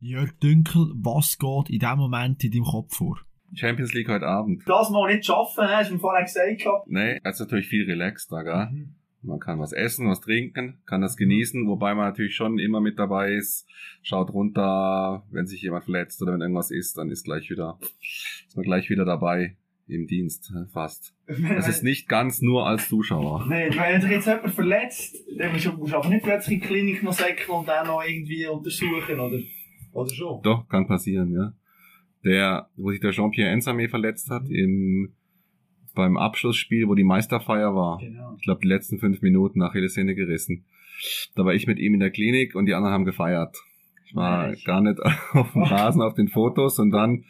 Jörg 0.00 0.30
Dünkel, 0.38 0.92
was 0.94 1.38
geht 1.38 1.70
in 1.70 1.80
dem 1.80 1.98
Moment 1.98 2.44
in 2.44 2.52
deinem 2.52 2.62
Kopf 2.62 2.94
vor? 2.94 3.18
Champions 3.52 3.92
League 3.94 4.08
heute 4.08 4.26
Abend. 4.26 4.62
Das 4.64 4.90
mal 4.90 5.12
nicht 5.12 5.26
schaffen, 5.26 5.64
hast 5.68 5.90
du 5.90 5.94
mir 5.94 6.00
vorher 6.00 6.22
gesagt. 6.22 6.62
Nee, 6.86 7.18
es 7.24 7.34
ist 7.34 7.40
natürlich 7.40 7.66
viel 7.66 7.84
relaxter, 7.84 8.44
gell? 8.44 8.68
Mhm. 8.70 8.94
Man 9.22 9.40
kann 9.40 9.58
was 9.58 9.72
essen, 9.72 10.08
was 10.08 10.20
trinken, 10.20 10.78
kann 10.86 11.00
das 11.00 11.16
genießen, 11.16 11.66
wobei 11.66 11.96
man 11.96 12.06
natürlich 12.06 12.36
schon 12.36 12.60
immer 12.60 12.80
mit 12.80 12.96
dabei 13.00 13.32
ist, 13.32 13.66
schaut 14.02 14.32
runter, 14.32 15.24
wenn 15.32 15.48
sich 15.48 15.62
jemand 15.62 15.82
verletzt 15.82 16.22
oder 16.22 16.34
wenn 16.34 16.42
irgendwas 16.42 16.70
ist, 16.70 16.96
dann 16.96 17.10
ist 17.10 17.24
gleich 17.24 17.50
wieder, 17.50 17.80
ist 17.80 18.54
man 18.54 18.64
gleich 18.64 18.88
wieder 18.90 19.04
dabei 19.04 19.56
im 19.88 20.06
Dienst, 20.06 20.52
äh, 20.54 20.70
fast. 20.72 21.12
Das 21.26 21.66
ist 21.66 21.82
nicht 21.82 22.08
ganz 22.08 22.40
nur 22.40 22.68
als 22.68 22.88
Zuschauer. 22.88 23.46
Nee, 23.48 23.70
wenn 23.76 24.00
sich 24.00 24.10
jetzt 24.12 24.28
jemand 24.28 24.54
verletzt, 24.54 25.16
dann 25.36 25.50
musst 25.50 25.64
du 25.66 25.96
aber 25.96 26.08
nicht 26.08 26.22
plötzlich 26.22 26.54
in 26.54 26.60
die 26.60 26.66
Klinik 26.68 27.02
noch 27.02 27.12
säckeln 27.12 27.50
und 27.50 27.66
dann 27.66 27.88
noch 27.88 28.04
irgendwie 28.04 28.46
untersuchen, 28.46 29.18
oder? 29.18 29.38
Oder 29.98 30.14
schon? 30.14 30.42
Doch, 30.42 30.68
kann 30.68 30.86
passieren, 30.86 31.32
ja. 31.32 31.52
Der, 32.24 32.68
wo 32.76 32.90
sich 32.90 33.00
der 33.00 33.12
Jean-Pierre 33.12 33.50
Ensame 33.50 33.88
verletzt 33.88 34.30
hat, 34.30 34.48
im, 34.48 35.14
beim 35.94 36.16
Abschlussspiel, 36.16 36.88
wo 36.88 36.94
die 36.94 37.04
Meisterfeier 37.04 37.74
war. 37.74 37.98
Genau. 37.98 38.34
Ich 38.36 38.42
glaube, 38.42 38.60
die 38.62 38.68
letzten 38.68 38.98
fünf 38.98 39.22
Minuten 39.22 39.58
nach 39.58 39.74
jede 39.74 39.88
Szene 39.88 40.14
gerissen. 40.14 40.64
Da 41.34 41.44
war 41.44 41.54
ich 41.54 41.66
mit 41.66 41.78
ihm 41.78 41.94
in 41.94 42.00
der 42.00 42.10
Klinik 42.10 42.54
und 42.54 42.66
die 42.66 42.74
anderen 42.74 42.94
haben 42.94 43.04
gefeiert. 43.04 43.56
Ich 44.04 44.14
war 44.14 44.48
Nein. 44.48 44.56
gar 44.64 44.80
nicht 44.80 45.00
auf 45.32 45.52
dem 45.52 45.62
Rasen 45.62 46.02
auf 46.02 46.14
den 46.14 46.28
Fotos 46.28 46.78
und 46.78 46.90
dann 46.90 47.24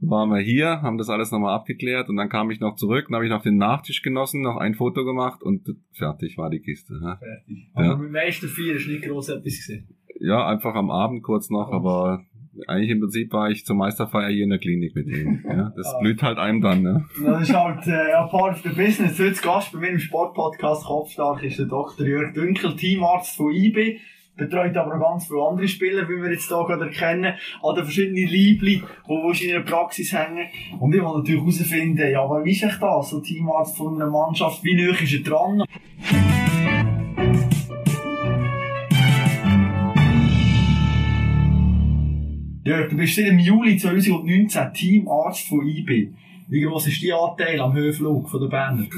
waren 0.00 0.30
wir 0.30 0.40
hier, 0.40 0.82
haben 0.82 0.98
das 0.98 1.08
alles 1.08 1.30
nochmal 1.30 1.54
abgeklärt 1.54 2.08
und 2.08 2.16
dann 2.16 2.28
kam 2.28 2.50
ich 2.50 2.60
noch 2.60 2.74
zurück, 2.74 3.06
dann 3.08 3.16
habe 3.16 3.24
ich 3.24 3.30
noch 3.30 3.42
den 3.42 3.56
Nachtisch 3.56 4.02
genossen, 4.02 4.42
noch 4.42 4.56
ein 4.56 4.74
Foto 4.74 5.04
gemacht 5.04 5.42
und 5.42 5.76
fertig 5.92 6.36
war 6.38 6.50
die 6.50 6.60
Kiste. 6.60 6.98
Ja. 7.00 7.16
Fertig. 7.16 7.70
Aber 7.74 7.84
ja. 7.84 7.96
mit 7.96 8.08
dem 8.08 8.12
meisten 8.12 8.48
vier 8.48 8.74
ist 8.74 8.88
nicht 8.88 9.04
groß 9.04 9.28
etwas 9.30 9.44
gesehen. 9.44 9.88
Ja, 10.20 10.46
einfach 10.46 10.74
am 10.74 10.90
Abend 10.90 11.22
kurz 11.22 11.50
noch, 11.50 11.68
oh. 11.70 11.74
aber 11.74 12.24
eigentlich 12.66 12.90
im 12.90 13.00
Prinzip 13.00 13.32
war 13.32 13.50
ich 13.50 13.64
zur 13.64 13.76
Meisterfeier 13.76 14.28
hier 14.28 14.44
in 14.44 14.50
der 14.50 14.58
Klinik 14.58 14.94
mit 14.94 15.06
ihm. 15.06 15.42
Ja, 15.48 15.72
das 15.76 15.94
ah. 15.94 15.98
blüht 16.00 16.22
halt 16.22 16.38
einem 16.38 16.60
dann. 16.60 16.82
Ne? 16.82 17.04
Das 17.24 17.42
ist 17.42 17.54
halt 17.54 17.86
äh, 17.86 18.12
part 18.30 18.56
of 18.56 18.62
the 18.62 18.68
business. 18.68 19.18
Heute 19.18 19.40
Gast 19.40 19.72
bei 19.72 19.78
mir 19.78 19.88
im 19.88 19.98
Sportpodcast 19.98 20.84
Kopfstark 20.84 21.42
ist 21.42 21.58
der 21.58 21.66
Dr. 21.66 22.06
Jörg 22.06 22.34
Dünkel, 22.34 22.76
Teamarzt 22.76 23.36
von 23.36 23.52
IB 23.52 23.98
betreut 24.36 24.76
aber 24.76 24.96
auch 24.96 25.10
ganz 25.12 25.26
viele 25.26 25.42
andere 25.42 25.68
Spieler, 25.68 26.08
wie 26.08 26.22
wir 26.22 26.30
jetzt 26.30 26.48
hier 26.48 26.64
gerade 26.64 26.86
erkennen, 26.86 27.34
an 27.62 27.74
den 27.74 27.84
verschiedenen 27.84 28.28
Liebli, 28.28 28.82
die 29.08 29.44
in 29.44 29.50
ihrer 29.50 29.60
Praxis 29.60 30.12
hängen. 30.12 30.48
Und 30.80 30.94
ich 30.94 31.00
will 31.00 31.08
natürlich 31.08 31.40
herausfinden, 31.40 32.10
ja, 32.10 32.44
wie 32.44 32.50
ist 32.50 32.62
ich 32.62 32.76
das, 32.76 33.10
so 33.10 33.20
Teamarzt 33.20 33.76
von 33.76 33.94
einer 33.94 34.10
Mannschaft, 34.10 34.64
wie 34.64 34.74
nah 34.74 34.98
ist 34.98 35.12
er 35.12 35.20
dran? 35.20 35.64
Ja, 42.64 42.86
du 42.86 42.96
bist 42.96 43.16
seit 43.16 43.26
dem 43.26 43.40
Juli 43.40 43.76
2019 43.76 44.72
Teamarzt 44.72 45.48
von 45.48 45.66
IB. 45.66 46.12
Wie 46.48 46.60
groß 46.60 46.86
ist 46.86 47.02
dein 47.02 47.12
Anteil 47.12 47.60
am 47.60 47.72
Höhenflug 47.72 48.28
von 48.28 48.40
der 48.40 48.48
Berner? 48.48 48.86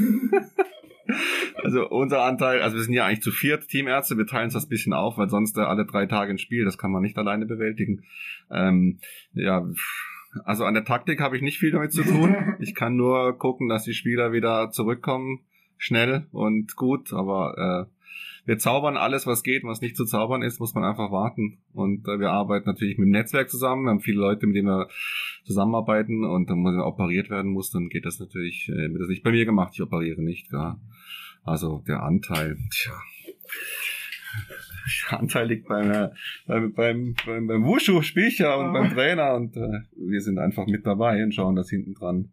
Also 1.62 1.89
unser 1.89 2.23
Anteil, 2.23 2.61
also 2.61 2.77
wir 2.77 2.83
sind 2.83 2.95
ja 2.95 3.07
eigentlich 3.07 3.23
zu 3.23 3.31
viert 3.31 3.69
Teamärzte, 3.69 4.19
wir 4.19 4.27
teilen 4.27 4.47
uns 4.47 4.55
das 4.55 4.67
ein 4.67 4.70
bisschen 4.70 4.92
auf, 4.92 5.17
weil 5.17 5.31
sonst 5.31 5.57
äh, 5.57 5.62
alle 5.62 5.87
drei 5.87 6.05
Tage 6.07 6.31
ein 6.31 6.39
Spiel, 6.39 6.65
das 6.65 6.77
kann 6.77 6.91
man 6.91 7.03
nicht 7.03 7.17
alleine 7.17 7.47
bewältigen. 7.47 8.05
Ähm, 8.51 8.98
ja, 9.33 9.67
also 10.45 10.65
an 10.65 10.75
der 10.75 10.85
Taktik 10.85 11.20
habe 11.20 11.37
ich 11.37 11.42
nicht 11.42 11.59
viel 11.59 11.70
damit 11.70 11.92
zu 11.92 12.03
tun. 12.03 12.35
Ich 12.61 12.75
kann 12.75 12.97
nur 12.97 13.39
gucken, 13.39 13.69
dass 13.69 13.85
die 13.85 13.95
Spieler 13.95 14.33
wieder 14.33 14.70
zurückkommen, 14.70 15.41
schnell 15.79 16.27
und 16.33 16.77
gut, 16.77 17.12
aber 17.12 17.89
äh, 17.89 17.94
wir 18.47 18.59
zaubern 18.59 18.97
alles, 18.97 19.27
was 19.27 19.42
geht, 19.42 19.64
was 19.64 19.81
nicht 19.81 19.97
zu 19.97 20.05
zaubern 20.05 20.42
ist, 20.42 20.61
muss 20.61 20.75
man 20.75 20.84
einfach 20.84 21.11
warten. 21.11 21.59
Und 21.73 22.06
äh, 22.06 22.19
wir 22.19 22.31
arbeiten 22.31 22.69
natürlich 22.69 22.98
mit 22.98 23.06
dem 23.06 23.12
Netzwerk 23.12 23.48
zusammen. 23.51 23.84
Wir 23.84 23.91
haben 23.91 24.01
viele 24.01 24.20
Leute, 24.20 24.47
mit 24.47 24.56
denen 24.56 24.69
wir 24.69 24.89
zusammenarbeiten 25.45 26.25
und 26.25 26.51
dann 26.51 26.59
muss 26.59 26.75
operiert 26.77 27.31
werden 27.31 27.53
muss, 27.53 27.70
dann 27.70 27.89
geht 27.89 28.05
das 28.05 28.19
natürlich, 28.19 28.69
äh, 28.69 28.91
wird 28.91 29.01
das 29.01 29.09
nicht 29.09 29.23
bei 29.23 29.31
mir 29.31 29.45
gemacht, 29.45 29.73
ich 29.75 29.83
operiere 29.83 30.23
nicht, 30.23 30.51
gar. 30.51 30.81
Also 31.42 31.83
der 31.86 32.02
Anteil, 32.02 32.57
tja. 32.70 32.92
Der 35.11 35.20
Anteil 35.20 35.48
liegt 35.48 35.69
beim, 35.69 35.90
äh, 35.90 36.11
beim, 36.46 36.73
beim, 36.73 37.14
beim, 37.24 37.46
beim 37.46 37.64
Wushu, 37.64 38.02
Spiecher 38.02 38.58
und 38.58 38.73
beim 38.73 38.90
Trainer 38.90 39.35
und 39.35 39.57
äh, 39.57 39.80
wir 39.96 40.20
sind 40.20 40.39
einfach 40.39 40.67
mit 40.67 40.86
dabei 40.86 41.23
und 41.23 41.35
schauen, 41.35 41.57
dass 41.57 41.70
hinten 41.70 41.95
dran 41.95 42.33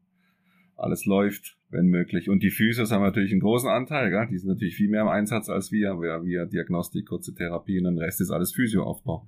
alles 0.75 1.05
läuft, 1.05 1.57
wenn 1.71 1.87
möglich. 1.87 2.29
Und 2.29 2.43
die 2.43 2.51
Physios 2.51 2.91
haben 2.91 3.01
natürlich 3.01 3.31
einen 3.31 3.41
großen 3.41 3.69
Anteil, 3.69 4.09
gell? 4.09 4.27
die 4.29 4.37
sind 4.37 4.49
natürlich 4.49 4.75
viel 4.75 4.89
mehr 4.89 5.01
im 5.01 5.07
Einsatz 5.07 5.49
als 5.49 5.71
wir. 5.71 5.99
Wir, 6.01 6.23
wir 6.23 6.45
Diagnostik, 6.45 7.07
kurze 7.07 7.33
Therapie 7.33 7.79
und 7.79 7.85
den 7.85 7.97
Rest 7.97 8.21
ist 8.21 8.31
alles 8.31 8.53
Physioaufbau. 8.53 9.27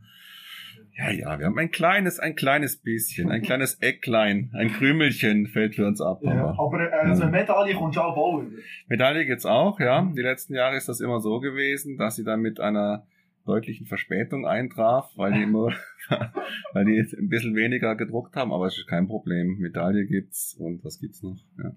Ja, 0.96 1.09
ja, 1.09 1.40
wir 1.40 1.48
haben 1.48 1.58
ein 1.58 1.72
kleines, 1.72 2.20
ein 2.20 2.36
kleines 2.36 2.78
bisschen, 2.78 3.32
ein 3.32 3.42
kleines 3.42 3.76
Ecklein, 3.82 4.52
ein 4.53 4.72
Krümelchen 4.72 5.48
fällt 5.48 5.74
für 5.74 5.88
uns 5.88 6.00
ab. 6.02 6.20
Ja, 6.22 6.50
aber, 6.50 6.59
aber 6.59 6.92
äh, 6.92 7.08
also 7.08 7.24
ja. 7.24 7.30
Medaille 7.30 7.74
kommt 7.74 7.96
schon 7.96 8.03
auch. 8.03 8.44
Medaille 8.88 9.26
geht's 9.26 9.46
auch, 9.46 9.80
ja. 9.80 10.08
Die 10.16 10.22
letzten 10.22 10.53
Jahre 10.53 10.78
ist 10.78 10.88
das 10.90 11.00
immer 11.00 11.20
so 11.20 11.40
gewesen, 11.40 11.98
dass 11.98 12.16
sie 12.16 12.24
dann 12.24 12.42
mit 12.42 12.59
einer 12.59 13.08
deutlichen 13.46 13.88
Verspätung 13.88 14.46
eintraf, 14.46 15.09
weil 15.16 15.34
die 15.34 15.44
immer, 15.44 15.74
weil 16.74 16.86
die 16.86 17.00
ein 17.00 17.28
bisschen 17.28 17.56
weniger 17.56 17.96
gedruckt 17.96 18.36
haben, 18.36 18.53
aber 18.53 18.68
es 18.68 18.78
ist 18.78 18.88
kein 18.88 19.08
Problem. 19.08 19.58
Medaille 19.58 20.06
gibt's 20.06 20.56
und 20.59 20.84
was 20.86 21.00
gibt's 21.00 21.24
noch, 21.24 21.38
ja. 21.58 21.72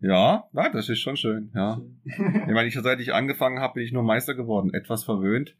Ja, 0.00 0.44
na, 0.52 0.68
das 0.68 0.88
ist 0.88 1.00
schon 1.00 1.16
schön, 1.16 1.50
ja. 1.54 1.80
Ich 2.04 2.52
meine, 2.52 2.66
ich, 2.66 2.74
seit 2.74 3.00
ich 3.00 3.14
angefangen 3.14 3.60
habe, 3.60 3.74
bin 3.74 3.84
ich 3.84 3.92
nur 3.92 4.02
Meister 4.02 4.34
geworden, 4.34 4.72
etwas 4.74 5.04
verwöhnt. 5.04 5.56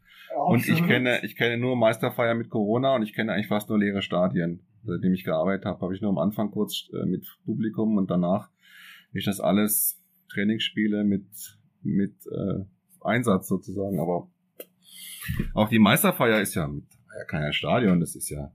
Und 0.46 0.68
ich 0.68 0.86
kenne, 0.86 1.20
ich 1.24 1.36
kenne 1.36 1.56
nur 1.56 1.76
Meisterfeier 1.76 2.34
mit 2.34 2.50
Corona 2.50 2.94
und 2.94 3.02
ich 3.02 3.14
kenne 3.14 3.32
eigentlich 3.32 3.48
fast 3.48 3.70
nur 3.70 3.78
leere 3.78 4.02
Stadien. 4.02 4.60
Seitdem 4.84 5.14
ich 5.14 5.24
gearbeitet 5.24 5.64
habe, 5.64 5.80
habe 5.80 5.94
ich 5.94 6.02
nur 6.02 6.10
am 6.10 6.18
Anfang 6.18 6.50
kurz 6.50 6.88
äh, 6.92 7.06
mit 7.06 7.26
Publikum 7.44 7.96
und 7.96 8.10
danach 8.10 8.50
ist 9.12 9.26
das 9.26 9.40
alles 9.40 10.00
Trainingsspiele 10.28 11.04
mit, 11.04 11.26
mit 11.82 12.14
äh, 12.26 12.64
Einsatz 13.00 13.48
sozusagen. 13.48 13.98
Aber 13.98 14.28
auch 15.54 15.68
die 15.68 15.78
Meisterfeier 15.78 16.40
ist 16.40 16.54
ja 16.54 16.68
mit 16.68 16.84
ja, 17.18 17.24
kein 17.24 17.52
Stadion, 17.52 18.00
das 18.00 18.14
ist 18.14 18.28
ja 18.28 18.52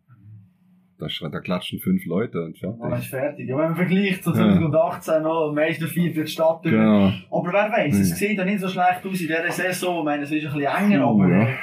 da, 1.01 1.29
da 1.29 1.39
klatschen 1.39 1.79
fünf 1.79 2.05
Leute 2.05 2.43
und 2.43 2.57
fertig. 2.57 2.79
Man 2.79 2.99
ist 2.99 3.07
fertig. 3.07 3.49
Ja, 3.49 3.57
wenn 3.57 3.65
man 3.65 3.75
vergleicht 3.75 4.23
zu 4.23 4.31
2018 4.31 5.13
ja. 5.13 5.19
noch, 5.19 5.51
meiste 5.53 5.87
vier 5.87 6.13
für 6.13 6.23
die 6.23 6.31
Stadt. 6.31 6.63
Genau. 6.63 7.11
Aber 7.29 7.53
wer 7.53 7.71
weiß, 7.71 7.99
es 7.99 8.17
sieht 8.17 8.37
ja 8.37 8.45
nicht 8.45 8.59
so 8.59 8.69
schlecht 8.69 9.05
aus 9.05 9.19
in 9.19 9.27
dieser 9.27 9.51
Saison. 9.51 9.99
Ich 9.99 10.05
meine, 10.05 10.23
es 10.23 10.31
ist 10.31 10.45
ein 10.45 10.53
bisschen 10.53 10.91
enger, 10.91 11.05
aber 11.05 11.27
ja. 11.27 11.43
Äh, 11.43 11.53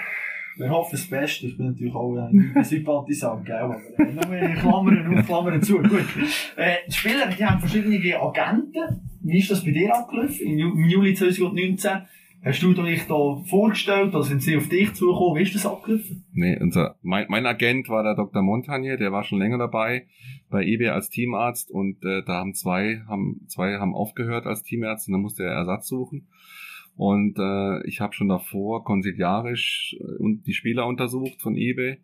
wir 0.56 0.70
hoffen 0.70 0.90
das 0.92 1.06
Beste. 1.06 1.46
Ich 1.46 1.56
bin 1.56 1.66
natürlich 1.66 1.94
auch 1.94 2.16
ein 2.16 2.64
Sympathisant, 2.64 3.46
gell? 3.46 3.56
Aber 3.56 3.76
äh, 3.96 4.04
nur 4.12 4.54
Klammern 4.56 5.06
und 5.06 5.24
Klammern 5.24 5.62
zu. 5.62 5.78
Gut. 5.78 6.04
Äh, 6.56 6.76
die 6.88 6.92
Spieler, 6.92 7.26
die 7.28 7.44
haben 7.44 7.60
verschiedene 7.60 8.20
Agenten. 8.20 9.10
Wie 9.22 9.38
ist 9.38 9.50
das 9.50 9.64
bei 9.64 9.70
dir 9.70 9.94
abgelaufen? 9.94 10.46
Im 10.46 10.84
Juli 10.84 11.14
2019 11.14 11.90
Hast 12.44 12.62
du 12.62 12.72
dich 12.72 13.06
da 13.06 13.42
vorgestellt, 13.46 14.14
oder 14.14 14.22
sind 14.22 14.42
sie 14.42 14.56
auf 14.56 14.68
dich 14.68 14.94
zugekommen? 14.94 15.38
Wie 15.38 15.42
ist 15.42 15.54
das 15.54 15.66
abgelaufen? 15.66 16.24
Nee, 16.32 16.56
unser, 16.60 16.96
mein, 17.02 17.26
mein 17.28 17.46
Agent 17.46 17.88
war 17.88 18.04
der 18.04 18.14
Dr. 18.14 18.42
Montagne, 18.42 18.96
der 18.96 19.10
war 19.10 19.24
schon 19.24 19.40
länger 19.40 19.58
dabei 19.58 20.06
bei 20.48 20.64
eBay 20.64 20.88
als 20.88 21.08
Teamarzt 21.10 21.70
und 21.70 22.04
äh, 22.04 22.22
da 22.24 22.34
haben 22.34 22.54
zwei, 22.54 23.02
haben 23.08 23.40
zwei 23.48 23.78
haben 23.78 23.94
aufgehört 23.94 24.46
als 24.46 24.62
Teamärzte 24.62 25.10
und 25.10 25.14
dann 25.14 25.22
musste 25.22 25.42
er 25.42 25.52
Ersatz 25.52 25.88
suchen. 25.88 26.28
Und 26.96 27.38
äh, 27.38 27.86
ich 27.86 28.00
habe 28.00 28.12
schon 28.12 28.28
davor 28.28 28.84
konsiliarisch 28.84 29.96
äh, 30.00 30.22
und 30.22 30.46
die 30.46 30.54
Spieler 30.54 30.86
untersucht 30.86 31.40
von 31.40 31.56
eBay. 31.56 31.98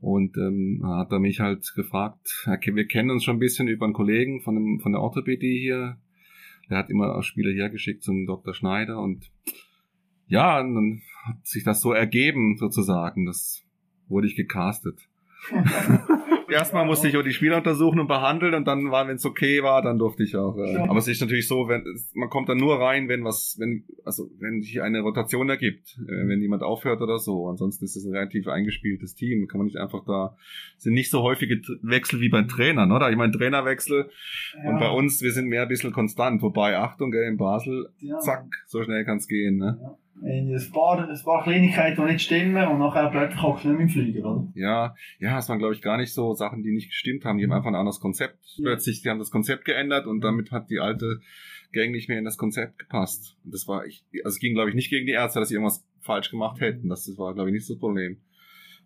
Und 0.00 0.36
ähm, 0.36 0.82
hat 0.84 1.12
er 1.12 1.20
mich 1.20 1.38
halt 1.38 1.70
gefragt, 1.76 2.48
wir 2.60 2.86
kennen 2.88 3.10
uns 3.10 3.22
schon 3.22 3.36
ein 3.36 3.40
bisschen 3.40 3.68
über 3.68 3.84
einen 3.84 3.94
Kollegen 3.94 4.40
von, 4.40 4.56
dem, 4.56 4.80
von 4.80 4.90
der 4.90 5.00
Orthopädie 5.00 5.60
hier, 5.60 5.96
der 6.70 6.78
hat 6.78 6.90
immer 6.90 7.22
Spieler 7.22 7.52
hergeschickt 7.52 8.02
zum 8.02 8.26
Dr. 8.26 8.54
Schneider 8.54 9.00
und 9.00 9.30
ja, 10.26 10.60
und 10.60 10.74
dann 10.74 11.02
hat 11.24 11.46
sich 11.46 11.62
das 11.64 11.80
so 11.80 11.92
ergeben 11.92 12.56
sozusagen. 12.56 13.26
Das 13.26 13.64
wurde 14.08 14.26
ich 14.26 14.36
gecastet. 14.36 15.08
Erstmal 16.48 16.84
musste 16.84 17.08
ich 17.08 17.16
auch 17.16 17.22
die 17.22 17.32
Spieler 17.32 17.56
untersuchen 17.56 17.98
und 17.98 18.08
behandeln 18.08 18.54
und 18.54 18.66
dann 18.66 18.90
war, 18.90 19.08
wenn 19.08 19.16
es 19.16 19.24
okay 19.24 19.62
war, 19.62 19.82
dann 19.82 19.98
durfte 19.98 20.22
ich 20.22 20.36
auch. 20.36 20.56
Äh, 20.56 20.76
aber 20.76 20.98
es 20.98 21.08
ist 21.08 21.20
natürlich 21.20 21.48
so, 21.48 21.68
wenn 21.68 21.84
man 22.14 22.28
kommt 22.28 22.48
dann 22.48 22.58
nur 22.58 22.78
rein, 22.78 23.08
wenn 23.08 23.24
was, 23.24 23.56
wenn 23.58 23.84
also 24.04 24.30
wenn 24.38 24.60
sich 24.60 24.82
eine 24.82 25.00
Rotation 25.00 25.48
ergibt, 25.48 25.98
äh, 26.06 26.28
wenn 26.28 26.40
jemand 26.40 26.62
aufhört 26.62 27.00
oder 27.00 27.18
so. 27.18 27.48
Ansonsten 27.48 27.84
ist 27.84 27.96
es 27.96 28.04
ein 28.04 28.12
relativ 28.12 28.48
eingespieltes 28.48 29.14
Team. 29.14 29.48
Kann 29.48 29.58
man 29.58 29.66
nicht 29.66 29.78
einfach 29.78 30.04
da 30.04 30.36
sind 30.76 30.94
nicht 30.94 31.10
so 31.10 31.22
häufige 31.22 31.60
Wechsel 31.82 32.20
wie 32.20 32.28
bei 32.28 32.42
Trainern, 32.42 32.92
oder? 32.92 33.10
Ich 33.10 33.16
meine 33.16 33.32
Trainerwechsel 33.32 34.10
ja. 34.62 34.70
und 34.70 34.78
bei 34.78 34.90
uns 34.90 35.22
wir 35.22 35.32
sind 35.32 35.48
mehr 35.48 35.62
ein 35.62 35.68
bisschen 35.68 35.92
konstant. 35.92 36.42
Wobei 36.42 36.76
Achtung, 36.76 37.10
gell, 37.10 37.24
in 37.24 37.36
Basel, 37.36 37.88
ja. 37.98 38.18
zack, 38.18 38.44
so 38.66 38.82
schnell 38.82 39.04
kann 39.04 39.16
es 39.16 39.26
gehen. 39.26 39.56
Ne? 39.56 39.78
Ein 40.20 40.70
paar, 40.72 41.08
ein 41.08 41.22
paar 41.24 41.42
Kleinigkeiten, 41.42 42.06
die 42.06 42.12
nicht 42.12 42.24
stimmen 42.24 42.68
und 42.68 42.78
nachher 42.78 43.10
plötzlich 43.10 43.42
hockst 43.42 43.64
du 43.64 43.68
nicht 43.68 43.76
mehr 43.76 43.86
im 43.86 43.90
Flieger, 43.90 44.30
oder? 44.30 44.52
Ja, 44.54 44.94
ja, 45.18 45.38
es 45.38 45.48
waren 45.48 45.58
glaube 45.58 45.74
ich 45.74 45.82
gar 45.82 45.96
nicht 45.96 46.12
so 46.12 46.34
Sachen, 46.34 46.62
die 46.62 46.70
nicht 46.70 46.90
gestimmt 46.90 47.24
haben. 47.24 47.38
Die 47.38 47.44
haben 47.44 47.52
einfach 47.52 47.70
ein 47.70 47.74
anderes 47.74 47.98
Konzept. 47.98 48.38
Ja. 48.56 48.64
Plötzlich, 48.64 49.02
die 49.02 49.08
haben 49.08 49.18
das 49.18 49.30
Konzept 49.30 49.64
geändert 49.64 50.06
und 50.06 50.20
damit 50.20 50.52
hat 50.52 50.70
die 50.70 50.78
alte 50.78 51.20
Gang 51.72 51.90
nicht 51.90 52.08
mehr 52.08 52.18
in 52.18 52.24
das 52.24 52.36
Konzept 52.36 52.78
gepasst. 52.78 53.36
Und 53.44 53.54
das 53.54 53.66
war, 53.66 53.86
ich, 53.86 54.04
also 54.24 54.34
es 54.36 54.38
ging 54.38 54.54
glaube 54.54 54.68
ich 54.68 54.76
nicht 54.76 54.90
gegen 54.90 55.06
die 55.06 55.12
Ärzte, 55.12 55.40
dass 55.40 55.48
sie 55.48 55.54
irgendwas 55.54 55.84
falsch 56.00 56.30
gemacht 56.30 56.60
hätten. 56.60 56.88
Das, 56.88 57.06
das 57.06 57.18
war 57.18 57.34
glaube 57.34 57.50
ich 57.50 57.54
nicht 57.54 57.66
so 57.66 57.74
das 57.74 57.80
Problem. 57.80 58.18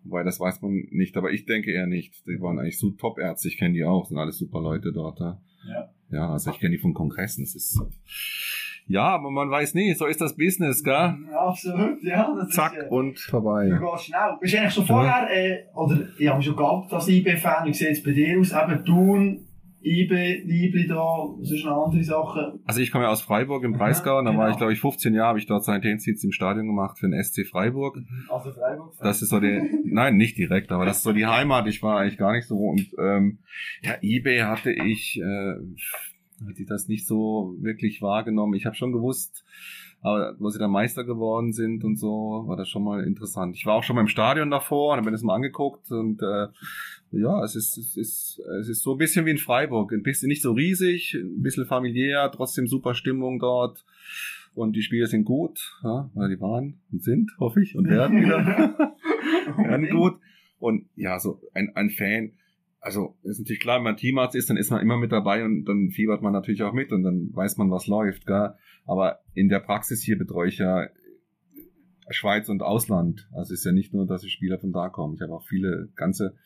Wobei, 0.05 0.23
das 0.23 0.39
weiß 0.39 0.63
man 0.63 0.87
nicht, 0.91 1.17
aber 1.17 1.33
ich 1.33 1.47
denke 1.47 1.73
eher 1.73 1.87
nicht. 1.87 2.27
Die 2.27 2.41
waren 2.41 2.59
eigentlich 2.59 2.79
so 2.79 2.91
Top-Ärzte, 2.91 3.49
ich 3.49 3.59
kenne 3.59 3.75
die 3.75 3.85
auch, 3.85 4.07
sind 4.07 4.19
alles 4.19 4.39
super 4.39 4.61
Leute 4.61 4.93
dort. 4.93 5.19
Ja, 5.19 5.41
ja 6.11 6.31
also 6.31 6.51
ich 6.51 6.61
kenne 6.61 6.77
die 6.77 6.81
von 6.81 6.95
Kongressen. 6.95 7.45
Das 7.45 7.57
ist 7.57 7.81
ja, 8.89 9.03
aber 9.03 9.31
man 9.31 9.51
weiß 9.51 9.75
nie, 9.75 9.95
so 9.95 10.07
ist 10.07 10.21
das 10.21 10.37
Business, 10.37 10.85
gell? 10.85 10.93
Ja, 10.93 11.49
absolut, 11.49 12.03
ja. 12.03 12.33
Das 12.39 12.51
Zack 12.51 12.77
ist, 12.77 12.85
äh, 12.85 12.89
und 12.89 13.19
vorbei. 13.19 13.69
Du 13.69 13.79
gehst 13.79 14.05
schnell. 14.05 14.37
Bist 14.41 14.55
du 14.55 14.59
eigentlich 14.59 14.75
schon 14.75 14.87
vorher, 14.87 15.29
äh, 15.31 15.65
oder 15.75 15.99
ich 16.19 16.29
habe 16.29 16.39
mich 16.39 16.47
schon 16.47 16.57
gehabt 16.57 16.93
als 16.93 17.09
IB-Fan, 17.09 17.67
wie 17.67 17.75
sieht 17.75 17.91
es 17.91 18.03
bei 18.03 18.13
dir 18.13 18.39
aus? 18.39 18.53
Eben 18.53 18.85
Thun, 18.85 19.47
IB, 19.83 20.43
Liebli 20.45 20.87
da, 20.87 21.27
sonst 21.41 21.65
noch 21.65 21.87
andere 21.87 22.05
Sachen? 22.05 22.61
Also 22.65 22.81
ich 22.81 22.93
komme 22.93 23.05
ja 23.05 23.11
aus 23.11 23.23
Freiburg 23.23 23.65
im 23.65 23.73
Breisgau, 23.73 24.19
und 24.19 24.25
da 24.25 24.31
genau. 24.31 24.43
war 24.43 24.51
ich 24.51 24.57
glaube 24.57 24.73
ich 24.73 24.81
15 24.81 25.15
Jahre, 25.15 25.29
habe 25.29 25.39
ich 25.39 25.47
dort 25.47 25.65
Sanitätsdienst 25.65 26.25
im 26.25 26.33
Stadion 26.33 26.67
gemacht 26.67 26.99
für 26.99 27.09
den 27.09 27.23
SC 27.23 27.45
Freiburg. 27.45 27.97
Mhm. 27.97 28.07
Also 28.29 28.53
Freiburg? 28.53 28.95
Das 29.01 29.21
ist 29.21 29.31
so 29.31 29.41
die, 29.41 29.63
nein, 29.85 30.17
nicht 30.17 30.39
direkt, 30.39 30.71
aber 30.71 30.85
das 30.85 30.99
ist 30.99 31.03
so 31.03 31.13
die 31.13 31.27
Heimat, 31.27 31.67
ich 31.67 31.83
war 31.83 32.01
eigentlich 32.01 32.19
gar 32.19 32.33
nicht 32.33 32.47
so 32.47 32.57
und 32.57 32.87
ähm, 32.99 33.39
ja, 33.83 33.95
IB 34.01 34.45
hatte 34.45 34.71
ich... 34.71 35.21
Äh, 35.21 35.55
hat 36.47 36.59
die 36.59 36.67
das 36.67 36.89
nicht 36.89 37.07
so 37.07 37.55
wirklich 37.61 38.03
wahrgenommen. 38.03 38.55
Ich 38.55 38.67
habe 38.67 38.77
schon 38.77 38.93
gewusst, 38.93 39.45
aber 40.03 40.37
wo 40.39 40.51
sie 40.51 40.59
dann 40.59 40.71
Meister 40.71 41.05
geworden 41.05 41.53
sind 41.53 41.85
und 41.85 41.97
so, 41.97 42.45
war 42.47 42.57
das 42.57 42.69
schon 42.69 42.85
mal 42.85 43.05
interessant. 43.05 43.57
Ich 43.57 43.67
war 43.67 43.75
auch 43.75 43.83
schon 43.83 43.97
mal 43.97 44.03
im 44.03 44.09
Stadion 44.09 44.51
davor 44.51 44.93
und 44.93 44.99
habe 44.99 45.07
mir 45.07 45.13
das 45.13 45.23
mal 45.23 45.35
angeguckt 45.35 45.91
und 45.91 46.21
äh, 46.23 46.49
ja, 47.13 47.43
es 47.43 47.57
ist, 47.57 47.79
es 47.79 47.97
ist, 47.97 48.43
es 48.61 48.69
ist 48.69 48.83
so 48.83 48.93
ein 48.93 48.99
bisschen 48.99 49.27
wie 49.27 49.31
in 49.31 49.39
Freiburg. 49.39 49.93
Ein 49.93 50.03
bisschen 50.03 50.29
nicht 50.29 50.43
so 50.43 50.53
riesig, 50.53 51.15
ein 51.15 51.43
bisschen 51.43 51.67
familiär, 51.67 52.31
trotzdem 52.33 52.67
super 52.67 52.95
Stimmung 52.95 53.39
dort. 53.39 53.85
Und 54.55 54.75
die 54.75 54.83
Spiele 54.83 55.07
sind 55.07 55.25
gut, 55.25 55.79
ja, 55.85 56.11
weil 56.15 56.31
die 56.31 56.41
waren 56.41 56.81
und 56.91 57.03
sind, 57.03 57.31
hoffe 57.39 57.61
ich, 57.63 57.77
und 57.77 57.91
werden 57.91 58.23
wieder. 58.23 58.39
werden 59.59 59.89
gut. 59.91 60.15
Und 60.59 60.89
ja, 60.97 61.19
so 61.19 61.41
ein, 61.53 61.73
ein 61.75 61.91
Fan 61.91 62.33
also 62.81 63.17
ist 63.23 63.39
natürlich 63.39 63.61
klar, 63.61 63.77
wenn 63.77 63.85
man 63.85 63.97
Teamarzt 63.97 64.37
ist, 64.37 64.51
dann 64.51 64.57
ist 64.57 64.71
man 64.71 64.81
immer 64.81 64.97
mit 64.97 65.13
dabei 65.13 65.45
und 65.45 65.65
dann 65.65 65.91
fiebert 65.91 66.23
man 66.23 66.33
natürlich 66.33 66.63
auch 66.63 66.73
mit 66.73 66.93
und 66.93 67.03
dann 67.03 67.31
weiß 67.33 67.57
man, 67.57 67.71
was 67.71 67.87
läuft, 67.87 68.27
gell? 68.27 68.55
Aber 68.85 69.21
in 69.35 69.49
der 69.49 69.61
Praxis 69.61 70.03
hier 70.03 70.17
betreue 70.17 70.49
ich 70.49 70.59
ja 70.59 70.87
Schweiz 72.11 72.49
und 72.49 72.63
Ausland. 72.63 73.29
Also 73.33 73.53
ist 73.53 73.65
ja 73.65 73.73
nicht 73.73 73.93
nur, 73.93 74.07
dass 74.07 74.23
die 74.23 74.31
Spieler 74.31 74.59
von 74.59 74.73
da 74.73 74.89
kommen. 74.89 75.15
Ich 75.15 75.23
habe 75.23 75.35
auch 75.35 75.45
viele 75.47 75.89
ganze 75.97 76.37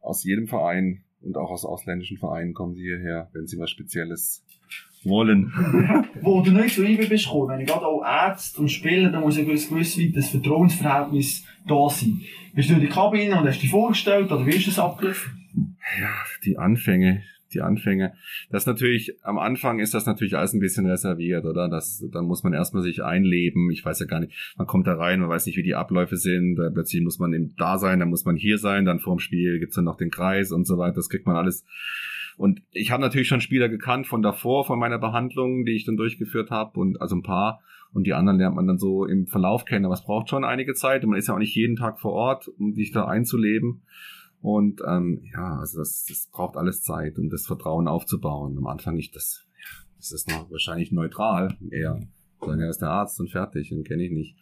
aus 0.00 0.22
jedem 0.22 0.46
Verein 0.46 1.04
und 1.20 1.36
auch 1.36 1.50
aus 1.50 1.64
ausländischen 1.64 2.18
Vereinen 2.18 2.54
kommen 2.54 2.74
sie 2.74 2.82
hierher, 2.82 3.30
wenn 3.32 3.46
sie 3.46 3.58
was 3.58 3.70
Spezielles 3.70 4.44
wollen. 5.06 5.52
Wo 6.20 6.40
du 6.40 6.52
nicht 6.52 6.74
so 6.74 6.82
IB 6.82 7.06
bist 7.06 7.26
gekommen, 7.26 7.50
wenn 7.50 7.60
ich 7.60 7.68
gerade 7.68 7.86
auch 7.86 8.04
Ärzte 8.04 8.60
und 8.60 8.70
Spieler, 8.70 9.10
dann 9.10 9.22
muss 9.22 9.38
ein 9.38 9.46
gewiss 9.46 9.70
weit 9.70 10.16
das 10.16 10.30
Vertrauensverhältnis 10.30 11.44
da 11.66 11.88
sein. 11.88 12.20
Bist 12.54 12.70
du 12.70 12.74
in 12.74 12.80
die 12.80 12.88
Kabine 12.88 13.38
und 13.38 13.48
hast 13.48 13.62
dich 13.62 13.70
vorgestellt 13.70 14.30
oder 14.30 14.46
wie 14.46 14.50
ist 14.50 14.68
das 14.68 14.78
abgelaufen? 14.78 15.44
ja, 16.00 16.10
die 16.44 16.58
Anfänge, 16.58 17.22
die 17.52 17.60
Anfänge. 17.60 18.14
Das 18.50 18.66
natürlich, 18.66 19.16
am 19.22 19.38
Anfang 19.38 19.78
ist 19.78 19.94
das 19.94 20.06
natürlich 20.06 20.36
alles 20.36 20.52
ein 20.52 20.60
bisschen 20.60 20.86
reserviert, 20.86 21.44
oder? 21.44 21.68
Das, 21.68 22.04
dann 22.12 22.24
muss 22.24 22.42
man 22.42 22.52
erstmal 22.52 22.82
sich 22.82 23.02
einleben. 23.02 23.70
Ich 23.70 23.84
weiß 23.84 24.00
ja 24.00 24.06
gar 24.06 24.20
nicht, 24.20 24.54
man 24.56 24.66
kommt 24.66 24.86
da 24.86 24.94
rein, 24.94 25.20
man 25.20 25.28
weiß 25.28 25.46
nicht, 25.46 25.56
wie 25.56 25.62
die 25.62 25.74
Abläufe 25.74 26.16
sind. 26.16 26.56
Plötzlich 26.56 27.02
muss 27.02 27.18
man 27.18 27.32
eben 27.32 27.54
da 27.56 27.78
sein, 27.78 28.00
dann 28.00 28.10
muss 28.10 28.24
man 28.24 28.36
hier 28.36 28.58
sein, 28.58 28.84
dann 28.84 29.00
vorm 29.00 29.18
Spiel 29.18 29.58
gibt's 29.60 29.76
dann 29.76 29.84
noch 29.84 29.96
den 29.96 30.10
Kreis 30.10 30.52
und 30.52 30.66
so 30.66 30.78
weiter. 30.78 30.96
Das 30.96 31.08
kriegt 31.08 31.26
man 31.26 31.36
alles. 31.36 31.64
Und 32.36 32.62
ich 32.72 32.90
habe 32.90 33.02
natürlich 33.02 33.28
schon 33.28 33.40
Spieler 33.40 33.68
gekannt 33.68 34.06
von 34.06 34.22
davor, 34.22 34.64
von 34.64 34.78
meiner 34.78 34.98
Behandlung, 34.98 35.64
die 35.64 35.72
ich 35.72 35.84
dann 35.84 35.96
durchgeführt 35.96 36.50
habe, 36.50 36.78
und 36.78 37.00
also 37.00 37.16
ein 37.16 37.22
paar. 37.22 37.60
Und 37.92 38.06
die 38.06 38.12
anderen 38.12 38.38
lernt 38.38 38.56
man 38.56 38.66
dann 38.66 38.78
so 38.78 39.04
im 39.04 39.26
Verlauf 39.26 39.64
kennen. 39.64 39.84
Aber 39.84 39.94
es 39.94 40.02
braucht 40.02 40.28
schon 40.28 40.44
einige 40.44 40.74
Zeit. 40.74 41.04
Und 41.04 41.10
man 41.10 41.18
ist 41.18 41.28
ja 41.28 41.34
auch 41.34 41.38
nicht 41.38 41.54
jeden 41.54 41.76
Tag 41.76 42.00
vor 42.00 42.12
Ort, 42.12 42.48
um 42.58 42.74
sich 42.74 42.90
da 42.90 43.04
einzuleben. 43.06 43.82
Und 44.40 44.82
ähm, 44.86 45.22
ja, 45.32 45.58
also 45.60 45.78
das, 45.78 46.04
das 46.06 46.28
braucht 46.30 46.56
alles 46.56 46.82
Zeit, 46.82 47.18
um 47.18 47.30
das 47.30 47.46
Vertrauen 47.46 47.88
aufzubauen. 47.88 48.58
Am 48.58 48.66
Anfang 48.66 48.94
nicht 48.96 49.14
das, 49.16 49.46
ja, 49.56 49.98
ist 49.98 50.12
das 50.12 50.26
noch 50.26 50.50
wahrscheinlich 50.50 50.92
neutral, 50.92 51.56
eher. 51.70 52.00
Sagen, 52.40 52.60
er 52.60 52.68
ist 52.68 52.82
der 52.82 52.90
Arzt 52.90 53.18
und 53.20 53.30
fertig, 53.30 53.70
den 53.70 53.84
kenne 53.84 54.04
ich 54.04 54.10
nicht. 54.10 54.36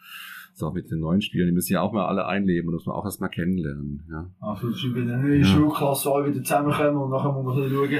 So 0.54 0.66
auch 0.66 0.74
mit 0.74 0.90
den 0.90 1.00
neuen 1.00 1.22
Spielern, 1.22 1.48
die 1.48 1.54
müssen 1.54 1.72
ja 1.72 1.80
auch 1.80 1.92
mal 1.92 2.06
alle 2.06 2.26
einleben 2.26 2.68
und 2.68 2.74
muss 2.74 2.86
man 2.86 2.94
auch 2.94 3.04
erstmal 3.04 3.30
kennenlernen. 3.30 4.02
Ja. 4.10 4.30
Also 4.40 4.68
das 4.68 4.84
ist 4.84 4.94
bei 4.94 5.00
der 5.00 5.16
neuen 5.16 5.40
ja. 5.40 5.46
Schulklasse 5.46 6.12
alle 6.12 6.30
wieder 6.30 6.42
zusammenkommen 6.42 6.96
und 6.96 7.10
nachher 7.10 7.32
muss 7.32 7.56
man 7.56 7.70
schauen, 7.70 7.90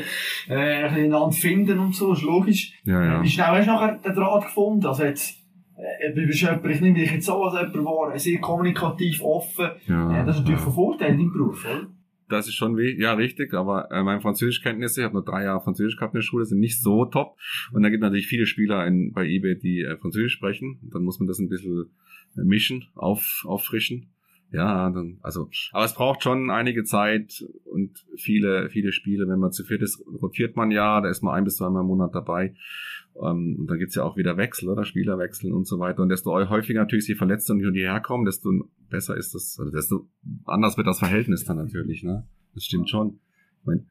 äh, 0.49 0.85
ein 0.85 1.11
bisschen 1.11 1.33
finden 1.33 1.79
und 1.79 1.95
so, 1.95 2.13
ist 2.13 2.23
logisch. 2.23 2.75
Ja, 2.85 3.05
ja. 3.05 3.23
Wie 3.23 3.29
schnell 3.29 3.47
hast 3.47 3.67
du 3.67 3.73
nachher 3.73 3.99
den 3.99 4.15
Draht 4.15 4.45
gefunden? 4.45 4.87
Also 4.87 5.03
jetzt 5.05 5.43
äh, 5.77 6.13
bist 6.13 6.43
jemand, 6.43 6.67
ich 6.67 6.81
nehme 6.81 6.99
dich 6.99 7.11
jetzt 7.11 7.27
so 7.27 7.43
als 7.43 7.55
jemand 7.55 7.87
wahr, 7.87 8.19
sehr 8.19 8.41
kommunikativ, 8.41 9.23
offen. 9.23 9.71
Ja, 9.87 10.21
äh, 10.21 10.27
das 10.27 10.37
ist 10.37 10.43
natürlich 10.43 10.61
ja. 10.61 10.65
von 10.65 10.75
Vorteil 10.75 11.13
in 11.13 11.19
deinem 11.19 11.33
Beruf, 11.33 11.65
oder? 11.65 11.87
Das 12.29 12.49
ist 12.49 12.55
schon 12.55 12.79
weh, 12.79 12.99
ja 12.99 13.13
richtig, 13.13 13.53
aber 13.53 13.91
äh, 13.91 14.03
meine 14.03 14.23
Französischkenntnisse, 14.23 15.01
ich 15.01 15.05
habe 15.05 15.15
nur 15.15 15.25
drei 15.25 15.45
Jahre 15.45 15.63
Französisch 15.63 15.97
gehabt 15.97 16.15
in 16.15 16.19
der 16.19 16.23
Schule, 16.23 16.47
sind 16.47 16.61
nicht 16.61 16.81
so 16.81 17.05
top. 17.05 17.37
Und 17.73 17.83
da 17.83 17.91
gibt 17.91 18.03
natürlich 18.03 18.27
viele 18.27 18.47
Spieler 18.47 18.87
in, 18.87 19.13
bei 19.13 19.27
eBay, 19.27 19.59
die 19.59 19.83
äh, 19.83 19.99
Französisch 19.99 20.33
sprechen. 20.33 20.79
Dann 20.93 21.03
muss 21.03 21.19
man 21.19 21.27
das 21.27 21.39
ein 21.39 21.51
bisschen 21.51 21.83
äh, 21.83 21.85
mischen, 22.35 22.85
auf, 22.95 23.45
auffrischen. 23.47 24.09
Ja, 24.53 24.91
dann, 24.91 25.19
also, 25.23 25.49
aber 25.73 25.87
es 25.87 25.95
braucht 25.95 26.23
schon 26.23 26.51
einige 26.51 26.85
Zeit 26.85 27.43
und 27.65 28.05
viele, 28.17 28.69
viele 28.69 28.93
Spiele. 28.93 29.27
Wenn 29.27 29.39
man 29.39 29.51
zu 29.51 29.65
viert 29.65 29.81
ist, 29.81 30.05
rotiert 30.21 30.57
man 30.57 30.71
ja, 30.71 31.01
da 31.01 31.09
ist 31.09 31.23
man 31.23 31.35
ein 31.35 31.45
bis 31.45 31.57
zweimal 31.57 31.81
im 31.81 31.89
Monat 31.89 32.15
dabei. 32.15 32.55
Ähm, 33.17 33.57
und 33.59 33.67
dann 33.67 33.79
gibt's 33.79 33.95
ja 33.95 34.05
auch 34.05 34.19
wieder 34.19 34.37
Wechsel, 34.37 34.69
oder? 34.69 34.85
Spieler 34.85 35.19
wechseln 35.19 35.55
und 35.55 35.67
so 35.67 35.79
weiter. 35.79 36.03
Und 36.03 36.11
desto 36.11 36.33
häufiger 36.33 36.81
natürlich 36.81 37.07
die 37.07 37.15
Verletzten 37.15 37.65
und 37.65 37.73
die 37.73 37.81
herkommen, 37.81 38.27
desto 38.27 38.51
besser 38.91 39.17
ist 39.17 39.35
das, 39.35 39.59
oder 39.59 39.71
desto 39.71 40.07
anders 40.45 40.77
wird 40.77 40.87
das 40.87 40.99
Verhältnis 40.99 41.45
dann 41.45 41.57
natürlich, 41.57 42.03
ne? 42.03 42.27
Das 42.55 42.65
stimmt 42.65 42.91
schon. 42.91 43.21
Ich 43.61 43.67
mein, 43.67 43.87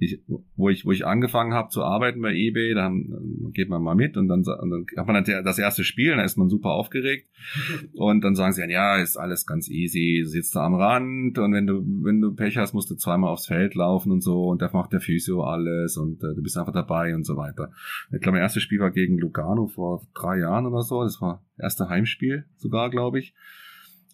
ich, 0.00 0.22
wo 0.56 0.70
ich, 0.70 0.86
wo 0.86 0.92
ich 0.92 1.06
angefangen 1.06 1.52
habe 1.52 1.68
zu 1.68 1.82
arbeiten 1.82 2.20
bei 2.22 2.34
eBay, 2.34 2.74
dann 2.74 3.50
geht 3.52 3.68
man 3.68 3.82
mal 3.82 3.94
mit 3.94 4.16
und 4.16 4.28
dann, 4.28 4.40
und 4.40 4.70
dann 4.70 4.86
hat 4.96 5.06
man 5.06 5.22
dann 5.22 5.44
das 5.44 5.58
erste 5.58 5.84
Spiel, 5.84 6.16
dann 6.16 6.24
ist 6.24 6.38
man 6.38 6.48
super 6.48 6.70
aufgeregt 6.70 7.28
und 7.92 8.24
dann 8.24 8.34
sagen 8.34 8.52
sie 8.52 8.62
dann, 8.62 8.70
ja, 8.70 8.96
ist 8.96 9.18
alles 9.18 9.46
ganz 9.46 9.68
easy, 9.68 10.22
du 10.22 10.28
sitzt 10.28 10.56
da 10.56 10.64
am 10.64 10.74
Rand 10.74 11.38
und 11.38 11.52
wenn 11.52 11.66
du, 11.66 11.84
wenn 12.02 12.20
du 12.20 12.34
Pech 12.34 12.56
hast, 12.56 12.72
musst 12.72 12.90
du 12.90 12.94
zweimal 12.94 13.30
aufs 13.30 13.46
Feld 13.46 13.74
laufen 13.74 14.10
und 14.10 14.22
so 14.22 14.44
und 14.44 14.62
da 14.62 14.70
macht 14.72 14.92
der 14.92 15.00
Physio 15.00 15.44
alles 15.44 15.96
und 15.96 16.22
äh, 16.22 16.34
du 16.34 16.42
bist 16.42 16.56
einfach 16.56 16.72
dabei 16.72 17.14
und 17.14 17.24
so 17.24 17.36
weiter. 17.36 17.70
Ich 18.10 18.20
glaube, 18.20 18.36
mein 18.36 18.42
erstes 18.42 18.62
Spiel 18.62 18.80
war 18.80 18.90
gegen 18.90 19.18
Lugano 19.18 19.66
vor 19.66 20.06
drei 20.14 20.38
Jahren 20.38 20.66
oder 20.66 20.82
so, 20.82 21.02
das 21.02 21.20
war 21.20 21.44
erste 21.58 21.88
Heimspiel 21.88 22.46
sogar, 22.56 22.90
glaube 22.90 23.18
ich. 23.18 23.34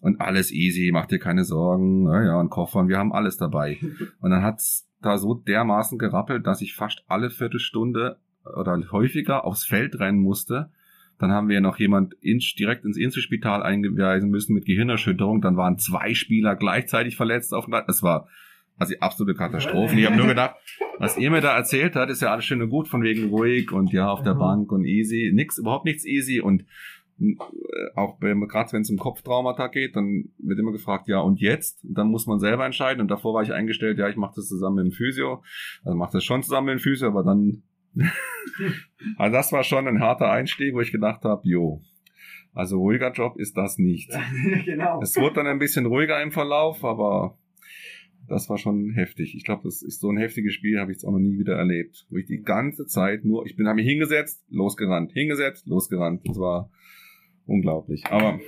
Und 0.01 0.21
alles 0.21 0.51
easy, 0.51 0.91
mach 0.93 1.07
dir 1.07 1.17
keine 1.17 1.43
Sorgen, 1.43 2.05
ja, 2.05 2.23
ja, 2.23 2.39
und 2.39 2.49
Koffer, 2.49 2.87
wir 2.87 2.99
haben 2.99 3.13
alles 3.13 3.37
dabei. 3.37 3.79
Und 4.21 4.29
dann 4.29 4.43
hat's 4.43 4.86
da 5.01 5.17
so 5.17 5.33
dermaßen 5.33 5.97
gerappelt, 5.97 6.47
dass 6.47 6.61
ich 6.61 6.75
fast 6.75 7.03
alle 7.07 7.29
Viertelstunde 7.29 8.17
oder 8.55 8.79
häufiger 8.91 9.45
aufs 9.45 9.65
Feld 9.65 9.99
rennen 9.99 10.19
musste. 10.19 10.71
Dann 11.19 11.31
haben 11.31 11.49
wir 11.49 11.61
noch 11.61 11.79
jemand 11.79 12.13
ins, 12.21 12.53
direkt 12.53 12.85
ins 12.85 12.97
Inselspital 12.97 13.63
eingeweisen 13.63 14.29
müssen 14.29 14.53
mit 14.53 14.65
Gehirnerschütterung. 14.65 15.41
Dann 15.41 15.57
waren 15.57 15.79
zwei 15.79 16.13
Spieler 16.13 16.55
gleichzeitig 16.55 17.15
verletzt 17.15 17.53
auf 17.53 17.65
dem 17.65 17.73
Es 17.87 18.03
war 18.03 18.27
also 18.77 18.93
absolute 18.99 19.35
Katastrophe. 19.35 19.99
Ich 19.99 20.05
habe 20.05 20.15
nur 20.15 20.27
gedacht, 20.27 20.55
was 20.99 21.17
ihr 21.17 21.31
mir 21.31 21.41
da 21.41 21.55
erzählt 21.55 21.95
hat, 21.95 22.09
ist 22.09 22.21
ja 22.21 22.31
alles 22.31 22.45
schön 22.45 22.61
und 22.61 22.69
gut, 22.69 22.87
von 22.87 23.01
wegen 23.01 23.29
ruhig 23.29 23.71
und 23.71 23.91
ja, 23.91 24.09
auf 24.09 24.21
der 24.21 24.35
Bank 24.35 24.71
und 24.71 24.85
easy. 24.85 25.31
Nix, 25.33 25.57
überhaupt 25.57 25.85
nichts 25.85 26.05
easy. 26.05 26.39
Und 26.39 26.61
äh, 26.61 26.65
auch 27.95 28.19
gerade 28.19 28.73
wenn 28.73 28.81
es 28.81 28.89
um 28.89 28.97
Kopftraumata 28.97 29.67
geht, 29.67 29.95
dann 29.95 30.29
wird 30.37 30.59
immer 30.59 30.71
gefragt, 30.71 31.07
ja 31.07 31.19
und 31.19 31.39
jetzt? 31.39 31.79
Dann 31.83 32.09
muss 32.09 32.27
man 32.27 32.39
selber 32.39 32.65
entscheiden. 32.65 33.01
Und 33.01 33.09
davor 33.09 33.33
war 33.33 33.43
ich 33.43 33.53
eingestellt, 33.53 33.97
ja, 33.97 34.07
ich 34.07 34.17
mache 34.17 34.33
das 34.35 34.47
zusammen 34.47 34.83
mit 34.83 34.85
dem 34.85 34.91
Physio. 34.95 35.43
Also 35.83 35.97
mache 35.97 36.13
das 36.13 36.23
schon 36.23 36.43
zusammen 36.43 36.67
mit 36.67 36.75
dem 36.75 36.79
Physio, 36.79 37.07
aber 37.07 37.23
dann. 37.23 37.63
also 39.17 39.33
das 39.33 39.51
war 39.51 39.63
schon 39.63 39.87
ein 39.87 39.99
harter 39.99 40.29
Einstieg, 40.29 40.75
wo 40.75 40.81
ich 40.81 40.91
gedacht 40.91 41.23
habe, 41.23 41.41
jo. 41.45 41.81
Also 42.53 42.77
ruhiger 42.77 43.11
Job 43.11 43.37
ist 43.37 43.57
das 43.57 43.77
nicht. 43.77 44.11
genau. 44.65 44.99
Es 45.01 45.15
wurde 45.15 45.35
dann 45.35 45.47
ein 45.47 45.59
bisschen 45.59 45.85
ruhiger 45.85 46.21
im 46.21 46.31
Verlauf, 46.31 46.83
aber 46.83 47.37
das 48.27 48.49
war 48.49 48.57
schon 48.57 48.91
heftig. 48.91 49.35
Ich 49.35 49.43
glaube, 49.43 49.61
das 49.63 49.81
ist 49.81 50.01
so 50.01 50.09
ein 50.09 50.17
heftiges 50.17 50.53
Spiel, 50.53 50.79
habe 50.79 50.91
ich 50.91 50.97
jetzt 50.97 51.05
auch 51.05 51.11
noch 51.11 51.19
nie 51.19 51.39
wieder 51.39 51.55
erlebt. 51.55 52.05
Wo 52.09 52.17
ich 52.17 52.25
die 52.25 52.41
ganze 52.41 52.85
Zeit 52.85 53.25
nur, 53.25 53.45
ich 53.45 53.55
bin, 53.55 53.67
habe 53.67 53.77
mich 53.77 53.87
hingesetzt, 53.87 54.45
losgerannt, 54.49 55.11
hingesetzt, 55.13 55.65
losgerannt. 55.67 56.21
Das 56.25 56.37
war 56.37 56.69
unglaublich. 57.47 58.05
Aber 58.07 58.39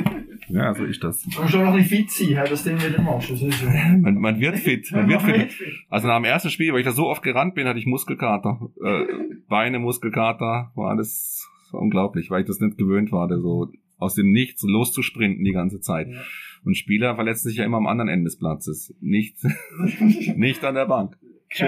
ja, 0.48 0.74
so 0.74 0.84
ist 0.84 1.02
das. 1.02 1.22
Du 1.22 1.42
musst 1.42 1.54
auch 1.54 1.60
noch 1.60 1.72
ein 1.72 1.76
bisschen 1.78 2.06
fit 2.06 2.10
sein, 2.10 2.46
dass 2.48 2.64
du 2.64 2.70
den 2.70 2.82
wieder 2.82 3.02
machst. 3.02 3.30
Das 3.30 3.42
ist 3.42 3.64
man, 3.64 4.14
man 4.16 4.40
wird 4.40 4.58
fit. 4.58 4.90
Man 4.92 5.08
wird 5.08 5.22
fit. 5.22 5.50
Also 5.88 6.08
nach 6.08 6.16
dem 6.16 6.24
ersten 6.24 6.50
Spiel, 6.50 6.72
weil 6.72 6.80
ich 6.80 6.86
da 6.86 6.92
so 6.92 7.06
oft 7.06 7.22
gerannt 7.22 7.54
bin, 7.54 7.66
hatte 7.66 7.78
ich 7.78 7.86
Muskelkater. 7.86 8.60
Äh, 8.84 9.04
Beine, 9.48 9.78
Muskelkater, 9.78 10.72
war 10.74 10.90
alles 10.90 11.48
unglaublich, 11.72 12.30
weil 12.30 12.42
ich 12.42 12.46
das 12.46 12.60
nicht 12.60 12.78
gewöhnt 12.78 13.12
war, 13.12 13.28
so 13.40 13.68
aus 13.98 14.14
dem 14.14 14.30
Nichts 14.30 14.62
loszusprinten 14.62 15.44
die 15.44 15.52
ganze 15.52 15.80
Zeit. 15.80 16.08
Ja. 16.08 16.20
Und 16.64 16.76
Spieler 16.76 17.14
verletzen 17.14 17.48
sich 17.48 17.58
ja 17.58 17.64
immer 17.64 17.78
am 17.78 17.86
anderen 17.86 18.08
Ende 18.08 18.24
des 18.24 18.38
Platzes. 18.38 18.94
Nicht, 19.00 19.36
nicht 20.36 20.64
an 20.64 20.74
der 20.74 20.86
Bank. 20.86 21.16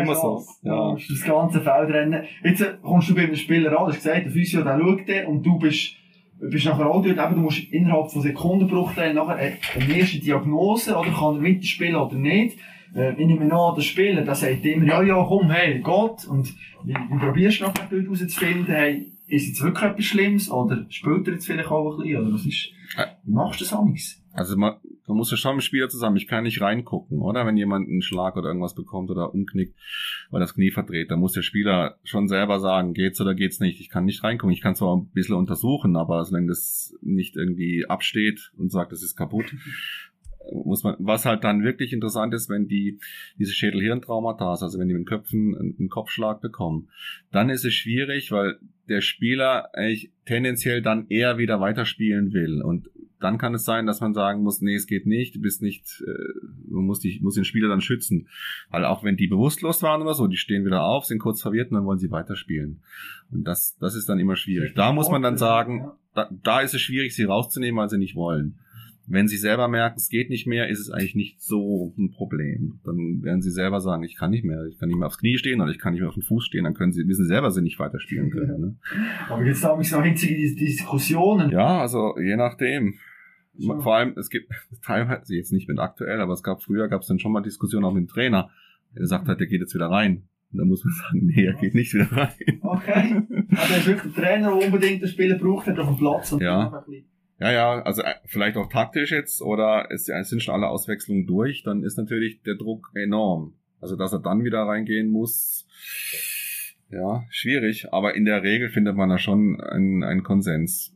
Was 0.05 0.21
so. 0.21 0.45
Ja. 0.63 0.95
Das 0.95 1.25
ganze 1.25 1.61
Feld 1.63 1.91
rennen. 1.91 2.25
Jetzt 2.45 2.83
kommst 2.83 3.09
du 3.09 3.15
bei 3.15 3.23
einem 3.23 3.35
Spieler 3.35 3.71
an, 3.71 3.87
du 3.87 3.93
hast 3.93 3.97
gesagt, 3.97 4.27
der 4.27 4.33
Physio, 4.33 4.63
der 4.63 4.79
schaut 4.79 5.27
und 5.27 5.43
du 5.43 5.59
bist 5.59 5.97
bist 6.49 6.67
nachher 6.67 6.87
auch 6.87 7.03
dort, 7.03 7.19
eben, 7.19 7.35
du 7.35 7.41
musst 7.43 7.71
innerhalb 7.71 8.11
von 8.11 8.23
Sekundenbruchteilen 8.23 9.17
nachher 9.17 9.37
eine 9.37 9.99
erste 9.99 10.19
Diagnose, 10.19 10.97
oder 10.97 11.11
kann 11.11 11.37
er 11.37 11.43
weiterspielen 11.43 11.97
oder 11.97 12.17
nicht. 12.17 12.59
Äh, 12.95 13.13
ich 13.13 13.27
nehme 13.27 13.53
an, 13.53 13.75
der 13.75 13.83
Spieler, 13.83 14.23
der 14.23 14.35
sagt 14.35 14.65
immer, 14.65 14.87
ja, 14.87 15.03
ja, 15.03 15.25
komm, 15.29 15.51
hey, 15.51 15.75
geht. 15.75 16.29
Und 16.29 16.55
wie, 16.85 16.95
wie 16.95 17.19
probierst 17.19 17.61
du 17.61 17.65
nachher 17.65 17.89
dort 17.91 18.05
herauszufinden, 18.05 18.67
hey, 18.67 19.13
ist 19.27 19.49
jetzt 19.49 19.63
wirklich 19.63 19.91
etwas 19.91 20.05
Schlimmes, 20.05 20.51
oder 20.51 20.87
spielt 20.89 21.27
er 21.29 21.35
jetzt 21.35 21.47
vielleicht 21.47 21.71
auch 21.71 21.93
ein 21.93 22.03
bisschen, 22.03 22.23
oder 22.23 22.35
was 22.35 22.47
ist, 22.47 22.71
wie 23.25 23.33
machst 23.33 23.61
du 23.61 23.65
das 23.65 23.73
amigs? 23.73 24.23
Also 24.33 24.57
man, 24.57 24.75
man 25.11 25.19
muss 25.19 25.31
ja 25.31 25.37
schon 25.37 25.57
mit 25.57 25.65
dem 25.65 25.67
Spieler 25.67 25.89
zusammen, 25.89 26.17
ich 26.17 26.29
kann 26.29 26.45
nicht 26.45 26.61
reingucken, 26.61 27.19
oder? 27.19 27.45
Wenn 27.45 27.57
jemand 27.57 27.89
einen 27.89 28.01
Schlag 28.01 28.37
oder 28.37 28.49
irgendwas 28.49 28.75
bekommt 28.75 29.11
oder 29.11 29.35
umknickt, 29.35 29.77
weil 30.31 30.41
das 30.41 30.55
Knie 30.55 30.71
verdreht, 30.71 31.11
dann 31.11 31.19
muss 31.19 31.33
der 31.33 31.43
Spieler 31.43 31.97
schon 32.05 32.29
selber 32.29 32.61
sagen, 32.61 32.95
geht's 32.95 33.21
oder 33.21 33.35
geht's 33.35 33.59
nicht. 33.59 33.81
Ich 33.81 33.91
kann 33.91 34.05
nicht 34.05 34.23
reingucken, 34.23 34.53
ich 34.53 34.61
kann 34.61 34.77
zwar 34.77 34.97
ein 34.97 35.11
bisschen 35.13 35.35
untersuchen, 35.35 35.97
aber 35.97 36.25
solange 36.25 36.47
das 36.47 36.97
nicht 37.03 37.37
irgendwie 37.37 37.87
absteht 37.87 38.53
und 38.57 38.71
sagt, 38.71 38.93
das 38.93 39.03
ist 39.03 39.17
kaputt, 39.17 39.53
muss 40.53 40.83
man, 40.85 40.97
was 40.99 41.27
halt 41.27 41.45
dann 41.45 41.63
wirklich 41.63 41.93
interessant 41.93 42.33
ist, 42.35 42.49
wenn 42.49 42.69
die 42.69 42.99
diese 43.39 43.53
Schädelhirntraumata, 43.53 44.51
also 44.51 44.79
wenn 44.79 44.89
die 44.89 44.95
mit 44.95 45.03
den 45.03 45.07
Köpfen 45.07 45.57
einen 45.57 45.89
Kopfschlag 45.89 46.41
bekommen, 46.41 46.89
dann 47.31 47.51
ist 47.51 47.65
es 47.65 47.75
schwierig, 47.75 48.33
weil 48.33 48.59
der 48.89 49.01
Spieler 49.01 49.75
eigentlich 49.75 50.11
tendenziell 50.25 50.83
dann 50.83 51.07
eher 51.09 51.39
wieder 51.39 51.61
weiterspielen 51.61 52.33
will 52.33 52.63
und 52.63 52.89
dann 53.21 53.39
kann 53.39 53.55
es 53.55 53.65
sein, 53.65 53.87
dass 53.87 54.01
man 54.01 54.15
sagen 54.15 54.43
muss, 54.43 54.61
nee, 54.61 54.75
es 54.75 54.87
geht 54.87 55.07
nicht, 55.07 55.37
du 55.37 55.41
bist 55.41 55.63
nicht, 55.63 56.03
äh, 56.07 56.49
man 56.69 56.85
muss, 56.85 57.01
dich, 57.01 57.21
muss 57.21 57.35
den 57.35 57.45
Spieler 57.45 57.69
dann 57.69 57.81
schützen. 57.81 58.29
Weil 58.71 58.85
auch 58.85 59.05
wenn 59.05 59.17
die 59.17 59.29
bewusstlos 59.29 59.83
waren 59.83 60.03
oder 60.03 60.15
so, 60.15 60.27
die 60.27 60.37
stehen 60.37 60.65
wieder 60.65 60.83
auf, 60.83 61.05
sind 61.05 61.19
kurz 61.19 61.43
verwirrt 61.43 61.71
und 61.71 61.77
dann 61.77 61.85
wollen 61.85 61.99
sie 61.99 62.11
weiterspielen. 62.11 62.81
Und 63.31 63.45
das, 63.45 63.77
das 63.79 63.95
ist 63.95 64.09
dann 64.09 64.19
immer 64.19 64.37
schwierig. 64.37 64.75
Da 64.75 64.93
muss 64.93 65.11
man 65.11 65.23
dann 65.23 65.37
sagen, 65.37 65.91
da, 66.15 66.31
da 66.43 66.61
ist 66.61 66.75
es 66.75 66.81
schwierig, 66.81 67.15
sie 67.15 67.25
rauszunehmen, 67.25 67.79
weil 67.79 67.89
sie 67.89 67.99
nicht 67.99 68.17
wollen. 68.17 68.59
Wenn 69.07 69.27
sie 69.27 69.39
selber 69.39 69.67
merken, 69.67 69.97
es 69.97 70.09
geht 70.09 70.31
nicht 70.31 70.47
mehr, 70.47 70.69
ist 70.69 70.79
es 70.79 70.89
eigentlich 70.89 71.17
nicht 71.17 71.43
so 71.43 71.93
ein 71.99 72.13
Problem. 72.13 72.79
Dann 72.85 73.23
werden 73.25 73.43
sie 73.43 73.51
selber 73.51 73.81
sagen, 73.81 74.05
ich 74.05 74.17
kann 74.17 74.31
nicht 74.31 74.45
mehr, 74.45 74.65
ich 74.67 74.79
kann 74.79 74.89
nicht 74.89 74.99
mehr 74.99 75.09
aufs 75.09 75.19
Knie 75.19 75.37
stehen 75.37 75.61
oder 75.61 75.73
ich 75.73 75.81
kann 75.81 75.93
nicht 75.93 76.01
mehr 76.01 76.09
auf 76.09 76.15
den 76.15 76.23
Fuß 76.23 76.45
stehen, 76.45 76.63
dann 76.63 76.75
können 76.75 76.93
sie, 76.93 77.09
wissen 77.09 77.27
selber, 77.27 77.51
sie 77.51 77.61
nicht 77.61 77.81
weiterspielen 77.81 78.31
können. 78.31 78.61
Ne? 78.61 78.77
Aber 79.29 79.45
jetzt 79.45 79.65
habe 79.65 79.83
ich 79.83 79.91
so 79.91 80.01
hitzige 80.01 80.55
Diskussionen. 80.55 81.51
Ja, 81.51 81.81
also 81.81 82.17
je 82.19 82.37
nachdem. 82.37 82.95
So. 83.57 83.81
Vor 83.81 83.97
allem, 83.97 84.15
es 84.17 84.31
gibt 84.31 84.53
teilweise 84.85 85.35
jetzt 85.35 85.53
nicht 85.53 85.69
mit 85.69 85.79
aktuell, 85.79 86.21
aber 86.21 86.33
es 86.33 86.43
gab 86.43 86.63
früher 86.63 86.89
gab 86.89 87.03
es 87.03 87.09
dann 87.09 87.19
schon 87.19 87.33
mal 87.33 87.43
Diskussionen 87.43 87.85
auch 87.85 87.93
mit 87.93 88.05
dem 88.05 88.09
Trainer. 88.09 88.51
Der 88.97 89.07
sagt 89.07 89.29
halt, 89.29 89.41
der 89.41 89.47
geht 89.47 89.61
jetzt 89.61 89.75
wieder 89.75 89.91
rein. 89.91 90.29
Und 90.53 90.59
dann 90.59 90.69
muss 90.69 90.85
man 90.85 90.95
sagen, 91.03 91.27
nee, 91.27 91.45
er 91.45 91.55
geht 91.55 91.75
nicht 91.75 91.95
wieder 91.95 92.11
rein. 92.11 92.61
Okay. 92.61 93.23
Also 93.51 93.73
er 93.73 93.79
ist 93.79 93.87
wirklich 93.87 94.15
der 94.15 94.25
Trainer, 94.25 94.57
der 94.57 94.67
unbedingt 94.67 95.03
den 95.03 95.09
Spieler 95.09 95.39
braucht, 95.39 95.67
hat 95.67 95.79
auf 95.79 95.89
dem 95.89 95.97
Platz. 95.97 96.33
Und 96.33 96.43
ja. 96.43 96.85
Ja, 97.39 97.53
ja, 97.53 97.83
also 97.83 98.03
äh, 98.03 98.17
vielleicht 98.27 98.59
auch 98.59 98.69
taktisch 98.69 99.13
jetzt 99.13 99.41
oder 99.41 99.89
es 99.91 100.05
sind 100.05 100.43
schon 100.43 100.55
alle 100.55 100.69
Auswechslungen 100.69 101.27
durch, 101.27 101.63
dann 101.63 101.83
ist 101.83 101.97
natürlich 101.97 102.43
der 102.43 102.57
Druck 102.57 102.91
enorm. 102.95 103.55
Also 103.81 103.97
dass 103.97 104.13
er 104.13 104.19
dann 104.19 104.45
wieder 104.45 104.61
reingehen 104.65 105.11
muss, 105.11 105.67
ja, 106.91 107.25
schwierig, 107.31 107.93
aber 107.93 108.15
in 108.15 108.27
der 108.27 108.43
Regel 108.43 108.69
findet 108.69 108.95
man 108.95 109.09
da 109.09 109.19
schon 109.19 109.59
einen, 109.59 110.03
einen 110.03 110.23
Konsens. 110.23 110.95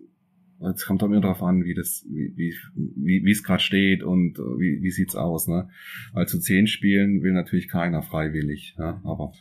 Es 0.60 0.86
kommt 0.86 1.02
auch 1.02 1.06
immer 1.06 1.20
darauf 1.20 1.42
an, 1.42 1.64
wie 1.64 1.74
das, 1.74 2.04
wie, 2.08 2.32
wie, 2.36 3.24
wie, 3.24 3.30
es 3.30 3.42
gerade 3.42 3.62
steht 3.62 4.02
und 4.02 4.38
wie, 4.38 4.82
wie 4.82 4.90
sieht's 4.90 5.16
aus, 5.16 5.48
ne? 5.48 5.68
Weil 6.12 6.26
zu 6.26 6.38
zehn 6.38 6.66
Spielen 6.66 7.22
will 7.22 7.32
natürlich 7.32 7.68
keiner 7.68 8.02
freiwillig, 8.02 8.74
ja? 8.78 9.00
aber 9.04 9.32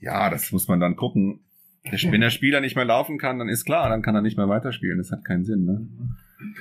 ja, 0.00 0.30
das 0.30 0.52
muss 0.52 0.68
man 0.68 0.80
dann 0.80 0.96
gucken. 0.96 1.40
Wenn 1.90 2.20
der 2.20 2.30
Spieler 2.30 2.60
nicht 2.60 2.76
mehr 2.76 2.84
laufen 2.84 3.18
kann, 3.18 3.38
dann 3.38 3.48
ist 3.48 3.64
klar, 3.64 3.88
dann 3.90 4.00
kann 4.00 4.14
er 4.14 4.22
nicht 4.22 4.38
mehr 4.38 4.48
weiterspielen. 4.48 4.96
Das 4.98 5.10
hat 5.10 5.24
keinen 5.24 5.44
Sinn, 5.44 5.64
ne? 5.64 5.86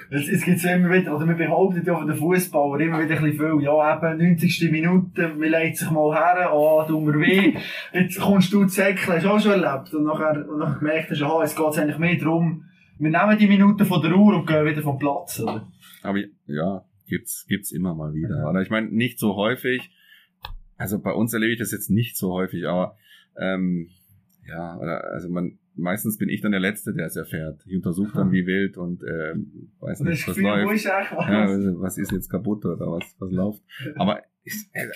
Es, 0.10 0.28
es 0.30 0.44
gibt 0.44 0.62
ja 0.62 0.76
immer 0.76 0.92
wieder, 0.92 1.16
oder 1.16 1.26
man 1.26 1.38
behauptet 1.38 1.88
ja 1.88 1.96
von 1.96 2.08
den 2.08 2.16
Fußballer 2.16 2.80
immer 2.80 3.04
wieder 3.04 3.18
ein 3.18 3.24
bisschen 3.24 3.58
viel, 3.58 3.64
ja, 3.64 3.98
eben, 3.98 4.18
90. 4.18 4.72
Minute, 4.72 5.30
man 5.30 5.50
legt 5.50 5.78
sich 5.78 5.90
mal 5.90 6.14
her, 6.14 6.52
ah, 6.52 6.86
tut 6.88 7.04
mir 7.04 7.20
weh, 7.20 7.54
jetzt 7.94 8.20
kommst 8.20 8.54
du 8.54 8.64
zu 8.66 8.70
Säckle, 8.70 9.16
hast 9.16 9.26
du 9.26 9.30
auch 9.30 9.40
schon 9.40 9.64
erlebt, 9.64 9.94
und 9.94 10.04
nachher, 10.06 10.48
und 10.48 10.60
nachher 10.60 10.80
gemerkt 10.80 11.12
hast, 11.12 11.22
aha, 11.22 11.44
es 11.44 11.56
geht 11.56 11.78
eigentlich 11.78 11.98
mehr 11.98 12.18
darum, 12.18 12.66
wir 13.00 13.10
nehmen 13.10 13.38
die 13.38 13.48
Minuten 13.48 13.86
von 13.86 14.02
der 14.02 14.16
Uhr 14.16 14.36
und 14.36 14.48
gehen 14.48 14.66
wieder 14.66 14.82
vom 14.82 14.98
Platz, 15.00 15.40
oder? 15.40 15.72
Aber 16.02 16.20
ja, 16.46 16.86
gibt's, 17.08 17.46
gibt's 17.48 17.72
immer 17.72 17.96
mal 17.96 18.14
wieder. 18.14 18.50
Oder 18.50 18.62
ich 18.62 18.70
meine, 18.70 18.90
nicht 18.90 19.20
so 19.20 19.36
häufig. 19.36 19.92
Also 20.78 21.00
bei 21.00 21.12
uns 21.12 21.34
erlebe 21.34 21.54
ich 21.54 21.60
das 21.60 21.72
jetzt 21.72 21.90
nicht 21.90 22.18
so 22.18 22.34
häufig, 22.34 22.68
aber 22.68 22.98
ähm, 23.38 23.90
ja, 24.48 24.78
oder 24.78 25.04
also 25.14 25.30
man 25.30 25.60
meistens 25.76 26.18
bin 26.18 26.30
ich 26.30 26.42
dann 26.42 26.52
der 26.52 26.60
Letzte, 26.60 26.94
der 26.94 27.08
es 27.08 27.16
erfährt. 27.16 27.62
Ich 27.66 27.76
untersuche 27.76 28.12
dann 28.16 28.32
wie 28.32 28.46
wild 28.46 28.78
und 28.78 29.04
ähm, 29.04 29.72
weiß 29.80 30.02
nicht, 30.02 30.28
was 30.28 30.36
Gefühl, 30.36 30.44
läuft. 30.44 30.86
Ja, 30.86 31.48
was 31.80 31.98
ist 31.98 32.12
jetzt 32.12 32.30
kaputt 32.30 32.66
oder 32.66 32.92
was, 32.92 33.04
was 33.20 33.32
läuft. 33.32 33.62
Aber 33.96 34.22
ist, 34.44 34.70
äh, 34.74 34.88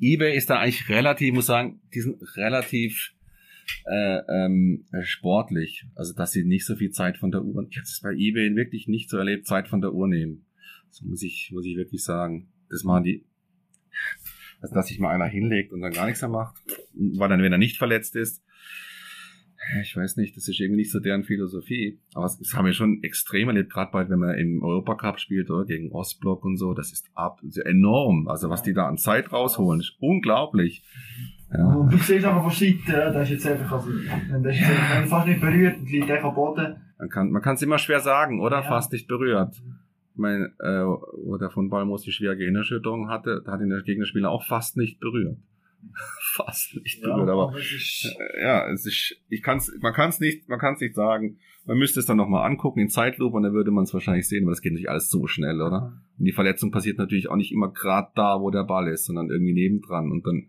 eBay 0.00 0.36
ist 0.36 0.50
da 0.50 0.58
eigentlich 0.58 0.88
relativ, 0.88 1.28
ich 1.28 1.34
muss 1.34 1.46
sagen, 1.46 1.80
die 1.94 2.00
sind 2.00 2.22
relativ 2.36 3.12
äh, 3.86 4.20
ähm, 4.28 4.86
sportlich. 5.02 5.86
Also, 5.94 6.14
dass 6.14 6.32
sie 6.32 6.44
nicht 6.44 6.66
so 6.66 6.76
viel 6.76 6.90
Zeit 6.90 7.18
von 7.18 7.30
der 7.30 7.42
Uhr, 7.42 7.66
ich 7.70 7.76
habe 7.76 7.84
es 7.84 8.00
bei 8.02 8.12
eBay 8.12 8.54
wirklich 8.54 8.88
nicht 8.88 9.10
so 9.10 9.18
erlebt, 9.18 9.46
Zeit 9.46 9.68
von 9.68 9.80
der 9.80 9.92
Uhr 9.92 10.08
nehmen. 10.08 10.46
Das 10.88 11.02
muss 11.02 11.22
ich, 11.22 11.50
muss 11.52 11.66
ich 11.66 11.76
wirklich 11.76 12.02
sagen. 12.04 12.48
Das 12.68 12.84
machen 12.84 13.04
die, 13.04 13.24
also, 14.60 14.74
dass 14.74 14.88
sich 14.88 14.98
mal 14.98 15.10
einer 15.10 15.26
hinlegt 15.26 15.72
und 15.72 15.80
dann 15.80 15.92
gar 15.92 16.06
nichts 16.06 16.22
mehr 16.22 16.30
macht, 16.30 16.56
weil 16.94 17.28
dann, 17.28 17.42
wenn 17.42 17.52
er 17.52 17.58
nicht 17.58 17.78
verletzt 17.78 18.16
ist, 18.16 18.42
ich 19.80 19.96
weiß 19.96 20.16
nicht, 20.16 20.36
das 20.36 20.48
ist 20.48 20.58
irgendwie 20.60 20.80
nicht 20.80 20.90
so 20.90 20.98
deren 20.98 21.24
Philosophie. 21.24 22.00
Aber 22.14 22.24
das 22.24 22.54
haben 22.54 22.66
wir 22.66 22.72
schon 22.72 23.02
extrem 23.02 23.48
erlebt, 23.48 23.72
gerade 23.72 23.92
bald, 23.92 24.10
wenn 24.10 24.18
man 24.18 24.36
im 24.36 24.62
Europacup 24.62 25.20
spielt 25.20 25.50
oder 25.50 25.64
gegen 25.64 25.92
Ostblock 25.92 26.44
und 26.44 26.56
so. 26.56 26.74
Das 26.74 26.92
ist 26.92 27.08
ab, 27.14 27.38
das 27.42 27.56
ist 27.56 27.66
enorm. 27.66 28.28
Also 28.28 28.50
was 28.50 28.62
die 28.62 28.72
da 28.72 28.88
an 28.88 28.98
Zeit 28.98 29.32
rausholen, 29.32 29.80
ist 29.80 29.96
unglaublich. 30.00 30.82
Ja. 31.56 31.74
Und 31.74 31.92
du 31.92 31.96
siehst 31.98 32.24
einfach 32.24 32.42
von 32.42 32.50
Seite, 32.50 32.80
der 32.86 33.22
ist 33.22 33.30
jetzt 33.30 33.46
einfach, 33.46 33.72
also, 33.72 33.90
der 33.90 34.50
ist 34.50 34.60
jetzt 34.60 34.70
ja. 34.70 35.06
fast 35.06 35.26
nicht 35.26 35.40
berührt 35.40 35.78
und 35.78 35.90
liegt 35.90 36.10
einfach 36.10 36.30
am 36.30 36.34
Boden. 36.34 36.76
Man 36.98 37.08
kann, 37.08 37.30
man 37.30 37.42
kann 37.42 37.56
es 37.56 37.62
immer 37.62 37.78
schwer 37.78 38.00
sagen, 38.00 38.40
oder? 38.40 38.56
Ja. 38.56 38.62
Fast 38.62 38.92
nicht 38.92 39.08
berührt. 39.08 39.54
Ich 40.14 40.18
meine, 40.18 40.52
äh, 40.60 40.84
wo 41.24 41.36
der 41.38 41.50
von 41.50 41.68
Balmos 41.68 42.02
die 42.02 42.12
schwere 42.12 42.36
Gehirnerschütterung 42.36 43.08
hatte, 43.08 43.42
da 43.44 43.52
hat 43.52 43.60
ihn 43.60 43.70
der 43.70 43.82
Gegnerspieler 43.82 44.30
auch 44.30 44.44
fast 44.44 44.76
nicht 44.76 45.00
berührt. 45.00 45.36
fast 46.34 46.76
nicht 46.76 47.02
ja, 47.02 47.08
berührt, 47.08 47.28
aber, 47.28 47.48
aber 47.48 47.58
ist, 47.58 48.16
äh, 48.18 48.42
ja, 48.42 48.70
es 48.70 48.86
ist, 48.86 49.16
ich 49.28 49.42
kann's, 49.42 49.72
man 49.80 49.92
kann 49.92 50.10
es 50.10 50.20
nicht, 50.20 50.48
man 50.48 50.58
kann 50.58 50.74
es 50.74 50.80
nicht 50.80 50.94
sagen. 50.94 51.38
Man 51.64 51.78
müsste 51.78 52.00
es 52.00 52.06
dann 52.06 52.16
nochmal 52.16 52.44
angucken 52.44 52.80
in 52.80 52.88
Zeitlupe 52.88 53.36
und 53.36 53.44
dann 53.44 53.52
würde 53.52 53.70
man 53.70 53.84
es 53.84 53.94
wahrscheinlich 53.94 54.28
sehen, 54.28 54.44
aber 54.44 54.52
das 54.52 54.62
geht 54.62 54.72
nicht 54.72 54.88
alles 54.88 55.10
so 55.10 55.26
schnell, 55.26 55.60
oder? 55.60 56.02
Und 56.18 56.24
die 56.24 56.32
Verletzung 56.32 56.72
passiert 56.72 56.98
natürlich 56.98 57.30
auch 57.30 57.36
nicht 57.36 57.52
immer 57.52 57.72
gerade 57.72 58.10
da, 58.16 58.40
wo 58.40 58.50
der 58.50 58.64
Ball 58.64 58.88
ist, 58.88 59.04
sondern 59.04 59.30
irgendwie 59.30 59.52
nebendran 59.52 60.10
und 60.10 60.26
dann 60.26 60.48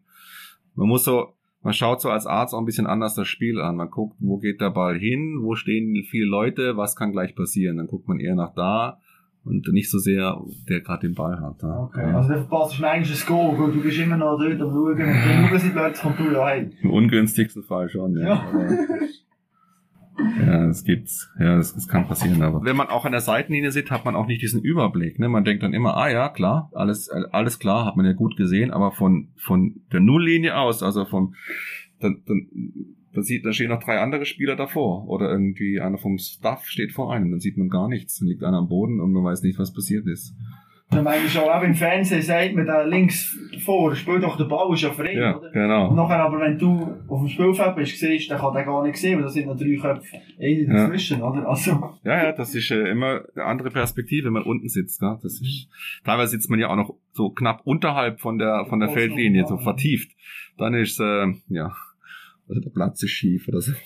man 0.76 0.88
muss 0.88 1.04
so, 1.04 1.34
man 1.62 1.74
schaut 1.74 2.02
so 2.02 2.10
als 2.10 2.28
Arzt 2.28 2.54
auch 2.54 2.60
ein 2.60 2.66
bisschen 2.66 2.88
anders 2.88 3.16
das 3.16 3.28
Spiel 3.28 3.60
an. 3.60 3.76
Man 3.78 3.90
guckt, 3.90 4.16
wo 4.20 4.38
geht 4.38 4.62
der 4.62 4.70
Ball 4.70 4.98
hin, 4.98 5.40
wo 5.42 5.56
stehen 5.56 6.04
viele 6.10 6.26
Leute, 6.26 6.78
was 6.78 6.96
kann 6.96 7.12
gleich 7.12 7.36
passieren. 7.36 7.78
Dann 7.78 7.88
guckt 7.88 8.08
man 8.08 8.20
eher 8.20 8.36
nach 8.36 8.54
da 8.54 9.00
und 9.46 9.68
nicht 9.74 9.90
so 9.90 9.98
sehr, 9.98 10.42
der 10.70 10.82
gerade 10.82 11.08
den 11.08 11.16
Ball 11.16 11.40
hat. 11.40 11.62
Ja. 11.62 11.80
Okay, 11.80 12.04
also 12.04 12.30
der 12.30 12.40
verpasst 12.40 12.80
du 12.80 12.84
eigentlich 12.86 13.22
ein 13.22 13.28
Goal, 13.28 13.60
weil 13.60 13.72
du 13.72 13.82
bist 13.82 14.00
immer 14.00 14.18
noch 14.18 14.38
dort 14.38 14.62
am 14.62 14.72
Schauen 14.72 14.92
und 14.92 15.00
dann 15.00 15.60
sie 15.60 15.70
plötzlich 15.70 16.02
kommt 16.02 16.20
du 16.20 16.32
ja 16.32 16.46
heim. 16.46 16.72
Im 16.82 16.92
ungünstigsten 16.92 17.64
Fall 17.64 17.90
schon, 17.90 18.18
ja. 18.18 18.28
ja. 18.28 18.44
Ja, 20.18 20.68
es 20.70 20.84
gibt's. 20.84 21.30
Ja, 21.40 21.56
das, 21.56 21.74
das 21.74 21.88
kann 21.88 22.08
passieren, 22.08 22.42
aber 22.42 22.64
wenn 22.64 22.76
man 22.76 22.88
auch 22.88 23.06
an 23.06 23.12
der 23.12 23.22
Seitenlinie 23.22 23.72
sieht, 23.72 23.92
hat 23.92 24.06
man 24.06 24.16
auch 24.16 24.28
nicht 24.28 24.42
diesen 24.42 24.62
Überblick. 24.62 25.20
Ne? 25.20 25.30
Man 25.30 25.44
denkt 25.44 25.64
dann 25.64 25.74
immer, 25.74 25.98
ah 25.98 26.10
ja, 26.10 26.30
klar, 26.30 26.70
alles, 26.74 27.10
alles 27.10 27.60
klar, 27.60 27.86
hat 27.86 27.96
man 27.96 28.06
ja 28.06 28.14
gut 28.14 28.38
gesehen, 28.38 28.72
aber 28.72 28.92
von, 28.92 29.30
von 29.38 29.82
der 29.92 30.00
Nulllinie 30.00 30.56
aus, 30.56 30.84
also 30.84 31.06
von, 31.06 31.36
dann, 32.00 32.22
dann, 32.28 32.48
dann 33.14 33.24
sieht, 33.24 33.46
da 33.46 33.54
stehen 33.54 33.70
noch 33.70 33.84
drei 33.84 34.00
andere 34.00 34.26
Spieler 34.26 34.56
davor. 34.56 35.08
Oder 35.08 35.32
irgendwie 35.32 35.80
einer 35.80 35.98
vom 35.98 36.18
Staff 36.18 36.66
steht 36.66 36.92
vor 36.92 37.14
einem, 37.14 37.32
dann 37.32 37.40
sieht 37.40 37.58
man 37.58 37.70
gar 37.70 37.88
nichts. 37.88 38.20
Dann 38.20 38.28
liegt 38.28 38.44
einer 38.44 38.58
am 38.58 38.70
Boden 38.70 39.00
und 39.00 39.14
man 39.14 39.24
weiß 39.24 39.44
nicht, 39.44 39.60
was 39.60 39.74
passiert 39.74 40.08
ist. 40.08 40.36
Dann 40.96 41.04
meine 41.04 41.30
schon, 41.30 41.44
auch 41.44 41.62
im 41.62 41.76
Fernsehen 41.76 42.22
sagt 42.22 42.56
man 42.56 42.66
da 42.66 42.82
links 42.84 43.38
vor, 43.64 43.96
spiel 43.96 44.20
doch 44.20 44.38
den 44.38 44.48
Ball, 44.48 44.74
ist 44.74 44.82
ja 44.82 44.92
frei, 44.92 45.14
ja, 45.14 45.38
oder? 45.38 45.52
genau. 45.52 45.90
Und 45.90 45.96
nachher 45.96 46.20
aber, 46.20 46.40
wenn 46.40 46.58
du 46.58 46.96
auf 47.08 47.20
dem 47.20 47.30
Spielfeld 47.30 47.76
bist, 47.76 48.00
siehst, 48.00 48.30
dann 48.30 48.40
kann 48.40 48.54
der 48.54 48.64
gar 48.64 48.84
nicht 48.84 48.98
sehen, 48.98 49.18
weil 49.18 49.24
da 49.24 49.30
sind 49.30 49.48
noch 49.48 49.58
drei 49.58 49.76
Köpfe 49.76 50.18
ja. 50.38 50.74
dazwischen, 50.74 51.22
oder? 51.22 51.48
Also. 51.48 51.72
Ja, 52.04 52.24
ja, 52.24 52.32
das 52.32 52.56
ist 52.56 52.72
äh, 52.72 52.90
immer 52.90 53.22
eine 53.36 53.46
andere 53.46 53.72
Perspektive, 53.72 54.26
wenn 54.26 54.34
man 54.34 54.44
unten 54.44 54.70
sitzt, 54.70 55.02
ne? 55.02 55.20
Das 55.22 55.42
ist, 55.42 55.70
teilweise 56.04 56.32
sitzt 56.32 56.50
man 56.50 56.60
ja 56.60 56.70
auch 56.70 56.76
noch 56.76 56.96
so 57.12 57.30
knapp 57.30 57.62
unterhalb 57.64 58.20
von 58.20 58.38
der, 58.38 58.66
von 58.68 58.80
der 58.80 58.90
Feldlinie, 58.90 59.46
so 59.46 59.58
vertieft. 59.58 60.12
Dann 60.58 60.74
ist, 60.74 61.00
äh, 61.00 61.28
ja, 61.50 61.72
also 62.48 62.62
der 62.62 62.70
Platz 62.70 63.02
ist 63.04 63.12
schief 63.12 63.48
oder 63.48 63.62
so. 63.62 63.72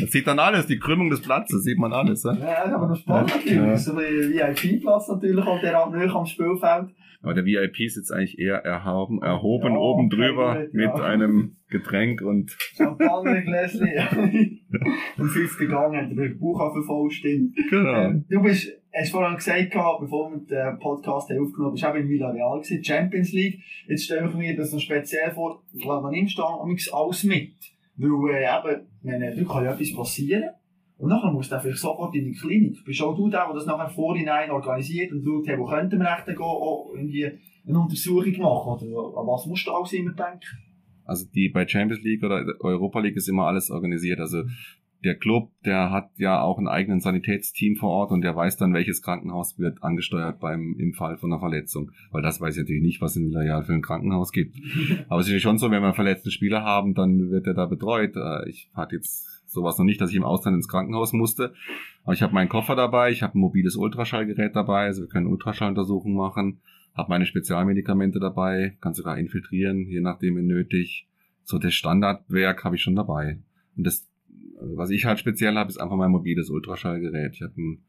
Das 0.00 0.10
sieht 0.10 0.26
dann 0.26 0.38
alles, 0.38 0.66
die 0.66 0.78
Krümmung 0.78 1.10
des 1.10 1.20
Platzes, 1.20 1.62
sieht 1.62 1.78
man 1.78 1.92
alles. 1.92 2.24
Ja, 2.24 2.34
ja 2.34 2.74
aber 2.74 2.88
das 2.88 3.00
spannend 3.00 3.34
natürlich. 3.34 3.56
Ja. 3.56 3.76
So 3.76 3.92
ein 3.92 3.98
VIP-Platz 3.98 5.08
natürlich, 5.08 5.44
auch 5.44 5.60
der 5.60 5.86
näher 5.90 6.14
am 6.14 6.24
Spielfeld. 6.26 6.88
Aber 7.22 7.34
der 7.34 7.44
VIP 7.44 7.88
sitzt 7.88 8.12
eigentlich 8.12 8.38
eher 8.38 8.56
erhaben, 8.56 9.22
erhoben 9.22 9.74
Ja, 9.74 9.78
oben 9.78 10.10
drüber 10.10 10.66
mit 10.72 10.86
ja. 10.86 11.04
einem 11.04 11.56
Getränk 11.68 12.20
und 12.20 12.56
Champagnergläschen. 12.76 13.88
Und 15.18 15.28
fünf 15.28 15.58
gegangen, 15.58 16.10
hat 16.10 16.16
der 16.16 16.34
Bauch 16.34 16.72
vervollständigt. 16.72 17.56
genau. 17.70 18.06
Ähm, 18.06 18.24
du 18.28 18.42
bist, 18.42 18.72
hast 18.92 19.12
vorhin 19.12 19.36
gesagt, 19.36 19.70
gehabt, 19.70 20.00
bevor 20.00 20.30
wir 20.32 20.38
den 20.38 20.78
Podcast 20.78 21.30
haben 21.30 21.44
aufgenommen 21.44 21.66
haben, 21.66 21.72
bist 21.72 21.84
du 21.84 21.88
eben 21.88 21.98
in 21.98 22.08
Villarreal 22.08 22.60
gewesen, 22.60 22.84
Champions 22.84 23.32
League. 23.32 23.60
Jetzt 23.86 24.04
stelle 24.04 24.28
ich 24.28 24.34
mir 24.34 24.56
das 24.56 24.70
so 24.70 24.78
speziell 24.78 25.30
vor, 25.32 25.62
weil 25.72 26.00
man 26.00 26.12
nimmst 26.12 26.38
da 26.38 26.44
alles 26.92 27.24
mit. 27.24 27.52
Weil, 27.96 28.34
äh, 28.34 29.20
eben, 29.24 29.36
du 29.36 29.44
kann 29.44 29.64
ja 29.64 29.72
etwas 29.72 29.94
passieren. 29.94 30.50
Und 30.98 31.08
nachher 31.08 31.32
musst 31.32 31.50
du 31.50 31.58
vielleicht 31.58 31.80
sofort 31.80 32.14
in 32.14 32.26
die 32.26 32.32
Klinik. 32.32 32.84
Bist 32.84 33.02
auch 33.02 33.16
du 33.16 33.28
der, 33.28 33.46
der 33.46 33.54
das 33.54 33.66
nachher 33.66 33.88
vorhinein 33.88 34.50
organisiert 34.50 35.10
und 35.10 35.24
schaut, 35.24 35.46
hey, 35.48 35.58
wo 35.58 35.66
könnten 35.66 35.98
wir 35.98 36.08
echt 36.08 36.26
gehen, 36.26 36.38
auch 36.38 36.92
irgendwie 36.94 37.26
eine 37.66 37.78
Untersuchung 37.78 38.38
machen? 38.38 38.88
Oder 38.88 39.18
an 39.18 39.26
was 39.26 39.46
musst 39.46 39.66
du 39.66 39.72
alles 39.72 39.92
immer 39.94 40.12
denken? 40.12 40.46
Also 41.04 41.26
die 41.34 41.48
bei 41.48 41.66
Champions 41.66 42.02
League 42.04 42.22
oder 42.22 42.44
Europa 42.60 43.00
League 43.00 43.16
ist 43.16 43.28
immer 43.28 43.46
alles 43.46 43.70
organisiert. 43.70 44.20
Also 44.20 44.44
der 45.04 45.16
Club, 45.16 45.50
der 45.64 45.90
hat 45.90 46.10
ja 46.16 46.40
auch 46.40 46.58
einen 46.58 46.68
eigenen 46.68 47.00
Sanitätsteam 47.00 47.76
vor 47.76 47.90
Ort 47.90 48.12
und 48.12 48.22
der 48.22 48.36
weiß 48.36 48.56
dann, 48.56 48.74
welches 48.74 49.02
Krankenhaus 49.02 49.58
wird 49.58 49.82
angesteuert 49.82 50.38
beim 50.40 50.76
im 50.78 50.94
Fall 50.94 51.16
von 51.16 51.32
einer 51.32 51.40
Verletzung. 51.40 51.90
Weil 52.10 52.22
das 52.22 52.40
weiß 52.40 52.56
ich 52.56 52.62
natürlich 52.62 52.82
nicht, 52.82 53.00
was 53.00 53.16
in 53.16 53.28
Villarreal 53.28 53.64
für 53.64 53.72
ein 53.72 53.82
Krankenhaus 53.82 54.32
gibt. 54.32 54.56
Aber 55.08 55.20
es 55.20 55.26
ist 55.26 55.32
ja 55.32 55.40
schon 55.40 55.58
so, 55.58 55.70
wenn 55.70 55.82
wir 55.82 55.86
einen 55.86 55.94
verletzten 55.94 56.30
Spieler 56.30 56.62
haben, 56.62 56.94
dann 56.94 57.30
wird 57.30 57.46
er 57.46 57.54
da 57.54 57.66
betreut. 57.66 58.16
Äh, 58.16 58.48
Ich 58.48 58.70
hatte 58.74 58.96
jetzt 58.96 59.32
sowas 59.52 59.78
noch 59.78 59.84
nicht, 59.84 60.00
dass 60.00 60.10
ich 60.10 60.16
im 60.16 60.24
Ausland 60.24 60.56
ins 60.56 60.68
Krankenhaus 60.68 61.12
musste. 61.12 61.52
Aber 62.04 62.14
ich 62.14 62.22
habe 62.22 62.34
meinen 62.34 62.48
Koffer 62.48 62.74
dabei, 62.74 63.10
ich 63.10 63.22
habe 63.22 63.38
ein 63.38 63.40
mobiles 63.40 63.76
Ultraschallgerät 63.76 64.56
dabei, 64.56 64.86
also 64.86 65.02
wir 65.02 65.08
können 65.08 65.26
Ultraschalluntersuchungen 65.26 66.16
machen, 66.16 66.60
habe 66.94 67.10
meine 67.10 67.26
Spezialmedikamente 67.26 68.18
dabei, 68.18 68.76
kann 68.80 68.94
sogar 68.94 69.18
infiltrieren, 69.18 69.86
je 69.86 70.00
nachdem 70.00 70.36
wenn 70.36 70.46
nötig. 70.46 71.06
So 71.44 71.58
das 71.58 71.74
Standardwerk 71.74 72.64
habe 72.64 72.76
ich 72.76 72.82
schon 72.82 72.96
dabei. 72.96 73.38
Und 73.76 73.84
das, 73.86 74.08
also 74.62 74.76
was 74.76 74.90
ich 74.90 75.04
halt 75.04 75.18
speziell 75.18 75.56
habe, 75.56 75.68
ist 75.68 75.78
einfach 75.78 75.96
mein 75.96 76.10
mobiles 76.10 76.50
Ultraschallgerät. 76.50 77.34
Ich 77.34 77.42
habe 77.42 77.52
ein 77.56 77.82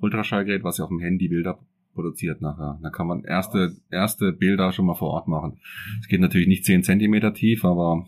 Ultraschallgerät, 0.00 0.62
was 0.62 0.78
ja 0.78 0.84
auf 0.84 0.90
dem 0.90 1.00
Handy 1.00 1.28
Bilder 1.28 1.58
produziert 1.94 2.42
nachher. 2.42 2.78
Da 2.82 2.90
kann 2.90 3.06
man 3.06 3.24
erste, 3.24 3.76
erste 3.90 4.32
Bilder 4.32 4.72
schon 4.72 4.86
mal 4.86 4.94
vor 4.94 5.10
Ort 5.10 5.28
machen. 5.28 5.58
Es 6.00 6.08
geht 6.08 6.20
natürlich 6.20 6.48
nicht 6.48 6.64
10 6.64 6.82
Zentimeter 6.82 7.32
tief, 7.32 7.64
aber 7.64 8.06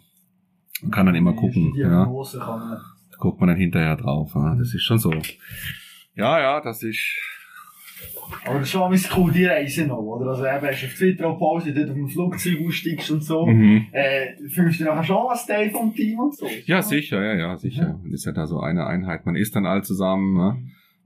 man 0.83 0.91
kann 0.91 1.07
dann 1.07 1.15
immer 1.15 1.33
gucken. 1.33 1.73
Ja. 1.77 2.05
Da 2.05 3.17
guckt 3.19 3.41
man 3.41 3.49
dann 3.49 3.57
hinterher 3.57 3.97
drauf. 3.97 4.33
Ja. 4.35 4.55
Das 4.57 4.75
ist 4.75 4.83
schon 4.83 4.99
so. 4.99 5.13
Ja, 6.15 6.41
ja, 6.41 6.61
das 6.61 6.83
ist. 6.83 7.01
Aber 8.45 8.55
das 8.59 8.63
ist 8.69 8.71
schon 8.73 8.93
ein 8.93 9.01
cool, 9.17 9.33
die 9.33 9.45
Reise 9.45 9.87
noch, 9.87 9.99
oder? 9.99 10.31
Also 10.31 10.45
eben, 10.47 10.67
hast 10.67 10.83
du 10.83 10.87
auf 10.87 10.95
Twitter 10.95 11.27
auch 11.29 11.39
Pause, 11.39 11.73
dort 11.73 11.89
auf 11.91 11.95
dem 11.95 12.09
Flugzeug 12.09 12.59
aussteigst 12.67 13.11
und 13.11 13.23
so. 13.23 13.47
Mhm. 13.47 13.87
Äh, 13.93 14.37
fühlst 14.49 14.81
du 14.81 14.85
dich 14.85 14.93
nachher 14.93 15.05
schon 15.05 15.27
als 15.29 15.47
Teil 15.47 15.71
vom 15.71 15.95
Team 15.95 16.19
und 16.21 16.35
so? 16.37 16.47
Ja, 16.65 16.83
sicher, 16.83 17.23
ja, 17.23 17.35
ja, 17.35 17.57
sicher. 17.57 17.99
Das 18.05 18.13
ist 18.13 18.25
ja 18.27 18.33
da 18.33 18.47
so 18.47 18.61
eine 18.61 18.87
Einheit. 18.87 19.27
Man 19.27 19.37
isst 19.37 19.55
dann 19.57 19.67
all 19.67 19.83
zusammen, 19.83 20.35
ne? 20.37 20.57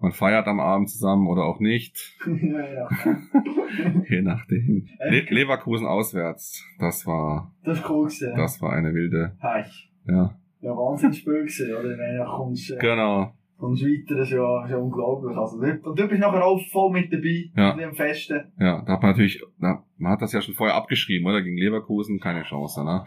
man 0.01 0.13
feiert 0.13 0.47
am 0.47 0.61
Abend 0.61 0.89
zusammen 0.91 1.27
oder 1.29 1.45
auch 1.45 1.61
nicht, 1.61 2.17
ja, 2.27 2.73
ja. 2.73 2.89
je 4.09 4.23
nachdem. 4.23 4.89
Le 4.99 5.21
Leverkusen 5.29 5.87
auswärts, 5.87 6.65
das 6.79 7.07
war, 7.07 7.55
Das 7.65 7.79
ist 7.79 7.91
cool 7.91 8.07
gewesen. 8.07 8.33
das 8.37 8.63
war 8.63 8.73
eine 8.73 8.95
wilde, 8.95 9.37
Hey. 9.41 9.65
ja, 10.07 10.35
Ja, 10.63 10.71
Wahnsinnsspiel 10.71 11.41
gewesen, 11.41 11.71
oder? 11.75 11.99
Wenn 11.99 12.17
du 12.17 12.25
kommst, 12.25 12.71
äh, 12.71 12.79
genau. 12.79 13.35
Weiter, 13.63 14.15
das 14.17 14.29
ist 14.29 14.35
ja, 14.35 14.65
ist 14.65 14.71
ja 14.71 14.77
unglaublich. 14.79 15.37
Also, 15.37 15.57
und 15.59 15.99
du 15.99 16.09
bist 16.09 16.21
nachher 16.21 16.45
auch 16.45 16.61
voll 16.73 16.91
mit 16.93 17.13
dabei, 17.13 17.51
Ja. 17.57 17.73
bisschen 17.73 17.91
am 17.91 17.95
Festen. 17.97 18.53
Ja, 18.59 18.83
da 18.87 18.93
hat 18.95 19.03
man 19.03 19.11
natürlich, 19.13 19.43
na, 19.59 19.85
man 19.99 20.13
hat 20.13 20.23
das 20.23 20.33
ja 20.33 20.41
schon 20.41 20.55
vorher 20.55 20.77
abgeschrieben, 20.77 21.27
oder? 21.27 21.43
Gegen 21.43 21.57
Leverkusen 21.57 22.21
keine 22.21 22.43
Chance, 22.43 22.85
ne? 22.85 23.05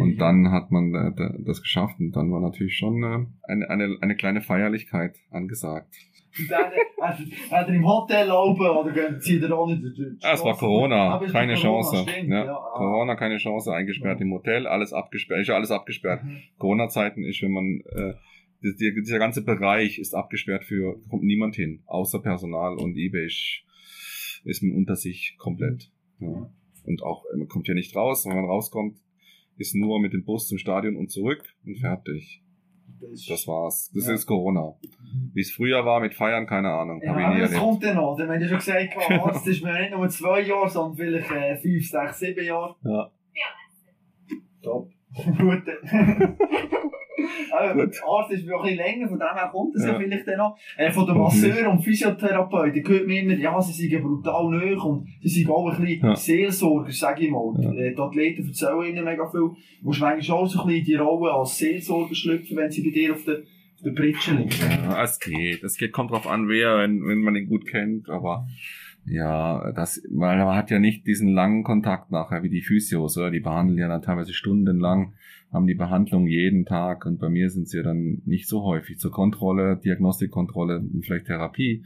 Und 0.00 0.18
dann 0.18 0.50
hat 0.50 0.70
man 0.70 0.94
äh, 0.94 1.12
da- 1.16 1.34
das 1.44 1.62
geschafft 1.62 1.98
und 2.00 2.12
dann 2.16 2.30
war 2.32 2.40
natürlich 2.40 2.76
schon 2.76 3.02
äh, 3.02 3.26
eine, 3.50 3.68
eine, 3.70 3.96
eine 4.00 4.16
kleine 4.16 4.40
Feierlichkeit 4.40 5.16
angesagt. 5.30 5.94
Und 6.38 6.48
dann, 6.48 6.70
hat, 7.00 7.18
er 7.68 7.74
im 7.74 7.84
Hotel 7.84 8.30
oben, 8.30 8.60
oder 8.60 8.92
gehen- 8.92 9.20
zieht 9.20 9.42
er 9.42 9.58
auch 9.58 9.66
nicht 9.66 9.82
durch 9.82 10.16
es 10.22 10.44
war? 10.44 10.56
Corona, 10.56 11.18
keine 11.32 11.54
Corona, 11.54 11.82
Chance. 11.82 11.96
Stimmt, 12.08 12.28
ja, 12.30 12.44
ja. 12.44 12.54
Corona, 12.74 13.16
keine 13.16 13.38
Chance, 13.38 13.72
eingesperrt 13.74 14.20
Ja. 14.20 14.26
im 14.26 14.32
Hotel, 14.32 14.66
alles 14.68 14.92
abgesperrt, 14.92 15.40
ist 15.40 15.48
ja 15.48 15.56
alles 15.56 15.70
abgesperrt. 15.72 16.22
Mhm. 16.22 16.36
Corona-Zeiten 16.58 17.24
ist, 17.24 17.42
wenn 17.42 17.50
man, 17.50 17.80
äh, 17.96 18.14
dieser 18.62 19.18
ganze 19.18 19.42
Bereich 19.42 19.98
ist 19.98 20.14
abgesperrt 20.14 20.64
für, 20.64 21.00
kommt 21.08 21.22
niemand 21.22 21.56
hin, 21.56 21.82
außer 21.86 22.20
Personal 22.20 22.76
und 22.76 22.96
eBay 22.96 23.26
ist, 23.26 23.62
ist 24.44 24.62
man 24.62 24.76
unter 24.76 24.96
sich 24.96 25.36
komplett. 25.38 25.90
Ja. 26.18 26.50
Und 26.84 27.02
auch, 27.02 27.24
man 27.36 27.48
kommt 27.48 27.68
ja 27.68 27.74
nicht 27.74 27.94
raus, 27.96 28.26
wenn 28.26 28.36
man 28.36 28.44
rauskommt, 28.46 28.98
ist 29.56 29.74
nur 29.74 30.00
mit 30.00 30.12
dem 30.12 30.24
Bus 30.24 30.48
zum 30.48 30.58
Stadion 30.58 30.96
und 30.96 31.10
zurück 31.10 31.42
und 31.66 31.76
fertig. 31.78 32.42
Das, 33.28 33.46
war's. 33.46 33.90
Das 33.94 34.06
Ja. 34.06 34.14
ist 34.14 34.26
Corona. 34.26 34.74
Wie 35.32 35.40
es 35.40 35.50
früher 35.52 35.84
war 35.86 36.00
mit 36.00 36.14
Feiern, 36.14 36.46
keine 36.46 36.70
Ahnung. 36.70 37.00
Ja, 37.02 37.14
aber 37.14 37.38
das 37.38 37.54
kommt 37.54 37.82
dann 37.82 37.96
noch. 37.96 38.16
Dann 38.16 38.28
haben 38.28 38.40
wir 38.40 38.48
schon 38.48 38.58
gesagt, 38.58 38.94
der 39.08 39.24
Arzt 39.24 39.46
ist 39.46 39.62
mir 39.62 39.78
nicht 39.80 39.92
nur 39.92 40.08
zwei 40.08 40.42
Jahre, 40.42 40.68
sondern 40.68 40.96
vielleicht 40.96 41.30
äh, 41.30 41.56
fünf, 41.58 41.88
sechs, 41.88 42.18
sieben 42.18 42.44
Jahre. 42.44 42.76
Ja. 42.84 43.10
Top. 44.62 44.90
Gut. 45.38 45.62
Der 47.50 47.72
Arzt 48.08 48.32
ist 48.32 48.46
bisschen 48.46 48.76
länger, 48.76 49.08
von 49.08 49.18
dem 49.18 49.28
her 49.34 49.48
kommt 49.52 49.74
das 49.74 49.84
ja, 49.84 49.92
Ja. 49.92 49.98
vielleicht 49.98 50.26
dann 50.28 50.38
noch. 50.38 50.56
Äh, 50.76 50.90
von 50.90 51.06
den 51.06 51.18
Masseuren 51.18 51.66
und 51.68 51.82
Physiotherapeuten 51.82 52.86
hört 52.86 53.06
man 53.06 53.16
immer, 53.16 53.34
ja, 53.34 53.60
sie 53.60 53.72
sind 53.88 54.02
brutal 54.02 54.50
nöch 54.50 54.82
und 54.84 55.06
sie 55.22 55.28
sind 55.28 55.50
auch 55.50 55.70
ein 55.70 55.84
bisschen 55.84 56.06
Ja. 56.08 56.16
Seelsorger, 56.16 56.90
sag 56.92 57.20
ich 57.20 57.30
mal. 57.30 57.54
Ja. 57.60 57.72
Äh, 57.72 57.94
Die 57.94 57.98
Athleten 58.00 58.46
erzählen 58.46 58.84
ihnen 58.86 59.04
mega 59.04 59.28
viel. 59.30 59.40
Du 59.40 59.56
musst 59.82 60.00
manchmal 60.00 60.38
auch 60.38 60.46
so 60.46 60.60
ein 60.62 60.66
bisschen 60.68 60.84
die 60.84 60.94
Rolle 60.94 61.32
als 61.32 61.58
Seelsorger 61.58 62.14
schlüpfen, 62.14 62.56
wenn 62.56 62.70
sie 62.70 62.82
bei 62.82 62.90
dir 62.90 63.12
auf 63.12 63.24
der, 63.24 63.38
der 63.84 63.90
Pritsche 63.92 64.34
liegen. 64.34 64.50
Ja, 64.84 65.02
es 65.02 65.18
geht. 65.18 65.62
Es 65.62 65.76
geht, 65.76 65.92
kommt 65.92 66.10
drauf 66.10 66.26
an, 66.28 66.48
wer, 66.48 66.78
wenn, 66.78 67.02
wenn 67.06 67.18
man 67.22 67.36
ihn 67.36 67.48
gut 67.48 67.66
kennt, 67.66 68.08
aber 68.10 68.46
ja, 69.06 69.72
das, 69.72 70.02
weil 70.10 70.36
man 70.38 70.54
hat 70.54 70.70
ja 70.70 70.78
nicht 70.78 71.06
diesen 71.06 71.32
langen 71.32 71.64
Kontakt 71.64 72.10
nachher 72.10 72.42
wie 72.42 72.50
die 72.50 72.60
Physios, 72.60 73.16
oder? 73.16 73.30
Die 73.30 73.40
behandeln 73.40 73.78
ja 73.78 73.88
dann 73.88 74.02
teilweise 74.02 74.34
stundenlang, 74.34 75.14
haben 75.52 75.66
die 75.66 75.74
Behandlung 75.74 76.26
jeden 76.26 76.64
Tag 76.64 77.06
und 77.06 77.18
bei 77.18 77.28
mir 77.28 77.50
sind 77.50 77.68
sie 77.68 77.78
ja 77.78 77.82
dann 77.82 78.22
nicht 78.24 78.48
so 78.48 78.62
häufig 78.62 78.98
zur 78.98 79.10
Kontrolle, 79.10 79.76
Diagnostikkontrolle 79.82 80.78
und 80.78 81.04
vielleicht 81.04 81.26
Therapie. 81.26 81.84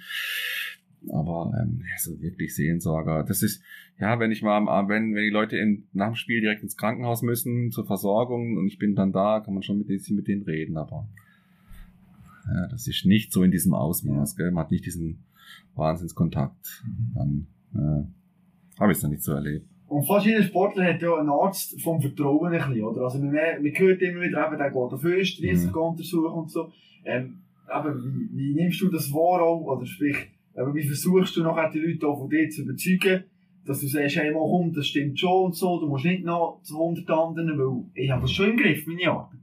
Aber 1.11 1.53
ähm, 1.61 1.83
so 1.98 2.20
wirklich 2.20 2.55
Sehensorger. 2.55 3.24
Das 3.24 3.42
ist, 3.42 3.62
ja, 3.98 4.18
wenn 4.20 4.31
ich 4.33 4.42
mal 4.42 4.57
am 4.57 4.88
wenn, 4.88 5.14
wenn 5.14 5.22
die 5.24 5.31
Leute 5.31 5.57
in, 5.57 5.85
nach 5.92 6.09
dem 6.09 6.14
Spiel 6.14 6.40
direkt 6.40 6.62
ins 6.62 6.77
Krankenhaus 6.77 7.22
müssen 7.22 7.70
zur 7.70 7.87
Versorgung 7.87 8.57
und 8.57 8.66
ich 8.66 8.79
bin 8.79 8.94
dann 8.94 9.12
da, 9.12 9.40
kann 9.40 9.55
man 9.55 9.62
schon 9.62 9.79
mit, 9.79 9.88
denen- 9.88 10.16
mit 10.16 10.29
denen 10.29 10.42
reden, 10.42 10.77
aber 10.77 11.07
ja, 12.46 12.68
das 12.68 12.87
ist 12.87 13.07
nicht 13.07 13.33
so 13.33 13.42
in 13.42 13.50
diesem 13.50 13.72
Ausmaß, 13.74 14.37
gell? 14.37 14.50
Man 14.50 14.64
hat 14.64 14.70
nicht 14.70 14.85
diesen 14.85 15.24
Wahnsinnskontakt. 15.74 16.85
Dann 17.14 17.46
äh, 17.74 18.79
habe 18.81 18.92
ich 18.92 18.98
es 18.98 19.03
noch 19.03 19.11
nicht 19.11 19.22
so 19.22 19.33
erlebt. 19.33 19.66
Und 19.94 20.07
fast 20.07 20.26
jeder 20.26 20.42
Sportler 20.42 20.85
hat 20.92 21.02
ja 21.02 21.14
einen 21.16 21.28
Arzt 21.28 21.80
vom 21.80 22.00
Vertrauen 22.00 22.52
ein 22.52 22.59
bisschen, 22.59 22.83
oder? 22.83 23.02
Also, 23.02 23.18
man, 23.18 23.33
man 23.33 23.72
hört 23.76 24.02
immer 24.02 24.20
wieder, 24.22 24.46
eben, 24.46 24.59
der 24.59 24.68
geht 24.70 24.76
auf 24.76 25.04
Österreich, 25.04 25.64
Mhm. 25.66 25.74
untersuchen 25.74 26.33
und 26.33 26.50
so. 26.50 26.72
Ähm, 27.04 27.38
aber 27.66 27.94
wie, 27.96 28.28
wie 28.33 28.54
nimmst 28.54 28.80
du 28.80 28.88
das 28.90 29.12
wahr 29.12 29.42
auch? 29.42 29.61
Oder 29.61 29.87
sprich, 29.87 30.16
aber 30.57 30.74
wie 30.74 30.83
versuchst 30.83 31.37
du 31.37 31.42
nachher 31.42 31.70
die 31.70 31.78
Leute 31.78 32.07
auch 32.09 32.18
von 32.18 32.28
dir 32.28 32.48
zu 32.48 32.62
überzeugen, 32.62 33.24
dass 33.64 33.80
du 33.80 33.87
sagst, 33.87 34.16
hey, 34.16 34.33
mal 34.33 34.40
komm, 34.40 34.72
das 34.72 34.87
stimmt 34.88 35.18
schon 35.18 35.46
und 35.46 35.54
so, 35.57 35.80
du 35.80 35.87
musst 35.88 36.04
nicht 36.04 36.24
noch 36.24 36.61
zu 36.62 36.74
100 36.74 37.09
anderen, 37.11 37.59
weil 37.59 37.85
ich 37.94 38.11
habe 38.11 38.22
das 38.22 38.33
schon 38.33 38.50
im 38.50 38.57
Griff, 38.57 38.87
meine 38.87 39.11
Arbeit. 39.11 39.38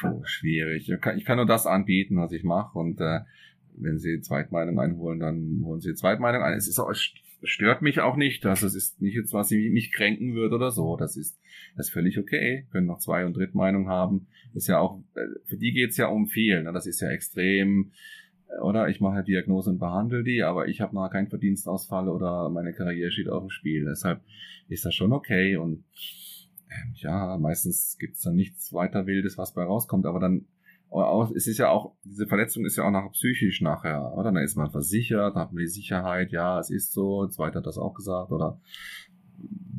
Puh, 0.00 0.20
schwierig. 0.24 0.90
Ich 0.90 1.00
kann, 1.00 1.16
ich 1.16 1.24
kann 1.24 1.36
nur 1.36 1.46
das 1.46 1.66
anbieten, 1.66 2.16
was 2.16 2.32
ich 2.32 2.42
mache. 2.44 2.78
Und 2.78 3.00
äh, 3.00 3.20
wenn 3.76 3.98
Sie 3.98 4.20
Zweitmeinung 4.20 4.78
einholen, 4.80 5.20
dann 5.20 5.62
holen 5.64 5.80
Sie 5.80 5.94
Zweitmeinung 5.94 6.42
ein. 6.42 6.54
Es 6.54 6.68
ist 6.68 6.78
auch, 6.78 6.92
stört 7.42 7.82
mich 7.82 8.00
auch 8.00 8.16
nicht. 8.16 8.44
Es 8.44 8.62
ist 8.62 9.00
nicht 9.00 9.14
jetzt, 9.14 9.32
was 9.32 9.50
ich 9.50 9.70
mich 9.70 9.92
kränken 9.92 10.34
würde 10.34 10.54
oder 10.56 10.70
so. 10.70 10.96
Das 10.96 11.16
ist, 11.16 11.40
das 11.76 11.86
ist 11.86 11.92
völlig 11.92 12.18
okay. 12.18 12.66
Können 12.70 12.86
noch 12.86 12.98
Zwei- 12.98 13.26
und 13.26 13.36
Drittmeinung 13.36 13.88
haben. 13.88 14.26
Ist 14.54 14.68
ja 14.68 14.78
auch, 14.78 15.02
äh, 15.14 15.20
für 15.46 15.56
die 15.56 15.72
geht's 15.72 15.96
ja 15.96 16.06
um 16.06 16.28
viel. 16.28 16.62
Ne? 16.62 16.72
Das 16.72 16.86
ist 16.86 17.00
ja 17.00 17.08
extrem, 17.10 17.92
äh, 18.48 18.60
oder? 18.60 18.88
Ich 18.88 19.00
mache 19.00 19.24
Diagnose 19.24 19.70
und 19.70 19.78
behandle 19.78 20.22
die, 20.22 20.42
aber 20.42 20.68
ich 20.68 20.80
habe 20.80 20.94
nachher 20.94 21.10
keinen 21.10 21.28
Verdienstausfall 21.28 22.08
oder 22.08 22.48
meine 22.48 22.72
Karriere 22.72 23.10
steht 23.10 23.28
auf 23.28 23.42
dem 23.42 23.50
Spiel. 23.50 23.84
Deshalb 23.84 24.20
ist 24.68 24.84
das 24.84 24.94
schon 24.94 25.12
okay 25.12 25.56
und 25.56 25.84
ähm, 26.70 26.94
ja, 26.94 27.36
meistens 27.38 27.96
gibt's 27.98 28.22
dann 28.22 28.36
nichts 28.36 28.72
weiter 28.72 29.06
Wildes, 29.06 29.36
was 29.36 29.52
bei 29.52 29.64
rauskommt, 29.64 30.06
aber 30.06 30.20
dann 30.20 30.46
aber 31.00 31.30
es 31.34 31.46
ist 31.46 31.58
ja 31.58 31.70
auch, 31.70 31.94
diese 32.04 32.26
Verletzung 32.26 32.64
ist 32.66 32.76
ja 32.76 32.84
auch 32.84 32.90
nachher 32.90 33.10
psychisch 33.10 33.60
nachher, 33.60 34.12
oder? 34.14 34.32
Dann 34.32 34.42
ist 34.42 34.56
man 34.56 34.70
versichert, 34.70 35.34
hat 35.34 35.52
man 35.52 35.62
die 35.62 35.68
Sicherheit, 35.68 36.32
ja, 36.32 36.58
es 36.58 36.70
ist 36.70 36.92
so, 36.92 37.26
zweiter 37.28 37.58
hat 37.58 37.66
das 37.66 37.78
auch 37.78 37.94
gesagt, 37.94 38.30
oder 38.30 38.60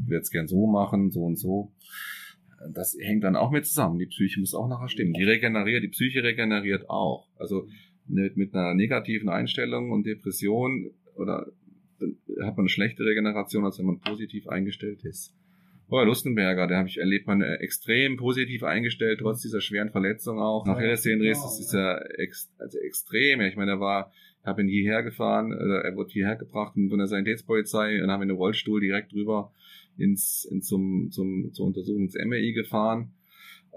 wird's 0.08 0.32
gern 0.32 0.48
so 0.48 0.66
machen, 0.68 1.12
so 1.12 1.24
und 1.24 1.38
so. 1.38 1.72
Das 2.72 2.96
hängt 3.00 3.24
dann 3.24 3.36
auch 3.36 3.52
mit 3.52 3.66
zusammen. 3.66 4.00
Die 4.00 4.06
Psyche 4.06 4.40
muss 4.40 4.56
auch 4.56 4.68
nachher 4.68 4.88
stimmen. 4.88 5.14
Die 5.14 5.24
regeneriert, 5.24 5.84
die 5.84 5.90
Psyche 5.90 6.24
regeneriert 6.24 6.90
auch. 6.90 7.28
Also 7.38 7.68
mit, 8.08 8.38
mit 8.38 8.54
einer 8.54 8.74
negativen 8.74 9.30
Einstellung 9.30 9.92
und 9.92 10.06
Depression 10.06 10.92
oder 11.16 11.48
hat 12.42 12.58
man 12.58 12.64
eine 12.64 12.70
schlechte 12.70 13.04
Regeneration, 13.04 13.66
als 13.66 13.80
wenn 13.80 13.86
man 13.86 14.00
positiv 14.00 14.48
eingestellt 14.48 15.04
ist. 15.04 15.34
Boah, 15.94 16.08
Lustenberger, 16.08 16.66
der 16.66 16.80
habe 16.80 16.90
ich 16.90 16.98
erlebt, 16.98 17.28
man 17.28 17.44
äh, 17.44 17.54
extrem 17.58 18.18
positiv 18.18 18.64
eingestellt, 18.64 19.20
trotz 19.22 19.44
dieser 19.44 19.62
schweren 19.62 19.92
Verletzung 19.92 20.40
auch. 20.40 20.66
Nach 20.66 20.80
Helleseen-Riss, 20.80 21.40
das 21.40 21.60
ist 21.60 21.72
ja 21.72 22.00
ex, 22.18 22.52
also 22.58 22.80
extrem. 22.80 23.42
Ich 23.42 23.56
meine, 23.56 23.74
er 23.74 23.80
war, 23.80 24.12
ich 24.40 24.48
habe 24.48 24.64
ihn 24.64 24.68
hierher 24.70 25.04
gefahren, 25.04 25.52
äh, 25.52 25.88
er 25.88 25.96
wurde 25.96 26.10
hierher 26.10 26.36
gebracht 26.36 26.74
von 26.74 26.98
der 26.98 27.06
Sanitätspolizei 27.06 28.02
und 28.02 28.10
haben 28.10 28.22
ihn 28.22 28.24
in 28.24 28.30
den 28.30 28.38
Rollstuhl 28.38 28.82
direkt 28.82 29.12
drüber 29.12 29.54
ins, 29.96 30.46
in 30.46 30.64
zum, 30.64 31.12
zum, 31.12 31.54
zur 31.54 31.68
Untersuchung 31.68 32.06
ins 32.06 32.16
MRI 32.16 32.54
gefahren. 32.54 33.12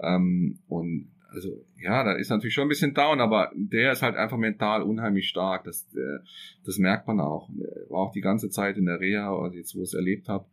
Ähm, 0.01 0.57
und 0.67 1.11
also 1.29 1.67
ja, 1.79 2.03
da 2.03 2.13
ist 2.13 2.31
natürlich 2.31 2.55
schon 2.55 2.65
ein 2.65 2.69
bisschen 2.69 2.95
down, 2.95 3.21
aber 3.21 3.51
der 3.53 3.91
ist 3.91 4.01
halt 4.01 4.15
einfach 4.15 4.37
mental 4.37 4.81
unheimlich 4.81 5.29
stark. 5.29 5.65
Das, 5.65 5.87
äh, 5.93 6.17
das 6.65 6.79
merkt 6.79 7.07
man 7.07 7.19
auch. 7.19 7.47
War 7.89 7.99
auch 7.99 8.11
die 8.11 8.21
ganze 8.21 8.49
Zeit 8.49 8.75
in 8.79 8.87
der 8.87 8.99
Reha, 8.99 9.39
also 9.39 9.55
jetzt 9.55 9.75
wo 9.75 9.83
ich 9.83 9.89
es 9.89 9.93
erlebt 9.93 10.27
habe, 10.29 10.47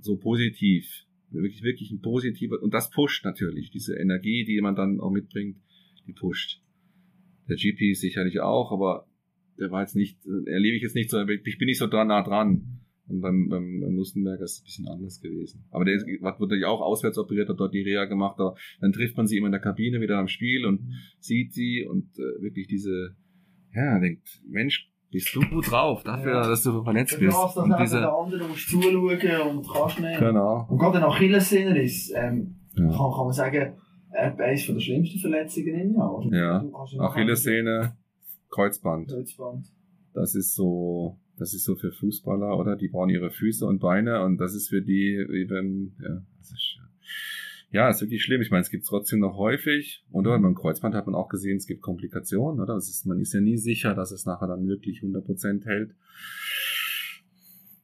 so 0.00 0.16
positiv. 0.16 1.07
Wirklich, 1.30 1.62
wirklich 1.62 1.90
ein 1.90 2.00
positiver, 2.00 2.62
und 2.62 2.72
das 2.72 2.90
pusht 2.90 3.24
natürlich, 3.24 3.70
diese 3.70 3.96
Energie, 3.96 4.44
die 4.44 4.60
man 4.60 4.74
dann 4.74 5.00
auch 5.00 5.10
mitbringt, 5.10 5.58
die 6.06 6.12
pusht. 6.12 6.62
Der 7.48 7.56
GP 7.56 7.94
sicherlich 7.94 8.40
auch, 8.40 8.72
aber 8.72 9.06
der 9.58 9.70
war 9.70 9.82
jetzt 9.82 9.96
nicht, 9.96 10.18
erlebe 10.46 10.76
ich 10.76 10.82
jetzt 10.82 10.94
nicht 10.94 11.10
so, 11.10 11.20
ich 11.26 11.58
bin 11.58 11.66
nicht 11.66 11.78
so 11.78 11.86
da 11.86 12.04
nah 12.04 12.22
dran. 12.22 12.80
Und 13.08 13.20
beim, 13.20 13.48
beim, 13.48 13.80
beim 13.80 13.94
Lustenberger 13.96 14.44
ist 14.44 14.52
es 14.52 14.60
ein 14.60 14.64
bisschen 14.64 14.88
anders 14.88 15.20
gewesen. 15.20 15.64
Aber 15.70 15.84
der 15.86 15.96
wird 15.96 16.22
natürlich 16.22 16.66
auch 16.66 16.82
auswärts 16.82 17.16
operiert, 17.16 17.48
hat 17.48 17.58
dort 17.58 17.72
die 17.72 17.80
Reha 17.80 18.04
gemacht, 18.04 18.38
aber 18.38 18.54
dann 18.80 18.92
trifft 18.92 19.16
man 19.16 19.26
sie 19.26 19.38
immer 19.38 19.46
in 19.46 19.52
der 19.52 19.62
Kabine 19.62 20.00
wieder 20.00 20.18
am 20.18 20.28
Spiel 20.28 20.66
und 20.66 20.82
mhm. 20.82 20.92
sieht 21.18 21.54
sie 21.54 21.86
und 21.88 22.18
äh, 22.18 22.42
wirklich 22.42 22.66
diese, 22.66 23.16
ja, 23.74 23.98
denkt, 23.98 24.42
Mensch, 24.46 24.90
bist 25.10 25.34
du 25.34 25.40
gut 25.40 25.70
drauf, 25.70 26.02
dafür, 26.02 26.34
ja. 26.34 26.48
dass 26.48 26.62
du 26.62 26.82
verletzt 26.82 27.18
bist. 27.18 27.36
Du 27.36 27.42
hast 27.42 27.56
und 27.56 27.74
diese... 27.80 28.00
der 28.00 28.12
andere, 28.12 28.48
musst 28.48 28.68
zuschauen 28.68 29.56
und 29.56 29.68
kannst 29.68 30.00
nicht. 30.00 30.18
Genau. 30.18 30.66
Und 30.68 30.78
gerade 30.78 31.00
nach 31.00 31.14
Achillessehneris, 31.14 32.12
ähm, 32.14 32.56
ja. 32.74 32.84
kann, 32.84 33.10
kann 33.12 33.24
man 33.24 33.32
sagen, 33.32 33.72
eines 34.10 34.64
von 34.64 34.74
der 34.74 34.82
schlimmsten 34.82 35.18
Verletzungen 35.18 35.80
im 35.80 35.94
Jahr. 35.94 36.24
Ja, 36.30 36.64
Achillessehne, 36.98 37.96
Kreuzband. 38.50 39.08
Kreuzband. 39.08 39.66
Das 40.14 40.34
ist 40.34 40.54
so, 40.54 41.18
das 41.36 41.54
ist 41.54 41.64
so 41.64 41.76
für 41.76 41.92
Fußballer, 41.92 42.58
oder? 42.58 42.76
Die 42.76 42.88
brauchen 42.88 43.10
ihre 43.10 43.30
Füße 43.30 43.66
und 43.66 43.80
Beine 43.80 44.24
und 44.24 44.38
das 44.38 44.54
ist 44.54 44.68
für 44.68 44.82
die 44.82 45.14
eben, 45.14 45.96
ja, 46.02 46.22
das 46.38 46.50
ist, 46.50 46.78
ja, 47.70 47.88
ist 47.88 48.00
wirklich 48.00 48.22
schlimm. 48.22 48.40
Ich 48.40 48.50
meine, 48.50 48.62
es 48.62 48.70
gibt 48.70 48.86
trotzdem 48.86 49.20
noch 49.20 49.36
häufig, 49.36 50.04
oder? 50.10 50.38
Beim 50.38 50.54
Kreuzband 50.54 50.94
hat 50.94 51.06
man 51.06 51.14
auch 51.14 51.28
gesehen, 51.28 51.56
es 51.56 51.66
gibt 51.66 51.82
Komplikationen, 51.82 52.60
oder? 52.60 52.76
Ist, 52.76 53.06
man 53.06 53.20
ist 53.20 53.34
ja 53.34 53.40
nie 53.40 53.58
sicher, 53.58 53.94
dass 53.94 54.10
es 54.10 54.24
nachher 54.24 54.48
dann 54.48 54.66
wirklich 54.66 55.00
100% 55.00 55.64
hält. 55.64 55.94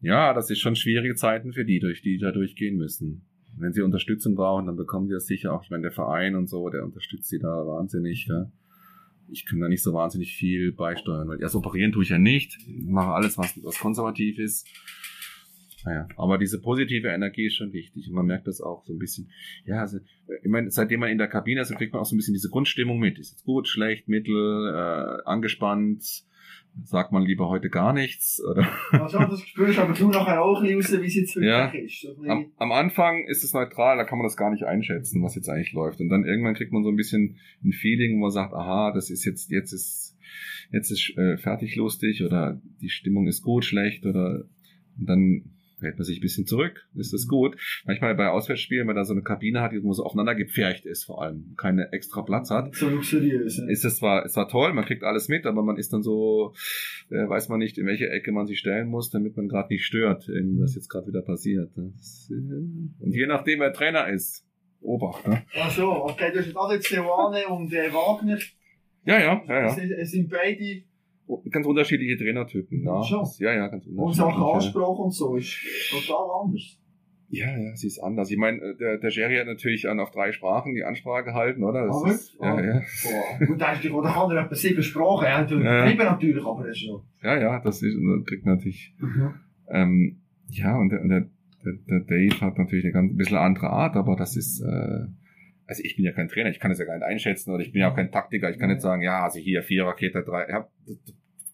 Ja, 0.01 0.35
das 0.35 0.51
ist 0.51 0.61
schon 0.61 0.77
schwierige 0.77 1.15
Zeiten 1.15 1.53
für 1.53 1.65
die, 1.65 1.81
durch 1.81 2.03
die 2.03 2.19
da 2.19 2.33
durchgehen 2.33 2.77
müssen. 2.77 3.27
Wenn 3.57 3.73
sie 3.73 3.83
Unterstützung 3.83 4.35
brauchen, 4.35 4.67
dann 4.67 4.77
bekommen 4.77 5.07
sie 5.09 5.15
das 5.15 5.27
sicher 5.27 5.53
auch. 5.53 5.63
Ich 5.63 5.71
meine, 5.71 5.83
der 5.83 5.93
Verein 5.93 6.35
und 6.35 6.49
so, 6.49 6.69
der 6.69 6.85
unterstützt 6.85 7.29
sie 7.29 7.39
da 7.39 7.49
wahnsinnig, 7.49 8.27
ja 8.27 8.51
ich 9.29 9.47
kann 9.47 9.61
da 9.61 9.69
nicht 9.69 9.83
so 9.83 9.93
wahnsinnig 9.93 10.35
viel 10.35 10.73
beisteuern, 10.73 11.29
weil 11.29 11.41
erst 11.41 11.55
operieren 11.55 11.93
tue 11.93 12.03
ich 12.03 12.11
ja 12.11 12.19
nicht. 12.19 12.59
Ich 12.67 12.85
mache 12.85 13.13
alles, 13.13 13.39
was, 13.39 13.53
was 13.63 13.79
konservativ 13.79 14.39
ist. 14.39 14.67
Naja, 15.85 16.09
aber 16.17 16.39
diese 16.39 16.61
positive 16.61 17.09
Energie 17.09 17.47
ist 17.47 17.57
schon 17.57 17.73
wichtig 17.73 18.09
und 18.09 18.15
man 18.15 18.27
merkt 18.27 18.47
das 18.47 18.61
auch 18.61 18.85
so 18.85 18.93
ein 18.93 18.99
bisschen. 18.99 19.31
Ja, 19.67 19.81
also, 19.81 19.99
ich 20.43 20.51
meine, 20.51 20.71
seitdem 20.71 21.01
man 21.01 21.11
in 21.11 21.19
der 21.19 21.29
Kabine 21.29 21.61
ist, 21.61 21.75
kriegt 21.77 21.93
man 21.93 22.01
auch 22.01 22.07
so 22.07 22.15
ein 22.15 22.19
bisschen 22.19 22.35
diese 22.35 22.49
Grundstimmung 22.49 22.99
mit. 22.99 23.19
Ist 23.19 23.33
jetzt 23.33 23.45
gut, 23.45 23.69
schlecht, 23.69 24.09
mittel, 24.09 24.69
äh, 24.69 25.29
angespannt, 25.29 26.25
sagt 26.83 27.13
man 27.13 27.23
lieber 27.23 27.49
heute 27.49 27.69
gar 27.69 27.93
nichts. 27.93 28.43
Oder? 28.43 28.67
Also 28.93 29.19
das 29.19 29.41
spürst 29.43 29.79
aber 29.79 29.93
du 29.93 30.09
nachher 30.09 30.43
auch 30.43 30.63
raus, 30.63 30.63
wie 30.63 31.07
es 31.07 31.15
jetzt 31.15 31.37
wirklich 31.37 32.03
ja. 32.03 32.11
ist. 32.11 32.29
Am, 32.29 32.53
am, 32.57 32.73
Anfang 32.73 33.27
ist 33.27 33.45
es 33.45 33.53
neutral, 33.53 33.99
da 33.99 34.05
kann 34.05 34.19
man 34.19 34.27
das 34.27 34.37
gar 34.37 34.51
nicht 34.51 34.65
einschätzen, 34.65 35.23
was 35.23 35.35
jetzt 35.35 35.49
eigentlich 35.49 35.73
läuft. 35.73 36.01
Und 36.01 36.09
dann 36.09 36.25
irgendwann 36.25 36.55
kriegt 36.55 36.73
man 36.73 36.83
so 36.83 36.89
ein 36.89 36.97
bisschen 36.97 37.37
ein 37.63 37.73
Feeling, 37.73 38.17
wo 38.17 38.23
man 38.23 38.31
sagt, 38.31 38.55
aha, 38.55 38.93
das 38.93 39.11
ist 39.11 39.25
jetzt, 39.25 39.51
jetzt 39.51 39.73
ist, 39.73 40.17
jetzt 40.73 40.91
ist 40.91 41.17
äh, 41.19 41.37
fertig 41.37 41.77
lustig 41.77 42.23
oder 42.23 42.61
die 42.81 42.89
Stimmung 42.89 43.27
ist 43.27 43.43
gut, 43.43 43.65
schlecht 43.65 44.07
oder 44.07 44.45
und 44.99 45.07
dann 45.09 45.45
hält 45.81 45.97
man 45.97 46.05
sich 46.05 46.19
ein 46.19 46.23
bisschen 46.23 46.47
zurück, 46.47 46.87
ist 46.95 47.13
das 47.13 47.27
gut. 47.27 47.57
Manchmal 47.85 48.15
bei 48.15 48.29
Auswärtsspielen, 48.29 48.83
wenn 48.83 48.95
man 48.95 48.97
da 48.97 49.05
so 49.05 49.13
eine 49.13 49.23
Kabine 49.23 49.61
hat, 49.61 49.73
die 49.73 49.81
so 49.83 50.05
aufeinander 50.05 50.35
gepfercht 50.35 50.87
ist, 50.87 51.05
vor 51.05 51.23
allem 51.23 51.55
keine 51.57 51.93
extra 51.93 52.23
Platz 52.23 52.51
hat. 52.51 52.75
So 52.75 52.89
luxuriös. 52.89 53.59
Ja. 53.59 53.67
Ist 53.69 53.85
es 53.85 53.97
zwar, 53.97 54.25
ist 54.25 54.35
zwar 54.35 54.49
toll, 54.49 54.73
man 54.73 54.85
kriegt 54.85 55.05
alles 55.05 55.29
mit, 55.29 55.47
aber 55.47 55.63
man 55.63 55.77
ist 55.77 55.93
dann 55.93 56.03
so, 56.03 56.55
äh, 57.11 57.29
weiß 57.29 57.49
man 57.49 57.59
nicht, 57.59 57.79
in 57.79 57.87
welche 57.87 58.09
Ecke 58.09 58.33
man 58.33 58.47
sich 58.47 58.59
stellen 58.59 58.89
muss, 58.89 59.11
damit 59.11 59.37
man 59.37 59.49
gerade 59.49 59.73
nicht 59.73 59.85
stört, 59.85 60.29
was 60.29 60.75
jetzt 60.75 60.89
gerade 60.89 61.07
wieder 61.07 61.23
passiert. 61.23 61.71
Das, 61.77 62.31
äh, 62.31 62.35
und 62.35 63.13
je 63.13 63.27
nachdem, 63.27 63.61
wer 63.61 63.73
Trainer 63.73 64.09
ist, 64.09 64.47
Obacht. 64.81 65.27
Ne? 65.27 65.43
Ach 65.59 65.71
so, 65.71 65.91
okay, 66.05 66.31
du 66.31 66.41
hast 66.41 66.73
jetzt 66.73 66.89
Seoane 66.89 67.49
und 67.49 67.73
äh, 67.73 67.91
Wagner. 67.93 68.39
Ja, 69.07 69.19
ja, 69.19 69.43
ja, 69.49 69.61
ja. 69.61 69.77
Es 69.77 70.11
sind 70.11 70.31
beide 70.31 70.83
ganz 71.51 71.67
unterschiedliche 71.67 72.17
Trainertypen. 72.17 72.85
Ja, 72.85 73.03
Schon. 73.03 73.27
ja, 73.39 73.53
ja, 73.53 73.69
ganz 73.69 73.87
unterschiedlich. 73.87 73.99
Und 73.99 74.13
Sachen 74.15 74.43
Ansprache 74.43 75.03
und 75.03 75.11
so 75.13 75.37
ist 75.37 75.57
total 75.91 76.27
anders. 76.43 76.79
Ja, 77.35 77.57
ja, 77.57 77.75
sie 77.75 77.89
ist 77.89 77.99
anders. 77.99 78.31
Ich 78.31 78.37
meine, 78.37 78.59
äh, 78.59 78.77
der, 78.77 78.99
der 78.99 79.11
Jerry 79.11 79.37
hat 79.37 79.47
natürlich 79.47 79.89
an 79.89 79.99
auf 79.99 80.11
drei 80.11 80.31
Sprachen 80.33 80.75
die 80.75 80.85
Ansprache 80.85 81.25
gehalten, 81.25 81.65
oder? 81.65 81.87
Das 81.87 82.05
ah, 82.05 82.11
ist, 82.11 82.37
ja, 82.41 82.61
ja. 82.61 82.83
Boah. 83.03 83.49
Und 83.49 83.61
da 83.61 83.73
ist 83.73 83.91
oder 83.91 84.11
kann 84.11 84.31
er 84.31 84.45
etwa 84.45 84.55
sieben 84.55 84.83
Sprachen. 84.83 85.27
Er 85.27 85.39
hat 85.39 85.51
ja. 85.51 85.85
Liebe 85.87 86.05
natürlich, 86.05 86.45
aber 86.45 86.67
das 86.67 86.79
schon. 86.79 87.03
Ja, 87.23 87.39
ja, 87.39 87.61
das 87.61 87.83
ist, 87.83 87.97
das 87.97 88.27
kriegt 88.27 88.47
natürlich. 88.47 88.95
Mhm. 89.01 89.35
Ähm, 89.69 90.21
ja, 90.51 90.77
und 90.79 90.91
der, 90.91 91.01
und 91.01 91.09
der, 91.09 91.27
der, 91.65 91.73
der 91.89 92.01
Dave 92.01 92.41
hat 92.41 92.59
natürlich 92.59 92.85
eine 92.85 92.93
ganz 92.93 93.13
ein 93.13 93.17
bisschen 93.17 93.39
andere 93.39 93.71
Art, 93.71 93.97
aber 93.97 94.17
das 94.17 94.37
ist, 94.37 94.61
äh, 94.61 95.07
also 95.67 95.83
ich 95.85 95.97
bin 95.97 96.05
ja 96.05 96.13
kein 96.13 96.29
Trainer, 96.29 96.51
ich 96.51 96.61
kann 96.61 96.71
es 96.71 96.79
ja 96.79 96.85
gar 96.85 96.95
nicht 96.95 97.05
einschätzen 97.05 97.53
oder 97.53 97.63
ich 97.63 97.73
bin 97.73 97.81
ja 97.81 97.91
auch 97.91 97.97
kein 97.97 98.11
Taktiker, 98.11 98.51
ich 98.51 98.59
kann 98.59 98.71
nicht 98.71 98.83
sagen, 98.83 99.03
ja, 99.03 99.25
also 99.25 99.39
hier 99.39 99.63
vier 99.63 99.85
Rakete, 99.85 100.23
drei, 100.23 100.47
ja, 100.49 100.69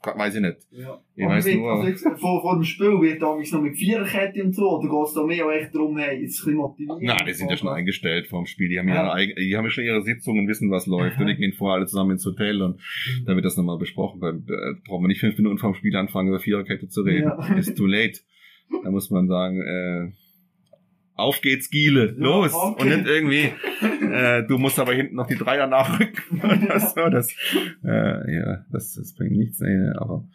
weiß 0.03 0.37
ich 0.37 0.40
nicht. 0.40 0.57
Ja. 0.70 0.99
Ich 1.14 1.27
weiß 1.27 1.46
nur. 1.55 1.73
Also 1.73 1.88
jetzt, 1.88 2.03
vor, 2.18 2.40
vor 2.40 2.55
dem 2.55 2.64
Spiel 2.64 3.01
wird 3.03 3.20
da 3.20 3.37
noch 3.37 3.62
mit 3.62 3.77
Viererkette 3.77 4.42
und 4.42 4.55
so, 4.55 4.79
oder 4.79 4.88
geht 4.88 5.07
es 5.07 5.14
da 5.14 5.25
mehr 5.25 5.46
auch 5.46 5.53
echt 5.53 5.75
darum, 5.75 5.99
hey, 5.99 6.23
jetzt 6.23 6.40
ein 6.40 6.44
bisschen 6.44 6.55
motivieren? 6.55 6.99
Nein, 7.03 7.18
die 7.27 7.35
sind 7.35 7.51
ja 7.51 7.57
schon 7.57 7.68
eingestellt 7.68 8.27
vor 8.27 8.42
dem 8.42 8.46
Spiel, 8.46 8.68
die 8.68 8.79
haben 8.79 8.88
ja, 8.88 9.18
ihre, 9.18 9.35
die 9.35 9.57
haben 9.57 9.64
ja 9.64 9.70
schon 9.70 9.85
ihre 9.85 10.03
Sitzungen, 10.03 10.49
wissen, 10.49 10.70
was 10.70 10.87
läuft, 10.87 11.20
und 11.20 11.27
die 11.27 11.37
gehen 11.37 11.53
vorher 11.53 11.77
alle 11.77 11.87
zusammen 11.87 12.12
ins 12.12 12.25
Hotel 12.25 12.62
und 12.62 12.77
mhm. 12.77 13.25
da 13.27 13.35
wird 13.35 13.44
das 13.44 13.57
nochmal 13.57 13.79
besprochen, 13.79 14.20
weil, 14.20 14.37
äh, 14.37 14.81
braucht 14.87 15.03
man 15.03 15.09
nicht 15.09 15.20
fünf 15.20 15.37
Minuten 15.37 15.59
vor 15.59 15.73
dem 15.73 15.75
Spiel 15.75 15.94
anfangen, 15.96 16.29
über 16.29 16.40
Viererkette 16.40 16.88
zu 16.88 17.03
reden. 17.03 17.29
Ja. 17.29 17.57
It's 17.57 17.75
too 17.75 17.87
late. 17.87 18.20
Da 18.85 18.90
muss 18.90 19.11
man 19.11 19.27
sagen, 19.27 19.61
äh, 19.61 20.12
auf 21.20 21.40
geht's 21.40 21.70
Giele, 21.70 22.14
los. 22.16 22.52
okay. 22.52 22.83
Und 22.83 22.88
nicht 22.88 23.06
irgendwie, 23.06 23.52
äh, 24.12 24.46
du 24.46 24.59
musst 24.59 24.78
aber 24.78 24.92
hinten 24.92 25.16
noch 25.16 25.26
die 25.26 25.37
Dreier 25.37 25.66
nachrücken 25.66 26.40
oder 26.42 26.80
so. 26.80 27.09
Das, 27.11 27.35
äh, 27.85 28.35
ja, 28.35 28.64
das, 28.70 28.94
das 28.94 29.14
bringt 29.14 29.37
nichts. 29.37 29.61
Nee, 29.61 29.90
aber 29.96 30.26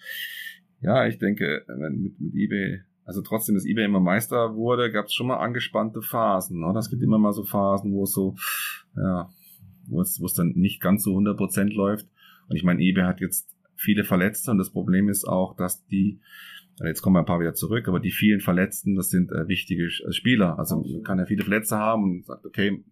ja, 0.81 1.07
ich 1.07 1.17
denke, 1.17 1.63
wenn 1.67 2.01
mit, 2.01 2.19
mit 2.19 2.33
eBay, 2.35 2.81
also 3.05 3.21
trotzdem, 3.21 3.55
dass 3.55 3.65
eBay 3.65 3.85
immer 3.85 3.99
Meister 3.99 4.55
wurde, 4.55 4.91
gab 4.91 5.05
es 5.05 5.13
schon 5.13 5.27
mal 5.27 5.37
angespannte 5.37 6.01
Phasen. 6.01 6.63
Oder? 6.63 6.79
Es 6.79 6.89
gibt 6.89 7.03
immer 7.03 7.17
mal 7.17 7.33
so 7.33 7.43
Phasen, 7.43 7.93
wo 7.93 8.03
es 8.03 8.13
so, 8.13 8.35
ja, 8.95 9.29
wo 9.87 10.01
es, 10.01 10.19
wo 10.19 10.25
es 10.25 10.33
dann 10.33 10.53
nicht 10.55 10.81
ganz 10.81 11.03
so 11.03 11.11
100% 11.11 11.73
läuft. 11.73 12.07
Und 12.47 12.55
ich 12.55 12.63
meine, 12.63 12.81
eBay 12.81 13.03
hat 13.05 13.21
jetzt 13.21 13.54
viele 13.75 14.03
Verletzte 14.03 14.51
und 14.51 14.57
das 14.57 14.71
Problem 14.71 15.09
ist 15.09 15.25
auch, 15.25 15.55
dass 15.55 15.85
die 15.87 16.19
Jetzt 16.83 17.01
kommen 17.01 17.15
ein 17.15 17.25
paar 17.25 17.39
wieder 17.39 17.53
zurück, 17.53 17.87
aber 17.87 18.01
die 18.01 18.11
vielen 18.11 18.41
Verletzten, 18.41 18.95
das 18.95 19.09
sind 19.09 19.31
äh, 19.31 19.47
wichtige 19.47 19.89
Spieler. 19.89 20.59
Also 20.59 20.75
man 20.75 21.03
kann 21.03 21.19
ja 21.19 21.25
viele 21.25 21.43
Verletzte 21.43 21.77
haben 21.77 22.03
und 22.03 22.25
sagt, 22.25 22.45
okay, 22.45 22.83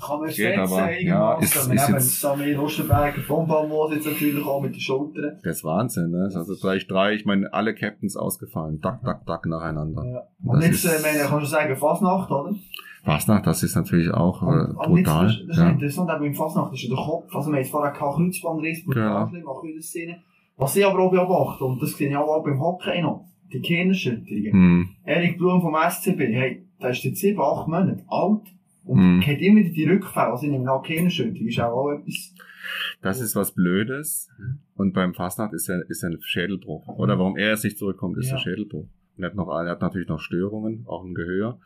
kann 0.00 0.20
man 0.20 0.30
geht, 0.30 0.58
aber 0.58 1.00
ja, 1.00 1.38
ist, 1.38 1.56
ist, 1.56 1.72
ist 1.72 1.88
jetzt 1.88 2.20
Samir 2.20 2.58
Ruschenberger 2.58 3.20
vom 3.22 3.46
Baumhaus 3.46 3.92
jetzt 3.92 4.06
natürlich 4.06 4.44
auch 4.44 4.60
mit 4.60 4.74
den 4.74 4.80
Schultern. 4.80 5.38
Das 5.42 5.56
ist 5.56 5.64
Wahnsinn, 5.64 6.10
ne? 6.10 6.30
Also 6.34 6.54
gleich 6.56 6.86
drei, 6.86 7.14
ich 7.14 7.24
meine, 7.24 7.52
alle 7.52 7.74
Captains 7.74 8.16
ausgefallen, 8.16 8.80
dack, 8.80 9.02
dack, 9.02 9.26
dack 9.26 9.46
nacheinander. 9.46 10.04
Ja. 10.04 10.22
Und 10.44 10.62
das 10.62 10.66
jetzt, 10.66 10.84
ist, 10.84 11.04
äh, 11.04 11.12
meine, 11.12 11.28
kannst 11.28 11.46
du 11.46 11.50
sagen, 11.50 11.76
Fasnacht, 11.76 12.30
oder? 12.30 12.54
Fasnacht, 13.02 13.46
das 13.46 13.62
ist 13.62 13.74
natürlich 13.74 14.10
auch 14.12 14.42
äh, 14.42 14.46
und, 14.46 14.76
brutal. 14.76 15.26
das, 15.26 15.46
das 15.48 15.56
ja. 15.58 15.66
ist 15.66 15.72
interessant, 15.72 16.10
aber 16.10 16.24
im 16.24 16.34
Fasnacht 16.34 16.72
ist 16.72 16.82
ja 16.82 16.94
der 16.94 17.04
Kopf, 17.04 17.34
also 17.34 17.50
wir 17.50 17.56
haben 17.56 17.62
jetzt 17.62 17.70
vorher 17.70 17.92
keinen 17.92 18.12
Kreuzbandriss, 18.12 18.84
brutal, 18.84 19.02
ja. 19.32 19.46
auch 19.46 19.64
in 19.64 19.74
der 19.74 19.82
Szene. 19.82 20.22
Was 20.56 20.76
ich 20.76 20.86
aber 20.86 21.00
auch 21.00 21.10
beobachte, 21.10 21.64
und 21.64 21.82
das 21.82 21.96
sehe 21.96 22.08
ich 22.08 22.16
auch 22.16 22.44
beim 22.44 22.60
Hockey 22.60 23.02
noch, 23.02 23.26
die 23.52 23.60
Kehnerschütterungen. 23.60 24.52
Hm. 24.52 24.88
Erik 25.04 25.38
Blum 25.38 25.60
vom 25.60 25.74
SCB, 25.74 26.20
hey, 26.20 26.66
der 26.80 26.90
ist 26.90 27.02
jetzt 27.04 27.20
sieben, 27.20 27.40
acht 27.40 27.66
Monate 27.66 28.04
alt 28.08 28.42
und 28.84 28.98
hm. 28.98 29.26
hat 29.26 29.40
immer 29.40 29.62
die 29.62 29.84
Rückfälle, 29.84 30.32
also 30.32 30.46
in 30.46 30.54
einer 30.54 30.82
Kehnerschütterung, 30.82 31.48
ist 31.48 31.60
auch, 31.60 31.72
auch 31.72 31.90
etwas... 31.92 32.34
Das 33.02 33.20
ist 33.20 33.36
was 33.36 33.52
Blödes. 33.52 34.30
Und 34.74 34.92
beim 34.92 35.14
Fastnacht 35.14 35.52
ist 35.52 35.68
er, 35.68 35.88
ist 35.88 36.02
er 36.02 36.10
ein 36.10 36.18
Schädelbruch. 36.20 36.88
Oder 36.88 37.18
warum 37.18 37.36
er 37.36 37.52
nicht 37.52 37.78
zurückkommt, 37.78 38.18
ist 38.18 38.28
ja. 38.28 38.36
der 38.36 38.42
Schädelbruch. 38.42 38.88
Und 39.16 39.22
er 39.22 39.26
hat 39.30 39.36
noch, 39.36 39.48
er 39.48 39.70
hat 39.70 39.80
natürlich 39.80 40.08
noch 40.08 40.20
Störungen, 40.20 40.84
auch 40.86 41.04
im 41.04 41.14
Gehör. 41.14 41.60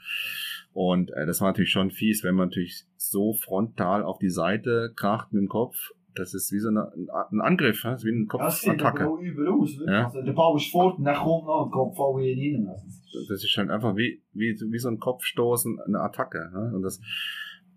Und 0.72 1.10
äh, 1.12 1.26
das 1.26 1.40
war 1.40 1.48
natürlich 1.48 1.70
schon 1.70 1.90
fies, 1.90 2.22
wenn 2.24 2.34
man 2.34 2.48
natürlich 2.48 2.84
so 2.96 3.32
frontal 3.32 4.02
auf 4.02 4.18
die 4.18 4.30
Seite 4.30 4.92
kracht 4.94 5.32
mit 5.32 5.42
dem 5.42 5.48
Kopf 5.48 5.92
das 6.18 6.34
ist 6.34 6.52
wie 6.52 6.58
so 6.58 6.68
eine, 6.68 6.90
ein 7.30 7.40
Angriff, 7.40 7.82
das 7.82 8.02
ist 8.02 8.06
wie 8.06 8.14
eine 8.14 8.26
Kopfattacke. 8.26 9.04
Ja, 9.04 9.18
übel 9.20 9.48
aus, 9.48 9.78
ja. 9.86 10.06
also, 10.06 10.22
der 10.22 10.32
Ball 10.32 10.56
ist 10.56 10.70
fort 10.70 10.98
und 10.98 11.04
dann 11.04 11.16
kommt 11.16 11.46
noch 11.46 11.66
ein 11.66 11.70
Kopfball 11.70 12.22
rein. 12.22 12.68
Also, 12.68 12.86
das 13.28 13.44
ist 13.44 13.56
halt 13.56 13.70
einfach 13.70 13.96
wie, 13.96 14.22
wie, 14.32 14.56
wie 14.70 14.78
so 14.78 14.88
ein 14.88 14.98
Kopfstoßen, 14.98 15.80
eine 15.80 16.00
Attacke. 16.00 16.50
Ne? 16.52 16.72
Und 16.74 16.82
das, 16.82 17.00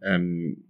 ähm, 0.02 0.64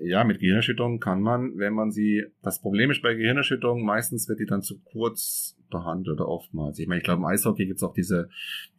ja, 0.00 0.24
mit 0.24 0.40
Gehirnerschütterung 0.40 1.00
kann 1.00 1.20
man, 1.20 1.56
wenn 1.56 1.72
man 1.72 1.90
sie, 1.90 2.24
das 2.42 2.60
Problem 2.60 2.90
ist 2.90 3.02
bei 3.02 3.14
Gehirnerschütterung, 3.14 3.84
meistens 3.84 4.28
wird 4.28 4.40
die 4.40 4.46
dann 4.46 4.62
zu 4.62 4.80
kurz 4.82 5.56
behandelt 5.70 6.20
oder 6.20 6.28
oftmals. 6.28 6.78
Ich 6.78 6.86
meine, 6.86 6.98
ich 6.98 7.04
glaube, 7.04 7.20
im 7.20 7.26
Eishockey 7.26 7.66
gibt's 7.66 7.82
auch 7.82 7.94
diese, 7.94 8.28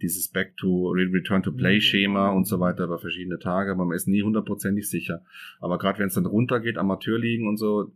dieses 0.01 0.29
Back 0.29 0.55
to, 0.57 0.91
Return 0.91 1.43
to 1.43 1.51
Play 1.51 1.81
Schema 1.81 2.29
und 2.29 2.45
so 2.45 2.59
weiter 2.59 2.85
über 2.85 2.99
verschiedene 2.99 3.39
Tage, 3.39 3.71
aber 3.71 3.85
man 3.85 3.95
ist 3.95 4.07
nie 4.07 4.23
hundertprozentig 4.23 4.89
sicher. 4.89 5.21
Aber 5.59 5.77
gerade 5.77 5.99
wenn 5.99 6.07
es 6.07 6.13
dann 6.13 6.25
runtergeht, 6.25 6.77
Amateurligen 6.77 7.47
und 7.47 7.57
so, 7.57 7.91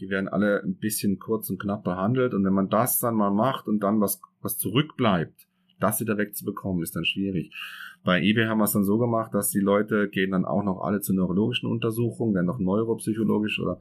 die 0.00 0.10
werden 0.10 0.28
alle 0.28 0.62
ein 0.62 0.76
bisschen 0.76 1.18
kurz 1.18 1.50
und 1.50 1.60
knapp 1.60 1.84
behandelt 1.84 2.34
und 2.34 2.44
wenn 2.44 2.52
man 2.52 2.68
das 2.68 2.98
dann 2.98 3.14
mal 3.14 3.30
macht 3.30 3.66
und 3.66 3.80
dann 3.80 4.00
was, 4.00 4.20
was 4.42 4.58
zurückbleibt, 4.58 5.46
das 5.80 6.00
wieder 6.00 6.16
wegzubekommen, 6.16 6.82
ist 6.82 6.96
dann 6.96 7.04
schwierig. 7.04 7.52
Bei 8.02 8.22
eBay 8.22 8.46
haben 8.46 8.58
wir 8.58 8.64
es 8.64 8.72
dann 8.72 8.84
so 8.84 8.98
gemacht, 8.98 9.34
dass 9.34 9.50
die 9.50 9.60
Leute 9.60 10.08
gehen 10.08 10.30
dann 10.30 10.44
auch 10.44 10.62
noch 10.62 10.80
alle 10.80 11.00
zu 11.00 11.12
neurologischen 11.12 11.68
Untersuchungen, 11.68 12.34
werden 12.34 12.46
noch 12.46 12.60
neuropsychologisch 12.60 13.58
oder 13.58 13.80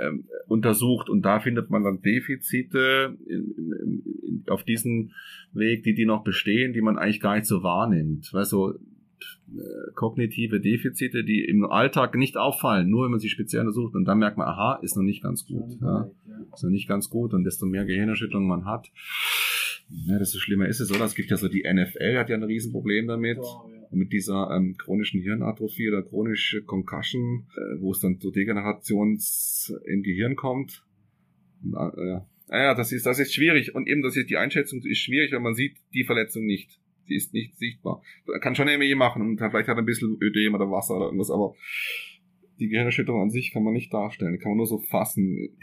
ähm, 0.00 0.24
untersucht 0.48 1.08
und 1.08 1.22
da 1.22 1.40
findet 1.40 1.70
man 1.70 1.84
dann 1.84 2.02
Defizite 2.02 3.16
in, 3.26 3.54
in, 3.56 4.02
in, 4.26 4.44
auf 4.48 4.64
diesen 4.64 5.12
Weg, 5.52 5.84
die 5.84 5.94
die 5.94 6.06
noch 6.06 6.24
bestehen, 6.24 6.72
die 6.72 6.82
man 6.82 6.98
eigentlich 6.98 7.20
gar 7.20 7.36
nicht 7.36 7.46
so 7.46 7.62
wahrnimmt. 7.62 8.32
Weißt 8.32 8.52
du, 8.52 8.74
kognitive 9.94 10.60
Defizite, 10.60 11.24
die 11.24 11.44
im 11.44 11.64
Alltag 11.64 12.14
nicht 12.14 12.36
auffallen, 12.36 12.88
nur 12.88 13.04
wenn 13.04 13.10
man 13.10 13.20
sie 13.20 13.28
speziell 13.28 13.60
untersucht 13.60 13.94
und 13.94 14.04
dann 14.04 14.18
merkt 14.18 14.38
man, 14.38 14.48
aha, 14.48 14.78
ist 14.82 14.96
noch 14.96 15.02
nicht 15.02 15.22
ganz 15.22 15.46
gut. 15.46 15.78
Ja, 15.80 16.10
ist 16.54 16.62
noch 16.62 16.70
nicht 16.70 16.88
ganz 16.88 17.10
gut 17.10 17.34
und 17.34 17.44
desto 17.44 17.66
mehr 17.66 17.84
Gehirnerschütterung 17.84 18.46
man 18.46 18.64
hat, 18.64 18.90
ja, 20.06 20.18
desto 20.18 20.38
schlimmer 20.38 20.68
ist 20.68 20.80
es, 20.80 20.90
oder? 20.90 21.04
Es 21.04 21.14
gibt 21.14 21.30
ja 21.30 21.36
so 21.36 21.48
die 21.48 21.64
NFL, 21.70 22.16
hat 22.16 22.30
ja 22.30 22.36
ein 22.36 22.42
Riesenproblem 22.42 23.06
damit. 23.06 23.38
Ja. 23.38 23.64
Mit 23.94 24.10
dieser 24.10 24.50
ähm, 24.50 24.74
chronischen 24.78 25.20
Hirnatrophie 25.20 25.88
oder 25.88 26.02
chronische 26.02 26.62
Concussion, 26.62 27.46
äh, 27.54 27.80
wo 27.80 27.92
es 27.92 28.00
dann 28.00 28.18
zu 28.18 28.30
Degenerations 28.30 29.74
im 29.84 30.02
Gehirn 30.02 30.34
kommt. 30.34 30.82
äh, 31.62 32.08
ja. 32.08 32.26
ja, 32.48 32.74
das 32.74 32.92
ist, 32.92 33.04
das 33.04 33.18
ist 33.18 33.34
schwierig. 33.34 33.74
Und 33.74 33.86
eben, 33.86 34.00
das 34.00 34.16
ist 34.16 34.30
die 34.30 34.38
Einschätzung 34.38 34.82
ist 34.82 34.98
schwierig, 34.98 35.30
weil 35.32 35.40
man 35.40 35.54
sieht 35.54 35.76
die 35.92 36.04
Verletzung 36.04 36.46
nicht. 36.46 36.80
Die 37.08 37.16
ist 37.16 37.32
nicht 37.34 37.56
sichtbar. 37.58 38.02
Kann 38.40 38.54
schon 38.54 38.66
MRI 38.66 38.94
machen 38.94 39.22
und 39.22 39.38
vielleicht 39.38 39.68
hat 39.68 39.76
er 39.76 39.78
ein 39.78 39.86
bisschen 39.86 40.16
Ödem 40.20 40.54
oder 40.54 40.70
Wasser 40.70 40.96
oder 40.96 41.06
irgendwas, 41.06 41.30
aber 41.30 41.54
die 42.58 42.68
Gehirnerschütterung 42.68 43.22
an 43.22 43.30
sich 43.30 43.52
kann 43.52 43.64
man 43.64 43.72
nicht 43.72 43.92
darstellen. 43.92 44.38
Kann 44.38 44.52
man 44.52 44.58
nur 44.58 44.66
so 44.66 44.78
fassen 44.78 45.56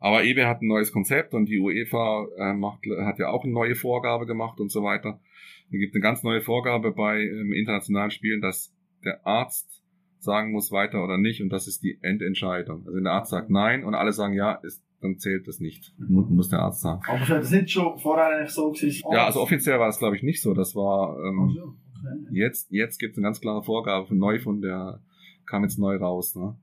aber 0.00 0.24
EBE 0.24 0.48
hat 0.48 0.62
ein 0.62 0.66
neues 0.66 0.92
Konzept 0.92 1.34
und 1.34 1.46
die 1.46 1.58
UEFA 1.58 2.26
äh, 2.38 2.54
macht, 2.54 2.80
hat 3.02 3.18
ja 3.18 3.28
auch 3.28 3.44
eine 3.44 3.52
neue 3.52 3.74
Vorgabe 3.74 4.24
gemacht 4.24 4.58
und 4.58 4.72
so 4.72 4.82
weiter. 4.82 5.20
Es 5.66 5.78
gibt 5.78 5.94
eine 5.94 6.00
ganz 6.00 6.22
neue 6.22 6.40
Vorgabe 6.40 6.92
bei 6.92 7.20
ähm, 7.20 7.52
internationalen 7.52 8.10
Spielen, 8.10 8.40
dass 8.40 8.74
der 9.04 9.24
Arzt 9.26 9.82
sagen 10.18 10.52
muss, 10.52 10.72
weiter 10.72 11.04
oder 11.04 11.18
nicht, 11.18 11.42
und 11.42 11.50
das 11.50 11.68
ist 11.68 11.82
die 11.82 11.98
Endentscheidung. 12.00 12.80
Also 12.86 12.96
wenn 12.96 13.04
der 13.04 13.12
Arzt 13.12 13.30
sagt 13.30 13.50
nein 13.50 13.84
und 13.84 13.94
alle 13.94 14.12
sagen 14.12 14.34
ja, 14.34 14.54
ist, 14.54 14.82
dann 15.00 15.18
zählt 15.18 15.48
das 15.48 15.60
nicht. 15.60 15.94
Muss, 15.98 16.28
muss 16.28 16.48
der 16.48 16.60
Arzt 16.60 16.82
sagen. 16.82 17.02
Aber 17.06 17.24
das 17.24 17.50
nicht 17.50 17.70
schon 17.70 17.98
vorher 17.98 18.26
eigentlich 18.26 18.50
so 18.50 18.70
gewesen? 18.70 19.02
Ja, 19.12 19.26
also 19.26 19.40
offiziell 19.40 19.78
war 19.78 19.86
das 19.86 19.98
glaube 19.98 20.16
ich 20.16 20.22
nicht 20.22 20.42
so. 20.42 20.54
Das 20.54 20.74
war 20.74 21.16
ähm, 21.18 21.56
oh, 21.58 21.74
okay. 21.98 22.26
jetzt, 22.32 22.70
jetzt 22.70 22.98
gibt 22.98 23.12
es 23.12 23.18
eine 23.18 23.24
ganz 23.24 23.40
klare 23.40 23.62
Vorgabe 23.62 24.06
von 24.06 24.18
neu 24.18 24.38
von 24.40 24.60
der 24.60 25.00
kam 25.46 25.62
jetzt 25.62 25.78
neu 25.78 25.96
raus. 25.96 26.36
Ne? 26.36 26.56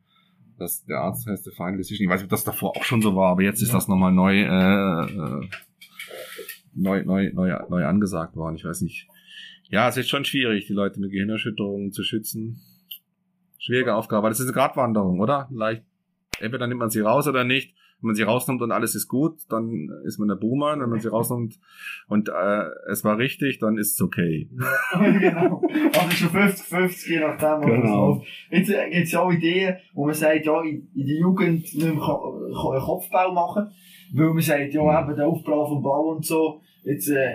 dass 0.57 0.83
der 0.85 0.99
Arzt 0.99 1.27
heißt 1.27 1.45
der 1.45 1.53
Final 1.53 1.77
Decision. 1.77 2.05
Ich 2.05 2.09
weiß 2.09 2.21
nicht, 2.21 2.25
ob 2.25 2.31
das 2.31 2.43
davor 2.43 2.75
auch 2.75 2.83
schon 2.83 3.01
so 3.01 3.15
war, 3.15 3.31
aber 3.31 3.43
jetzt 3.43 3.61
ist 3.61 3.73
das 3.73 3.87
nochmal 3.87 4.11
neu, 4.11 4.41
äh, 4.41 5.05
äh, 5.05 5.47
neu, 6.73 7.03
neu, 7.03 7.31
neu, 7.33 7.55
neu 7.69 7.85
angesagt 7.85 8.35
worden. 8.35 8.55
Ich 8.55 8.65
weiß 8.65 8.81
nicht. 8.81 9.07
Ja, 9.69 9.87
es 9.89 9.97
ist 9.97 10.09
schon 10.09 10.25
schwierig, 10.25 10.65
die 10.67 10.73
Leute 10.73 10.99
mit 10.99 11.11
Gehirnerschütterungen 11.11 11.91
zu 11.91 12.03
schützen. 12.03 12.61
Schwierige 13.59 13.95
Aufgabe. 13.95 14.29
Das 14.29 14.39
ist 14.39 14.45
eine 14.45 14.53
Gratwanderung, 14.53 15.19
oder? 15.19 15.47
Leicht. 15.51 15.83
Entweder 16.39 16.67
nimmt 16.67 16.79
man 16.79 16.89
sie 16.89 17.01
raus 17.01 17.27
oder 17.27 17.43
nicht. 17.43 17.75
Wenn 17.99 18.07
man 18.09 18.15
sie 18.15 18.23
rausnimmt 18.23 18.61
und 18.61 18.71
alles 18.71 18.95
ist 18.95 19.07
gut, 19.07 19.39
dann 19.49 19.89
ist 20.05 20.19
man 20.19 20.27
der 20.27 20.35
Boomer. 20.35 20.73
Und 20.73 20.81
wenn 20.81 20.89
man 20.89 20.99
sie 20.99 21.09
rausnimmt 21.09 21.59
und 22.07 22.29
äh, 22.29 22.63
es 22.91 23.03
war 23.03 23.17
richtig, 23.17 23.59
dann 23.59 23.77
ist 23.77 23.93
es 23.93 24.01
okay. 24.01 24.49
Ja, 24.93 25.11
genau. 25.19 25.61
Also 25.93 26.11
schon 26.11 26.29
50-50, 26.29 27.09
je 27.09 27.19
nachdem, 27.19 27.61
was 27.61 27.65
genau. 27.65 28.15
man 28.15 28.21
Jetzt 28.51 28.69
äh, 28.69 28.89
gibt 28.89 29.05
es 29.05 29.11
ja 29.11 29.21
auch 29.21 29.31
Ideen, 29.31 29.77
wo 29.93 30.05
man 30.05 30.13
sagt, 30.13 30.45
ja, 30.45 30.61
in, 30.61 30.89
in 30.93 31.07
der 31.07 31.17
Jugend 31.17 31.61
nicht 31.61 31.75
mehr 31.75 31.95
Kopfbau 31.95 33.33
machen 33.33 33.71
weil 34.13 34.33
man 34.33 34.41
sagt, 34.41 34.73
ja, 34.73 34.83
mhm. 34.83 35.09
eben 35.09 35.17
der 35.17 35.27
Aufbau 35.27 35.67
vom 35.67 35.81
Bau 35.81 36.15
und 36.15 36.25
so. 36.25 36.61
Jetzt, 36.83 37.09
äh, 37.09 37.33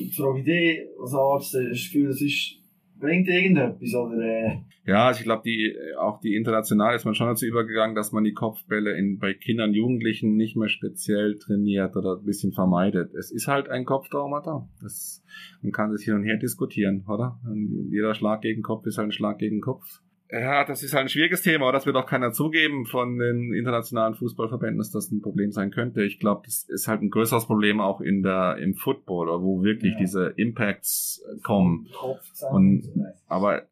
die 0.00 0.12
Frage 0.14 0.40
Idee, 0.40 0.88
als 1.00 1.14
Arzt, 1.14 1.54
äh, 1.54 1.68
das 1.68 1.84
Gefühl, 1.84 2.08
das 2.08 2.20
ist, 2.20 2.56
bringt 2.98 3.28
irgendetwas, 3.28 3.94
oder, 3.94 4.22
äh, 4.22 4.58
ja, 4.86 5.06
also 5.06 5.20
ich 5.20 5.24
glaube, 5.24 5.42
die 5.44 5.74
auch 5.98 6.20
die 6.20 6.36
international 6.36 6.94
ist 6.94 7.04
man 7.04 7.14
schon 7.14 7.28
dazu 7.28 7.46
übergegangen, 7.46 7.96
dass 7.96 8.12
man 8.12 8.22
die 8.22 8.34
Kopfbälle 8.34 8.96
in, 8.96 9.18
bei 9.18 9.32
Kindern, 9.32 9.72
Jugendlichen 9.72 10.36
nicht 10.36 10.56
mehr 10.56 10.68
speziell 10.68 11.38
trainiert 11.38 11.96
oder 11.96 12.18
ein 12.18 12.24
bisschen 12.24 12.52
vermeidet. 12.52 13.14
Es 13.14 13.30
ist 13.30 13.48
halt 13.48 13.70
ein 13.70 13.86
Kopftraumata. 13.86 14.68
Das, 14.82 15.24
man 15.62 15.72
kann 15.72 15.90
das 15.90 16.02
hin 16.02 16.14
und 16.14 16.24
her 16.24 16.36
diskutieren, 16.36 17.04
oder? 17.08 17.40
Jeder 17.90 18.14
Schlag 18.14 18.42
gegen 18.42 18.62
Kopf 18.62 18.84
ist 18.86 18.98
halt 18.98 19.08
ein 19.08 19.12
Schlag 19.12 19.38
gegen 19.38 19.60
Kopf. 19.62 20.00
Ja, 20.34 20.64
das 20.64 20.82
ist 20.82 20.94
halt 20.94 21.02
ein 21.02 21.08
schwieriges 21.08 21.42
Thema, 21.42 21.66
aber 21.66 21.72
das 21.72 21.86
wird 21.86 21.94
auch 21.94 22.06
keiner 22.06 22.32
zugeben 22.32 22.86
von 22.86 23.18
den 23.18 23.52
internationalen 23.52 24.14
Fußballverbänden, 24.14 24.78
dass 24.78 24.90
das 24.90 25.12
ein 25.12 25.22
Problem 25.22 25.52
sein 25.52 25.70
könnte. 25.70 26.02
Ich 26.02 26.18
glaube, 26.18 26.42
das 26.44 26.64
ist 26.68 26.88
halt 26.88 27.02
ein 27.02 27.10
größeres 27.10 27.46
Problem 27.46 27.80
auch 27.80 28.00
in 28.00 28.24
der 28.24 28.56
im 28.56 28.74
Football, 28.74 29.28
wo 29.42 29.62
wirklich 29.62 29.92
ja. 29.92 29.98
diese 30.00 30.26
Impacts 30.36 31.24
kommen. 31.44 31.86
Und, 32.50 32.90
aber 33.28 33.62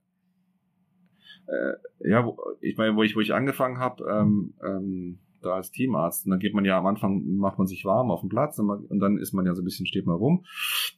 äh, 1.49 2.09
ja, 2.09 2.25
wo, 2.25 2.39
ich 2.61 2.77
meine, 2.77 2.95
wo 2.95 3.03
ich, 3.03 3.17
wo 3.17 3.21
ich 3.21 3.35
angefangen 3.35 3.79
habe, 3.79 4.05
ähm, 4.09 4.55
ähm, 4.65 5.19
da 5.41 5.55
als 5.55 5.73
Teamarzt, 5.73 6.27
und 6.27 6.31
dann 6.31 6.39
geht 6.39 6.55
man 6.55 6.65
ja 6.65 6.79
am 6.79 6.87
Anfang, 6.87 7.25
macht 7.39 7.59
man 7.59 7.67
sich 7.67 7.85
warm 7.85 8.13
auf 8.13 8.21
dem 8.21 8.29
Platz 8.29 8.61
und, 8.61 8.67
man, 8.67 8.85
und 8.85 9.01
dann 9.01 9.19
ist 9.19 9.33
man 9.33 9.47
ja 9.47 9.55
so 9.57 9.63
ein 9.63 9.65
bisschen, 9.65 9.87
steht 9.87 10.07
man 10.07 10.15
rum 10.15 10.45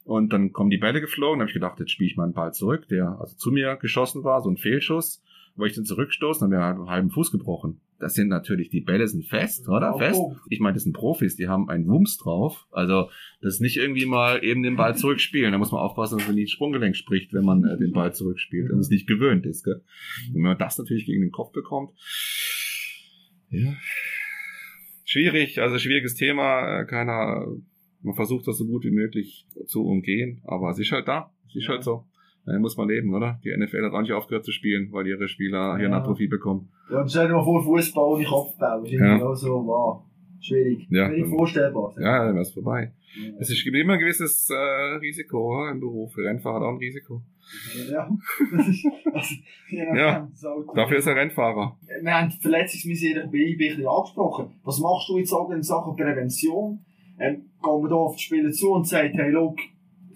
und 0.03 0.31
dann 0.31 0.53
kommen 0.53 0.69
die 0.69 0.77
Bälle 0.77 1.01
geflogen, 1.01 1.39
da 1.39 1.43
habe 1.43 1.49
ich 1.49 1.55
gedacht, 1.55 1.79
jetzt 1.79 1.89
spiele 1.89 2.11
ich 2.11 2.17
mal 2.17 2.25
einen 2.25 2.33
Ball 2.33 2.53
zurück, 2.53 2.87
der 2.87 3.17
also 3.19 3.35
zu 3.35 3.49
mir 3.49 3.77
geschossen 3.77 4.23
war, 4.23 4.43
so 4.43 4.51
ein 4.51 4.57
Fehlschuss 4.57 5.23
wo 5.55 5.65
ich 5.65 5.73
den 5.73 5.85
zurückstoßen, 5.85 6.41
dann 6.41 6.51
wäre 6.51 6.69
einen 6.69 6.89
halben 6.89 7.11
Fuß 7.11 7.31
gebrochen. 7.31 7.79
Das 7.97 8.13
sind 8.13 8.27
natürlich, 8.27 8.69
die 8.69 8.81
Bälle 8.81 9.07
sind 9.07 9.25
fest, 9.25 9.69
oder? 9.69 9.95
Oh, 9.95 9.97
fest. 9.99 10.19
Oh. 10.19 10.35
Ich 10.49 10.59
meine, 10.59 10.73
das 10.73 10.83
sind 10.83 10.93
Profis, 10.93 11.37
die 11.37 11.47
haben 11.47 11.69
einen 11.69 11.87
Wumms 11.87 12.17
drauf. 12.17 12.67
Also, 12.71 13.09
das 13.41 13.55
ist 13.55 13.61
nicht 13.61 13.77
irgendwie 13.77 14.05
mal 14.05 14.43
eben 14.43 14.63
den 14.63 14.75
Ball 14.75 14.97
zurückspielen. 14.97 15.53
Da 15.53 15.57
muss 15.57 15.71
man 15.71 15.79
aufpassen, 15.79 16.17
dass 16.17 16.27
man 16.27 16.35
nicht 16.35 16.51
Sprunggelenk 16.51 16.97
spricht, 16.97 17.33
wenn 17.33 17.45
man 17.45 17.63
äh, 17.63 17.77
den 17.77 17.93
Ball 17.93 18.13
zurückspielt 18.13 18.69
und 18.69 18.79
es 18.79 18.89
nicht 18.89 19.07
gewöhnt 19.07 19.45
ist. 19.45 19.63
Gell? 19.63 19.81
Und 20.27 20.35
wenn 20.35 20.41
man 20.41 20.57
das 20.57 20.77
natürlich 20.77 21.05
gegen 21.05 21.21
den 21.21 21.31
Kopf 21.31 21.53
bekommt, 21.53 21.91
ja, 23.49 23.73
schwierig, 25.05 25.61
also 25.61 25.77
schwieriges 25.77 26.15
Thema. 26.15 26.81
Äh, 26.81 26.85
keiner, 26.85 27.47
man 28.01 28.15
versucht 28.15 28.45
das 28.47 28.57
so 28.57 28.65
gut 28.65 28.83
wie 28.83 28.91
möglich 28.91 29.47
zu 29.67 29.85
umgehen, 29.85 30.41
aber 30.43 30.71
es 30.71 30.79
ist 30.79 30.91
halt 30.91 31.07
da. 31.07 31.31
Es 31.47 31.55
ist 31.55 31.63
ja. 31.63 31.69
halt 31.69 31.83
so. 31.83 32.05
Da 32.45 32.59
muss 32.59 32.77
man 32.77 32.87
leben, 32.87 33.13
oder? 33.13 33.39
Die 33.43 33.55
NFL 33.55 33.85
hat 33.85 33.93
auch 33.93 34.01
nicht 34.01 34.13
aufgehört 34.13 34.45
zu 34.45 34.51
spielen, 34.51 34.89
weil 34.91 35.07
ihre 35.07 35.27
Spieler 35.27 35.77
hier 35.77 35.85
ja. 35.85 35.89
Hirnatrophie 35.89 36.27
bekommen. 36.27 36.69
Ja, 36.91 37.01
und 37.01 37.09
stell 37.09 37.27
dir 37.27 37.33
mal 37.33 37.43
vor, 37.43 37.63
Fußball 37.63 38.03
ohne 38.03 38.23
Kopfbau. 38.23 38.81
Das 38.81 38.91
ist 38.91 38.99
ja. 38.99 39.25
auch 39.25 39.35
so, 39.35 39.65
wow. 39.65 40.03
Schwierig. 40.39 40.87
Ja. 40.91 41.09
Nicht 41.09 41.27
vorstellbar. 41.27 41.95
Ja, 41.99 42.25
dann 42.25 42.35
wäre 42.35 42.43
es 42.43 42.53
vorbei. 42.53 42.91
Ja. 43.19 43.31
Es 43.39 43.49
ist 43.49 43.65
immer 43.65 43.93
ein 43.93 43.99
gewisses 43.99 44.47
äh, 44.51 44.95
Risiko 44.97 45.55
oder? 45.55 45.71
im 45.71 45.79
Beruf. 45.79 46.15
Rennfahrer 46.17 46.57
hat 46.57 46.63
auch 46.63 46.73
ein 46.73 46.77
Risiko. 46.77 47.21
Ja, 47.89 48.09
das 48.51 48.67
ist, 48.67 48.85
also, 49.11 49.35
ja. 49.71 50.27
dafür 50.75 50.97
ist 50.97 51.07
er 51.07 51.15
Rennfahrer. 51.15 51.77
Wir 52.01 52.13
haben 52.13 52.29
die 52.29 52.37
Verletzungsmisere 52.37 53.27
bei 53.27 53.51
ein 53.51 53.57
bisschen 53.57 53.87
angesprochen. 53.87 54.59
Was 54.63 54.79
machst 54.79 55.09
du 55.09 55.17
jetzt 55.17 55.33
auch 55.33 55.49
in 55.51 55.63
Sachen 55.63 55.95
Prävention? 55.95 56.85
Ähm, 57.19 57.45
gehen 57.63 57.81
wir 57.81 57.89
da 57.89 57.95
auf 57.95 58.15
die 58.15 58.23
Spieler 58.23 58.51
zu 58.51 58.71
und 58.71 58.87
sagen, 58.87 59.13
hey, 59.13 59.31
look, 59.31 59.57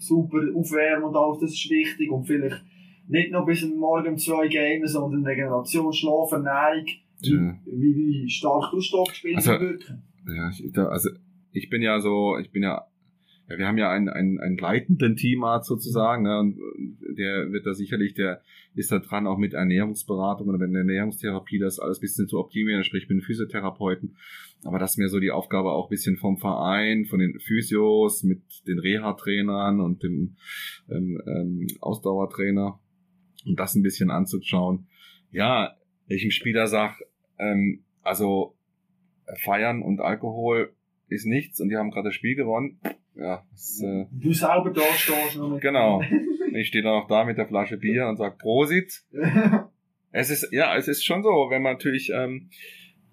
super 0.00 0.40
aufwärmen 0.54 1.04
und 1.04 1.16
alles, 1.16 1.40
das 1.40 1.52
ist 1.52 1.70
wichtig. 1.70 2.10
Und 2.10 2.24
vielleicht 2.24 2.62
nicht 3.08 3.32
noch 3.32 3.46
bis 3.46 3.64
morgen 3.64 4.08
um 4.08 4.16
zwei 4.16 4.48
gehen, 4.48 4.86
sondern 4.86 5.24
Regeneration, 5.24 5.92
Schlaf, 5.92 6.32
Ernährung. 6.32 6.86
Ja. 7.22 7.58
Wie, 7.66 7.96
wie 7.96 8.30
stark 8.30 8.70
du 8.70 8.80
Stock 8.80 9.08
gespielt 9.08 9.36
also, 9.36 9.52
wirken. 9.52 10.02
Ja, 10.26 10.86
also 10.86 11.10
ich 11.52 11.68
bin 11.68 11.82
ja 11.82 12.00
so, 12.00 12.38
ich 12.38 12.50
bin 12.50 12.62
ja, 12.62 12.86
ja 13.50 13.58
wir 13.58 13.66
haben 13.66 13.78
ja 13.78 13.90
einen, 13.90 14.08
einen, 14.08 14.38
einen 14.38 14.56
leitenden 14.56 15.16
Teamarzt 15.16 15.68
sozusagen, 15.68 16.22
ne, 16.22 16.38
und 16.38 16.58
der 17.16 17.52
wird 17.52 17.66
da 17.66 17.74
sicherlich, 17.74 18.14
der 18.14 18.42
ist 18.74 18.92
da 18.92 19.00
dran, 19.00 19.26
auch 19.26 19.38
mit 19.38 19.54
Ernährungsberatung 19.54 20.48
oder 20.48 20.58
mit 20.58 20.74
Ernährungstherapie 20.74 21.58
das 21.58 21.80
alles 21.80 22.00
bisschen 22.00 22.28
zu 22.28 22.38
optimieren, 22.38 22.84
sprich 22.84 23.02
ich 23.02 23.08
bin 23.08 23.20
Physiotherapeuten, 23.20 24.16
aber 24.64 24.78
das 24.78 24.92
ist 24.92 24.98
mir 24.98 25.08
so 25.08 25.18
die 25.18 25.32
Aufgabe 25.32 25.72
auch 25.72 25.88
bisschen 25.88 26.16
vom 26.16 26.38
Verein, 26.38 27.06
von 27.06 27.18
den 27.18 27.40
Physios, 27.40 28.22
mit 28.22 28.42
den 28.66 28.78
Reha-Trainern 28.78 29.80
und 29.80 30.02
dem 30.02 30.36
ähm, 30.88 31.20
ähm, 31.26 31.66
Ausdauertrainer, 31.80 32.78
um 33.46 33.56
das 33.56 33.74
ein 33.74 33.82
bisschen 33.82 34.10
anzuschauen. 34.10 34.86
Ja, 35.32 35.76
ich 36.06 36.24
im 36.24 36.30
Spieler 36.30 36.66
sag, 36.66 37.00
ähm, 37.38 37.84
also 38.02 38.54
feiern 39.42 39.82
und 39.82 40.00
Alkohol 40.00 40.72
ist 41.08 41.26
nichts 41.26 41.60
und 41.60 41.68
die 41.68 41.76
haben 41.76 41.90
gerade 41.90 42.08
das 42.08 42.14
Spiel 42.14 42.36
gewonnen. 42.36 42.78
Ja, 43.14 43.44
das, 43.50 43.82
äh, 43.82 44.06
Du 44.10 44.32
selber 44.32 44.70
da 44.70 44.82
stehst 44.94 45.36
noch 45.36 45.60
genau. 45.60 46.02
Ich 46.52 46.68
stehe 46.68 46.82
dann 46.82 46.94
auch 46.94 47.06
da 47.06 47.24
mit 47.24 47.38
der 47.38 47.46
Flasche 47.46 47.76
Bier 47.76 48.08
und 48.08 48.16
sag 48.16 48.38
Prosit. 48.38 49.02
Es 50.12 50.28
ist, 50.30 50.48
ja, 50.50 50.76
es 50.76 50.88
ist 50.88 51.04
schon 51.04 51.22
so, 51.22 51.28
wenn 51.50 51.62
man 51.62 51.74
natürlich, 51.74 52.10
ähm, 52.12 52.50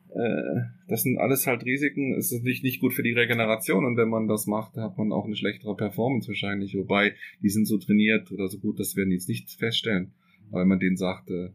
äh, 0.10 0.62
das 0.88 1.04
sind 1.04 1.20
alles 1.20 1.46
halt 1.46 1.64
Risiken, 1.64 2.16
es 2.16 2.32
ist 2.32 2.44
nicht, 2.44 2.64
nicht 2.64 2.80
gut 2.82 2.94
für 2.94 3.04
die 3.04 3.14
Regeneration 3.14 3.86
und 3.86 3.98
wenn 3.98 4.10
man 4.10 4.28
das 4.28 4.48
macht, 4.48 4.76
hat 4.78 4.98
man 4.98 5.12
auch 5.12 5.26
eine 5.26 5.36
schlechtere 5.36 5.76
Performance 5.76 6.28
wahrscheinlich, 6.28 6.76
wobei 6.76 7.14
die 7.44 7.50
sind 7.50 7.68
so 7.68 7.78
trainiert 7.78 8.32
oder 8.32 8.48
so 8.48 8.58
gut, 8.58 8.80
das 8.80 8.96
werden 8.96 9.10
die 9.10 9.16
jetzt 9.16 9.30
nicht 9.30 9.48
feststellen, 9.52 10.14
weil 10.50 10.66
man 10.66 10.80
denen 10.80 10.98
sagt, 10.98 11.30
äh, 11.30 11.50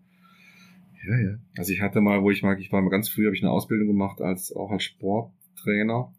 ja, 1.09 1.19
ja. 1.19 1.39
Also 1.57 1.73
ich 1.73 1.81
hatte 1.81 2.01
mal, 2.01 2.23
wo 2.23 2.31
ich 2.31 2.43
mag, 2.43 2.61
ich 2.61 2.71
war 2.71 2.81
mal 2.81 2.91
ganz 2.91 3.09
früh, 3.09 3.25
habe 3.25 3.35
ich 3.35 3.43
eine 3.43 3.51
Ausbildung 3.51 3.89
gemacht 3.89 4.21
als 4.21 4.55
auch 4.55 4.71
als 4.71 4.85
Sporttrainer, 4.85 6.13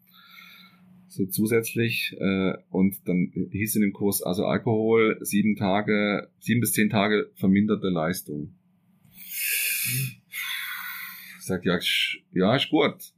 so 1.14 1.26
zusätzlich 1.26 2.16
äh, 2.18 2.54
und 2.70 3.08
dann 3.08 3.32
hieß 3.50 3.76
in 3.76 3.82
dem 3.82 3.92
Kurs 3.92 4.22
also 4.22 4.44
Alkohol 4.44 5.18
sieben 5.20 5.56
Tage, 5.56 6.28
sieben 6.38 6.60
bis 6.60 6.72
zehn 6.72 6.90
Tage 6.90 7.30
verminderte 7.34 7.88
Leistung. 7.88 8.54
Ich 11.38 11.46
sag, 11.46 11.64
ja, 11.64 11.78
ja, 12.32 12.56
ist 12.56 12.70
gut. 12.70 13.12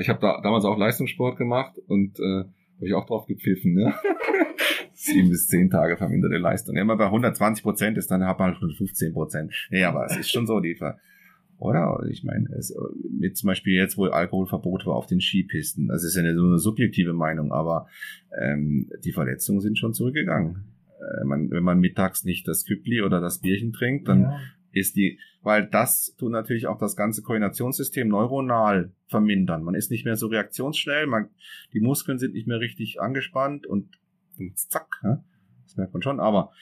Ich 0.00 0.08
habe 0.08 0.20
da 0.20 0.40
damals 0.42 0.64
auch 0.64 0.78
Leistungssport 0.78 1.36
gemacht 1.36 1.78
und 1.86 2.18
äh, 2.18 2.44
habe 2.78 2.86
ich 2.86 2.94
auch 2.94 3.06
drauf 3.06 3.26
gepfiffen, 3.26 3.74
ne? 3.74 3.94
Sieben 4.94 5.30
bis 5.30 5.46
zehn 5.46 5.70
Tage 5.70 5.96
verminderte 5.96 6.38
Leistung. 6.38 6.74
Man 6.74 6.98
bei 6.98 7.06
120 7.06 7.62
Prozent 7.62 7.98
ist, 7.98 8.10
dann 8.10 8.24
hat 8.24 8.38
man 8.38 8.54
schon 8.54 8.72
15 8.72 9.12
Prozent. 9.12 9.52
Nee, 9.70 9.84
aber 9.84 10.06
es 10.06 10.16
ist 10.16 10.30
schon 10.30 10.46
so, 10.46 10.60
die 10.60 10.76
oder? 11.58 12.04
Ich 12.10 12.24
meine, 12.24 12.48
es, 12.56 12.74
mit 13.18 13.36
zum 13.36 13.48
Beispiel 13.48 13.74
jetzt, 13.74 13.96
wo 13.98 14.06
Alkoholverbot 14.06 14.86
war 14.86 14.94
auf 14.96 15.06
den 15.06 15.20
Skipisten, 15.20 15.88
das 15.88 16.04
ist 16.04 16.14
ja 16.16 16.22
eine, 16.22 16.34
so 16.34 16.44
eine 16.44 16.58
subjektive 16.58 17.12
Meinung, 17.12 17.52
aber 17.52 17.86
ähm, 18.40 18.90
die 19.04 19.12
Verletzungen 19.12 19.60
sind 19.60 19.78
schon 19.78 19.94
zurückgegangen. 19.94 20.64
Äh, 21.00 21.24
man, 21.24 21.50
wenn 21.50 21.62
man 21.64 21.80
mittags 21.80 22.24
nicht 22.24 22.46
das 22.48 22.64
Küppli 22.64 23.02
oder 23.02 23.20
das 23.20 23.40
Bierchen 23.40 23.72
trinkt, 23.72 24.08
dann 24.08 24.22
Ja. 24.22 24.40
ist 24.72 24.96
die, 24.96 25.18
weil 25.42 25.66
das 25.66 26.14
tut 26.18 26.30
natürlich 26.32 26.66
auch 26.66 26.78
das 26.78 26.94
ganze 26.96 27.22
Koordinationssystem 27.22 28.08
neuronal 28.08 28.92
vermindern. 29.06 29.62
Man 29.62 29.74
ist 29.74 29.90
nicht 29.90 30.04
mehr 30.04 30.16
so 30.16 30.26
reaktionsschnell, 30.28 31.06
man, 31.06 31.28
die 31.72 31.80
Muskeln 31.80 32.18
sind 32.18 32.34
nicht 32.34 32.46
mehr 32.46 32.60
richtig 32.60 33.00
angespannt 33.00 33.66
und 33.66 33.88
zack, 34.54 35.00
ja, 35.02 35.24
das 35.64 35.76
merkt 35.76 35.92
man 35.92 36.02
schon, 36.02 36.20
aber 36.20 36.52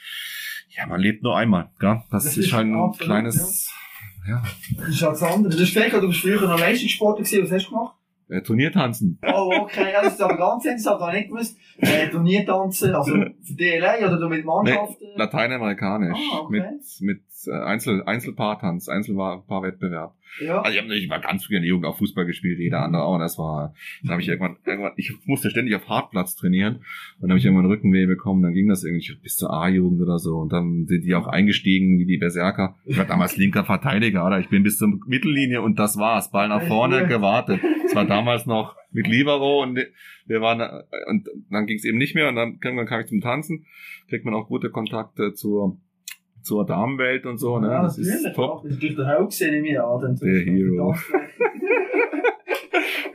ja, 0.71 0.87
man 0.87 1.01
lebt 1.01 1.23
nur 1.23 1.37
einmal, 1.37 1.71
gell? 1.79 2.03
Das, 2.11 2.25
Das 2.25 2.37
ist 2.39 2.47
ist 2.47 2.53
halt 2.53 2.67
ein 2.67 2.93
kleines 2.99 3.67
ja. 3.67 3.73
Das 4.79 4.89
ist 4.89 5.03
halt 5.03 5.13
das 5.13 5.23
andere. 5.23 5.53
Das 5.53 5.61
ist 5.61 5.73
vielleicht, 5.73 5.95
du 5.95 6.09
bist 6.09 6.21
früher 6.21 6.41
noch 6.41 6.59
Leistungssportler 6.59 7.25
gewesen. 7.25 7.45
Was 7.45 7.53
hast 7.53 7.67
du 7.67 7.71
gemacht? 7.71 7.95
Äh, 8.29 8.43
Turniertanzen. 8.43 9.21
Oh, 9.23 9.53
okay. 9.63 9.93
Ja, 9.93 10.03
das 10.03 10.15
ist 10.15 10.21
aber 10.21 10.37
ganz 10.37 10.65
interessant. 10.65 11.01
Das 11.01 11.07
habe 11.07 11.17
ich 11.17 11.23
nicht 11.23 11.31
gewusst. 11.31 11.57
Äh, 11.79 12.09
Turniertanzen, 12.09 12.95
also 12.95 13.13
für 13.13 13.55
DLA 13.55 13.99
oder 13.99 14.19
du 14.19 14.29
mit 14.29 14.45
Mannschaften? 14.45 15.05
Lateinamerikanisch. 15.15 16.19
Ah, 16.33 16.39
okay. 16.41 16.61
Mit, 16.61 17.01
mit 17.01 17.23
äh, 17.47 17.53
Einzel, 17.53 18.03
Einzelpaartanz, 18.05 18.89
Einzelpaarwettbewerb. 18.89 20.15
Ja. 20.41 20.61
Also 20.61 20.77
ich 20.77 20.83
habe 20.83 20.95
ich 20.95 21.09
war 21.09 21.21
ganz 21.21 21.45
früh 21.45 21.57
in 21.57 21.63
der 21.63 21.69
Jugend 21.69 21.87
auch 21.87 21.99
Fußball 21.99 22.27
gespielt, 22.27 22.59
jeder 22.59 22.83
andere 22.83 23.05
auch. 23.05 23.15
Und 23.15 23.21
das 23.21 23.39
war, 23.39 23.75
dann 24.03 24.13
habe 24.13 24.23
ich 24.23 24.29
irgendwann, 24.29 24.57
irgendwann, 24.65 24.93
ich 24.97 25.13
musste 25.25 25.51
ständig 25.51 25.75
auf 25.75 25.89
Hartplatz 25.89 26.37
trainieren 26.37 26.77
und 26.77 27.23
dann 27.23 27.31
habe 27.31 27.39
ich 27.39 27.45
irgendwann 27.45 27.67
Rückenweh 27.67 28.07
bekommen. 28.07 28.43
Dann 28.43 28.53
ging 28.53 28.69
das 28.69 28.85
irgendwie 28.85 29.15
bis 29.23 29.37
zur 29.37 29.53
A-Jugend 29.53 30.03
oder 30.03 30.19
so. 30.19 30.37
Und 30.37 30.53
dann 30.53 30.87
sind 30.87 31.05
die 31.05 31.15
auch 31.15 31.27
eingestiegen 31.27 31.99
wie 31.99 32.07
die 32.07 32.19
Berserker. 32.19 32.77
Ich 32.85 32.99
war 32.99 33.07
damals 33.07 33.37
linker 33.37 33.65
Verteidiger, 33.65 34.27
oder? 34.27 34.41
Ich 34.41 34.49
bin 34.49 34.63
bis 34.63 34.79
zur 34.79 34.89
Mittellinie 35.07 35.63
und 35.63 35.79
das 35.79 35.97
war's. 35.97 36.31
Ball 36.31 36.49
nach 36.49 36.63
vorne, 36.63 37.07
gewartet. 37.07 37.61
Es 37.87 37.95
war 37.95 38.05
damals 38.05 38.47
noch 38.47 38.77
mit 38.91 39.07
Libero 39.07 39.63
und 39.63 39.79
wir 40.27 40.41
waren 40.41 40.85
und 41.09 41.29
dann 41.51 41.67
ging 41.67 41.77
es 41.77 41.85
eben 41.85 41.99
nicht 41.99 42.15
mehr 42.15 42.29
und 42.29 42.35
dann 42.35 42.59
irgendwann 42.63 42.87
kam 42.87 43.01
ich 43.01 43.07
zum 43.07 43.21
Tanzen, 43.21 43.67
kriegt 44.09 44.25
man 44.25 44.35
auch 44.35 44.49
gute 44.49 44.71
Kontakte 44.71 45.35
zur 45.35 45.79
zur 46.47 46.65
Damenwelt 46.65 47.27
und 47.27 47.39
so, 47.39 47.59
ne? 47.59 47.69
Ja, 47.69 47.83
das 47.83 47.99
natürlich. 47.99 48.25
ist 48.27 48.35
top. 48.37 48.63
Das 48.63 48.73
ist 48.73 48.83
durch 48.83 48.95
den 48.97 49.07
Held 49.07 49.29
gesehen 49.31 49.55
in 49.55 49.63
mir 49.63 49.85
an. 49.85 50.01
dann- 50.01 50.17
Der 50.17 50.41
Hero. 50.45 50.95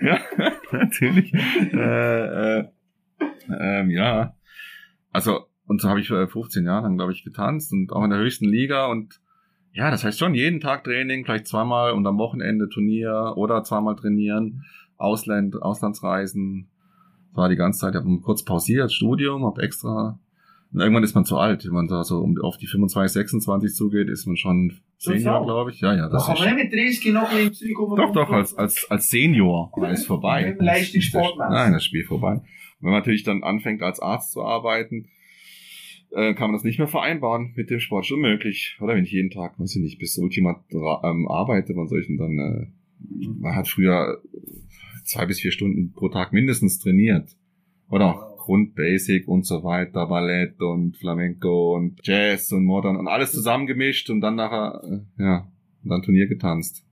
ja, 0.02 0.20
natürlich. 0.72 1.34
äh, 1.34 2.60
äh, 2.60 2.66
ähm, 3.60 3.90
ja. 3.90 4.34
Also, 5.12 5.46
und 5.68 5.82
so 5.82 5.90
habe 5.90 6.00
ich 6.00 6.10
äh, 6.12 6.28
15 6.28 6.66
Jahre 6.66 6.84
lang, 6.84 6.98
glaube 6.98 7.12
ich, 7.14 7.24
getanzt 7.24 7.72
und 7.74 7.92
auch 7.92 8.04
in 8.04 8.10
der 8.10 8.20
höchsten 8.20 8.46
Liga 8.46 8.88
und 8.88 9.20
ja, 9.74 9.90
das 9.90 10.04
heißt 10.04 10.20
schon 10.20 10.36
jeden 10.36 10.60
Tag 10.60 10.84
Training, 10.84 11.24
vielleicht 11.24 11.48
zweimal 11.48 11.94
und 11.94 12.06
am 12.06 12.18
Wochenende 12.18 12.68
Turnier 12.68 13.34
oder 13.38 13.64
zweimal 13.64 13.96
trainieren, 13.96 14.66
Ausland, 14.98 15.62
Auslandsreisen. 15.62 16.68
Das 17.30 17.38
war 17.38 17.48
die 17.48 17.56
ganze 17.56 17.80
Zeit, 17.80 17.96
ich 17.96 18.02
habe 18.02 18.20
kurz 18.20 18.44
pausiert, 18.44 18.92
Studium, 18.92 19.46
habe 19.46 19.62
extra 19.62 20.20
und 20.74 20.80
irgendwann 20.80 21.04
ist 21.04 21.16
man 21.16 21.26
zu 21.26 21.38
alt. 21.38 21.66
Wenn 21.66 21.74
man 21.74 21.88
da 21.88 22.04
so 22.04 22.20
um, 22.20 22.40
auf 22.42 22.58
die 22.58 22.68
25, 22.68 23.14
26 23.14 23.74
zugeht, 23.74 24.08
ist 24.08 24.26
man 24.26 24.38
schon 24.38 24.80
Senior, 24.98 25.44
glaube 25.44 25.72
ich. 25.72 25.82
Ja, 25.82 25.96
ja, 25.96 26.04
Da 26.04 26.10
das 26.10 26.28
kann 26.28 26.36
ist 26.36 26.46
man 26.46 26.56
nicht 26.56 26.72
mit 26.72 26.74
30 26.74 27.14
noch 27.14 27.32
im 27.38 27.54
Zeug 27.54 27.98
doch, 27.98 28.14
doch, 28.14 28.30
als, 28.30 28.56
als, 28.56 28.90
als 28.90 29.10
Senior 29.10 29.72
aber 29.74 29.90
ist 29.90 30.06
vorbei. 30.06 30.56
Leistungssport? 30.60 31.38
Nein, 31.38 31.74
das 31.74 31.84
Spiel 31.84 32.06
vorbei. 32.06 32.34
Und 32.36 32.44
wenn 32.80 32.92
man 32.92 33.00
natürlich 33.00 33.24
dann 33.24 33.44
anfängt, 33.44 33.82
als 33.82 34.00
Arzt 34.00 34.32
zu 34.32 34.44
arbeiten, 34.44 35.08
äh, 36.12 36.34
kann 36.34 36.50
man 36.50 36.54
das 36.54 36.64
nicht 36.64 36.78
mehr 36.78 36.88
vereinbaren 36.88 37.54
mit 37.56 37.70
dem 37.70 37.80
Sport. 37.80 38.06
Schon 38.06 38.22
möglich. 38.22 38.78
Oder 38.80 38.96
wenn 38.96 39.04
ich 39.04 39.12
jeden 39.12 39.30
Tag, 39.30 39.60
weiß 39.60 39.76
ich 39.76 39.82
nicht, 39.82 40.00
bis 40.00 40.18
Ultima 40.18 40.64
ähm, 40.72 41.28
arbeite, 41.28 41.74
ich 41.74 42.08
denn 42.08 42.18
dann, 42.18 42.40
äh, 42.40 42.68
man 43.40 43.56
hat 43.56 43.68
früher 43.68 44.22
zwei 45.04 45.26
bis 45.26 45.40
vier 45.40 45.52
Stunden 45.52 45.94
pro 45.94 46.10
Tag 46.10 46.32
mindestens 46.32 46.80
trainiert. 46.80 47.36
Oder 47.90 48.06
auch 48.06 48.31
Grund, 48.52 48.76
Basic 48.76 49.30
und 49.30 49.46
so 49.46 49.64
weiter, 49.64 50.08
Ballett 50.08 50.60
und 50.62 50.98
Flamenco 50.98 51.74
und 51.78 52.02
Jazz 52.04 52.52
und 52.52 52.66
Modern 52.66 52.98
und 52.98 53.08
alles 53.08 53.32
zusammengemischt 53.32 54.10
und 54.10 54.20
dann 54.20 54.36
nachher, 54.36 54.82
äh, 54.84 55.24
ja, 55.24 55.48
und 55.82 55.90
dann 55.90 56.02
Turnier 56.02 56.28
getanzt. 56.28 56.84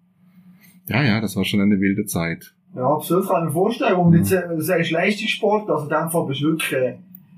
Ja, 0.88 1.04
ja, 1.04 1.20
das 1.20 1.36
war 1.36 1.44
schon 1.44 1.60
eine 1.60 1.82
wilde 1.82 2.06
Zeit. 2.06 2.56
Ja, 2.74 2.88
absolut, 2.88 3.28
kann 3.28 3.44
ich 3.44 3.48
mir 3.48 3.52
vorstellen. 3.52 3.96
Und 3.98 4.14
jetzt, 4.14 4.32
äh, 4.32 4.48
du 4.48 4.62
sagst 4.62 4.92
Leistungssport, 4.92 5.70
also 5.70 5.84
in 5.84 5.90
dem 5.90 6.10
Fall 6.10 6.28
bist 6.28 6.40
du 6.40 6.46
wirklich, 6.46 6.72
äh, 6.72 6.96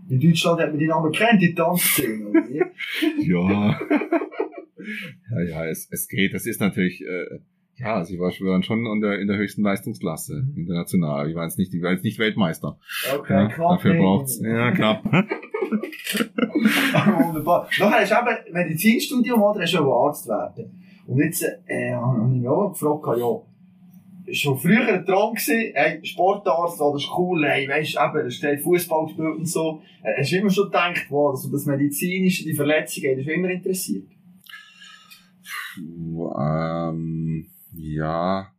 in 0.09 0.19
Deutschland 0.19 0.59
hat 0.59 0.69
man 0.69 0.77
die 0.77 0.87
Namen 0.87 1.11
kennt, 1.11 1.41
die 1.41 1.55
Tanzszene, 1.55 2.27
oder? 2.27 2.43
Ja. 3.21 3.79
ja, 5.31 5.41
ja, 5.49 5.65
es, 5.65 5.87
es 5.89 6.07
geht. 6.07 6.35
Das 6.35 6.45
ist 6.45 6.61
natürlich, 6.61 7.01
äh, 7.01 7.39
ja, 7.81 8.01
ich 8.01 8.19
war 8.19 8.31
schon 8.31 8.85
in 8.85 9.01
der, 9.01 9.19
in 9.19 9.27
der 9.27 9.37
höchsten 9.37 9.63
Leistungsklasse, 9.63 10.45
international. 10.55 11.29
Ich 11.29 11.35
war 11.35 11.43
jetzt 11.43 11.57
nicht, 11.57 11.73
ich 11.73 11.81
war 11.81 11.91
jetzt 11.91 12.03
nicht 12.03 12.19
Weltmeister. 12.19 12.77
Okay, 13.17 13.33
Ja, 13.33 13.47
knapp. 13.47 13.77
dafür 13.77 13.93
nicht. 13.93 14.01
braucht's, 14.01 14.41
ja, 14.41 14.71
knapp. 14.71 15.03
Wunderbar. 17.25 17.67
Nachher 17.79 18.01
hast 18.01 18.11
du 18.11 18.15
eben 18.15 18.53
Medizinstudium, 18.53 19.41
oder? 19.41 19.61
Hast 19.61 19.73
du 19.73 19.91
Arzt 19.93 20.27
werden. 20.27 20.83
Und 21.07 21.19
jetzt, 21.19 21.43
äh, 21.65 21.93
habe 21.93 22.29
ich 22.29 22.39
mich 22.39 22.47
auch 22.47 22.69
gefragt, 22.71 23.19
ja, 23.19 23.41
schon 24.33 24.57
früher 24.57 24.87
ein 24.87 25.05
Traum 25.05 25.33
gewesen, 25.33 25.71
hey, 25.73 25.99
Sportarzt, 26.05 26.79
oh, 26.79 26.93
das 26.93 27.03
ist 27.03 27.09
cool, 27.17 27.45
hey, 27.45 27.67
weisst, 27.67 27.95
eben, 27.97 28.23
da 28.23 28.29
steht 28.29 28.61
Fußball 28.61 29.05
gespielt 29.05 29.35
und 29.37 29.45
so. 29.47 29.81
Äh, 30.03 30.19
hast 30.21 30.31
du 30.31 30.37
immer 30.37 30.49
schon 30.49 30.65
gedacht, 30.65 31.05
wow, 31.09 31.31
also 31.31 31.51
das 31.51 31.65
Medizinische, 31.65 32.43
die 32.43 32.53
Verletzungen, 32.53 33.17
das 33.17 33.25
ist 33.25 33.31
immer 33.31 33.49
interessiert. 33.49 34.07
Puh, 35.75 36.31
ähm, 36.39 37.45
ja, 37.81 38.53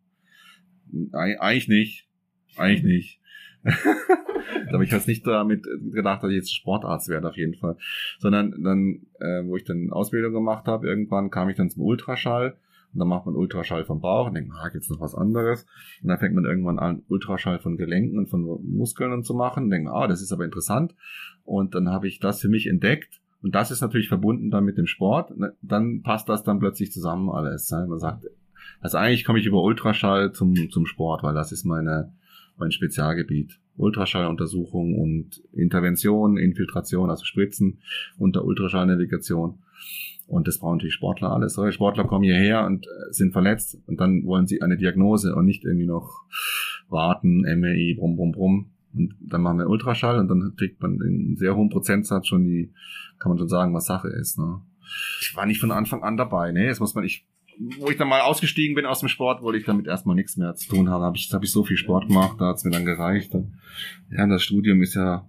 Eig 1.13 1.41
eigentlich 1.41 1.69
nicht. 1.69 2.09
Eigentlich 2.57 2.85
nicht. 2.85 3.21
da 3.65 4.73
habe 4.73 4.85
ich 4.85 4.91
jetzt 4.91 5.09
nicht 5.09 5.27
damit 5.27 5.67
gedacht, 5.93 6.23
dass 6.23 6.31
ich 6.31 6.37
jetzt 6.37 6.55
Sportarzt 6.55 7.09
werde 7.09 7.29
auf 7.29 7.37
jeden 7.37 7.55
Fall. 7.55 7.77
Sondern 8.19 8.63
dann, 8.63 9.07
äh, 9.21 9.45
wo 9.45 9.57
ich 9.57 9.65
dann 9.65 9.91
Ausbildung 9.91 10.33
gemacht 10.33 10.67
habe, 10.67 10.87
irgendwann 10.87 11.31
kam 11.31 11.49
ich 11.49 11.57
dann 11.57 11.71
zum 11.71 11.83
Ultraschall 11.83 12.57
und 12.93 12.99
dann 12.99 13.09
macht 13.09 13.25
man 13.25 13.37
Ultraschall 13.37 13.85
vom 13.85 14.01
Bauch 14.01 14.27
und 14.27 14.35
denkt, 14.35 14.53
ah, 14.55 14.69
gibt's 14.69 14.91
noch 14.91 15.01
was 15.01 15.15
anderes? 15.15 15.67
Und 16.03 16.09
dann 16.09 16.19
fängt 16.19 16.35
man 16.35 16.45
irgendwann 16.45 16.79
an, 16.79 17.03
Ultraschall 17.09 17.59
von 17.59 17.77
Gelenken 17.77 18.19
und 18.19 18.29
von 18.29 18.43
Muskeln 18.43 19.13
und 19.13 19.25
zu 19.25 19.35
machen 19.35 19.65
und 19.65 19.71
denkt, 19.71 19.91
ah, 19.91 20.07
das 20.07 20.21
ist 20.21 20.33
aber 20.33 20.45
interessant. 20.45 20.95
Und 21.45 21.75
dann 21.75 21.89
habe 21.89 22.09
ich 22.09 22.19
das 22.21 22.41
für 22.41 22.49
mich 22.49 22.67
entdeckt. 22.67 23.21
Und 23.43 23.55
das 23.55 23.71
ist 23.71 23.81
natürlich 23.81 24.09
verbunden 24.09 24.51
dann 24.51 24.65
mit 24.65 24.77
dem 24.77 24.87
Sport. 24.87 25.33
Dann 25.63 26.03
passt 26.03 26.29
das 26.29 26.43
dann 26.43 26.61
plötzlich 26.61 26.93
zusammen 26.93 27.31
alles. 27.31 27.71
ne? 27.71 27.87
Man 27.89 27.99
sagt, 27.99 28.27
also 28.83 28.99
eigentlich 28.99 29.25
komme 29.25 29.38
ich 29.38 29.47
über 29.47 29.62
Ultraschall 29.62 30.33
zum, 30.33 30.55
zum 30.71 30.87
Sport, 30.87 31.23
weil 31.23 31.35
das 31.35 31.53
ist 31.53 31.64
meine, 31.64 32.12
mein 32.59 32.73
Spezialgebiet. 32.73 33.59
Ultraschalluntersuchung 33.77 34.98
und 34.98 35.42
Intervention, 35.52 36.37
Infiltration, 36.37 37.09
also 37.09 37.25
Spritzen 37.25 37.79
unter 38.19 38.44
Ultraschallnavigation. 38.44 39.61
Und 40.27 40.48
das 40.48 40.59
brauchen 40.59 40.77
natürlich 40.77 40.94
Sportler 40.94 41.31
alles. 41.31 41.54
Solche 41.54 41.73
Sportler 41.73 42.04
kommen 42.04 42.25
hierher 42.25 42.67
und 42.67 42.87
äh, 42.87 43.13
sind 43.13 43.33
verletzt 43.33 43.79
und 43.87 44.00
dann 44.00 44.25
wollen 44.25 44.46
sie 44.46 44.63
eine 44.63 44.77
Diagnose 44.77 45.35
und 45.35 45.46
nicht 45.46 45.65
irgendwie 45.65 45.87
noch 45.87 46.23
warten, 46.88 47.42
MRI, 47.42 47.94
brumm, 47.98 48.17
brumm, 48.17 48.33
brumm. 48.33 48.71
Und 48.94 49.15
dann 49.21 49.42
machen 49.42 49.59
wir 49.59 49.69
Ultraschall 49.69 50.19
und 50.19 50.29
dann 50.29 50.54
kriegt 50.57 50.83
man 50.83 51.00
in 51.00 51.37
sehr 51.37 51.57
hohen 51.57 51.71
Prozentsatz 51.71 52.27
schon 52.27 52.44
die, 52.44 52.73
kann 53.19 53.31
man 53.31 53.38
schon 53.38 53.48
sagen, 53.48 53.75
was 53.75 53.87
Sache 53.87 54.09
ist. 54.09 54.38
Ne? 54.38 54.61
Ich 55.21 55.35
war 55.35 55.46
nicht 55.46 55.61
von 55.61 55.71
Anfang 55.71 56.02
an 56.02 56.17
dabei. 56.17 56.52
Ne, 56.52 56.67
jetzt 56.67 56.81
muss 56.81 56.94
man, 56.94 57.04
ich 57.04 57.27
wo 57.79 57.90
ich 57.90 57.96
dann 57.96 58.08
mal 58.08 58.21
ausgestiegen 58.21 58.75
bin 58.75 58.87
aus 58.87 59.00
dem 59.00 59.08
Sport, 59.08 59.42
wollte 59.42 59.58
ich 59.58 59.65
damit 59.65 59.87
erstmal 59.87 60.17
nichts 60.17 60.37
mehr 60.37 60.54
zu 60.54 60.69
tun 60.69 60.88
haben. 60.88 61.02
Habe 61.02 61.17
ich, 61.17 61.33
hab 61.33 61.42
ich 61.42 61.50
so 61.50 61.65
viel 61.65 61.77
Sport 61.77 62.08
gemacht, 62.08 62.37
da 62.40 62.48
hat's 62.48 62.65
mir 62.65 62.71
dann 62.71 62.85
gereicht. 62.85 63.35
Und, 63.35 63.52
ja, 64.10 64.27
das 64.27 64.42
Studium 64.42 64.83
ist 64.83 64.94
ja 64.94 65.29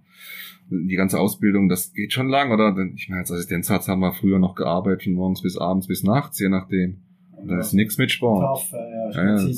die 0.70 0.96
ganze 0.96 1.20
Ausbildung, 1.20 1.68
das 1.68 1.92
geht 1.92 2.12
schon 2.12 2.28
lang, 2.28 2.50
oder? 2.50 2.74
Ich 2.94 3.08
meine, 3.08 3.20
als 3.20 3.30
Assistenzarzt 3.30 3.88
haben 3.88 4.00
wir 4.00 4.12
früher 4.12 4.38
noch 4.38 4.54
gearbeitet, 4.54 5.04
von 5.04 5.12
morgens 5.12 5.42
bis 5.42 5.58
abends 5.58 5.86
bis 5.86 6.02
nachts, 6.02 6.38
je 6.38 6.48
nachdem. 6.48 7.02
Da 7.46 7.58
ist 7.58 7.74
nichts 7.74 7.98
mit 7.98 8.10
Sport. 8.10 8.58
Tough, 8.58 8.72
ja, 8.72 9.10
Ja, 9.10 9.36
ja, 9.36 9.54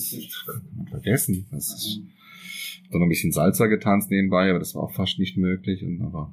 vergessen. 0.91 1.47
Das 1.53 1.72
ist, 1.72 2.01
dann 2.91 3.01
noch 3.01 3.07
ein 3.07 3.09
bisschen 3.09 3.33
Salsa 3.33 3.66
getanzt 3.66 4.11
nebenbei, 4.11 4.51
aber 4.51 4.59
das 4.59 4.74
war 4.74 4.83
auch 4.83 4.93
fast 4.93 5.18
nicht 5.18 5.37
möglich. 5.37 5.85
Und 5.85 6.03
aber 6.03 6.33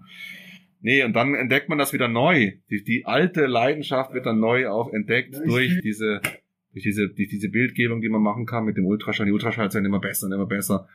nee, 0.83 1.03
und 1.03 1.13
dann 1.15 1.33
entdeckt 1.33 1.67
man 1.69 1.79
das 1.79 1.91
wieder 1.93 2.07
neu. 2.07 2.51
Die, 2.69 2.83
die 2.83 3.05
alte 3.05 3.47
Leidenschaft 3.47 4.13
wird 4.13 4.27
dann 4.27 4.39
neu 4.39 4.67
auch 4.69 4.93
entdeckt 4.93 5.35
durch 5.45 5.79
diese 5.81 6.21
durch 6.73 6.83
diese 6.83 7.09
durch 7.09 7.29
diese 7.29 7.49
Bildgebung, 7.49 8.01
die 8.01 8.09
man 8.09 8.21
machen 8.21 8.45
kann 8.45 8.65
mit 8.65 8.77
dem 8.77 8.85
Ultraschall. 8.85 9.25
Die 9.25 9.31
Ultraschalls 9.31 9.73
werden 9.73 9.85
immer 9.85 9.99
besser 9.99 10.27
und 10.27 10.33
immer 10.33 10.45
besser. 10.45 10.87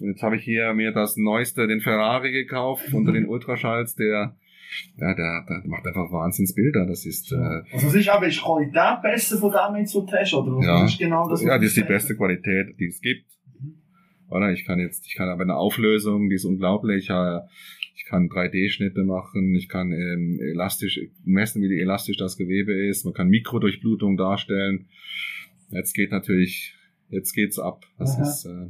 Und 0.00 0.08
jetzt 0.10 0.22
habe 0.22 0.36
ich 0.36 0.44
hier 0.44 0.74
mir 0.74 0.92
das 0.92 1.16
neueste, 1.16 1.66
den 1.66 1.80
Ferrari 1.80 2.30
gekauft 2.32 2.84
unter 2.92 3.12
den 3.12 3.26
Ultraschalls, 3.26 3.94
der 3.94 4.36
ja, 4.98 5.14
der, 5.14 5.44
der 5.48 5.62
macht 5.66 5.86
einfach 5.86 6.12
Wahnsinnsbilder. 6.12 6.84
Das 6.86 7.06
ist 7.06 7.32
äh, 7.32 7.36
Also 7.72 7.86
was 7.86 7.94
ist 7.94 8.08
aber, 8.10 8.26
ist 8.26 8.42
Qualität 8.42 9.00
besser 9.02 9.38
von 9.38 9.50
dem 9.50 9.80
jetzt, 9.80 9.94
was 9.94 10.04
du 10.04 10.12
hast, 10.12 10.34
oder 10.34 10.62
Ja. 10.62 10.84
ist 10.84 10.98
genau 10.98 11.26
das? 11.28 11.42
ja, 11.42 11.56
das 11.56 11.68
ist 11.68 11.76
die 11.78 11.84
beste 11.84 12.14
Qualität, 12.16 12.78
die 12.78 12.86
es 12.86 13.00
gibt. 13.00 13.24
Oder 14.30 14.52
ich 14.52 14.66
kann 14.66 14.78
jetzt, 14.78 15.06
ich 15.06 15.14
kann 15.14 15.30
aber 15.30 15.42
eine 15.42 15.56
Auflösung, 15.56 16.28
die 16.28 16.34
ist 16.34 16.44
unglaublich. 16.44 17.08
äh, 17.08 17.40
Ich 17.98 18.04
kann 18.04 18.28
3D-Schnitte 18.28 19.02
machen, 19.02 19.56
ich 19.56 19.68
kann 19.68 19.90
ähm, 19.90 20.38
elastisch 20.40 21.00
messen, 21.24 21.60
wie 21.60 21.80
elastisch 21.80 22.16
das 22.16 22.36
Gewebe 22.36 22.72
ist. 22.72 23.04
Man 23.04 23.12
kann 23.12 23.28
Mikrodurchblutung 23.28 24.16
darstellen. 24.16 24.86
Jetzt 25.70 25.94
geht 25.94 26.12
natürlich, 26.12 26.76
jetzt 27.08 27.32
geht's 27.32 27.58
ab. 27.58 27.84
Das 27.98 28.14
Aha. 28.14 28.22
ist, 28.22 28.44
äh, 28.44 28.68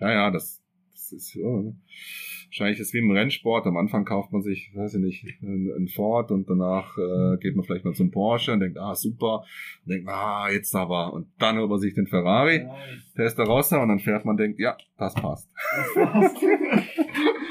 ja, 0.00 0.12
ja, 0.12 0.30
das, 0.32 0.60
das 0.90 1.12
ist, 1.12 1.34
ja, 1.34 1.46
wahrscheinlich 1.46 2.80
ist 2.80 2.92
wie 2.94 2.98
im 2.98 3.12
Rennsport. 3.12 3.64
Am 3.68 3.76
Anfang 3.76 4.04
kauft 4.04 4.32
man 4.32 4.42
sich, 4.42 4.72
weiß 4.74 4.94
ich 4.94 5.00
nicht, 5.00 5.24
einen 5.40 5.72
einen 5.72 5.88
Ford 5.88 6.32
und 6.32 6.50
danach 6.50 6.98
äh, 6.98 7.36
geht 7.38 7.54
man 7.54 7.64
vielleicht 7.64 7.84
mal 7.84 7.94
zum 7.94 8.10
Porsche 8.10 8.52
und 8.52 8.58
denkt, 8.58 8.76
ah, 8.76 8.96
super. 8.96 9.44
Und 9.84 9.92
denkt, 9.92 10.08
ah, 10.08 10.48
jetzt 10.50 10.74
aber. 10.74 11.12
Und 11.12 11.28
dann 11.38 11.58
holt 11.58 11.70
man 11.70 11.78
sich 11.78 11.94
den 11.94 12.08
Ferrari, 12.08 12.66
da 13.14 13.42
raus 13.44 13.70
und 13.70 13.88
dann 13.88 14.00
fährt 14.00 14.24
man 14.24 14.32
und 14.32 14.40
denkt, 14.40 14.58
ja, 14.58 14.76
das 14.96 15.14
passt. 15.14 15.48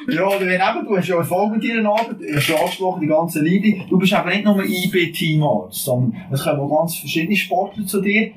ja, 0.08 0.26
oder 0.26 0.42
wenn 0.42 0.62
eben, 0.62 0.86
du 0.86 0.98
hast 0.98 1.08
ja 1.08 1.18
Erfolg 1.18 1.54
mit 1.54 1.64
deiner 1.64 1.90
Arbeit, 1.90 2.20
du 2.20 2.36
hast 2.36 2.44
schon 2.44 2.56
angesprochen, 2.56 3.02
die 3.02 3.08
ganze 3.08 3.42
Liebe. 3.42 3.86
Du 3.90 3.98
bist 3.98 4.14
eben 4.14 4.30
nicht 4.30 4.46
nur 4.46 4.64
IB-Teamarzt, 4.64 5.84
sondern 5.84 6.22
es 6.32 6.44
kommen 6.44 6.60
auch 6.60 6.80
ganz 6.80 6.98
verschiedene 6.98 7.36
Sportler 7.36 7.86
zu 7.86 8.02
dir. 8.02 8.32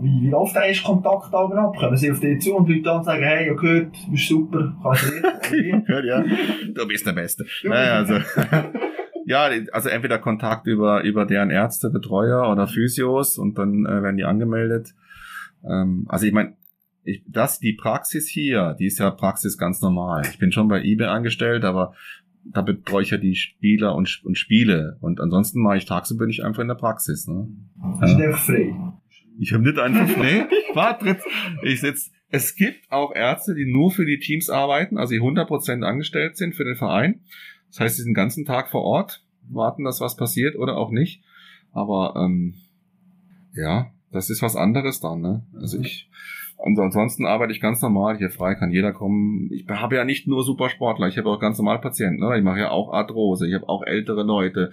Wie, 0.00 0.22
wie 0.22 0.30
läuft 0.30 0.56
der 0.56 0.64
erste 0.64 0.84
Kontakt 0.84 1.32
aber 1.32 1.54
ab? 1.56 1.76
Kommen 1.76 1.96
sie 1.96 2.10
auf 2.10 2.20
dich 2.20 2.40
zu 2.40 2.56
und 2.56 2.68
Leute 2.68 2.82
dann 2.82 3.04
sagen, 3.04 3.22
hey, 3.22 3.50
ich 3.50 3.56
gehört, 3.56 3.94
du 4.06 4.10
bist 4.10 4.28
super, 4.28 4.74
kannst 4.82 5.12
du 5.50 5.56
reden? 5.56 5.84
Ja, 6.06 6.24
du 6.74 6.88
bist 6.88 7.06
der 7.06 7.12
Beste. 7.12 7.44
Naja, 7.62 7.94
also, 7.94 8.14
ja, 9.26 9.50
also 9.72 9.88
entweder 9.88 10.18
Kontakt 10.18 10.66
über, 10.66 11.02
über 11.02 11.24
deren 11.24 11.50
Ärzte, 11.50 11.90
Betreuer 11.90 12.50
oder 12.50 12.66
Physios 12.66 13.38
und 13.38 13.58
dann 13.58 13.86
äh, 13.86 14.02
werden 14.02 14.16
die 14.16 14.24
angemeldet. 14.24 14.94
Ähm, 15.64 16.06
also 16.08 16.26
ich 16.26 16.32
meine, 16.32 16.56
ich, 17.06 17.22
das, 17.26 17.58
die 17.60 17.72
Praxis 17.72 18.28
hier, 18.28 18.76
die 18.78 18.86
ist 18.86 18.98
ja 18.98 19.10
Praxis 19.10 19.56
ganz 19.56 19.80
normal. 19.80 20.22
Ich 20.30 20.38
bin 20.38 20.52
schon 20.52 20.68
bei 20.68 20.82
eBay 20.82 21.06
angestellt, 21.06 21.64
aber 21.64 21.94
da 22.44 22.62
betreue 22.62 23.02
ich 23.02 23.10
ja 23.10 23.16
die 23.16 23.34
Spieler 23.34 23.94
und, 23.94 24.22
und 24.24 24.38
Spiele. 24.38 24.98
Und 25.00 25.20
ansonsten 25.20 25.62
mache 25.62 25.78
ich 25.78 25.84
tagsüber 25.84 26.20
bin 26.20 26.30
ich 26.30 26.44
einfach 26.44 26.62
in 26.62 26.68
der 26.68 26.74
Praxis. 26.74 27.26
Ne? 27.26 27.48
Ist 28.02 28.14
einfach 28.14 28.38
frei. 28.38 28.74
Ich 29.38 29.52
habe 29.52 29.62
nicht 29.62 29.78
einfach, 29.78 30.16
nee, 30.16 30.44
warte 30.74 31.06
jetzt. 31.06 31.26
Ich 31.62 31.80
sitz, 31.80 32.10
es 32.30 32.56
gibt 32.56 32.90
auch 32.90 33.14
Ärzte, 33.14 33.54
die 33.54 33.70
nur 33.70 33.90
für 33.90 34.06
die 34.06 34.18
Teams 34.18 34.50
arbeiten, 34.50 34.98
also 34.98 35.12
die 35.12 35.20
100% 35.20 35.84
angestellt 35.84 36.36
sind 36.36 36.54
für 36.54 36.64
den 36.64 36.76
Verein. 36.76 37.20
Das 37.68 37.80
heißt, 37.80 37.96
sie 37.96 38.02
sind 38.02 38.10
den 38.10 38.14
ganzen 38.14 38.44
Tag 38.44 38.70
vor 38.70 38.82
Ort, 38.82 39.24
warten, 39.48 39.84
dass 39.84 40.00
was 40.00 40.16
passiert 40.16 40.56
oder 40.56 40.76
auch 40.76 40.90
nicht. 40.90 41.22
Aber 41.72 42.14
ähm, 42.16 42.54
ja, 43.54 43.92
das 44.10 44.30
ist 44.30 44.42
was 44.42 44.56
anderes 44.56 45.00
dann. 45.00 45.20
Ne? 45.20 45.46
Also 45.54 45.78
ich, 45.78 46.08
und 46.66 46.78
ansonsten 46.80 47.24
arbeite 47.26 47.52
ich 47.52 47.60
ganz 47.60 47.80
normal 47.80 48.18
hier 48.18 48.28
frei, 48.30 48.56
kann 48.56 48.72
jeder 48.72 48.92
kommen. 48.92 49.48
Ich 49.52 49.66
habe 49.68 49.94
ja 49.94 50.04
nicht 50.04 50.26
nur 50.26 50.42
Supersportler, 50.42 51.06
ich 51.08 51.16
habe 51.16 51.30
auch 51.30 51.38
ganz 51.38 51.58
normal 51.58 51.80
Patienten. 51.80 52.20
Ne? 52.26 52.36
Ich 52.38 52.42
mache 52.44 52.58
ja 52.58 52.70
auch 52.70 52.92
Arthrose, 52.92 53.46
ich 53.48 53.54
habe 53.54 53.68
auch 53.68 53.84
ältere 53.86 54.24
Leute, 54.24 54.70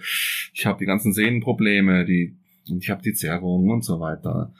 ich 0.52 0.66
habe 0.66 0.78
die 0.80 0.86
ganzen 0.86 1.12
Sehnenprobleme, 1.12 2.04
die 2.04 2.36
und 2.68 2.82
ich 2.82 2.90
habe 2.90 3.00
die 3.02 3.12
Zerrungen 3.12 3.70
und 3.70 3.84
so 3.84 4.00
weiter. 4.00 4.52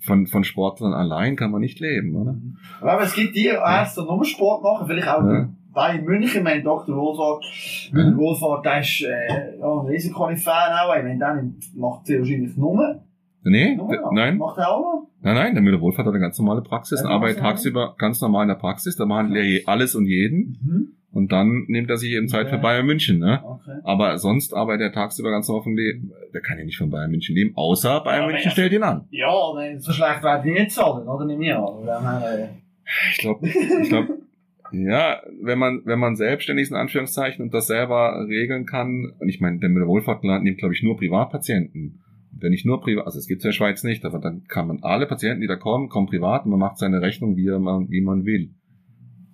Von, 0.00 0.26
von 0.28 0.44
Sportlern 0.44 0.94
allein 0.94 1.36
kann 1.36 1.50
man 1.50 1.60
nicht 1.60 1.80
leben, 1.80 2.14
oder? 2.16 2.36
Aber 2.80 3.02
es 3.02 3.14
gibt 3.14 3.34
die 3.36 3.46
Ärzte, 3.48 4.02
die 4.02 4.06
nur 4.14 4.24
Sport 4.24 4.62
machen, 4.62 4.86
vielleicht 4.86 5.08
auch 5.08 5.22
Ja. 5.24 5.88
in 5.92 6.04
München, 6.04 6.44
mein 6.44 6.62
Dr. 6.64 6.96
Wohlfahrt, 6.96 7.44
Ja. 7.92 8.16
Wohlfahrt, 8.16 8.64
der 8.64 8.80
ist 8.80 9.02
äh, 9.02 9.58
ja, 9.58 9.80
ein 9.80 9.86
Riesenqualifan 9.86 10.72
auch, 10.72 10.96
ich 10.96 11.02
meine, 11.02 11.18
der 11.18 11.44
macht 11.74 12.08
wahrscheinlich 12.08 12.56
nur, 12.56 13.02
Nee, 13.44 13.76
d- 13.76 13.76
noch. 13.76 14.12
nein, 14.12 14.36
Macht 14.38 14.58
er 14.58 14.68
auch 14.70 14.80
noch? 14.80 15.08
nein, 15.22 15.34
nein, 15.34 15.54
der 15.54 15.62
Müller-Wohlfahrt 15.62 16.06
hat 16.06 16.12
eine 16.14 16.20
ganz 16.22 16.38
normale 16.38 16.60
Praxis, 16.62 17.00
Ja, 17.00 17.06
und 17.06 17.12
arbeitet 17.12 17.38
tagsüber 17.38 17.94
ganz 17.98 18.20
normal 18.20 18.42
in 18.42 18.48
der 18.48 18.56
Praxis, 18.56 18.96
da 18.96 19.06
machen 19.06 19.32
wir 19.32 19.44
je- 19.44 19.64
alles 19.66 19.94
und 19.94 20.06
jeden 20.06 20.58
Mhm. 20.62 20.88
und 21.12 21.32
dann 21.32 21.64
nimmt 21.68 21.88
er 21.88 21.96
sich 21.96 22.12
eben 22.12 22.28
Zeit 22.28 22.48
für 22.48 22.56
Ja. 22.56 22.60
Bayern 22.62 22.84
München, 22.86 23.18
ne? 23.18 23.40
Okay. 23.44 23.78
Aber 23.84 24.18
sonst 24.18 24.54
arbeitet 24.54 24.88
er 24.88 24.92
tagsüber 24.92 25.30
ganz 25.30 25.48
normal 25.48 25.62
vom 25.64 25.76
Leben. 25.76 26.12
Der 26.34 26.40
kann 26.40 26.58
ja 26.58 26.64
nicht 26.64 26.76
von 26.78 26.90
Bayern 26.90 27.10
München 27.10 27.34
leben, 27.36 27.52
außer 27.56 28.00
Bayern 28.00 28.22
Aber 28.24 28.32
München 28.32 28.46
ja. 28.48 28.52
stellt 28.52 28.72
ihn 28.72 28.82
an. 28.82 29.06
Ja, 29.10 29.32
nein, 29.54 29.80
so 29.80 29.92
schlecht 29.92 30.22
werden 30.22 30.42
die 30.44 30.52
nicht 30.52 30.70
zahlen, 30.72 31.06
oder? 31.08 31.26
Ich 31.28 31.52
an. 31.52 31.62
Oder? 31.62 32.38
Äh, 32.40 32.48
Ich 33.12 33.18
glaube, 33.18 33.46
ich 33.48 33.88
glaube, 33.88 34.18
ja, 34.72 35.20
wenn 35.42 35.58
man, 35.58 35.82
wenn 35.84 35.98
man 35.98 36.16
selbstständig 36.16 36.64
ist, 36.64 36.70
in 36.70 36.76
Anführungszeichen, 36.76 37.44
und 37.44 37.54
das 37.54 37.66
selber 37.68 38.26
regeln 38.28 38.66
kann, 38.66 39.12
und 39.18 39.28
ich 39.28 39.40
meine, 39.40 39.58
der 39.58 39.68
Müller-Wohlfahrt 39.70 40.24
nimmt, 40.24 40.58
glaube 40.58 40.74
ich, 40.74 40.82
nur 40.82 40.96
Privatpatienten. 40.96 42.00
Wenn 42.30 42.52
ich 42.52 42.64
nur 42.64 42.80
privat, 42.80 43.06
also 43.06 43.18
es 43.18 43.26
gibt 43.26 43.42
in 43.42 43.48
der 43.48 43.52
Schweiz 43.52 43.82
nicht, 43.82 44.04
aber 44.04 44.18
dann 44.18 44.44
kann 44.44 44.68
man 44.68 44.82
alle 44.82 45.06
Patienten, 45.06 45.40
die 45.40 45.46
da 45.46 45.56
kommen, 45.56 45.88
kommen 45.88 46.06
privat 46.06 46.44
und 46.44 46.50
man 46.50 46.60
macht 46.60 46.78
seine 46.78 47.00
Rechnung, 47.00 47.36
wie 47.36 47.48
man, 47.58 47.90
wie 47.90 48.00
man 48.00 48.24
will. 48.24 48.50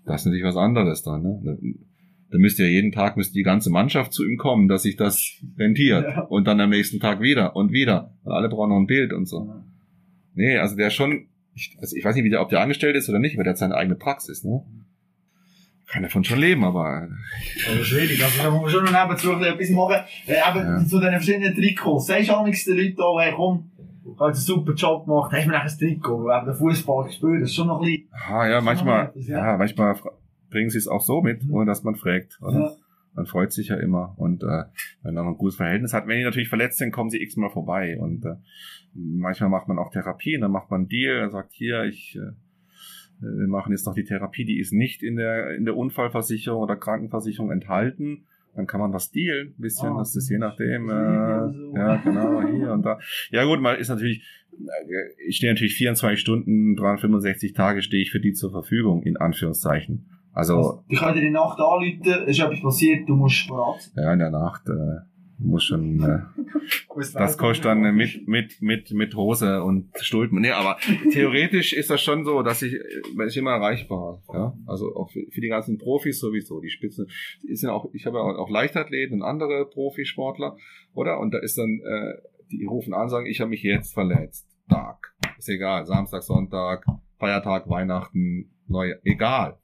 Das 0.04 0.20
ist 0.20 0.26
natürlich 0.26 0.44
was 0.44 0.56
anderes 0.56 1.02
dann, 1.02 1.22
ne? 1.22 1.58
Da 2.30 2.38
müsste 2.38 2.64
ja 2.64 2.68
jeden 2.68 2.90
Tag 2.90 3.16
müsste 3.16 3.34
die 3.34 3.44
ganze 3.44 3.70
Mannschaft 3.70 4.12
zu 4.12 4.24
ihm 4.24 4.38
kommen, 4.38 4.66
dass 4.66 4.82
sich 4.82 4.96
das 4.96 5.40
rentiert. 5.56 6.04
Ja. 6.04 6.22
Und 6.22 6.48
dann 6.48 6.60
am 6.60 6.70
nächsten 6.70 6.98
Tag 6.98 7.20
wieder 7.20 7.54
und 7.54 7.70
wieder. 7.70 8.12
Und 8.24 8.32
alle 8.32 8.48
brauchen 8.48 8.70
noch 8.70 8.78
ein 8.78 8.86
Bild 8.86 9.12
und 9.12 9.26
so. 9.26 9.54
Nee, 10.34 10.58
also 10.58 10.74
der 10.74 10.90
schon, 10.90 11.28
ich, 11.54 11.76
also 11.80 11.94
ich 11.94 12.04
weiß 12.04 12.16
nicht, 12.16 12.24
wie 12.24 12.30
der, 12.30 12.40
ob 12.40 12.48
der 12.48 12.60
angestellt 12.60 12.96
ist 12.96 13.08
oder 13.08 13.20
nicht, 13.20 13.36
aber 13.36 13.44
der 13.44 13.52
hat 13.52 13.58
seine 13.58 13.76
eigene 13.76 13.94
Praxis, 13.94 14.42
ne? 14.42 14.64
Kann 15.86 16.02
davon 16.02 16.24
schon 16.24 16.38
leben, 16.38 16.64
aber 16.64 17.08
Aber 17.70 17.84
schwierig, 17.84 18.22
also 18.24 18.42
da 18.42 18.50
muss 18.50 18.62
man 18.62 18.70
schon 18.70 18.84
noch 18.84 18.92
nebenzu 18.92 19.32
ein 19.32 19.38
bisschen 19.38 19.54
etwas 19.54 19.70
machen. 19.70 20.04
Äh, 20.26 20.32
eben 20.50 20.66
Ja. 20.66 20.86
zu 20.86 20.98
den 21.00 21.10
verschiedenen 21.12 21.54
Trikots. 21.54 22.06
Sagst 22.06 22.28
du 22.28 22.34
amigs 22.34 22.64
den 22.64 22.76
Leuten 22.76 23.00
auch, 23.02 23.20
hey 23.20 23.32
komm, 23.36 23.70
ich 24.04 24.10
habe 24.18 24.26
einen 24.26 24.34
super 24.34 24.72
Job 24.74 25.04
gemacht, 25.06 25.32
hast 25.32 25.44
du 25.44 25.50
mir 25.50 25.56
noch 25.56 25.64
ein 25.64 25.78
Trikot, 25.78 26.24
weil 26.24 26.36
eben 26.38 26.46
der 26.46 26.54
Fußball 26.54 27.04
gespielt, 27.06 27.42
das 27.42 27.50
ist 27.50 27.56
schon 27.56 27.66
noch 27.68 27.80
ein 27.80 27.84
bisschen, 27.86 28.08
ah, 28.28 28.46
ja, 28.48 28.60
manchmal, 28.60 29.06
etwas, 29.06 29.26
ja. 29.28 29.46
ja, 29.52 29.56
manchmal 29.56 29.96
bringen 30.50 30.70
sie 30.70 30.78
es 30.78 30.88
auch 30.88 31.00
so 31.02 31.20
mit, 31.20 31.42
ohne 31.50 31.66
dass 31.66 31.82
man 31.84 31.94
fragt. 31.96 32.38
Oder? 32.40 32.60
ja. 32.60 32.70
Man 33.16 33.26
freut 33.26 33.52
sich 33.52 33.68
ja 33.68 33.76
immer 33.76 34.12
und 34.16 34.42
äh, 34.42 34.64
wenn 35.02 35.14
man 35.14 35.28
ein 35.28 35.36
gutes 35.36 35.54
Verhältnis 35.56 35.92
hat, 35.92 36.08
wenn 36.08 36.18
die 36.18 36.24
natürlich 36.24 36.48
verletzt 36.48 36.78
sind, 36.78 36.90
kommen 36.90 37.10
sie 37.10 37.22
x-mal 37.22 37.48
vorbei 37.50 37.96
und 38.00 38.24
äh, 38.24 38.34
manchmal 38.92 39.50
macht 39.50 39.68
man 39.68 39.78
auch 39.78 39.90
Therapie, 39.92 40.38
dann 40.40 40.50
macht 40.50 40.70
man 40.70 40.80
einen 40.80 40.88
Deal, 40.88 41.18
er 41.18 41.30
sagt 41.30 41.52
hier, 41.52 41.84
ich 41.84 42.16
äh, 42.16 42.32
wir 43.20 43.46
machen 43.48 43.72
jetzt 43.72 43.86
noch 43.86 43.94
die 43.94 44.04
Therapie, 44.04 44.44
die 44.44 44.58
ist 44.58 44.72
nicht 44.72 45.02
in 45.02 45.16
der 45.16 45.54
in 45.56 45.64
der 45.64 45.76
Unfallversicherung 45.76 46.62
oder 46.62 46.76
Krankenversicherung 46.76 47.50
enthalten. 47.50 48.24
Dann 48.56 48.68
kann 48.68 48.80
man 48.80 48.92
was 48.92 49.10
dealen, 49.10 49.48
ein 49.48 49.60
bisschen, 49.60 49.88
Ah, 49.94 49.98
das 49.98 50.14
ist 50.14 50.30
je 50.30 50.38
nachdem, 50.38 50.88
äh, 50.88 51.52
so. 51.52 51.74
ja 51.76 51.96
genau, 51.96 52.40
hier 52.46 52.70
und 52.72 52.82
da. 52.86 53.00
Ja 53.30 53.44
gut, 53.44 53.60
mal 53.60 53.74
ist 53.74 53.88
natürlich, 53.88 54.22
äh, 54.52 55.26
ich 55.26 55.38
stehe 55.38 55.52
natürlich 55.52 55.74
24 55.74 56.20
Stunden, 56.20 56.76
365 56.76 57.52
Tage 57.52 57.82
stehe 57.82 58.02
ich 58.02 58.12
für 58.12 58.20
die 58.20 58.32
zur 58.32 58.52
Verfügung, 58.52 59.02
in 59.02 59.16
Anführungszeichen. 59.16 60.06
Also 60.32 60.56
Also, 60.56 60.84
ich 60.88 60.98
kann 61.00 61.14
dir 61.14 61.22
in 61.22 61.32
der 61.32 61.42
Nacht 61.42 61.58
anrufen, 61.58 62.00
es 62.26 62.38
ist 62.38 62.44
etwas 62.44 62.60
passiert, 62.62 63.08
du 63.08 63.16
musst 63.16 63.48
sein. 63.48 64.04
ja, 64.04 64.12
in 64.12 64.18
der 64.20 64.30
Nacht 64.30 64.62
äh, 64.68 65.00
muss 65.44 65.64
schon, 65.64 66.00
äh, 66.02 66.20
das 67.14 67.38
kostet 67.38 67.66
dann 67.66 67.94
mit 67.94 68.26
mit 68.26 68.60
mit 68.62 68.90
mit 68.92 69.14
Hose 69.14 69.62
und 69.62 69.90
Stulpen. 70.00 70.40
Nee, 70.40 70.50
aber 70.50 70.78
theoretisch 71.12 71.72
ist 71.72 71.90
das 71.90 72.02
schon 72.02 72.24
so, 72.24 72.42
dass 72.42 72.62
ich, 72.62 72.74
man 73.14 73.26
ist 73.26 73.36
immer 73.36 73.52
erreichbar. 73.52 74.22
Ja, 74.32 74.56
also 74.66 74.94
auch 74.96 75.10
für, 75.10 75.24
für 75.30 75.40
die 75.40 75.48
ganzen 75.48 75.78
Profis 75.78 76.18
sowieso. 76.18 76.60
Die 76.60 76.70
Spitzen 76.70 77.06
ist 77.42 77.62
ja 77.62 77.72
auch, 77.72 77.92
ich 77.92 78.06
habe 78.06 78.18
ja 78.18 78.24
auch 78.24 78.50
Leichtathleten 78.50 79.20
und 79.20 79.28
andere 79.28 79.66
Profisportler, 79.66 80.56
oder? 80.94 81.20
Und 81.20 81.32
da 81.32 81.38
ist 81.38 81.58
dann, 81.58 81.80
äh, 81.84 82.14
die 82.50 82.64
rufen 82.64 82.94
an, 82.94 83.08
sagen, 83.08 83.26
ich 83.26 83.40
habe 83.40 83.50
mich 83.50 83.62
jetzt 83.62 83.94
verletzt. 83.94 84.48
Tag, 84.68 85.14
ist 85.36 85.48
egal, 85.48 85.84
Samstag, 85.84 86.22
Sonntag, 86.22 86.86
Feiertag, 87.18 87.68
Weihnachten, 87.68 88.50
Neujahr, 88.66 88.98
egal. 89.04 89.58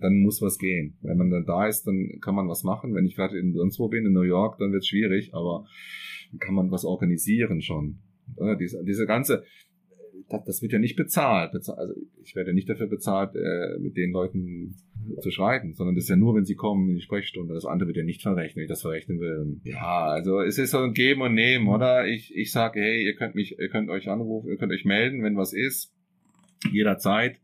Dann 0.00 0.22
muss 0.22 0.42
was 0.42 0.58
gehen. 0.58 0.96
Wenn 1.02 1.16
man 1.16 1.30
dann 1.30 1.46
da 1.46 1.66
ist, 1.66 1.84
dann 1.86 2.18
kann 2.20 2.34
man 2.34 2.48
was 2.48 2.62
machen. 2.62 2.94
Wenn 2.94 3.06
ich 3.06 3.16
gerade 3.16 3.38
in 3.38 3.54
sonst 3.54 3.78
wo 3.78 3.88
bin, 3.88 4.06
in 4.06 4.12
New 4.12 4.22
York, 4.22 4.58
dann 4.58 4.72
wird 4.72 4.82
es 4.82 4.88
schwierig, 4.88 5.34
aber 5.34 5.66
dann 6.30 6.40
kann 6.40 6.54
man 6.54 6.70
was 6.70 6.84
organisieren 6.84 7.62
schon. 7.62 7.98
Oder? 8.36 8.56
Diese, 8.56 8.84
diese 8.84 9.06
ganze, 9.06 9.44
das, 10.28 10.44
das 10.44 10.62
wird 10.62 10.72
ja 10.72 10.78
nicht 10.78 10.96
bezahlt. 10.96 11.54
Also 11.54 11.72
ich 12.22 12.34
werde 12.34 12.52
nicht 12.52 12.68
dafür 12.68 12.86
bezahlt, 12.86 13.34
äh, 13.34 13.78
mit 13.78 13.96
den 13.96 14.10
Leuten 14.12 14.76
zu 15.20 15.30
schreiben, 15.30 15.74
sondern 15.74 15.94
das 15.94 16.04
ist 16.04 16.10
ja 16.10 16.16
nur, 16.16 16.34
wenn 16.34 16.44
sie 16.44 16.54
kommen 16.54 16.90
in 16.90 16.96
die 16.96 17.02
Sprechstunde. 17.02 17.54
Das 17.54 17.64
andere 17.64 17.88
wird 17.88 17.96
ja 17.96 18.04
nicht 18.04 18.22
verrechnet, 18.22 18.56
wenn 18.56 18.62
ich 18.64 18.68
das 18.68 18.82
verrechnen 18.82 19.20
will. 19.20 19.60
Ja, 19.64 20.06
also 20.06 20.40
es 20.40 20.58
ist 20.58 20.72
so 20.72 20.78
ein 20.78 20.92
Geben 20.92 21.22
und 21.22 21.34
Nehmen, 21.34 21.68
oder? 21.68 22.06
Ich, 22.06 22.34
ich 22.34 22.52
sage, 22.52 22.80
hey, 22.80 23.04
ihr 23.04 23.14
könnt 23.14 23.34
mich, 23.34 23.58
ihr 23.58 23.68
könnt 23.68 23.90
euch 23.90 24.08
anrufen, 24.08 24.50
ihr 24.50 24.56
könnt 24.56 24.72
euch 24.72 24.84
melden, 24.84 25.22
wenn 25.22 25.36
was 25.36 25.52
ist. 25.52 25.94
Jederzeit. 26.72 27.40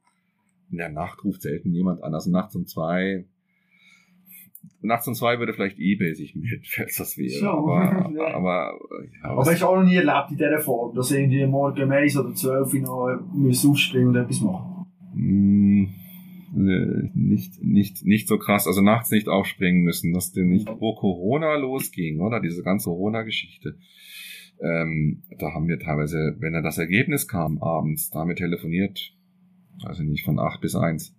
In 0.74 0.78
der 0.78 0.88
Nacht 0.88 1.22
ruft 1.22 1.42
selten 1.42 1.72
jemand 1.72 2.02
an. 2.02 2.14
Also 2.14 2.32
nachts 2.32 2.56
um 2.56 2.66
zwei 2.66 3.26
nachts 4.80 5.06
um 5.06 5.14
zwei 5.14 5.38
würde 5.38 5.52
vielleicht 5.52 5.78
eBay 5.78 6.14
sich 6.14 6.34
melden, 6.34 6.64
falls 6.68 6.96
das 6.96 7.16
wäre. 7.16 7.38
So, 7.38 7.48
aber, 7.48 8.10
ja. 8.16 8.34
aber, 8.34 8.72
ja, 9.22 9.30
aber 9.30 9.52
ich 9.52 9.62
auch 9.62 9.76
noch 9.76 9.84
nie 9.84 9.94
erlebt 9.94 10.30
in 10.30 10.36
dieser 10.36 10.58
Form, 10.58 10.96
dass 10.96 11.12
irgendwie 11.12 11.46
morgen 11.46 11.80
um 11.84 11.92
eins 11.92 12.16
oder 12.16 12.34
zwölf 12.34 12.72
noch 12.74 13.20
müssen 13.32 13.70
aufspringen 13.70 14.08
und 14.08 14.16
etwas 14.16 14.40
machen. 14.40 14.86
Mm, 15.14 15.84
nicht, 17.14 17.62
nicht, 17.62 18.04
nicht 18.04 18.26
so 18.26 18.36
krass, 18.36 18.66
also 18.66 18.82
nachts 18.82 19.12
nicht 19.12 19.28
aufspringen 19.28 19.84
müssen, 19.84 20.12
dass 20.12 20.32
denn 20.32 20.48
nicht, 20.48 20.68
wo 20.68 20.96
Corona 20.96 21.54
losging, 21.54 22.18
oder? 22.18 22.40
Diese 22.40 22.64
ganze 22.64 22.90
Corona-Geschichte. 22.90 23.76
Ähm, 24.60 25.22
da 25.38 25.52
haben 25.52 25.68
wir 25.68 25.78
teilweise, 25.78 26.36
wenn 26.40 26.52
da 26.52 26.62
das 26.62 26.78
Ergebnis 26.78 27.28
kam 27.28 27.62
abends, 27.62 28.10
da 28.10 28.20
haben 28.20 28.28
wir 28.28 28.36
telefoniert, 28.36 29.14
also 29.84 30.02
nicht 30.02 30.24
von 30.24 30.38
acht 30.38 30.60
bis 30.60 30.76
eins. 30.76 31.14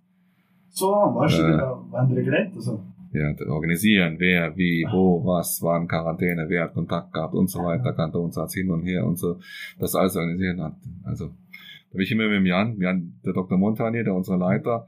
So, 0.68 0.88
weißt 0.88 1.38
du, 1.38 1.42
äh, 1.42 1.62
wann 1.90 2.14
der 2.14 2.24
geredet, 2.24 2.52
also? 2.54 2.80
ja, 3.16 3.34
organisieren, 3.48 4.16
wer, 4.18 4.56
wie, 4.56 4.86
wo, 4.90 5.24
was, 5.24 5.62
war 5.62 5.80
in 5.80 5.88
Quarantäne, 5.88 6.46
wer 6.48 6.64
hat 6.64 6.74
Kontakt 6.74 7.12
gehabt 7.12 7.34
und 7.34 7.48
so 7.48 7.60
weiter, 7.60 7.96
als 8.40 8.54
hin 8.54 8.70
und 8.70 8.82
her 8.82 9.06
und 9.06 9.18
so, 9.18 9.38
das 9.78 9.94
alles 9.94 10.16
organisieren 10.16 10.60
hat. 10.60 10.74
Also, 11.04 11.28
da 11.28 11.92
bin 11.92 12.02
ich 12.02 12.12
immer 12.12 12.24
mit 12.24 12.38
dem 12.38 12.46
Jan, 12.46 12.78
Jan, 12.78 13.14
der 13.24 13.32
Dr. 13.32 13.56
Montagnier, 13.58 14.04
der 14.04 14.14
unser 14.14 14.36
Leiter, 14.36 14.86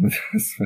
das, 0.00 0.60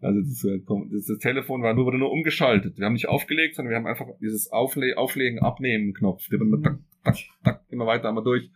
also 0.00 0.20
das, 0.20 0.46
das, 0.90 1.06
das, 1.06 1.18
Telefon 1.18 1.62
war 1.62 1.74
nur, 1.74 1.86
wurde 1.86 1.98
nur 1.98 2.12
umgeschaltet. 2.12 2.78
Wir 2.78 2.86
haben 2.86 2.92
nicht 2.92 3.08
aufgelegt, 3.08 3.54
sondern 3.54 3.70
wir 3.70 3.76
haben 3.76 3.86
einfach 3.86 4.06
dieses 4.20 4.52
Aufle 4.52 4.96
Auflegen, 4.96 5.40
Abnehmen 5.40 5.94
Knopf. 5.94 6.28
Der 6.28 6.40
wird 6.40 6.64
tak, 6.64 6.78
tak, 7.04 7.16
tak, 7.44 7.60
immer 7.70 7.86
weiter, 7.86 8.08
einmal 8.08 8.24
durch. 8.24 8.50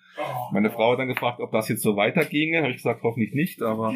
Meine 0.53 0.71
Frau 0.71 0.93
hat 0.93 0.99
dann 0.99 1.09
gefragt, 1.09 1.41
ob 1.41 1.51
das 1.53 1.69
jetzt 1.69 1.83
so 1.83 1.97
weiterginge. 1.97 2.59
Habe 2.59 2.71
ich 2.71 2.77
gesagt, 2.77 3.03
hoffentlich 3.03 3.35
nicht, 3.35 3.63
aber. 3.63 3.95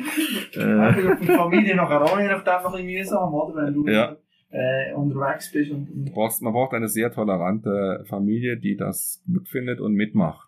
Äh, 0.55 1.17
die 1.21 1.27
Familie 1.27 1.77
noch 1.77 1.91
erreichen, 1.91 2.29
dem 2.29 2.63
noch 2.63 2.75
irgendwie 2.75 2.99
mühsam, 2.99 3.35
oder? 3.35 3.67
Wenn 3.67 3.75
du 3.75 3.87
ja. 3.87 4.17
äh, 4.51 4.95
unterwegs 4.95 5.53
bist. 5.53 5.71
Und, 5.71 5.91
und 5.91 6.43
man 6.43 6.53
braucht 6.53 6.75
eine 6.75 6.89
sehr 6.89 7.13
tolerante 7.13 8.05
Familie, 8.09 8.57
die 8.57 8.77
das 8.77 9.23
gut 9.27 9.49
findet 9.49 9.81
und 9.81 9.93
mitmacht. 9.95 10.48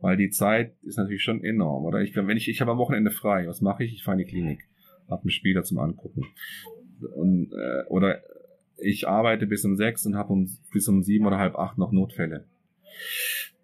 Weil 0.00 0.16
die 0.16 0.30
Zeit 0.30 0.74
ist 0.82 0.98
natürlich 0.98 1.22
schon 1.22 1.42
enorm, 1.42 1.84
oder? 1.84 2.00
Ich, 2.00 2.14
wenn 2.14 2.36
ich, 2.36 2.48
ich 2.48 2.60
habe 2.60 2.72
am 2.72 2.78
Wochenende 2.78 3.10
frei, 3.10 3.46
was 3.46 3.60
mache 3.60 3.84
ich? 3.84 3.94
Ich 3.94 4.04
fahre 4.04 4.20
in 4.20 4.26
die 4.26 4.30
Klinik, 4.30 4.68
habe 5.08 5.22
einen 5.22 5.30
Spieler 5.30 5.62
zum 5.62 5.78
Angucken. 5.78 6.24
Und, 7.14 7.52
äh, 7.52 7.86
oder 7.88 8.20
ich 8.76 9.08
arbeite 9.08 9.46
bis 9.46 9.64
um 9.64 9.76
sechs 9.76 10.06
und 10.06 10.16
habe 10.16 10.32
um, 10.32 10.48
bis 10.72 10.88
um 10.88 11.02
sieben 11.02 11.26
oder 11.26 11.38
halb 11.38 11.56
acht 11.56 11.78
noch 11.78 11.92
Notfälle. 11.92 12.44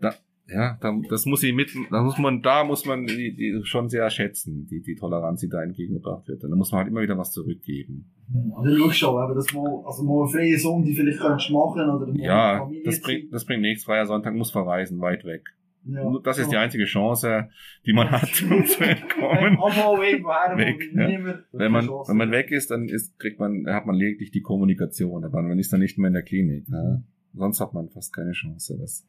Da, 0.00 0.14
ja, 0.48 0.76
da, 0.80 1.00
das 1.08 1.24
muss 1.24 1.42
ich 1.42 1.54
mit, 1.54 1.70
da 1.90 2.02
muss 2.02 2.18
man, 2.18 2.42
da 2.42 2.64
muss 2.64 2.84
man 2.84 3.06
die, 3.06 3.34
die 3.34 3.60
schon 3.64 3.88
sehr 3.88 4.08
schätzen, 4.10 4.66
die, 4.70 4.82
die 4.82 4.94
Toleranz, 4.94 5.40
die 5.40 5.48
da 5.48 5.62
entgegengebracht 5.62 6.28
wird. 6.28 6.44
Und 6.44 6.50
da 6.50 6.56
muss 6.56 6.70
man 6.70 6.80
halt 6.80 6.88
immer 6.88 7.00
wieder 7.00 7.16
was 7.16 7.32
zurückgeben. 7.32 8.12
Also 8.56 8.76
schau 8.76 8.90
schon, 8.90 9.22
aber 9.22 9.34
das 9.34 9.52
mal, 9.52 9.82
also 9.86 10.02
mal 10.02 10.22
eine 10.22 10.30
freie 10.30 10.58
Sonntag 10.58 10.94
vielleicht 10.94 11.20
könntest 11.20 11.48
du 11.48 11.54
machen 11.54 11.88
oder 11.88 12.12
Ja, 12.14 12.68
das 12.84 13.00
bringt, 13.00 13.32
das 13.32 13.44
bringt 13.44 13.62
nichts. 13.62 13.84
Freier 13.84 14.06
Sonntag 14.06 14.34
muss 14.34 14.50
verreisen, 14.50 15.00
weit 15.00 15.24
weg. 15.24 15.44
Ja, 15.86 16.18
das 16.22 16.38
ist 16.38 16.50
die 16.50 16.56
einzige 16.56 16.84
Chance, 16.84 17.50
die 17.84 17.92
man 17.92 18.10
hat, 18.10 18.42
um 18.50 18.64
zu 18.64 18.82
entkommen. 18.82 19.58
weg, 20.56 20.90
ja. 20.94 21.42
Wenn 21.52 21.72
man, 21.72 21.88
wenn 21.88 22.16
man 22.16 22.30
weg 22.30 22.50
ist, 22.50 22.70
dann 22.70 22.88
ist, 22.88 23.18
kriegt 23.18 23.38
man, 23.38 23.66
hat 23.66 23.84
man 23.84 23.94
lediglich 23.94 24.30
die 24.30 24.40
Kommunikation, 24.40 25.24
aber 25.24 25.42
man 25.42 25.58
ist 25.58 25.72
dann 25.72 25.80
nicht 25.80 25.98
mehr 25.98 26.08
in 26.08 26.14
der 26.14 26.22
Klinik. 26.22 26.68
Mhm. 26.68 26.74
Ja. 26.74 27.02
Sonst 27.34 27.60
hat 27.60 27.74
man 27.74 27.90
fast 27.90 28.14
keine 28.14 28.32
Chance. 28.32 28.78
Das, 28.80 29.06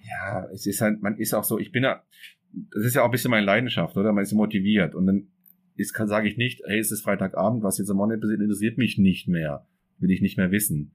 ja, 0.00 0.46
es 0.52 0.66
ist 0.66 0.80
halt, 0.80 1.02
man 1.02 1.16
ist 1.18 1.34
auch 1.34 1.44
so, 1.44 1.58
ich 1.58 1.70
bin 1.70 1.84
ja, 1.84 2.02
das 2.74 2.84
ist 2.84 2.94
ja 2.94 3.02
auch 3.02 3.06
ein 3.06 3.12
bisschen 3.12 3.30
meine 3.30 3.46
Leidenschaft, 3.46 3.96
oder? 3.96 4.12
Man 4.12 4.24
ist 4.24 4.32
motiviert 4.32 4.94
und 4.94 5.06
dann 5.06 5.28
ist, 5.76 5.94
kann, 5.94 6.08
sage 6.08 6.28
ich 6.28 6.36
nicht, 6.36 6.62
hey, 6.66 6.78
es 6.78 6.90
ist 6.90 7.02
Freitagabend, 7.02 7.62
was 7.62 7.78
jetzt 7.78 7.90
am 7.90 7.98
Wochenende 7.98 8.20
passiert, 8.20 8.40
interessiert 8.40 8.78
mich 8.78 8.98
nicht 8.98 9.28
mehr, 9.28 9.66
will 9.98 10.10
ich 10.10 10.20
nicht 10.20 10.36
mehr 10.36 10.50
wissen, 10.50 10.92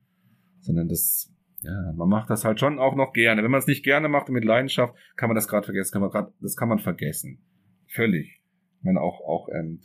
sondern 0.59 0.87
das 0.87 1.33
ja, 1.61 1.93
man 1.95 2.09
macht 2.09 2.29
das 2.29 2.45
halt 2.45 2.59
schon 2.59 2.79
auch 2.79 2.95
noch 2.95 3.13
gerne. 3.13 3.43
Wenn 3.43 3.51
man 3.51 3.59
es 3.59 3.67
nicht 3.67 3.83
gerne 3.83 4.09
macht 4.09 4.29
und 4.29 4.35
mit 4.35 4.45
Leidenschaft, 4.45 4.93
kann 5.15 5.29
man 5.29 5.35
das 5.35 5.47
gerade 5.47 5.65
vergessen. 5.65 5.91
Kann 5.91 6.01
man 6.01 6.11
grad, 6.11 6.31
das 6.39 6.55
kann 6.55 6.69
man 6.69 6.79
vergessen. 6.79 7.39
Völlig. 7.87 8.41
Ich 8.79 8.83
meine 8.83 9.01
auch, 9.01 9.21
auch 9.21 9.49
ähm, 9.49 9.79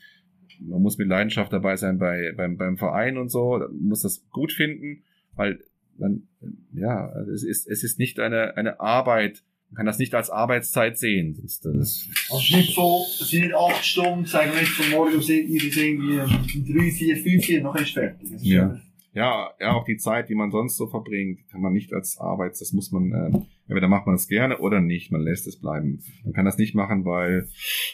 man 0.61 0.83
muss 0.83 0.99
mit 0.99 1.09
Leidenschaft 1.09 1.53
dabei 1.53 1.77
sein 1.77 1.99
bei, 1.99 2.33
beim, 2.37 2.57
beim 2.57 2.77
Verein 2.77 3.17
und 3.17 3.31
so, 3.31 3.59
man 3.59 3.89
muss 3.89 4.03
das 4.03 4.29
gut 4.31 4.53
finden, 4.53 5.05
weil 5.35 5.61
dann, 5.99 6.29
ja, 6.73 7.11
es 7.33 7.43
ist, 7.43 7.67
es 7.67 7.83
ist 7.85 7.99
nicht 7.99 8.21
eine, 8.21 8.57
eine 8.57 8.81
Arbeit, 8.81 9.43
man 9.71 9.77
kann 9.77 9.87
das 9.87 9.99
nicht 9.99 10.15
als 10.15 10.29
Arbeitszeit 10.29 10.99
sehen. 10.99 11.39
Das, 11.41 11.61
das 11.61 12.09
also 12.31 12.57
nicht 12.57 12.75
so, 12.75 13.05
es 13.21 13.31
sind 13.31 13.43
nicht 13.45 13.55
acht 13.55 13.85
Stunden, 13.85 14.27
sagen 14.27 14.53
wir 14.53 14.61
nicht 14.61 14.73
von 14.73 14.91
morgen 14.91 15.15
um 15.15 15.23
7 15.23 15.51
Uhr 15.51 15.59
bis 15.59 15.77
irgendwie 15.77 16.19
um 16.19 16.81
3, 16.81 16.91
4, 16.91 17.17
5 17.17 17.49
Uhr, 17.49 17.61
noch 17.61 17.77
ist 17.77 17.93
fertig. 17.93 18.31
Ist 18.31 18.45
ja 18.45 18.79
ja, 19.15 19.51
ja, 19.61 19.73
auch 19.73 19.85
die 19.85 19.99
Zeit, 19.99 20.29
die 20.29 20.35
man 20.35 20.51
sonst 20.51 20.77
so 20.77 20.87
verbringt, 20.87 21.47
kann 21.51 21.61
man 21.61 21.73
nicht 21.73 21.93
als 21.93 22.19
Arbeits, 22.19 22.61
das 22.61 22.73
muss 22.73 22.93
man, 22.93 23.13
äh, 23.13 23.31
entweder 23.69 23.89
macht 23.89 24.07
man 24.07 24.15
es 24.15 24.27
gerne 24.27 24.59
oder 24.59 24.81
nicht, 24.81 25.13
man 25.13 25.21
lässt 25.21 25.47
es 25.47 25.61
bleiben. 25.61 26.03
Man 26.25 26.33
kann 26.33 26.47
das 26.47 26.57
nicht 26.57 26.75
machen, 26.75 27.05
weil 27.05 27.49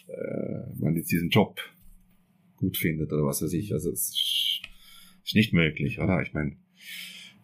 äh, 0.06 0.80
man 0.80 0.94
jetzt 0.94 1.10
diesen 1.10 1.30
Job 1.30 1.58
gut 2.56 2.76
findet 2.76 3.12
oder 3.12 3.24
was 3.24 3.42
weiß 3.42 3.52
ich. 3.52 3.72
Also 3.72 3.90
es 3.90 4.62
ist 5.24 5.34
nicht 5.34 5.52
möglich, 5.52 5.98
oder? 6.00 6.22
Ich 6.22 6.32
meine, 6.34 6.56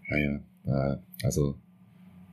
naja, 0.08 0.40
äh, 0.66 0.96
also 1.24 1.58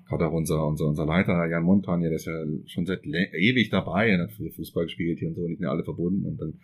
gerade 0.08 0.28
auch 0.28 0.34
unser, 0.34 0.68
unser, 0.68 0.88
unser 0.88 1.06
Leiter, 1.06 1.48
Jan 1.48 1.64
Montagne, 1.64 2.10
der 2.10 2.18
ist 2.18 2.26
ja 2.26 2.46
schon 2.68 2.86
seit 2.86 3.06
ewig 3.06 3.70
dabei 3.70 4.14
und 4.14 4.22
hat 4.22 4.32
Fußball 4.56 4.86
gespielt 4.86 5.20
hier 5.20 5.30
und 5.30 5.36
so, 5.36 5.48
nicht 5.48 5.62
mehr 5.62 5.72
alle 5.72 5.84
verbunden 5.84 6.26
und 6.26 6.38
dann 6.39 6.60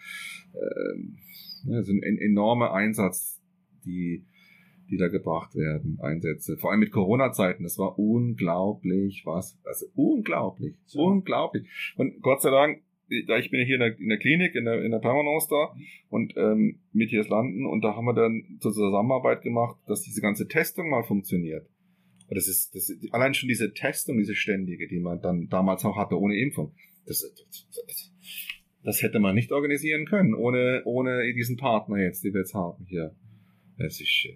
äh, 0.54 1.72
ja, 1.72 1.82
sind 1.82 2.04
ein 2.04 2.18
enormer 2.18 2.74
Einsatz, 2.74 3.42
die 3.86 4.26
die 4.90 4.98
da 4.98 5.08
gebracht 5.08 5.56
werden, 5.56 6.00
Einsätze. 6.02 6.58
Vor 6.58 6.72
allem 6.72 6.80
mit 6.80 6.92
Corona-Zeiten, 6.92 7.64
das 7.64 7.78
war 7.78 7.98
unglaublich, 8.00 9.24
was, 9.26 9.60
also 9.66 9.86
unglaublich, 9.96 10.76
so. 10.86 11.04
unglaublich. 11.04 11.68
Und 11.98 12.22
Gott 12.22 12.42
sei 12.42 12.52
Dank, 12.52 12.82
ich 13.10 13.52
bin 13.52 13.66
hier 13.66 13.76
in 13.76 13.82
der, 13.82 14.00
in 14.00 14.10
der 14.10 14.18
Klinik, 14.18 14.56
in 14.56 14.66
der, 14.66 14.84
in 14.84 14.92
der 14.92 15.00
Permanence 15.00 15.48
da 15.48 15.74
und 16.10 16.34
ähm, 16.36 16.80
mit 16.92 17.10
hier 17.10 17.24
landen 17.28 17.66
und 17.66 17.82
da 17.82 17.96
haben 17.96 18.06
wir 18.06 18.14
dann 18.14 18.58
zur 18.60 18.74
Zusammenarbeit 18.74 19.42
gemacht, 19.42 19.78
dass 19.88 20.02
diese 20.02 20.22
ganze 20.22 20.48
Testung 20.48 20.90
mal 20.90 21.04
funktioniert. 21.04 21.68
Und 22.28 22.36
das 22.36 22.48
ist, 22.48 22.76
das 22.76 22.90
ist 22.90 23.14
allein 23.14 23.34
schon 23.34 23.48
diese 23.48 23.74
Testung, 23.74 24.18
diese 24.18 24.36
ständige, 24.36 24.88
die 24.88 25.00
man 25.00 25.22
dann 25.22 25.48
damals 25.48 25.86
auch 25.86 25.96
hatte 25.96 26.20
ohne 26.20 26.38
Impfung. 26.38 26.74
Das, 27.06 27.22
das, 27.22 27.68
das, 27.88 28.14
das 28.84 29.02
hätte 29.02 29.20
man 29.20 29.36
nicht 29.36 29.54
organisieren 29.54 30.06
können 30.06 30.34
ohne 30.34 30.82
ohne 30.84 31.34
diesen 31.34 31.56
Partner 31.56 31.98
jetzt, 32.00 32.24
die 32.26 32.34
wir 32.34 32.42
jetzt 32.42 32.54
haben 32.54 32.86
hier. 32.88 33.16
Es 33.78 34.02
ist 34.02 34.28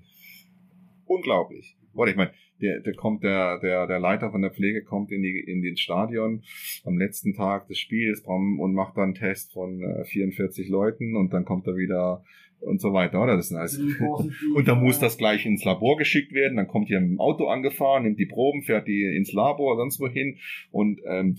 unglaublich. 1.11 1.75
Oder 1.93 2.11
ich 2.11 2.17
meine, 2.17 2.31
der, 2.61 2.79
der 2.79 2.93
kommt, 2.93 3.23
der, 3.23 3.59
der, 3.59 3.87
der 3.87 3.99
Leiter 3.99 4.31
von 4.31 4.41
der 4.41 4.51
Pflege 4.51 4.83
kommt 4.83 5.11
in 5.11 5.21
die, 5.21 5.39
in 5.39 5.61
den 5.61 5.77
Stadion 5.77 6.43
am 6.85 6.97
letzten 6.97 7.33
Tag 7.33 7.67
des 7.67 7.79
Spiels 7.79 8.21
und 8.21 8.73
macht 8.73 8.97
dann 8.97 9.03
einen 9.05 9.13
Test 9.15 9.53
von 9.53 9.83
44 10.05 10.67
äh, 10.67 10.69
Leuten 10.69 11.15
und 11.15 11.33
dann 11.33 11.45
kommt 11.45 11.67
er 11.67 11.75
wieder 11.75 12.23
und 12.61 12.79
so 12.79 12.93
weiter, 12.93 13.21
oder? 13.21 13.35
Das 13.35 13.49
sind 13.49 13.57
alles. 13.57 13.79
und 14.55 14.67
dann 14.67 14.81
muss 14.81 14.99
das 14.99 15.17
gleich 15.17 15.45
ins 15.45 15.63
Labor 15.65 15.97
geschickt 15.97 16.31
werden, 16.33 16.57
dann 16.57 16.67
kommt 16.67 16.87
hier 16.87 16.99
im 16.99 17.19
Auto 17.19 17.47
angefahren, 17.47 18.03
nimmt 18.03 18.19
die 18.19 18.27
Proben, 18.27 18.61
fährt 18.61 18.87
die 18.87 19.03
ins 19.03 19.33
Labor, 19.33 19.77
sonst 19.77 19.99
wohin 19.99 20.37
und 20.69 21.01
ähm, 21.05 21.37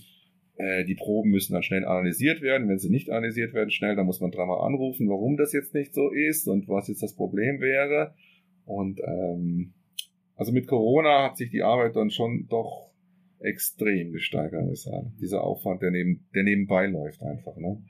äh, 0.57 0.83
die 0.85 0.95
Proben 0.95 1.31
müssen 1.31 1.53
dann 1.53 1.63
schnell 1.63 1.85
analysiert 1.85 2.41
werden. 2.41 2.67
Wenn 2.69 2.77
sie 2.77 2.89
nicht 2.89 3.09
analysiert 3.09 3.53
werden 3.53 3.71
schnell, 3.71 3.95
dann 3.95 4.05
muss 4.05 4.21
man 4.21 4.31
dreimal 4.31 4.65
anrufen, 4.65 5.09
warum 5.09 5.37
das 5.37 5.53
jetzt 5.53 5.73
nicht 5.73 5.93
so 5.93 6.09
ist 6.09 6.47
und 6.47 6.67
was 6.67 6.87
jetzt 6.87 7.01
das 7.01 7.15
Problem 7.15 7.59
wäre. 7.61 8.13
Und 8.65 8.99
ähm, 8.99 9.73
also 10.35 10.51
mit 10.51 10.67
Corona 10.67 11.23
hat 11.23 11.37
sich 11.37 11.49
die 11.49 11.63
Arbeit 11.63 11.95
dann 11.95 12.09
schon 12.09 12.47
doch 12.49 12.91
extrem 13.39 14.11
gesteigert, 14.11 14.65
muss 14.65 14.85
ich 14.85 14.91
sagen. 14.91 15.13
Dieser 15.19 15.43
Aufwand, 15.43 15.81
der, 15.81 15.91
neben, 15.91 16.25
der 16.33 16.43
nebenbei 16.43 16.87
läuft 16.87 17.21
einfach, 17.21 17.57
ne? 17.57 17.83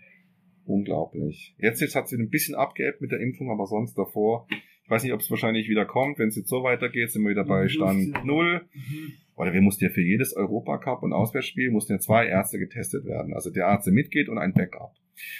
Unglaublich. 0.66 1.56
Jetzt, 1.58 1.82
jetzt 1.82 1.96
hat 1.96 2.08
sie 2.08 2.18
ein 2.18 2.30
bisschen 2.30 2.56
abgeebbt 2.56 3.02
mit 3.02 3.12
der 3.12 3.20
Impfung, 3.20 3.52
aber 3.52 3.68
sonst 3.68 3.98
davor, 3.98 4.48
ich 4.50 4.90
weiß 4.90 5.04
nicht, 5.04 5.14
ob 5.14 5.20
es 5.20 5.30
wahrscheinlich 5.30 5.70
wieder 5.70 5.86
kommt. 5.86 6.20
Wenn 6.20 6.30
es 6.30 6.36
jetzt 6.36 6.50
so 6.50 6.64
weitergeht, 6.64 7.12
sind 7.12 7.24
wir 7.24 7.32
wieder 7.32 7.46
bei 7.46 7.68
Stand 7.68 8.26
null. 8.26 8.62
Mhm. 8.74 9.14
Oder 9.36 9.54
wir 9.54 9.62
mussten 9.62 9.84
ja 9.84 9.90
für 9.90 10.02
jedes 10.02 10.36
Europacup 10.36 11.04
und 11.04 11.14
Auswärtsspiel 11.14 11.72
mussten 11.72 11.94
ja 11.94 12.00
zwei 12.00 12.28
Ärzte 12.28 12.60
getestet 12.60 13.06
werden. 13.06 13.34
Also 13.34 13.50
der 13.50 13.68
Arzt, 13.68 13.88
der 13.88 13.94
mitgeht 13.94 14.30
und 14.30 14.38
ein 14.38 14.54
Backup. 14.54 14.94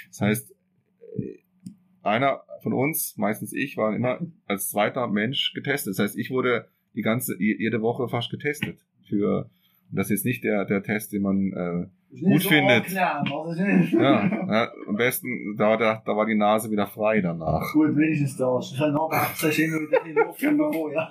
Das 0.10 0.22
heißt, 0.22 0.56
einer 2.04 2.42
von 2.62 2.74
uns, 2.74 3.18
meistens 3.18 3.54
ich, 3.54 3.78
war 3.78 3.96
immer 3.96 4.20
als 4.46 4.70
zweiter 4.70 5.08
Mensch 5.08 5.54
getestet. 5.54 5.92
Das 5.92 6.00
heißt, 6.00 6.18
ich 6.18 6.30
wurde 6.30 6.68
die 6.96 7.02
ganze, 7.02 7.36
jede 7.40 7.82
Woche 7.82 8.08
fast 8.08 8.30
getestet 8.30 8.80
für 9.08 9.50
Das 9.92 10.10
ist 10.10 10.26
nicht 10.26 10.44
der, 10.44 10.66
der 10.66 10.82
Test, 10.84 11.14
den 11.14 11.22
man 11.22 11.54
äh, 11.54 12.20
gut 12.20 12.42
so 12.42 12.50
findet. 12.50 12.90
Ja, 12.90 13.24
ja, 14.26 14.72
am 14.88 14.96
besten, 14.96 15.56
da, 15.58 15.78
da, 15.78 16.02
da 16.06 16.16
war 16.16 16.26
die 16.26 16.36
Nase 16.36 16.72
wieder 16.72 16.88
frei 16.88 17.22
danach. 17.22 17.72
Gut, 17.74 17.96
wenigstens 17.96 18.38
das. 18.38 18.72
Ich 18.74 18.80
noch 18.80 19.12
immer 19.12 19.82
wieder 19.82 20.06
in 20.06 20.14
die 20.14 20.20
Luft 20.20 20.42
ja. 20.42 21.10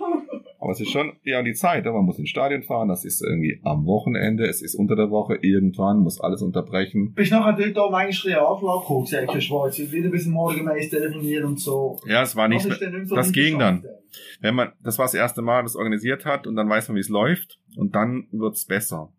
Aber 0.62 0.70
es 0.70 0.80
ist 0.80 0.92
schon 0.92 1.14
ja 1.24 1.42
die 1.42 1.54
Zeit, 1.54 1.84
man 1.86 2.04
muss 2.04 2.20
ins 2.20 2.28
Stadion 2.28 2.62
fahren, 2.62 2.86
das 2.86 3.04
ist 3.04 3.20
irgendwie 3.20 3.60
am 3.64 3.84
Wochenende, 3.84 4.46
es 4.46 4.62
ist 4.62 4.76
unter 4.76 4.94
der 4.94 5.10
Woche, 5.10 5.34
irgendwann 5.42 5.98
muss 5.98 6.20
alles 6.20 6.40
unterbrechen. 6.40 7.14
Bist 7.14 7.32
du 7.32 7.34
nachher 7.34 7.54
dort 7.54 7.78
auch 7.78 7.90
manchmal 7.90 8.36
Anschlag 8.36 8.80
gekommen, 8.82 9.06
hast, 9.10 9.50
wo 9.50 9.66
jetzt 9.66 9.90
wieder 9.90 10.08
bis 10.08 10.26
morgen 10.26 10.62
meist 10.62 10.90
telefonieren 10.90 11.46
und 11.46 11.58
so. 11.58 11.98
Ja, 12.06 12.22
es 12.22 12.36
war 12.36 12.46
nicht, 12.46 12.64
nicht 12.64 13.08
so 13.08 13.16
das 13.16 13.32
ging 13.32 13.58
dann. 13.58 13.84
Wenn 14.40 14.54
man, 14.54 14.70
das 14.80 15.00
war 15.00 15.06
das 15.06 15.14
erste 15.14 15.42
Mal, 15.42 15.64
das 15.64 15.74
organisiert 15.74 16.24
hat 16.24 16.46
und 16.46 16.54
dann 16.54 16.68
weiß 16.68 16.86
man, 16.86 16.94
wie 16.94 17.00
es 17.00 17.08
läuft 17.08 17.58
und 17.76 17.96
dann 17.96 18.28
wird's 18.30 18.64
besser. 18.64 19.12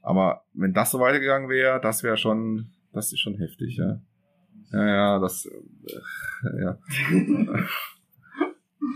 Aber 0.00 0.42
wenn 0.52 0.72
das 0.72 0.90
so 0.90 0.98
weitergegangen 0.98 1.48
wäre, 1.48 1.80
das 1.80 2.02
wäre 2.02 2.16
schon, 2.16 2.72
das 2.92 3.12
ist 3.12 3.20
schon 3.20 3.38
heftig, 3.38 3.76
ja. 3.76 4.00
Ja, 4.72 4.86
ja, 4.88 5.18
das, 5.20 5.46
äh, 5.46 6.60
ja. 6.60 6.76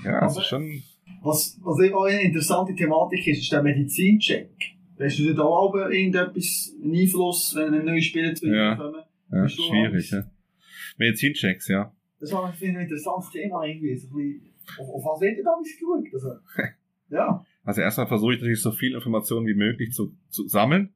ja, 0.04 0.20
das 0.22 0.36
ist 0.36 0.46
schon, 0.46 0.82
was, 1.22 1.58
was 1.62 1.92
auch 1.92 2.04
eine 2.04 2.22
interessante 2.22 2.74
Thematik 2.74 3.26
ist, 3.26 3.42
ist 3.42 3.52
der 3.52 3.62
Medizincheck. 3.62 4.50
Hast 4.98 5.18
du 5.18 5.34
da 5.34 5.42
auch 5.42 5.74
irgendetwas, 5.74 6.74
einen 6.82 6.94
Einfluss, 6.94 7.54
wenn 7.56 7.74
ein 7.74 7.84
neuer 7.84 8.00
Spieler 8.00 8.34
zu 8.34 8.46
ja. 8.46 8.76
kommen? 8.76 9.02
Ja, 9.30 9.48
schwierig, 9.48 10.10
ja. 10.10 10.24
Medizinchecks, 10.96 11.68
ja. 11.68 11.92
Das 12.20 12.32
war 12.32 12.46
ein 12.46 12.76
interessantes 12.76 13.30
Thema 13.30 13.64
irgendwie. 13.64 13.94
So 13.96 14.08
ein 14.08 14.16
bisschen, 14.16 14.54
auf, 14.78 14.88
auf 14.88 15.04
was 15.04 15.20
wird 15.20 15.36
ihr 15.36 15.44
da 15.44 15.54
geschaut? 15.62 16.04
Also, 16.12 16.28
ja. 17.10 17.44
Also 17.64 17.80
erstmal 17.82 18.06
versuche 18.06 18.34
ich 18.34 18.40
natürlich 18.40 18.62
so 18.62 18.72
viel 18.72 18.94
Informationen 18.94 19.46
wie 19.46 19.54
möglich 19.54 19.92
zu, 19.92 20.16
zu 20.28 20.46
sammeln 20.46 20.94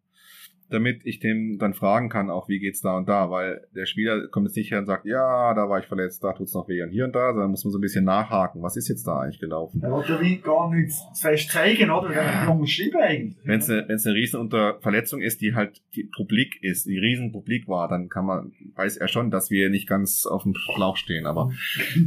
damit 0.70 1.04
ich 1.04 1.20
dem 1.20 1.58
dann 1.58 1.74
fragen 1.74 2.08
kann, 2.08 2.30
auch 2.30 2.48
wie 2.48 2.58
geht's 2.58 2.80
da 2.80 2.96
und 2.96 3.08
da, 3.08 3.30
weil 3.30 3.66
der 3.74 3.86
Spieler 3.86 4.28
kommt 4.28 4.46
jetzt 4.46 4.56
nicht 4.56 4.70
her 4.70 4.78
und 4.78 4.86
sagt, 4.86 5.04
ja, 5.04 5.54
da 5.54 5.68
war 5.68 5.78
ich 5.80 5.86
verletzt, 5.86 6.22
da 6.22 6.32
tut's 6.32 6.54
noch 6.54 6.68
weh 6.68 6.82
und 6.82 6.90
hier 6.90 7.04
und 7.04 7.14
da, 7.14 7.32
sondern 7.32 7.50
muss 7.50 7.64
man 7.64 7.72
so 7.72 7.78
ein 7.78 7.82
bisschen 7.82 8.04
nachhaken, 8.04 8.62
was 8.62 8.76
ist 8.76 8.88
jetzt 8.88 9.06
da 9.06 9.20
eigentlich 9.20 9.40
gelaufen? 9.40 9.82
Er 9.82 9.90
ja 10.08 10.20
wie 10.20 10.38
gar 10.38 10.72
nichts 10.72 11.02
fest 11.20 11.50
zeigen, 11.50 11.90
oder? 11.90 12.12
Ja. 12.12 12.54
muss 12.54 12.70
schreiben 12.70 12.96
eigentlich. 12.96 13.36
Wenn 13.44 13.60
es 13.60 13.70
eine, 13.70 13.88
wenn's 13.88 14.06
eine 14.06 14.14
riesen 14.14 14.50
Verletzung 14.80 15.20
ist, 15.20 15.40
die 15.40 15.54
halt 15.54 15.82
die 15.94 16.04
publik 16.04 16.62
ist, 16.62 16.86
die 16.86 16.98
riesen 16.98 17.32
publik 17.32 17.68
war, 17.68 17.88
dann 17.88 18.08
kann 18.08 18.26
man, 18.26 18.52
weiß 18.76 18.96
er 18.96 19.08
schon, 19.08 19.30
dass 19.30 19.50
wir 19.50 19.70
nicht 19.70 19.88
ganz 19.88 20.26
auf 20.26 20.42
dem 20.44 20.54
Schlauch 20.54 20.96
stehen, 20.96 21.26
aber 21.26 21.50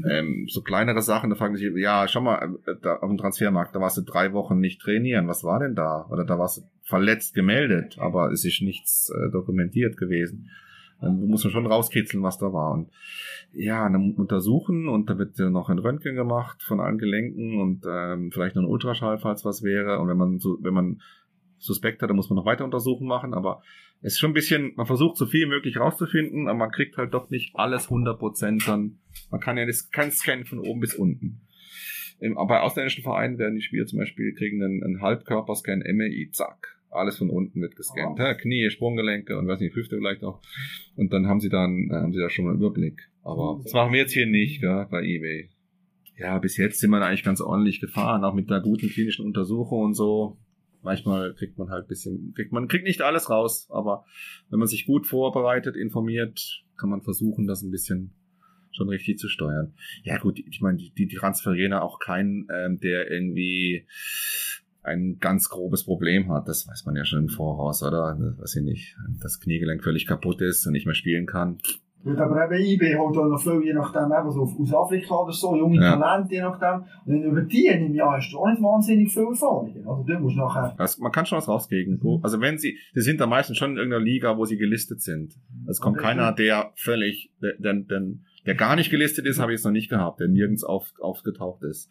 ähm, 0.09 0.47
so 0.49 0.61
kleinere 0.61 1.01
Sachen, 1.01 1.29
da 1.29 1.35
fragen 1.35 1.55
sich, 1.55 1.69
ja, 1.75 2.07
schau 2.07 2.21
mal, 2.21 2.55
äh, 2.65 2.75
da 2.81 2.97
auf 2.97 3.09
dem 3.09 3.17
Transfermarkt, 3.17 3.75
da 3.75 3.79
warst 3.79 3.97
du 3.97 4.01
drei 4.01 4.33
Wochen 4.33 4.59
nicht 4.59 4.81
trainieren, 4.81 5.27
was 5.27 5.43
war 5.43 5.59
denn 5.59 5.75
da? 5.75 6.05
Oder 6.09 6.25
da 6.25 6.39
warst 6.39 6.57
du 6.57 6.61
verletzt 6.83 7.33
gemeldet, 7.33 7.97
aber 7.97 8.31
es 8.31 8.45
ist 8.45 8.61
nichts 8.61 9.09
äh, 9.09 9.31
dokumentiert 9.31 9.97
gewesen. 9.97 10.49
Dann 11.01 11.27
muss 11.27 11.43
man 11.43 11.51
schon 11.51 11.65
rauskitzeln, 11.65 12.23
was 12.23 12.37
da 12.37 12.53
war. 12.53 12.71
Und 12.71 12.89
ja, 13.51 13.89
dann 13.89 14.13
untersuchen 14.13 14.87
und 14.87 15.09
da 15.09 15.17
wird 15.17 15.37
noch 15.39 15.69
ein 15.69 15.79
Röntgen 15.79 16.15
gemacht 16.15 16.63
von 16.63 16.79
allen 16.79 16.97
Gelenken 16.97 17.59
und 17.59 17.85
ähm, 17.89 18.31
vielleicht 18.31 18.55
noch 18.55 18.63
ein 18.63 18.69
Ultraschall, 18.69 19.17
falls 19.17 19.43
was 19.43 19.63
wäre. 19.63 19.99
Und 19.99 20.07
wenn 20.07 20.17
man 20.17 20.39
so, 20.39 20.57
wenn 20.61 20.73
man 20.73 21.01
Suspekt 21.57 22.01
hat, 22.01 22.09
dann 22.09 22.17
muss 22.17 22.29
man 22.29 22.37
noch 22.37 22.45
weiter 22.45 22.65
Untersuchen 22.65 23.07
machen. 23.07 23.33
Aber 23.33 23.61
es 24.01 24.13
ist 24.13 24.19
schon 24.19 24.31
ein 24.31 24.35
bisschen, 24.35 24.73
man 24.75 24.85
versucht 24.85 25.17
so 25.17 25.25
viel 25.25 25.47
möglich 25.47 25.77
rauszufinden, 25.77 26.47
aber 26.47 26.59
man 26.59 26.71
kriegt 26.71 26.97
halt 26.97 27.13
doch 27.13 27.29
nicht 27.29 27.55
alles 27.55 27.89
100% 27.89 28.65
dann. 28.65 28.99
Man 29.29 29.39
kann 29.39 29.57
ja 29.57 29.65
das 29.65 29.89
kein 29.91 30.11
Scan 30.11 30.45
von 30.45 30.59
oben 30.59 30.79
bis 30.79 30.95
unten. 30.95 31.41
Bei 32.47 32.61
ausländischen 32.61 33.03
Vereinen 33.03 33.37
werden 33.37 33.55
die 33.55 33.61
Spieler 33.61 33.85
zum 33.85 33.99
Beispiel 33.99 34.33
kriegen 34.33 34.63
einen, 34.63 34.83
einen 34.83 35.01
Halbkörperscan 35.01 35.79
MRI, 35.79 36.29
zack. 36.31 36.79
Alles 36.89 37.17
von 37.17 37.29
unten 37.29 37.59
wird 37.59 37.75
gescannt. 37.75 38.19
Oh. 38.19 38.33
Knie, 38.39 38.69
Sprunggelenke 38.69 39.37
und 39.37 39.47
weiß 39.47 39.59
nicht, 39.59 39.75
Hüfte 39.75 39.97
vielleicht 39.97 40.23
auch. 40.23 40.41
Und 40.95 41.11
dann 41.11 41.27
haben 41.27 41.39
sie 41.39 41.49
dann, 41.49 41.89
äh, 41.89 41.95
haben 41.95 42.13
sie 42.13 42.19
da 42.19 42.29
schon 42.29 42.45
mal 42.45 42.51
einen 42.51 42.59
Überblick. 42.59 43.09
Aber 43.23 43.59
das 43.63 43.73
machen 43.73 43.93
wir 43.93 43.99
jetzt 43.99 44.13
hier 44.13 44.27
nicht, 44.27 44.61
gell, 44.61 44.87
bei 44.91 45.01
eBay. 45.01 45.49
Ja, 46.17 46.37
bis 46.37 46.57
jetzt 46.57 46.79
sind 46.79 46.91
wir 46.91 47.01
eigentlich 47.01 47.23
ganz 47.23 47.41
ordentlich 47.41 47.81
gefahren, 47.81 48.23
auch 48.23 48.35
mit 48.35 48.51
einer 48.51 48.61
guten 48.61 48.89
klinischen 48.89 49.25
Untersuchung 49.25 49.81
und 49.81 49.93
so. 49.95 50.37
Manchmal 50.83 51.33
kriegt 51.33 51.57
man 51.57 51.69
halt 51.69 51.87
bisschen, 51.87 52.33
kriegt 52.35 52.51
man 52.51 52.67
kriegt 52.67 52.83
nicht 52.83 53.01
alles 53.01 53.29
raus, 53.29 53.67
aber 53.71 54.05
wenn 54.49 54.59
man 54.59 54.67
sich 54.67 54.85
gut 54.85 55.07
vorbereitet, 55.07 55.75
informiert, 55.75 56.63
kann 56.77 56.89
man 56.89 57.01
versuchen, 57.01 57.47
das 57.47 57.63
ein 57.63 57.71
bisschen 57.71 58.13
schon 58.75 58.89
richtig 58.89 59.19
zu 59.19 59.27
steuern. 59.27 59.73
Ja 60.03 60.17
gut, 60.17 60.39
ich 60.39 60.61
meine, 60.61 60.77
die, 60.77 60.91
die 60.93 61.07
transferieren 61.07 61.73
auch 61.73 61.99
keinen, 61.99 62.47
ähm, 62.53 62.79
der 62.79 63.09
irgendwie 63.09 63.85
ein 64.83 65.17
ganz 65.19 65.49
grobes 65.49 65.85
Problem 65.85 66.31
hat. 66.31 66.47
Das 66.47 66.67
weiß 66.67 66.85
man 66.85 66.95
ja 66.95 67.05
schon 67.05 67.19
im 67.19 67.29
Voraus, 67.29 67.83
oder? 67.83 68.17
Das 68.19 68.39
weiß 68.39 68.55
ich 68.57 68.63
nicht. 68.63 68.97
Das 69.21 69.39
Kniegelenk 69.39 69.83
völlig 69.83 70.05
kaputt 70.05 70.41
ist 70.41 70.65
und 70.67 70.73
nicht 70.73 70.85
mehr 70.85 70.95
spielen 70.95 71.25
kann. 71.25 71.57
Gut, 72.03 72.17
aber 72.17 72.51
eben 72.51 72.65
IB 72.65 72.97
holt 72.97 73.17
auch 73.17 73.29
noch 73.29 73.41
viel, 73.41 73.61
je 73.63 73.73
nachdem, 73.73 74.11
eben 74.11 74.29
so 74.29 74.41
aus 74.41 74.73
Afrika 74.73 75.15
oder 75.15 75.31
so, 75.31 75.55
junge 75.55 75.81
ja. 75.81 75.95
Talente, 75.95 76.33
je 76.33 76.41
nachdem. 76.41 76.83
Und 77.05 77.23
über 77.23 77.41
die 77.43 77.67
im 77.67 77.93
Jahr 77.93 78.17
hast 78.17 78.29
du 78.33 78.39
auch 78.39 78.49
nicht 78.49 78.61
wahnsinnig 78.61 79.13
viel 79.13 79.23
Erfahrung. 79.23 79.73
Also 79.87 80.03
du 80.03 80.19
musst 80.19 80.35
nachher... 80.35 80.77
Also, 80.77 81.01
man 81.01 81.13
kann 81.13 81.25
schon 81.25 81.37
was 81.37 81.47
rauskriegen. 81.47 82.01
Mhm. 82.03 82.19
Also 82.21 82.41
wenn 82.41 82.57
sie, 82.57 82.77
sie 82.93 83.01
sind 83.01 83.21
da 83.21 83.25
meistens 83.25 83.57
schon 83.57 83.71
in 83.71 83.77
irgendeiner 83.77 84.03
Liga, 84.03 84.37
wo 84.37 84.43
sie 84.43 84.57
gelistet 84.57 85.01
sind. 85.01 85.35
Es 85.69 85.79
kommt 85.79 85.97
keiner, 85.97 86.33
der 86.33 86.73
völlig, 86.75 87.31
denn, 87.39 87.87
denn 87.87 88.25
der 88.45 88.55
gar 88.55 88.75
nicht 88.75 88.89
gelistet 88.89 89.25
ist, 89.25 89.39
habe 89.39 89.51
ich 89.53 89.57
jetzt 89.57 89.65
noch 89.65 89.71
nicht 89.71 89.89
gehabt, 89.89 90.19
der 90.19 90.27
nirgends 90.27 90.63
auf, 90.63 90.91
aufgetaucht 90.99 91.63
ist. 91.63 91.89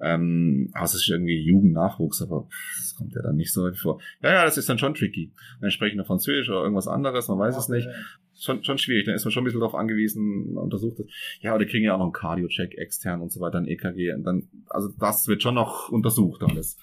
Ähm, 0.00 0.70
aber 0.72 0.84
es 0.84 0.94
ist 0.94 1.08
irgendwie 1.08 1.40
Jugendnachwuchs, 1.40 2.22
aber 2.22 2.48
das 2.76 2.94
kommt 2.96 3.14
ja 3.14 3.22
dann 3.22 3.36
nicht 3.36 3.52
so 3.52 3.62
häufig 3.62 3.80
vor. 3.80 4.00
Ja, 4.22 4.32
ja, 4.32 4.44
das 4.44 4.56
ist 4.56 4.68
dann 4.68 4.78
schon 4.78 4.94
tricky. 4.94 5.32
Dann 5.60 5.70
sprechen 5.70 5.98
wir 5.98 6.04
Französisch 6.04 6.48
oder 6.48 6.62
irgendwas 6.62 6.88
anderes, 6.88 7.28
man 7.28 7.38
weiß 7.38 7.56
es 7.56 7.68
nicht. 7.68 7.88
Schon, 8.36 8.64
schon 8.64 8.78
schwierig, 8.78 9.06
dann 9.06 9.14
ist 9.14 9.24
man 9.24 9.30
schon 9.30 9.42
ein 9.42 9.44
bisschen 9.44 9.60
darauf 9.60 9.76
angewiesen, 9.76 10.54
man 10.54 10.64
untersucht 10.64 10.98
das. 10.98 11.06
Ja, 11.40 11.54
oder 11.54 11.64
kriegen 11.66 11.84
ja 11.84 11.94
auch 11.94 11.98
noch 11.98 12.06
einen 12.06 12.12
Cardio-Check 12.12 12.76
extern 12.76 13.20
und 13.20 13.30
so 13.30 13.40
weiter, 13.40 13.58
ein 13.58 13.68
EKG. 13.68 14.12
Und 14.14 14.24
dann, 14.24 14.48
also 14.68 14.88
das 14.98 15.28
wird 15.28 15.42
schon 15.42 15.54
noch 15.54 15.90
untersucht 15.90 16.42
alles. 16.42 16.76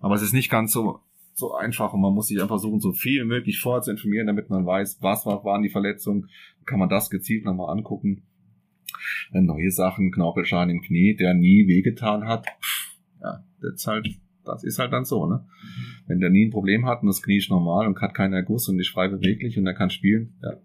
Aber 0.00 0.14
es 0.14 0.22
ist 0.22 0.34
nicht 0.34 0.50
ganz 0.50 0.72
so, 0.72 1.00
so 1.32 1.54
einfach 1.54 1.94
und 1.94 2.02
man 2.02 2.12
muss 2.12 2.26
sich 2.26 2.36
einfach 2.36 2.56
versuchen, 2.56 2.80
so 2.80 2.92
viel 2.92 3.24
möglich 3.24 3.60
vorher 3.60 3.80
zu 3.80 3.90
informieren, 3.90 4.26
damit 4.26 4.50
man 4.50 4.66
weiß, 4.66 4.98
was 5.00 5.24
waren 5.24 5.62
die 5.62 5.70
Verletzungen, 5.70 6.28
kann 6.66 6.78
man 6.78 6.90
das 6.90 7.08
gezielt 7.08 7.46
nochmal 7.46 7.70
angucken 7.70 8.27
neue 9.32 9.70
Sachen, 9.70 10.10
Knorpelschaden 10.10 10.70
im 10.70 10.82
Knie, 10.82 11.16
der 11.16 11.34
nie 11.34 11.66
wehgetan 11.66 12.26
hat. 12.26 12.46
Pff, 12.46 12.96
ja, 13.22 13.44
das 13.60 13.74
ist 13.74 13.86
halt, 13.86 14.08
das 14.44 14.64
ist 14.64 14.78
halt 14.78 14.92
dann 14.92 15.04
so, 15.04 15.26
ne? 15.26 15.46
Wenn 16.06 16.20
der 16.20 16.30
nie 16.30 16.46
ein 16.46 16.50
Problem 16.50 16.86
hat 16.86 17.02
und 17.02 17.08
das 17.08 17.22
Knie 17.22 17.38
ist 17.38 17.50
normal 17.50 17.86
und 17.86 18.00
hat 18.00 18.14
keinen 18.14 18.32
Erguss 18.32 18.68
und 18.68 18.78
ist 18.78 18.90
frei 18.90 19.08
beweglich 19.08 19.58
und 19.58 19.66
er 19.66 19.74
kann 19.74 19.90
spielen, 19.90 20.34
ja. 20.42 20.58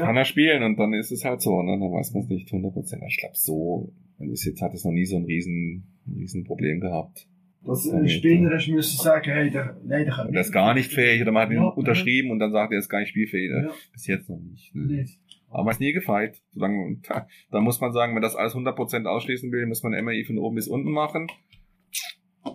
Kann 0.00 0.16
er 0.16 0.24
spielen 0.24 0.64
und 0.64 0.76
dann 0.78 0.92
ist 0.94 1.12
es 1.12 1.24
halt 1.24 1.40
so, 1.40 1.62
ne? 1.62 1.78
Dann 1.78 1.92
weiß 1.92 2.12
man 2.14 2.24
es 2.24 2.28
nicht 2.28 2.48
100%. 2.48 3.06
Ich 3.06 3.18
glaube, 3.18 3.36
so, 3.36 3.92
jetzt 4.18 4.60
hat 4.60 4.74
es 4.74 4.84
noch 4.84 4.92
nie 4.92 5.06
so 5.06 5.16
ein 5.16 5.24
riesen, 5.24 5.84
riesen 6.12 6.44
Problem 6.44 6.80
gehabt. 6.80 7.28
Dass 7.64 7.88
ein 7.88 8.08
Spieler 8.08 8.56
ist, 8.56 8.68
müssen 8.68 9.02
sagen, 9.02 9.30
hey, 9.30 9.50
der, 9.50 9.76
nein, 9.84 10.06
der 10.06 10.14
kann 10.14 10.32
Der 10.32 10.40
ist 10.40 10.52
gar 10.52 10.72
nicht 10.74 10.92
fähig, 10.92 11.20
oder 11.20 11.30
man 11.30 11.42
hat 11.42 11.50
ihn 11.50 11.62
ja, 11.62 11.68
unterschrieben 11.68 12.30
und 12.30 12.38
dann 12.38 12.52
sagt 12.52 12.72
er, 12.72 12.76
er 12.76 12.80
ist 12.80 12.88
gar 12.88 13.00
nicht 13.00 13.10
spielfähig. 13.10 13.50
Ja. 13.50 13.70
Bis 13.92 14.06
jetzt 14.06 14.30
noch 14.30 14.40
nicht. 14.40 14.74
Ne? 14.74 14.86
Nicht. 14.86 15.20
Aber 15.50 15.70
es 15.70 15.80
nie 15.80 15.92
gefeit. 15.92 16.40
Solange, 16.52 16.98
da, 17.08 17.26
da 17.50 17.60
muss 17.60 17.80
man 17.80 17.92
sagen, 17.92 18.14
wenn 18.14 18.22
das 18.22 18.36
alles 18.36 18.54
100% 18.54 19.06
ausschließen 19.06 19.50
will, 19.50 19.66
muss 19.66 19.82
man 19.82 19.92
MRI 19.92 20.24
von 20.24 20.38
oben 20.38 20.54
bis 20.54 20.68
unten 20.68 20.92
machen. 20.92 21.26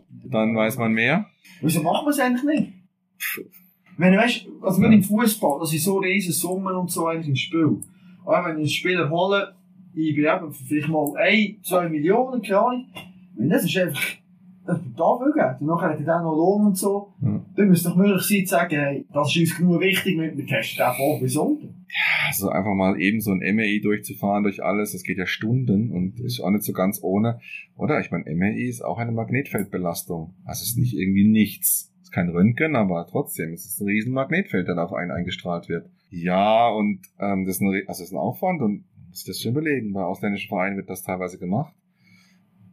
Dann 0.10 0.56
weiß 0.56 0.78
man 0.78 0.94
mehr. 0.94 1.26
Wieso 1.62 1.84
machen 1.84 2.06
wir 2.06 2.12
es 2.12 2.20
eigentlich 2.20 2.44
nicht? 2.44 2.74
Wenn 3.98 4.14
du 4.14 4.20
weißt, 4.20 4.48
also 4.62 4.82
ja. 4.82 4.90
im 4.90 5.04
Fußball, 5.04 5.60
das 5.60 5.70
sind 5.70 5.82
so 5.82 5.98
riesen 5.98 6.34
Summen 6.34 6.76
und 6.76 6.92
so 6.92 7.08
eigentlich 7.08 7.30
im 7.30 7.36
Spiel. 7.36 7.82
Aber 8.26 8.48
wenn 8.48 8.58
ich 8.58 8.64
einen 8.64 8.70
Spieler 8.70 9.10
hole, 9.10 9.56
ich 9.94 10.16
bin 10.16 10.26
eben 10.26 10.52
vielleicht 10.52 10.90
mal 10.90 11.16
1, 11.16 11.68
2 11.68 11.90
Millionen, 11.90 12.42
keine 12.42 12.60
Ahnung. 12.60 12.86
Wenn 13.36 13.50
das 13.50 13.64
ist 13.64 13.78
einfach 13.78 14.02
das 14.66 14.80
da 14.98 15.18
viel 15.18 15.34
Geld. 15.34 15.62
Und 15.62 15.68
nachher 15.68 15.90
hat 15.90 16.00
er 16.00 16.06
dann 16.06 16.24
noch 16.24 16.36
Lohn 16.36 16.68
und 16.68 16.78
so. 16.78 17.14
Ja. 17.22 17.40
Dann 17.56 17.68
müsste 17.68 17.90
doch 17.90 17.96
möglich 17.96 18.24
sein, 18.24 18.46
zu 18.46 18.52
sagen, 18.52 18.76
hey, 18.76 19.06
das 19.14 19.30
ist 19.30 19.38
uns 19.38 19.58
genug 19.58 19.80
wichtig, 19.82 20.20
wir, 20.20 20.36
wir 20.36 20.48
testen 20.48 20.86
den 20.86 20.94
voll 20.94 21.20
bis 21.22 21.38
unten. 21.38 21.75
Ja, 21.88 22.28
also 22.28 22.50
einfach 22.50 22.74
mal 22.74 23.00
eben 23.00 23.22
so 23.22 23.32
ein 23.32 23.40
MRI 23.40 23.82
durchzufahren 23.82 24.44
durch 24.44 24.64
alles, 24.64 24.92
das 24.92 25.04
geht 25.04 25.18
ja 25.18 25.26
Stunden 25.26 25.92
und 25.92 26.20
ist 26.20 26.40
auch 26.40 26.52
nicht 26.52 26.64
so 26.64 26.74
ganz 26.74 27.00
ohne. 27.02 27.40
Oder? 27.76 28.00
Ich 28.00 28.12
meine, 28.12 28.26
MRI 28.34 28.68
ist 28.68 28.84
auch 28.84 28.98
eine 28.98 29.12
Magnetfeldbelastung. 29.12 30.34
Also 30.44 30.64
es 30.64 30.70
ist 30.70 30.78
nicht 30.78 30.96
irgendwie 30.96 31.28
nichts. 31.28 31.94
Es 32.02 32.10
ist 32.10 32.12
kein 32.12 32.30
Röntgen, 32.30 32.76
aber 32.76 33.08
trotzdem, 33.10 33.54
es 33.54 33.66
ist 33.66 33.80
ein 33.80 33.88
riesen 33.88 34.14
Magnetfeld, 34.14 34.68
das 34.68 34.78
auf 34.78 34.94
einen 34.94 35.12
eingestrahlt 35.12 35.70
wird. 35.70 35.90
Ja, 36.10 36.70
und 36.70 37.02
ähm, 37.20 37.46
das, 37.46 37.56
ist 37.56 37.62
ein, 37.62 37.68
also 37.68 37.84
das 37.88 38.02
ist 38.02 38.14
ein 38.14 38.18
Aufwand 38.18 38.62
und 38.62 38.86
muss 39.08 39.22
ich 39.22 39.28
das 39.28 39.42
schon 39.42 39.52
überlegen. 39.52 39.94
Bei 39.94 40.04
ausländischen 40.04 40.50
Vereinen 40.50 40.78
wird 40.78 40.90
das 40.90 41.04
teilweise 41.04 41.38
gemacht 41.38 41.74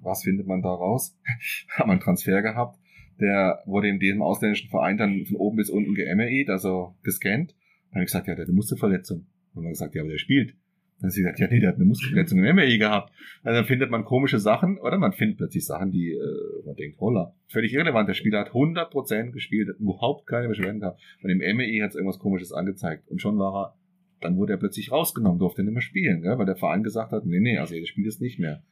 was 0.02 0.22
findet 0.22 0.46
man 0.46 0.62
da 0.62 0.70
raus? 0.70 1.16
Haben 1.70 1.90
einen 1.90 2.00
Transfer 2.00 2.42
gehabt, 2.42 2.78
der 3.20 3.62
wurde 3.66 3.88
in 3.88 3.98
diesem 3.98 4.22
ausländischen 4.22 4.70
Verein 4.70 4.96
dann 4.96 5.24
von 5.26 5.36
oben 5.36 5.56
bis 5.56 5.70
unten 5.70 5.94
ge 5.94 6.46
also 6.48 6.94
gescannt. 7.02 7.54
Dann 7.92 8.00
habe 8.00 8.04
ich 8.04 8.08
gesagt, 8.08 8.26
ja, 8.26 8.34
der 8.34 8.44
hat 8.44 8.48
eine 8.48 8.56
Muskelverletzung. 8.56 9.26
Dann 9.52 9.56
haben 9.56 9.64
wir 9.64 9.70
gesagt, 9.70 9.94
ja, 9.94 10.00
aber 10.00 10.10
der 10.10 10.18
spielt. 10.18 10.54
Dann 10.98 11.08
hat 11.08 11.12
sie 11.12 11.20
gesagt, 11.20 11.40
ja, 11.40 11.48
nee, 11.48 11.60
der 11.60 11.68
hat 11.68 11.76
eine 11.76 11.84
Muskelverletzung 11.84 12.38
im 12.38 12.56
MRI 12.56 12.78
gehabt. 12.78 13.12
Also 13.42 13.58
dann 13.58 13.66
findet 13.66 13.90
man 13.90 14.06
komische 14.06 14.38
Sachen, 14.38 14.78
oder 14.78 14.96
man 14.96 15.12
findet 15.12 15.36
plötzlich 15.36 15.66
Sachen, 15.66 15.90
die 15.90 16.12
äh, 16.12 16.66
man 16.66 16.74
denkt, 16.74 16.98
holla, 17.00 17.34
völlig 17.48 17.74
irrelevant. 17.74 18.08
Der 18.08 18.14
Spieler 18.14 18.40
hat 18.40 18.52
100% 18.52 19.32
gespielt, 19.32 19.68
hat 19.68 19.78
überhaupt 19.78 20.26
keine 20.26 20.48
Beschwerden 20.48 20.80
gehabt. 20.80 21.02
Und 21.22 21.28
im 21.28 21.38
MRI 21.38 21.80
hat 21.82 21.90
es 21.90 21.96
irgendwas 21.96 22.18
komisches 22.18 22.52
angezeigt. 22.52 23.08
Und 23.08 23.20
schon 23.20 23.38
war 23.38 23.54
er, 23.54 23.76
dann 24.22 24.38
wurde 24.38 24.54
er 24.54 24.58
plötzlich 24.58 24.90
rausgenommen, 24.90 25.38
durfte 25.38 25.62
nicht 25.62 25.74
mehr 25.74 25.82
spielen, 25.82 26.22
gell? 26.22 26.38
weil 26.38 26.46
der 26.46 26.56
Verein 26.56 26.82
gesagt 26.82 27.12
hat, 27.12 27.26
nee, 27.26 27.40
nee, 27.40 27.58
also 27.58 27.78
das 27.78 27.88
Spiel 27.88 28.06
ist 28.06 28.22
nicht 28.22 28.38
mehr. 28.38 28.62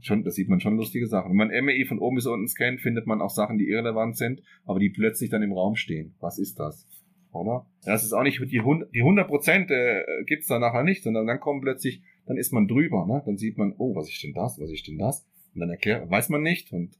Schon, 0.00 0.24
da 0.24 0.30
sieht 0.30 0.48
man 0.48 0.58
schon 0.58 0.76
lustige 0.76 1.06
Sachen. 1.06 1.30
Wenn 1.30 1.36
man 1.36 1.64
MRI 1.64 1.84
von 1.84 2.00
oben 2.00 2.16
bis 2.16 2.26
unten 2.26 2.48
scannt, 2.48 2.80
findet 2.80 3.06
man 3.06 3.20
auch 3.20 3.30
Sachen, 3.30 3.56
die 3.56 3.68
irrelevant 3.68 4.16
sind, 4.16 4.42
aber 4.64 4.80
die 4.80 4.90
plötzlich 4.90 5.30
dann 5.30 5.42
im 5.42 5.52
Raum 5.52 5.76
stehen. 5.76 6.14
Was 6.18 6.38
ist 6.38 6.58
das? 6.58 6.88
Oder? 7.34 7.66
Das 7.84 8.04
ist 8.04 8.12
auch 8.12 8.22
nicht 8.22 8.40
die 8.50 8.60
100, 8.60 8.94
die 8.94 9.00
100 9.00 9.26
Prozent 9.26 9.70
äh, 9.70 10.04
gibt's 10.26 10.46
da 10.46 10.58
nachher 10.58 10.84
nicht, 10.84 11.02
sondern 11.02 11.26
dann 11.26 11.40
kommen 11.40 11.60
plötzlich, 11.60 12.02
dann 12.26 12.36
ist 12.36 12.52
man 12.52 12.66
drüber, 12.66 13.06
ne? 13.06 13.22
Dann 13.26 13.36
sieht 13.36 13.58
man, 13.58 13.74
oh, 13.78 13.94
was 13.94 14.08
ist 14.08 14.22
denn 14.22 14.32
das, 14.32 14.58
was 14.58 14.70
ist 14.70 14.86
denn 14.86 14.98
das? 14.98 15.26
Und 15.54 15.60
dann 15.60 15.70
erklärt, 15.70 16.10
weiß 16.10 16.28
man 16.30 16.42
nicht 16.42 16.72
und 16.72 16.96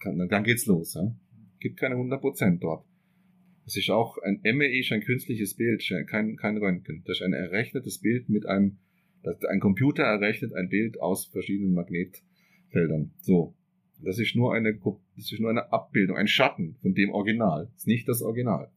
kann, 0.00 0.28
dann 0.28 0.44
geht's 0.44 0.66
los. 0.66 0.94
Ja? 0.94 1.14
Gibt 1.60 1.78
keine 1.78 1.94
100 1.94 2.20
Prozent 2.20 2.62
dort. 2.62 2.84
Das 3.64 3.76
ist 3.76 3.90
auch 3.90 4.18
ein 4.18 4.40
MEI, 4.42 4.80
ist 4.80 4.92
ein 4.92 5.02
künstliches 5.02 5.54
Bild, 5.54 5.84
kein, 6.08 6.36
kein 6.36 6.56
Röntgen. 6.56 7.02
Das 7.06 7.18
ist 7.18 7.22
ein 7.22 7.34
errechnetes 7.34 8.00
Bild 8.00 8.28
mit 8.28 8.46
einem, 8.46 8.78
ein 9.48 9.60
Computer 9.60 10.02
errechnet 10.02 10.54
ein 10.54 10.68
Bild 10.68 11.00
aus 11.00 11.26
verschiedenen 11.26 11.74
Magnetfeldern. 11.74 13.12
So. 13.20 13.54
Das 14.02 14.18
ist 14.18 14.34
nur 14.34 14.54
eine, 14.54 14.78
das 15.16 15.30
ist 15.30 15.40
nur 15.40 15.50
eine 15.50 15.72
Abbildung, 15.72 16.16
ein 16.16 16.26
Schatten 16.26 16.76
von 16.80 16.94
dem 16.94 17.10
Original. 17.10 17.66
Das 17.66 17.82
ist 17.82 17.86
nicht 17.86 18.08
das 18.08 18.22
Original. 18.22 18.70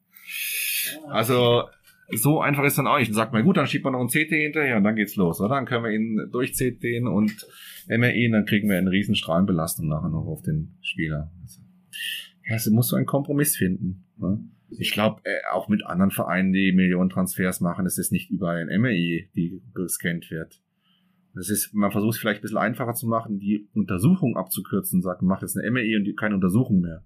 Also 1.08 1.64
so 2.12 2.42
einfach 2.42 2.64
ist 2.64 2.78
dann 2.78 2.88
auch 2.88 2.98
nicht. 2.98 3.10
Dann 3.10 3.16
sagt 3.16 3.34
man, 3.34 3.44
gut, 3.44 3.58
dann 3.58 3.68
schiebt 3.68 3.84
man 3.84 3.94
noch 3.94 4.02
ein 4.02 4.08
CT 4.08 4.30
hinterher 4.30 4.78
und 4.78 4.84
dann 4.84 4.96
geht's 4.96 5.16
los. 5.16 5.40
Oder? 5.40 5.56
Dann 5.56 5.66
können 5.66 5.84
wir 5.84 5.92
ihn 5.92 6.30
durch 6.32 6.54
CT 6.54 7.06
und 7.06 7.48
MRI 7.88 8.28
und 8.28 8.32
dann 8.34 8.46
kriegen 8.46 8.70
wir 8.70 8.78
eine 8.78 8.92
riesen 8.92 9.16
Strahlenbelastung 9.16 9.88
nachher 9.88 10.10
noch 10.10 10.26
auf 10.26 10.42
den 10.42 10.78
Spieler. 10.82 11.32
Also, 11.42 11.62
ja, 12.48 12.56
es 12.56 12.70
muss 12.70 12.90
so 12.90 12.96
einen 12.96 13.06
Kompromiss 13.06 13.56
finden. 13.56 14.06
Ne? 14.18 14.40
Ich 14.78 14.92
glaube, 14.92 15.22
äh, 15.24 15.40
auch 15.52 15.70
mit 15.70 15.86
anderen 15.86 16.12
Vereinen, 16.12 16.52
die 16.52 16.72
Millionen 16.72 17.10
Transfers 17.10 17.62
machen, 17.62 17.86
es 17.86 17.98
ist 17.98 18.12
nicht 18.12 18.32
überall 18.32 18.68
ein 18.68 18.82
MRI, 18.82 19.30
die 19.36 19.62
gescannt 19.74 20.30
wird. 20.32 20.62
Das 21.36 21.50
ist, 21.50 21.74
man 21.74 21.92
versucht 21.92 22.16
es 22.16 22.20
vielleicht 22.20 22.40
ein 22.40 22.44
bisschen 22.44 22.58
einfacher 22.58 22.94
zu 22.94 23.08
machen, 23.08 23.40
die 23.40 23.68
Untersuchung 23.74 24.38
abzukürzen 24.38 25.00
und 25.00 25.04
sagt, 25.04 25.22
man 25.22 25.30
macht 25.30 25.42
jetzt 25.42 25.58
eine 25.58 25.70
MRI 25.70 25.98
und 25.98 26.18
keine 26.18 26.36
Untersuchung 26.36 26.82
mehr. 26.82 27.04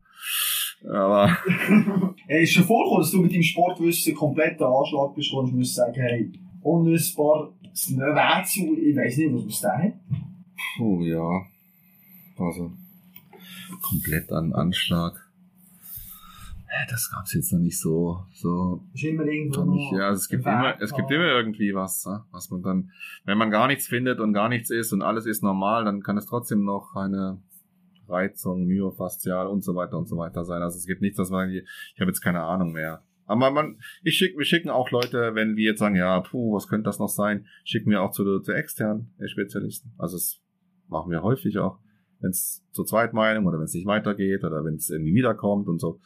Aber. 0.84 1.28
hey, 2.28 2.44
ist 2.44 2.54
schon 2.54 2.64
vorgekommen, 2.64 3.02
dass 3.02 3.12
du 3.12 3.22
mit 3.22 3.34
deinem 3.34 3.44
Sportwissen 3.44 4.16
komplett 4.16 4.60
den 4.60 4.68
Anschlag 4.68 5.16
bist 5.16 5.34
und 5.34 5.54
musst 5.54 5.76
sagen, 5.76 5.94
hey, 5.96 6.32
unlösbar, 6.62 7.54
das 7.64 7.92
Rätsel, 7.92 8.78
ich 8.78 8.96
weiß 8.96 9.18
nicht, 9.18 9.34
was 9.34 9.64
man 9.64 9.72
da 9.72 9.84
hat. 9.84 9.94
Puh, 10.78 11.02
ja. 11.04 11.46
Also, 12.38 12.72
komplett 13.82 14.32
an 14.32 14.54
Anschlag. 14.54 15.24
Das 16.90 17.10
gab's 17.12 17.34
jetzt 17.34 17.52
noch 17.52 17.60
nicht 17.60 17.80
so, 17.80 18.24
so. 18.34 18.84
Ist 18.94 19.04
immer 19.04 19.26
irgendwo 19.26 19.64
nicht, 19.64 19.92
Ja, 19.94 20.10
also 20.10 20.20
es 20.20 20.30
gibt 20.30 20.46
immer, 20.46 20.80
es 20.80 20.94
gibt 20.94 21.10
immer 21.10 21.26
irgendwie 21.26 21.74
was, 21.74 22.06
ne? 22.06 22.24
was 22.32 22.52
man 22.52 22.62
dann, 22.62 22.92
wenn 23.26 23.38
man 23.38 23.50
gar 23.50 23.68
nichts 23.68 23.88
findet 23.88 24.20
und 24.20 24.34
gar 24.34 24.48
nichts 24.48 24.70
ist 24.70 24.94
und 24.94 25.02
alles 25.02 25.26
ist 25.26 25.42
normal, 25.42 25.86
dann 25.86 26.04
kann 26.04 26.18
es 26.18 26.26
trotzdem 26.26 26.64
noch 26.64 26.96
eine 26.96 27.42
Reizung, 28.10 28.66
myofaszial 28.66 29.48
und 29.48 29.64
so 29.64 29.76
weiter 29.76 29.98
und 29.98 30.08
so 30.08 30.18
weiter 30.18 30.46
sein. 30.46 30.62
Also 30.62 30.78
es 30.78 30.86
gibt 30.86 31.02
nichts, 31.02 31.18
dass 31.18 31.30
man, 31.30 31.50
ich 31.50 32.00
habe 32.00 32.10
jetzt 32.10 32.22
keine 32.22 32.44
Ahnung 32.44 32.72
mehr. 32.72 33.04
Aber 33.26 33.52
man, 33.52 33.78
ich 34.04 34.16
schick, 34.16 34.38
wir 34.38 34.46
schicken 34.46 34.70
auch 34.70 34.90
Leute, 34.90 35.36
wenn 35.36 35.58
wir 35.58 35.66
jetzt 35.66 35.80
sagen, 35.80 35.96
ja, 35.96 36.22
puh, 36.22 36.54
was 36.56 36.68
könnte 36.68 36.86
das 36.86 37.00
noch 37.00 37.10
sein, 37.10 37.46
schicken 37.66 37.92
wir 37.92 38.02
auch 38.02 38.12
zu, 38.12 38.40
zu 38.40 38.54
externen 38.54 39.14
Spezialisten. 39.26 39.92
Also 39.98 40.16
das 40.16 40.40
machen 40.88 41.12
wir 41.12 41.22
häufig 41.24 41.58
auch, 41.60 41.80
wenn 42.22 42.30
es 42.30 42.66
zur 42.72 42.86
Zweitmeinung 42.86 43.46
oder 43.46 43.58
wenn 43.58 43.66
es 43.66 43.74
nicht 43.74 43.86
weitergeht 43.86 44.46
oder 44.46 44.64
wenn 44.64 44.76
es 44.76 44.90
irgendwie 44.90 45.14
wiederkommt 45.14 45.68
und 45.68 45.80
so. 45.80 46.00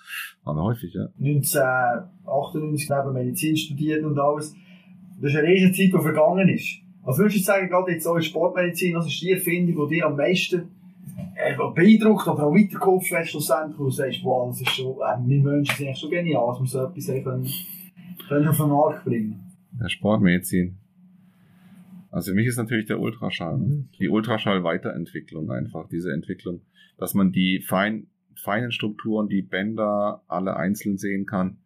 Machen 0.43 0.57
wir 0.57 0.63
häufig, 0.63 0.95
ja. 0.95 1.09
1998, 1.19 2.87
glaube 2.87 3.09
ich, 3.09 3.13
Medizin 3.13 3.55
studiert 3.55 4.03
und 4.03 4.17
alles. 4.17 4.55
Das 5.21 5.31
ist 5.31 5.37
eine 5.37 5.47
riesige 5.47 5.71
Zeit, 5.73 5.93
die 5.93 6.03
vergangen 6.03 6.49
ist. 6.49 6.79
Was 7.03 7.17
würdest 7.19 7.37
du 7.37 7.43
sagen, 7.43 7.69
gerade 7.69 7.91
jetzt 7.91 8.03
so 8.03 8.15
in 8.15 8.21
Sportmedizin, 8.23 8.95
was 8.95 9.05
ist 9.07 9.21
die 9.21 9.31
Erfindung, 9.31 9.87
die 9.89 9.95
dir 9.95 10.07
am 10.07 10.15
meisten 10.15 10.55
äh, 10.59 10.65
beeindruckt 11.75 12.27
oder 12.27 12.43
auch 12.47 12.53
weitergeholfen 12.53 13.17
hast, 13.17 13.29
schlussendlich, 13.29 13.79
wo 13.79 13.85
du 13.85 13.91
sagst, 13.91 14.23
wow, 14.23 14.49
das 14.49 14.61
ist 14.61 14.69
schon, 14.69 14.95
äh, 14.95 15.27
wir 15.27 15.41
Menschen 15.41 15.75
sind 15.75 15.87
echt 15.87 16.01
so 16.01 16.09
genial, 16.09 16.47
dass 16.47 16.59
wir 16.61 16.67
so 16.67 16.85
etwas 16.85 17.23
können, 17.23 17.49
können 18.27 18.47
auf 18.47 18.57
den 18.57 18.69
Markt 18.69 19.05
bringen. 19.05 19.39
Der 19.79 19.89
Sportmedizin. 19.89 20.77
Also 22.11 22.31
für 22.31 22.35
mich 22.35 22.47
ist 22.47 22.57
natürlich 22.57 22.87
der 22.87 22.99
Ultraschall. 22.99 23.57
Mhm. 23.57 23.89
Die 23.99 24.09
Ultraschall-Weiterentwicklung 24.09 25.49
einfach, 25.49 25.87
diese 25.87 26.11
Entwicklung, 26.11 26.61
dass 26.97 27.13
man 27.13 27.31
die 27.31 27.61
fein, 27.61 28.07
feinen 28.35 28.71
Strukturen, 28.71 29.27
die 29.27 29.41
Bänder 29.41 30.21
alle 30.27 30.57
einzeln 30.57 30.97
sehen 30.97 31.25
kann, 31.25 31.57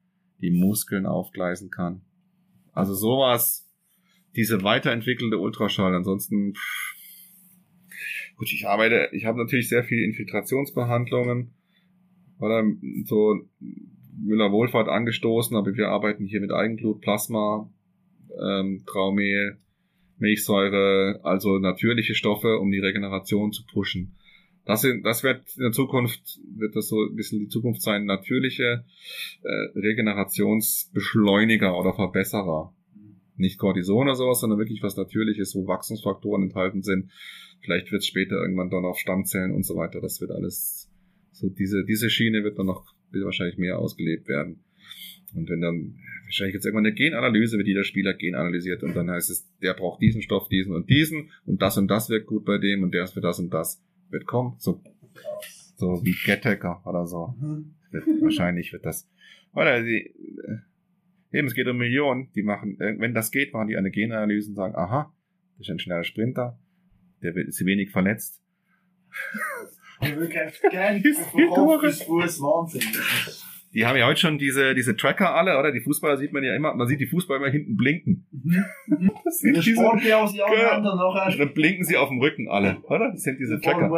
die 0.41 0.51
Muskeln 0.51 1.05
aufgleisen 1.05 1.71
kann. 1.71 2.01
Also 2.73 2.93
sowas, 2.93 3.67
diese 4.35 4.63
weiterentwickelte 4.63 5.39
Ultraschall. 5.39 5.95
Ansonsten 5.95 6.53
pff, 6.53 6.94
Gut, 8.37 8.51
ich 8.51 8.67
arbeite, 8.67 9.09
ich 9.13 9.25
habe 9.25 9.37
natürlich 9.37 9.69
sehr 9.69 9.83
viele 9.83 10.03
Infiltrationsbehandlungen 10.03 11.53
oder 12.39 12.63
so 13.05 13.39
Müller-Wohlfahrt 14.17 14.89
angestoßen, 14.89 15.55
aber 15.55 15.73
wir 15.75 15.89
arbeiten 15.89 16.25
hier 16.25 16.41
mit 16.41 16.51
Eigenblut, 16.51 17.01
Plasma, 17.01 17.69
ähm, 18.41 18.83
Traumehl, 18.85 19.57
Milchsäure, 20.17 21.19
also 21.23 21.59
natürliche 21.59 22.15
Stoffe, 22.15 22.59
um 22.59 22.71
die 22.71 22.79
Regeneration 22.79 23.51
zu 23.51 23.63
pushen. 23.65 24.15
Das, 24.65 24.81
sind, 24.81 25.05
das 25.05 25.23
wird 25.23 25.43
in 25.57 25.63
der 25.63 25.71
Zukunft, 25.71 26.39
wird 26.57 26.75
das 26.75 26.87
so 26.87 27.03
ein 27.03 27.15
bisschen 27.15 27.39
die 27.39 27.47
Zukunft 27.47 27.81
sein, 27.81 28.05
natürliche 28.05 28.83
äh, 29.43 29.79
Regenerationsbeschleuniger 29.79 31.77
oder 31.77 31.93
Verbesserer. 31.93 32.73
Nicht 33.37 33.59
Cortison 33.59 34.07
oder 34.07 34.15
sowas, 34.15 34.39
sondern 34.39 34.59
wirklich 34.59 34.81
was 34.81 34.97
Natürliches, 34.97 35.53
wo 35.55 35.67
Wachstumsfaktoren 35.67 36.43
enthalten 36.43 36.81
sind, 36.81 37.11
Vielleicht 37.65 37.91
wird 37.91 38.01
es 38.01 38.07
später 38.07 38.35
irgendwann 38.35 38.69
dann 38.69 38.85
auf 38.85 38.97
Stammzellen 38.99 39.51
und 39.51 39.65
so 39.65 39.75
weiter. 39.75 39.99
Das 39.99 40.21
wird 40.21 40.31
alles, 40.31 40.89
so 41.31 41.49
diese, 41.49 41.83
diese 41.83 42.09
Schiene 42.09 42.43
wird 42.43 42.59
dann 42.59 42.67
noch 42.67 42.95
wahrscheinlich 43.11 43.57
mehr 43.57 43.79
ausgelebt 43.79 44.27
werden. 44.27 44.63
Und 45.33 45.49
wenn 45.49 45.61
dann, 45.61 45.95
wahrscheinlich 46.25 46.53
jetzt 46.53 46.65
irgendwann 46.65 46.85
eine 46.85 46.95
Genanalyse, 46.95 47.57
wird 47.57 47.67
jeder 47.67 47.83
Spieler 47.83 48.13
genanalysiert 48.13 48.83
und 48.83 48.95
dann 48.95 49.09
heißt 49.09 49.29
es, 49.29 49.49
der 49.61 49.73
braucht 49.73 50.01
diesen 50.01 50.21
Stoff, 50.21 50.47
diesen 50.47 50.73
und 50.73 50.89
diesen 50.89 51.31
und 51.45 51.61
das 51.61 51.77
und 51.77 51.87
das 51.87 52.09
wirkt 52.09 52.27
gut 52.27 52.45
bei 52.45 52.57
dem 52.57 52.83
und 52.83 52.93
der 52.93 53.03
ist 53.03 53.13
für 53.13 53.21
das 53.21 53.39
und 53.39 53.53
das. 53.53 53.81
Wird 54.09 54.27
kommen, 54.27 54.55
so, 54.59 54.81
so 55.75 56.01
wie 56.05 56.15
Gettaker 56.25 56.81
oder 56.85 57.07
so. 57.07 57.33
Mhm. 57.39 57.73
Wird, 57.91 58.05
wahrscheinlich 58.21 58.71
wird 58.71 58.85
das, 58.85 59.09
oder 59.53 59.83
die, 59.83 60.13
äh, 61.31 61.37
eben, 61.37 61.47
es 61.47 61.55
geht 61.55 61.67
um 61.67 61.77
Millionen, 61.77 62.29
die 62.35 62.43
machen, 62.43 62.79
äh, 62.79 62.95
wenn 62.99 63.13
das 63.13 63.31
geht, 63.31 63.53
machen 63.53 63.67
die 63.67 63.77
eine 63.77 63.91
Genanalyse 63.91 64.49
und 64.49 64.55
sagen, 64.55 64.75
aha, 64.75 65.11
das 65.57 65.67
ist 65.67 65.71
ein 65.71 65.79
schneller 65.79 66.03
Sprinter, 66.03 66.59
der 67.25 67.47
ist 67.47 67.65
wenig 67.65 67.91
verletzt. 67.91 68.41
Die 73.75 73.85
haben 73.85 73.97
ja 73.97 74.07
heute 74.07 74.21
schon 74.21 74.37
diese, 74.37 74.73
diese 74.73 74.95
Tracker 74.95 75.35
alle, 75.35 75.59
oder? 75.59 75.73
Die 75.73 75.81
Fußballer 75.81 76.15
sieht 76.15 76.31
man 76.31 76.45
ja 76.45 76.55
immer, 76.55 76.73
man 76.75 76.87
sieht 76.87 77.01
die 77.01 77.07
Fußballer 77.07 77.41
immer 77.41 77.51
hinten 77.51 77.75
blinken. 77.75 78.25
Mhm. 78.31 79.11
Das 79.25 79.39
sind 79.39 79.53
diese, 79.65 79.81
aus 80.15 80.31
genau. 80.31 81.45
Dann 81.45 81.53
blinken 81.53 81.83
sie 81.83 81.97
auf 81.97 82.07
dem 82.07 82.21
Rücken 82.21 82.47
alle, 82.47 82.77
oder? 82.83 83.11
Das 83.11 83.23
sind 83.23 83.37
diese 83.37 83.59
Tracker. 83.59 83.89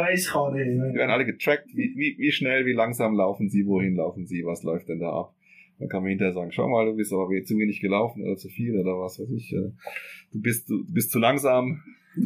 Die 0.92 0.98
werden 0.98 1.10
alle 1.12 1.24
getrackt, 1.24 1.68
wie, 1.74 1.94
wie, 1.94 2.16
wie 2.18 2.32
schnell, 2.32 2.66
wie 2.66 2.72
langsam 2.72 3.14
laufen 3.14 3.48
sie, 3.50 3.66
wohin 3.66 3.94
laufen 3.94 4.26
sie, 4.26 4.44
was 4.44 4.64
läuft 4.64 4.88
denn 4.88 4.98
da 4.98 5.10
ab? 5.10 5.34
Dann 5.78 5.88
kann 5.88 6.02
man 6.02 6.10
hinterher 6.10 6.34
sagen, 6.34 6.50
schau 6.52 6.68
mal, 6.68 6.86
du 6.86 6.96
bist 6.96 7.12
aber 7.12 7.28
zu 7.44 7.56
wenig 7.56 7.80
gelaufen 7.80 8.22
oder 8.24 8.36
zu 8.36 8.48
viel 8.48 8.78
oder 8.78 8.98
was 8.98 9.18
weiß 9.18 9.30
ich. 9.30 9.52
Äh, 9.52 9.70
du 10.32 10.40
bist, 10.40 10.68
du 10.68 10.84
bist 10.92 11.10
zu 11.10 11.18
langsam, 11.18 11.82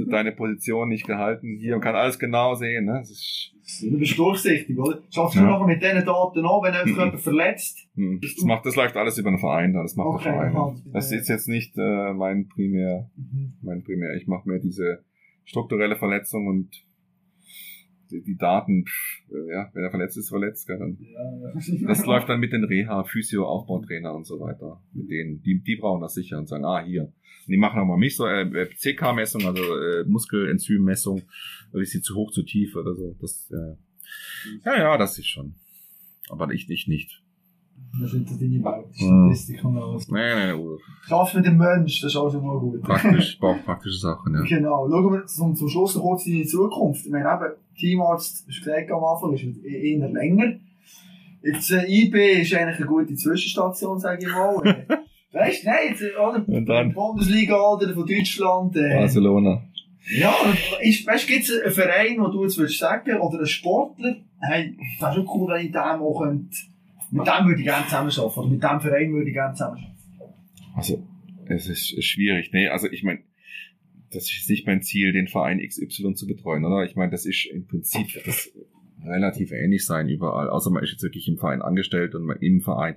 deine 0.08 0.32
Position 0.32 0.88
nicht 0.88 1.06
gehalten 1.06 1.56
hier 1.58 1.74
und 1.74 1.80
kann 1.80 1.94
alles 1.94 2.18
genau 2.18 2.54
sehen. 2.54 2.86
Ne? 2.86 2.94
Das 3.00 3.10
ist, 3.10 3.52
du 3.82 3.98
bist 3.98 4.18
durchsichtig, 4.18 4.78
oder? 4.78 5.02
Schaffst 5.10 5.36
du 5.36 5.40
ja. 5.40 5.46
nachher 5.46 5.66
mit 5.66 5.82
diesen 5.82 6.04
Daten 6.04 6.38
an, 6.38 6.62
wenn 6.62 6.74
einfach 6.74 6.86
jemand 6.86 7.20
verletzt? 7.20 7.88
Mhm. 7.94 8.20
Das, 8.20 8.44
macht, 8.44 8.66
das 8.66 8.76
läuft 8.76 8.96
alles 8.96 9.18
über 9.18 9.28
einen 9.28 9.38
Verein, 9.38 9.72
das 9.72 9.96
macht 9.96 10.08
okay, 10.08 10.24
der 10.24 10.32
Verein. 10.32 10.54
Ja, 10.54 10.74
das 10.92 11.12
ist 11.12 11.28
jetzt 11.28 11.48
nicht 11.48 11.76
äh, 11.76 12.12
mein 12.14 12.48
primär, 12.48 13.10
mhm. 13.16 13.54
mein 13.62 13.82
primär. 13.82 14.14
Ich 14.14 14.26
mache 14.26 14.48
mir 14.48 14.60
diese 14.60 15.04
strukturelle 15.44 15.96
Verletzung 15.96 16.46
und 16.46 16.70
die, 18.20 18.36
Daten, 18.36 18.84
pff, 18.84 19.22
ja, 19.50 19.70
wenn 19.72 19.84
er 19.84 19.90
verletzt 19.90 20.16
ist, 20.16 20.28
verletzt, 20.28 20.66
gell, 20.66 20.78
dann, 20.78 20.98
ja, 21.00 21.86
das 21.86 22.04
läuft 22.04 22.28
dann 22.28 22.40
mit 22.40 22.52
den 22.52 22.64
Reha, 22.64 23.04
Physio, 23.04 23.46
Aufbautrainer 23.46 24.14
und 24.14 24.26
so 24.26 24.40
weiter. 24.40 24.82
Mit 24.92 25.10
denen, 25.10 25.42
die, 25.42 25.60
die 25.60 25.76
brauchen 25.76 26.00
das 26.00 26.14
sicher 26.14 26.38
und 26.38 26.48
sagen, 26.48 26.64
ah, 26.64 26.84
hier. 26.84 27.02
Und 27.04 27.48
die 27.48 27.56
machen 27.56 27.80
auch 27.80 27.86
mal 27.86 27.96
mich 27.96 28.16
so, 28.16 28.26
äh, 28.26 28.42
äh 28.42 28.68
CK-Messung, 28.68 29.46
also 29.46 29.62
äh, 29.62 30.04
Muskelenzym-Messung, 30.04 31.22
ist 31.72 31.92
sie 31.92 32.02
zu 32.02 32.14
hoch, 32.14 32.30
zu 32.30 32.42
tief 32.42 32.76
oder 32.76 32.94
so. 32.94 33.16
Das, 33.20 33.50
äh, 33.50 33.76
ja, 34.64 34.78
ja, 34.78 34.98
das 34.98 35.18
ist 35.18 35.28
schon. 35.28 35.54
Aber 36.28 36.52
ich, 36.52 36.68
ich 36.70 36.86
nicht. 36.86 37.21
Das 38.00 38.10
sind 38.10 38.28
deine 38.30 38.64
Welt, 38.64 38.86
Ja. 38.94 39.06
Statistik 39.06 39.64
und 39.64 39.76
alles. 39.76 40.08
Nein, 40.08 40.22
nein, 40.36 40.56
nein. 40.56 40.78
Schaffst 41.06 41.34
mit 41.34 41.46
dem 41.46 41.56
Mensch, 41.58 42.00
das 42.00 42.12
ist 42.12 42.16
auch 42.16 42.30
schon 42.32 42.44
mal 42.46 42.58
gut. 42.58 42.82
Praktisch, 42.82 43.38
praktische 43.64 43.98
Sachen, 43.98 44.34
ja. 44.34 44.42
Genau. 44.42 44.88
Schauen 44.88 45.12
wir 45.12 45.26
zum, 45.26 45.54
zum 45.54 45.68
Schluss 45.68 45.94
noch 45.96 46.02
kurz 46.02 46.26
in 46.26 46.32
die 46.32 46.46
Zukunft. 46.46 47.04
Ich 47.04 47.12
meine, 47.12 47.24
eben, 47.28 47.52
Teamarzt, 47.78 48.46
hast 48.48 48.58
du 48.58 48.64
gesagt 48.64 48.90
am 48.90 49.04
Anfang, 49.04 49.34
ist 49.34 49.64
eher 49.64 50.08
länger. 50.08 50.54
Jetzt, 51.42 51.70
äh, 51.72 51.84
IB 51.86 52.40
ist 52.42 52.54
eigentlich 52.54 52.76
eine 52.78 52.86
gute 52.86 53.14
Zwischenstation, 53.14 53.98
sage 53.98 54.26
ich 54.26 54.32
mal. 54.32 54.86
Äh, 55.34 55.38
weißt 55.38 55.64
du, 55.64 55.66
nein, 55.66 55.78
jetzt, 55.88 56.02
äh, 56.02 56.10
oder? 56.14 56.46
Und 56.46 56.66
dann? 56.66 56.92
Bundesliga 56.92 57.58
oder 57.58 57.94
von 57.94 58.06
Deutschland. 58.06 58.76
Äh, 58.76 58.98
Barcelona. 58.98 59.62
ja, 60.14 60.30
ist, 60.82 61.06
weißt 61.06 61.26
du, 61.26 61.32
gibt 61.32 61.44
es 61.48 61.62
einen 61.62 61.72
Verein, 61.72 62.16
wo 62.20 62.28
du 62.28 62.42
jetzt 62.42 62.58
würdest 62.58 62.78
sagen, 62.78 63.18
oder 63.18 63.38
einen 63.38 63.46
Sportler, 63.46 64.16
hey, 64.40 64.76
das 65.00 65.08
ist 65.08 65.14
schon 65.16 65.28
cool, 65.34 65.54
wenn 65.54 65.64
ich 65.64 65.72
dem 65.72 65.78
auch 66.02 66.20
könnte, 66.22 66.54
mit 67.12 67.26
dem 67.26 67.46
würde 67.46 67.60
ich 67.60 67.66
gerne 67.66 67.84
zusammenarbeiten, 67.84 68.38
oder 68.38 68.48
mit 68.48 68.62
dem 68.62 68.80
Verein 68.80 69.12
würde 69.12 69.28
ich 69.28 69.34
gerne 69.34 69.54
zusammenarbeiten. 69.54 69.96
Also, 70.74 71.06
es 71.46 71.68
ist 71.68 72.04
schwierig. 72.04 72.50
Nee, 72.52 72.68
also 72.68 72.90
ich 72.90 73.02
meine, 73.02 73.20
das 74.10 74.24
ist 74.24 74.48
nicht 74.48 74.66
mein 74.66 74.82
Ziel, 74.82 75.12
den 75.12 75.28
Verein 75.28 75.60
XY 75.60 76.14
zu 76.14 76.26
betreuen, 76.26 76.64
oder? 76.64 76.84
Ich 76.84 76.96
meine, 76.96 77.10
das 77.10 77.26
ist 77.26 77.46
im 77.46 77.66
Prinzip 77.66 78.08
das 78.24 78.50
relativ 79.04 79.52
ähnlich 79.52 79.84
sein 79.84 80.08
überall. 80.08 80.48
Außer 80.48 80.70
man 80.70 80.82
ist 80.82 80.92
jetzt 80.92 81.02
wirklich 81.02 81.28
im 81.28 81.38
Verein 81.38 81.62
angestellt 81.62 82.14
und 82.14 82.24
man 82.24 82.38
im 82.38 82.60
Verein. 82.60 82.96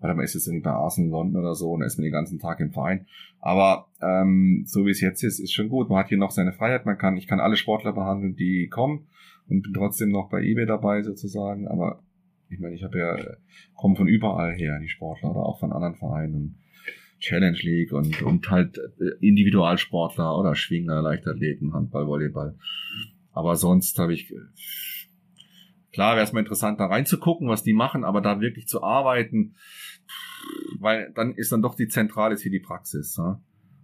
Oder 0.00 0.14
man 0.14 0.24
ist 0.24 0.34
jetzt 0.34 0.46
irgendwie 0.46 0.64
bei 0.64 0.72
Arsenal 0.72 1.10
London 1.10 1.40
oder 1.40 1.54
so 1.54 1.72
und 1.72 1.82
ist 1.82 1.96
man 1.96 2.04
den 2.04 2.12
ganzen 2.12 2.38
Tag 2.38 2.60
im 2.60 2.72
Verein. 2.72 3.06
Aber 3.40 3.88
ähm, 4.02 4.64
so 4.66 4.84
wie 4.84 4.90
es 4.90 5.00
jetzt 5.00 5.22
ist, 5.22 5.38
ist 5.38 5.52
schon 5.52 5.68
gut. 5.68 5.88
Man 5.88 5.98
hat 5.98 6.08
hier 6.08 6.18
noch 6.18 6.30
seine 6.30 6.52
Freiheit. 6.52 6.84
Man 6.84 6.98
kann, 6.98 7.16
ich 7.16 7.26
kann 7.26 7.40
alle 7.40 7.56
Sportler 7.56 7.92
behandeln, 7.92 8.36
die 8.36 8.68
kommen 8.68 9.06
und 9.48 9.62
bin 9.62 9.72
trotzdem 9.72 10.10
noch 10.10 10.28
bei 10.28 10.42
eBay 10.42 10.66
dabei 10.66 11.02
sozusagen. 11.02 11.66
Aber 11.66 12.02
ich 12.48 12.58
meine, 12.58 12.74
ich 12.74 12.84
habe 12.84 12.98
ja 12.98 13.16
komme 13.74 13.96
von 13.96 14.08
überall 14.08 14.54
her, 14.54 14.78
die 14.80 14.88
Sportler 14.88 15.30
oder 15.30 15.40
auch 15.40 15.58
von 15.58 15.72
anderen 15.72 15.96
Vereinen. 15.96 16.58
Challenge 17.18 17.58
League 17.62 17.92
und, 17.92 18.22
und 18.22 18.50
halt 18.50 18.78
äh, 18.78 19.26
Individualsportler 19.26 20.38
oder 20.38 20.54
Schwinger, 20.54 21.00
Leichtathleten, 21.00 21.72
Handball, 21.72 22.06
Volleyball. 22.06 22.56
Aber 23.32 23.56
sonst 23.56 23.98
habe 23.98 24.12
ich, 24.12 24.30
äh, 24.30 24.36
klar 25.92 26.16
wäre 26.16 26.24
es 26.24 26.32
mal 26.32 26.40
interessant, 26.40 26.78
da 26.78 26.86
reinzugucken, 26.86 27.48
was 27.48 27.62
die 27.62 27.72
machen, 27.72 28.04
aber 28.04 28.20
da 28.20 28.40
wirklich 28.40 28.66
zu 28.66 28.82
arbeiten, 28.82 29.54
weil 30.78 31.12
dann 31.14 31.34
ist 31.34 31.52
dann 31.52 31.62
doch 31.62 31.74
die 31.74 31.88
Zentrale 31.88 32.34
ist 32.34 32.42
hier 32.42 32.52
die 32.52 32.60
Praxis. 32.60 33.16
Ja? 33.16 33.40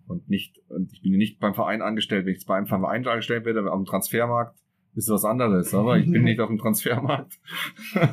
Und 0.06 0.28
nicht, 0.28 0.58
und 0.68 0.92
ich 0.92 1.02
bin 1.02 1.12
nicht 1.12 1.40
beim 1.40 1.54
Verein 1.54 1.80
angestellt, 1.80 2.26
wenn 2.26 2.32
ich 2.32 2.38
jetzt 2.38 2.46
beim 2.46 2.66
Verein 2.66 3.06
angestellt 3.06 3.44
werde, 3.44 3.70
am 3.70 3.84
Transfermarkt, 3.84 4.61
ist 4.94 5.08
was 5.08 5.24
anderes, 5.24 5.72
aber 5.74 5.98
ich 5.98 6.10
bin 6.10 6.22
nicht 6.24 6.40
auf 6.40 6.48
dem 6.48 6.58
Transfermarkt. 6.58 7.38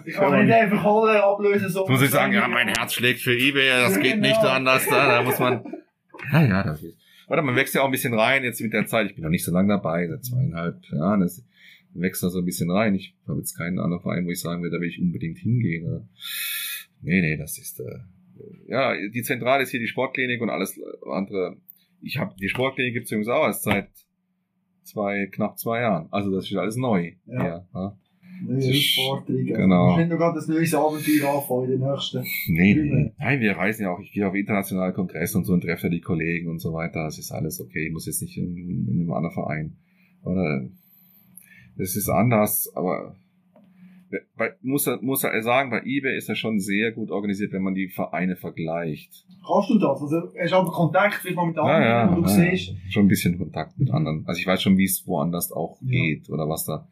Ich 0.06 0.14
kann 0.14 0.46
nicht 0.46 0.54
einfach 0.54 0.84
alle 0.84 1.24
ablösen, 1.24 1.70
so. 1.70 1.88
Muss 1.88 2.02
ich 2.02 2.10
sagen, 2.10 2.34
ja, 2.34 2.48
mein 2.48 2.70
Herz 2.70 2.94
schlägt 2.94 3.22
für 3.22 3.36
eBay, 3.36 3.68
das 3.68 4.00
geht 4.00 4.20
nicht 4.20 4.40
anders, 4.40 4.88
da, 4.88 5.08
da 5.08 5.24
muss 5.24 5.40
man, 5.40 5.64
ja, 6.32 6.46
ja, 6.46 6.64
das 6.64 6.84
ist, 6.84 6.98
oder 7.28 7.42
man 7.42 7.56
wächst 7.56 7.76
ja 7.76 7.82
auch 7.82 7.86
ein 7.86 7.92
bisschen 7.92 8.14
rein 8.14 8.44
jetzt 8.44 8.62
mit 8.62 8.74
der 8.74 8.88
Zeit, 8.88 9.08
ich 9.08 9.16
bin 9.16 9.24
noch 9.24 9.30
nicht 9.30 9.44
so 9.44 9.52
lange 9.52 9.70
dabei, 9.70 10.08
seit 10.08 10.24
zweieinhalb 10.24 10.84
Jahren, 10.92 11.22
das 11.22 11.46
wächst 11.94 12.24
da 12.24 12.30
so 12.30 12.40
ein 12.40 12.46
bisschen 12.46 12.72
rein, 12.72 12.96
ich 12.96 13.16
habe 13.28 13.40
jetzt 13.40 13.58
keinen 13.58 13.80
anderen 13.80 14.02
Verein, 14.02 14.26
wo 14.26 14.30
ich 14.30 14.40
sagen 14.40 14.62
würde, 14.62 14.78
da 14.78 14.82
will 14.82 14.90
ich 14.90 15.02
unbedingt 15.02 15.38
hingehen, 15.38 15.86
oder? 15.86 16.08
nee, 17.02 17.22
nee, 17.22 17.38
das 17.38 17.58
ist, 17.58 17.80
äh, 17.82 18.00
ja, 18.68 18.96
die 18.96 19.24
Zentrale 19.24 19.64
ist 19.64 19.72
hier 19.72 19.80
die 19.80 19.88
Sportklinik 19.88 20.42
und 20.42 20.50
alles 20.50 20.80
andere, 21.06 21.58
ich 22.02 22.18
habe, 22.18 22.34
die 22.40 22.50
Sportklinik 22.50 22.94
gibt's 22.94 23.12
übrigens 23.12 23.28
auch 23.28 23.46
erst 23.46 23.64
seit 23.64 23.90
zwei, 24.90 25.28
knapp 25.28 25.58
zwei 25.58 25.82
Jahren, 25.82 26.08
also 26.12 26.32
das 26.32 26.50
ist 26.50 26.58
alles 26.58 26.76
neu, 26.76 27.14
Ja. 27.26 27.44
ja, 27.46 27.66
ja. 27.74 27.98
Neue 28.42 28.62
Herausforderungen. 28.62 29.46
Genau. 29.46 29.98
Wir 29.98 30.08
können 30.08 30.18
gerade 30.18 30.40
ein 30.40 30.54
neues 30.54 30.74
Abenteuer 30.74 31.36
anfangen 31.36 31.72
in 31.74 31.80
den 31.82 31.90
nächsten. 31.90 32.24
Nee, 32.48 32.74
nee. 32.74 33.12
Nein, 33.20 33.40
wir 33.42 33.58
reisen 33.58 33.84
ja 33.84 33.92
auch. 33.92 34.00
Ich 34.00 34.14
gehe 34.14 34.26
auf 34.26 34.34
internationale 34.34 34.94
Kongresse 34.94 35.38
und 35.38 35.44
so 35.44 35.52
und 35.54 35.62
treffe 35.62 35.88
da 35.88 35.90
die 35.90 36.00
Kollegen 36.00 36.50
und 36.50 36.60
so 36.60 36.72
weiter. 36.74 37.04
Das 37.04 37.20
ist 37.20 37.32
alles 37.32 37.60
okay. 37.60 37.88
Ich 37.88 37.92
muss 37.92 38.06
jetzt 38.06 38.22
nicht 38.22 38.38
in, 38.38 38.56
in 38.56 39.02
einem 39.02 39.12
anderen 39.12 39.34
Verein. 39.34 39.76
Oder 40.24 40.70
das 41.78 41.96
ist 41.98 42.08
anders, 42.08 42.72
aber 42.76 43.16
bei, 44.38 44.54
muss 44.62 44.88
er 44.88 45.02
muss 45.02 45.24
er 45.24 45.42
sagen, 45.44 45.70
bei 45.70 45.82
eBay 45.84 46.18
ist 46.18 46.30
er 46.30 46.36
schon 46.36 46.60
sehr 46.60 46.92
gut 46.92 47.12
organisiert, 47.12 47.52
wenn 47.54 47.62
man 47.62 47.76
die 47.76 47.90
Vereine 47.90 48.36
vergleicht. 48.36 49.26
Kannst 49.46 49.70
du 49.70 49.78
das? 49.80 50.02
Also, 50.02 50.34
hast 50.40 50.52
du 50.52 50.56
aber 50.56 50.72
Kontakt 50.72 51.16
vielleicht 51.16 51.36
mal 51.36 51.46
mit 51.48 51.56
Ja, 51.58 51.64
anderen, 51.64 51.84
ja, 51.84 52.12
wo 52.12 52.22
du 52.22 52.28
ja, 52.28 52.28
siehst? 52.56 52.74
schon 52.92 53.06
ein 53.06 53.08
bisschen 53.08 53.38
Kontakt 53.38 53.78
mit 53.80 53.92
anderen. 53.92 54.24
Also 54.28 54.40
ich 54.40 54.48
weiß 54.48 54.62
schon, 54.62 54.78
wie 54.78 54.86
es 54.86 55.06
woanders 55.08 55.52
auch 55.52 55.78
Ja. 55.82 55.90
geht 55.92 56.30
oder 56.30 56.48
was 56.50 56.66
da. 56.66 56.88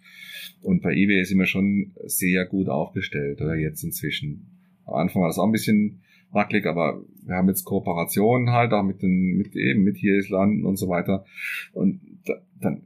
Und 0.62 0.82
bei 0.82 0.94
eBay 0.94 1.24
sind 1.26 1.40
wir 1.40 1.46
schon 1.46 1.94
sehr 2.06 2.46
gut 2.46 2.68
aufgestellt, 2.70 3.42
oder 3.42 3.56
jetzt 3.56 3.84
inzwischen. 3.84 4.48
Am 4.86 4.96
Anfang 4.96 5.22
war 5.22 5.30
das 5.30 5.38
auch 5.40 5.46
ein 5.46 5.52
bisschen 5.52 6.02
wackelig, 6.32 6.66
aber 6.66 7.02
wir 7.26 7.36
haben 7.36 7.48
jetzt 7.48 7.64
Kooperationen 7.64 8.52
halt 8.52 8.74
auch 8.74 8.84
mit 8.84 9.02
den, 9.02 9.38
mit 9.38 9.56
eben, 9.56 9.84
mit 9.84 9.98
hier 9.98 10.18
Islanden 10.18 10.66
und 10.66 10.78
so 10.78 10.88
weiter. 10.90 11.26
Und 11.74 12.02
da, 12.26 12.34
dann, 12.60 12.84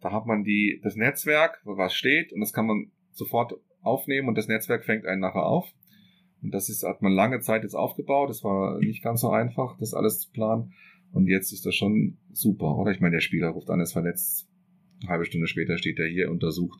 da 0.00 0.12
hat 0.12 0.26
man 0.26 0.44
die, 0.44 0.80
das 0.82 0.96
Netzwerk, 0.96 1.60
wo 1.64 1.76
was 1.76 1.94
steht, 1.94 2.32
und 2.32 2.40
das 2.40 2.52
kann 2.52 2.66
man 2.66 2.86
sofort 3.16 3.54
aufnehmen 3.82 4.28
und 4.28 4.36
das 4.36 4.48
Netzwerk 4.48 4.84
fängt 4.84 5.06
einen 5.06 5.20
nachher 5.20 5.46
auf. 5.46 5.72
Und 6.42 6.52
das 6.52 6.68
ist, 6.68 6.82
hat 6.84 7.02
man 7.02 7.12
lange 7.12 7.40
Zeit 7.40 7.62
jetzt 7.62 7.74
aufgebaut. 7.74 8.28
Das 8.28 8.44
war 8.44 8.78
nicht 8.78 9.02
ganz 9.02 9.20
so 9.20 9.30
einfach, 9.30 9.76
das 9.78 9.94
alles 9.94 10.20
zu 10.20 10.30
planen. 10.30 10.72
Und 11.12 11.28
jetzt 11.28 11.52
ist 11.52 11.64
das 11.64 11.74
schon 11.74 12.18
super, 12.32 12.76
oder? 12.76 12.90
Ich 12.90 13.00
meine, 13.00 13.16
der 13.16 13.20
Spieler 13.20 13.48
ruft 13.48 13.70
an, 13.70 13.80
ist 13.80 13.92
verletzt. 13.92 14.48
Eine 15.00 15.10
halbe 15.10 15.24
Stunde 15.24 15.46
später 15.46 15.78
steht 15.78 15.98
er 15.98 16.06
hier, 16.06 16.30
untersucht. 16.30 16.78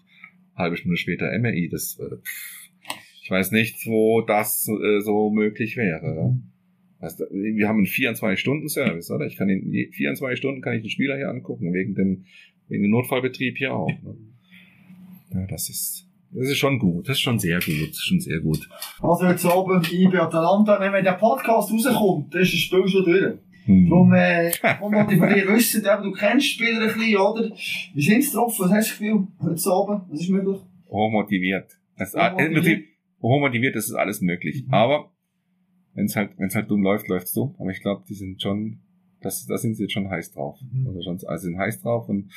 Eine 0.55 0.65
halbe 0.65 0.77
Stunde 0.77 0.97
später 0.97 1.31
MRI. 1.39 1.69
Das, 1.71 1.99
äh, 1.99 2.17
ich 3.23 3.31
weiß 3.31 3.51
nicht, 3.53 3.87
wo 3.87 4.21
das 4.21 4.69
äh, 4.69 5.01
so 5.01 5.31
möglich 5.31 5.77
wäre. 5.77 6.39
Weißt 7.01 7.21
du, 7.21 7.25
wir 7.31 7.69
haben 7.69 7.79
einen 7.79 7.87
24-Stunden-Service, 7.87 9.11
oder? 9.11 9.27
Ich 9.27 9.37
kann 9.37 9.49
in 9.49 9.93
24 9.93 10.39
Stunden 10.39 10.63
kann 10.63 10.75
ich 10.75 10.83
den 10.83 10.91
Spieler 10.91 11.17
hier 11.17 11.29
angucken, 11.29 11.73
wegen 11.73 11.95
dem, 11.95 12.25
wegen 12.69 12.83
dem 12.83 12.91
Notfallbetrieb 12.91 13.59
hier 13.59 13.75
auch. 13.75 13.91
Ne? 14.03 14.17
Ja, 15.35 15.47
das 15.47 15.69
ist, 15.69 16.06
das 16.31 16.49
ist 16.49 16.59
schon 16.59 16.79
gut. 16.79 17.09
Das 17.09 17.17
ist 17.17 17.23
schon 17.23 17.39
sehr 17.39 17.59
gut. 17.59 17.89
Das 17.89 17.97
ist 17.97 18.07
schon 18.07 18.21
sehr 18.21 18.41
gut. 18.41 18.69
Also 19.01 19.27
jetzt 19.27 19.45
oben 19.45 19.83
IB 19.91 20.17
Atalanta, 20.17 20.81
wenn 20.81 21.05
der 21.05 21.13
Podcast 21.13 21.73
rauskommt, 21.73 22.35
dann 22.35 22.43
ist 22.43 22.53
das 22.53 22.61
Spiel 22.61 22.89
schon 22.89 23.05
durch. 23.05 23.35
Hm. 23.65 23.91
Darum, 23.91 24.13
äh, 24.13 24.51
dir 25.35 25.49
wissen, 25.49 25.85
eben, 25.85 26.03
du 26.05 26.13
kennst 26.13 26.47
Spieler 26.47 26.89
ein 26.89 26.95
bisschen, 26.95 27.17
oder? 27.17 27.51
Wie 27.95 28.03
sind 28.03 28.23
sie 28.23 28.33
drauf? 28.33 28.55
Was 28.59 28.71
hast 28.71 28.71
du 28.71 28.77
das 28.77 28.91
Gefühl? 28.99 29.27
Heute 29.41 29.71
oben? 29.73 30.03
Was 30.09 30.21
ist 30.21 30.29
möglich? 30.31 30.61
hochmotiviert. 30.89 31.79
Das 31.97 32.09
ist, 32.09 32.15
Hochmotiviert? 32.15 32.49
im 32.49 32.55
Prinzip, 32.55 32.89
hochmotiviert, 33.23 33.77
das 33.77 33.87
ist 33.87 33.95
alles 33.95 34.21
möglich. 34.21 34.65
Mhm. 34.67 34.75
Aber 34.75 35.11
wenn 35.95 36.07
es 36.07 36.17
halt, 36.17 36.33
wenn 36.39 36.49
es 36.49 36.55
halt 36.55 36.71
dumm 36.71 36.83
läuft, 36.83 37.09
läuft's 37.09 37.33
dumm. 37.33 37.55
Aber 37.59 37.71
ich 37.71 37.81
glaube, 37.81 38.05
die 38.09 38.15
sind 38.15 38.41
schon, 38.41 38.81
das, 39.21 39.47
da 39.47 39.57
sind 39.57 39.75
sie 39.75 39.85
jetzt 39.85 39.93
schon 39.93 40.11
heiß 40.11 40.33
drauf. 40.33 40.59
Mhm. 40.73 40.87
Also 40.87 41.03
schon, 41.03 41.21
also 41.27 41.45
sind 41.45 41.59
heiß 41.59 41.83
drauf 41.83 42.09
und 42.09 42.31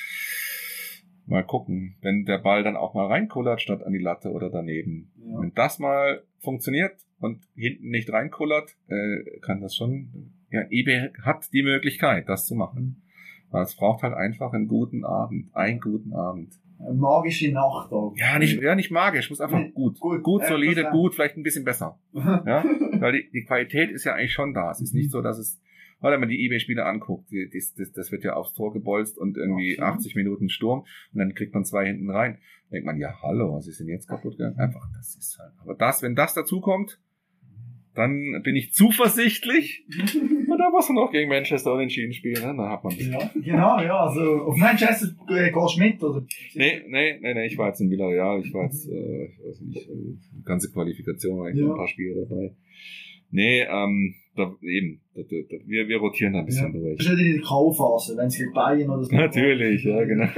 mal 1.30 1.44
gucken, 1.44 1.96
wenn 2.02 2.26
der 2.26 2.40
Ball 2.40 2.64
dann 2.64 2.76
auch 2.76 2.94
mal 2.94 3.08
reinkullert 3.08 3.62
statt 3.62 3.84
an 3.84 3.94
die 3.94 4.00
Latte 4.00 4.32
oder 4.32 4.50
daneben. 4.50 5.12
Ja. 5.18 5.42
Wenn 5.42 5.54
das 5.54 5.80
mal 5.80 6.24
funktioniert 6.40 6.94
und 7.20 7.40
hinten 7.56 7.90
nicht 7.90 8.12
reinkullert, 8.12 8.76
äh, 8.88 9.40
kann 9.42 9.62
das 9.62 9.76
schon, 9.76 10.32
ja, 10.50 10.62
eBay 10.70 11.12
hat 11.24 11.52
die 11.54 11.64
Möglichkeit, 11.64 12.28
das 12.30 12.46
zu 12.48 12.56
machen. 12.56 13.04
Aber 13.52 13.62
es 13.62 13.76
braucht 13.76 14.04
halt 14.04 14.14
einfach 14.14 14.54
einen 14.54 14.68
guten 14.68 15.04
Abend, 15.06 15.50
einen 15.56 15.80
guten 15.80 16.14
Abend. 16.14 16.54
Eine 16.80 16.94
magische 16.94 17.52
Nacht 17.52 17.92
auch. 17.92 18.14
Ja, 18.16 18.40
nicht, 18.40 18.62
ja, 18.62 18.74
nicht 18.74 18.90
magisch, 18.92 19.30
muss 19.30 19.42
einfach 19.42 19.60
Nee, 19.60 19.72
gut. 19.72 20.00
gut. 20.00 20.24
Gut, 20.24 20.46
solide, 20.46 20.88
gut, 20.92 21.14
vielleicht 21.14 21.36
ein 21.36 21.44
bisschen 21.44 21.66
besser. 21.66 22.00
Ja, 22.14 22.64
weil 23.00 23.14
die, 23.14 23.30
die 23.32 23.44
Qualität 23.44 23.92
ist 23.92 24.06
ja 24.06 24.14
eigentlich 24.14 24.32
schon 24.34 24.54
da. 24.54 24.72
Es 24.72 24.80
ist 24.82 24.94
Mhm. 24.94 25.00
nicht 25.02 25.12
so, 25.12 25.22
dass 25.22 25.38
es, 25.40 25.60
weil 26.00 26.14
wenn 26.14 26.20
man 26.20 26.30
die 26.30 26.46
eBay-Spiele 26.46 26.86
anguckt, 26.86 27.30
die, 27.32 27.50
das, 27.54 27.74
das, 27.76 27.92
das 27.92 28.12
wird 28.12 28.24
ja 28.24 28.34
aufs 28.34 28.54
Tor 28.54 28.74
gebolzt 28.74 29.18
und 29.18 29.38
irgendwie 29.38 29.80
Absolut. 29.80 30.00
80 30.00 30.16
Minuten 30.16 30.50
Sturm 30.50 30.80
und 31.14 31.20
dann 31.20 31.34
kriegt 31.34 31.54
man 31.54 31.66
zwei 31.66 31.86
hinten 31.86 32.10
rein. 32.10 32.38
Da 32.70 32.76
denkt 32.76 32.86
man, 32.86 32.98
ja, 33.00 33.14
hallo, 33.22 33.56
was 33.56 33.68
ist 33.68 33.80
denn 33.80 33.88
jetzt 33.88 34.08
kaputt 34.08 34.38
gegangen? 34.38 34.58
Einfach, 34.60 34.88
das 34.96 35.16
ist 35.16 35.38
halt. 35.40 35.54
Aber 35.62 35.74
das, 35.76 36.02
wenn 36.04 36.16
das 36.16 36.34
dazu 36.34 36.62
kommt, 36.62 37.00
dann 37.96 38.42
bin 38.44 38.56
ich 38.56 38.74
zuversichtlich. 38.74 39.86
Und 40.50 40.58
da 40.58 40.70
muss 40.70 40.88
man 40.90 40.96
noch 41.04 41.12
gegen 41.12 41.30
Manchester 41.30 41.74
unentschieden 41.74 42.14
spielen, 42.14 42.36
ne? 42.42 42.56
Dann 42.56 42.70
hat 42.70 42.84
man 42.84 42.96
das. 42.96 43.06
ja, 43.08 43.32
genau, 43.34 43.80
ja. 43.82 44.06
Also, 44.06 44.44
auf 44.44 44.56
Manchester 44.56 45.08
äh, 45.30 45.52
gehst 45.52 45.76
du 45.76 45.80
mit, 45.80 46.04
oder? 46.04 46.26
Nee, 46.54 46.82
nee, 46.88 47.18
nee, 47.20 47.34
nee, 47.34 47.46
ich 47.48 47.58
war 47.58 47.68
jetzt 47.68 47.82
in 47.82 47.90
Villarreal, 47.90 48.42
ich 48.42 48.54
war 48.54 48.66
jetzt, 48.66 48.88
äh, 48.88 49.26
ich 49.26 49.40
weiß 49.44 49.62
nicht, 49.62 49.90
äh, 49.90 49.94
die 50.38 50.44
ganze 50.46 50.72
Qualifikation, 50.72 51.46
eigentlich 51.46 51.60
Ja. 51.62 51.66
noch 51.68 51.74
ein 51.74 51.78
paar 51.78 51.88
Spiele 51.88 52.26
dabei. 52.28 52.56
Nee, 53.32 53.62
ähm, 53.64 54.16
da, 54.40 54.56
eben, 54.62 55.00
da, 55.14 55.22
da, 55.22 55.36
da, 55.50 55.58
wir, 55.66 55.88
wir 55.88 55.98
rotieren 55.98 56.34
da 56.34 56.40
ein 56.40 56.46
bisschen 56.46 56.72
Das 56.74 56.82
durch. 56.82 57.00
ist 57.00 57.10
nicht 57.10 57.26
in 57.26 57.34
der 57.34 57.42
K.O.-Phase, 57.42 58.18
wenn 58.18 58.28
es 58.28 58.38
gegen 58.38 58.54
Bayern 58.54 58.90
oder 58.90 59.04
so 59.04 59.16
Natürlich, 59.16 59.84
ja, 59.84 60.04
genau. 60.04 60.26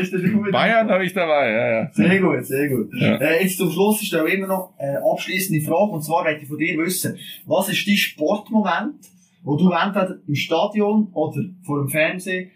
Das. 0.00 0.10
Bayern 0.52 0.88
habe 0.88 1.04
ich 1.04 1.12
dabei, 1.12 1.50
ja, 1.50 1.72
ja. 1.82 1.90
Sehr 1.92 2.20
gut, 2.20 2.44
sehr 2.44 2.68
gut. 2.68 2.90
Ja. 2.94 3.16
Äh, 3.16 3.42
jetzt 3.42 3.58
zum 3.58 3.70
Schluss 3.70 4.02
ist 4.02 4.12
da 4.12 4.24
immer 4.24 4.46
noch 4.46 4.74
eine 4.78 5.00
abschließende 5.02 5.64
Frage, 5.64 5.92
und 5.92 6.02
zwar 6.02 6.24
möchte 6.24 6.42
ich 6.42 6.48
von 6.48 6.58
dir 6.58 6.78
wissen, 6.78 7.16
was 7.46 7.68
ist 7.68 7.86
dein 7.86 7.96
Sportmoment, 7.96 8.94
wo 9.42 9.56
du 9.56 9.70
entweder 9.70 10.18
im 10.26 10.34
Stadion 10.34 11.08
oder 11.12 11.42
vor 11.62 11.80
dem 11.80 11.88
Fernsehen 11.88 12.50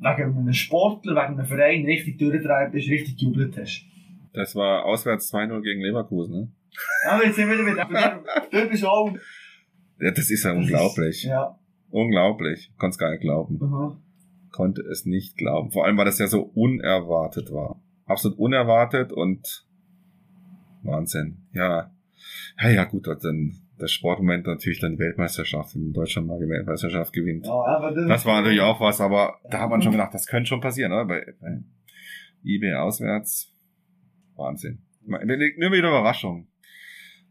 wegen 0.00 0.36
einem 0.38 0.52
Sportler, 0.52 1.12
wegen 1.14 1.38
einem 1.38 1.46
Verein 1.46 1.84
richtig 1.84 2.18
durchgetragen 2.18 2.72
bist, 2.72 2.88
richtig 2.88 3.16
gejubelt 3.16 3.56
hast? 3.58 3.84
Das 4.32 4.54
war 4.54 4.84
auswärts 4.84 5.32
2-0 5.32 5.62
gegen 5.62 5.80
Leverkusen, 5.80 6.34
ne? 6.34 6.48
Ja, 7.04 7.22
jetzt 7.22 7.36
sind 7.36 7.48
wir 7.48 7.58
wieder 7.58 7.86
mit 7.86 8.52
Du 8.52 8.68
bist 8.68 8.84
auch. 8.84 9.12
Ja, 9.98 10.10
das 10.10 10.30
ist 10.30 10.44
ja 10.44 10.52
unglaublich. 10.52 11.24
Ja. 11.24 11.58
Unglaublich. 11.90 12.72
Konnte 12.78 12.94
es 12.94 12.98
gar 12.98 13.10
nicht 13.10 13.22
glauben. 13.22 13.58
Mhm. 13.60 13.96
Konnte 14.52 14.82
es 14.82 15.06
nicht 15.06 15.36
glauben. 15.36 15.70
Vor 15.70 15.84
allem, 15.84 15.96
weil 15.96 16.04
das 16.04 16.18
ja 16.18 16.26
so 16.26 16.42
unerwartet 16.42 17.52
war. 17.52 17.80
Absolut 18.06 18.38
unerwartet 18.38 19.12
und 19.12 19.66
Wahnsinn. 20.82 21.38
Ja. 21.52 21.90
Ja, 22.60 22.68
ja, 22.70 22.84
gut, 22.84 23.06
dann 23.06 23.56
das 23.78 23.92
Sportmoment 23.92 24.46
natürlich 24.46 24.80
dann 24.80 24.92
die 24.92 24.98
Weltmeisterschaft, 24.98 25.74
in 25.74 25.92
Deutschland 25.92 26.26
mal 26.26 26.38
die 26.38 26.48
Weltmeisterschaft 26.48 27.12
gewinnt. 27.12 27.46
Ja, 27.46 27.90
das, 27.90 28.08
das, 28.08 28.26
war 28.26 28.40
natürlich 28.40 28.62
auch 28.62 28.80
was, 28.80 29.00
aber 29.00 29.38
da 29.50 29.60
hat 29.60 29.70
man 29.70 29.82
schon 29.82 29.92
gedacht, 29.92 30.14
das 30.14 30.26
könnte 30.26 30.48
schon 30.48 30.60
passieren, 30.60 30.92
oder? 30.92 31.04
Bei, 31.04 31.34
bei 31.40 31.62
eBay 32.42 32.74
auswärts. 32.74 33.52
Wahnsinn. 34.36 34.82
Nur 35.04 35.20
wieder 35.20 35.88
Überraschung. 35.88 36.48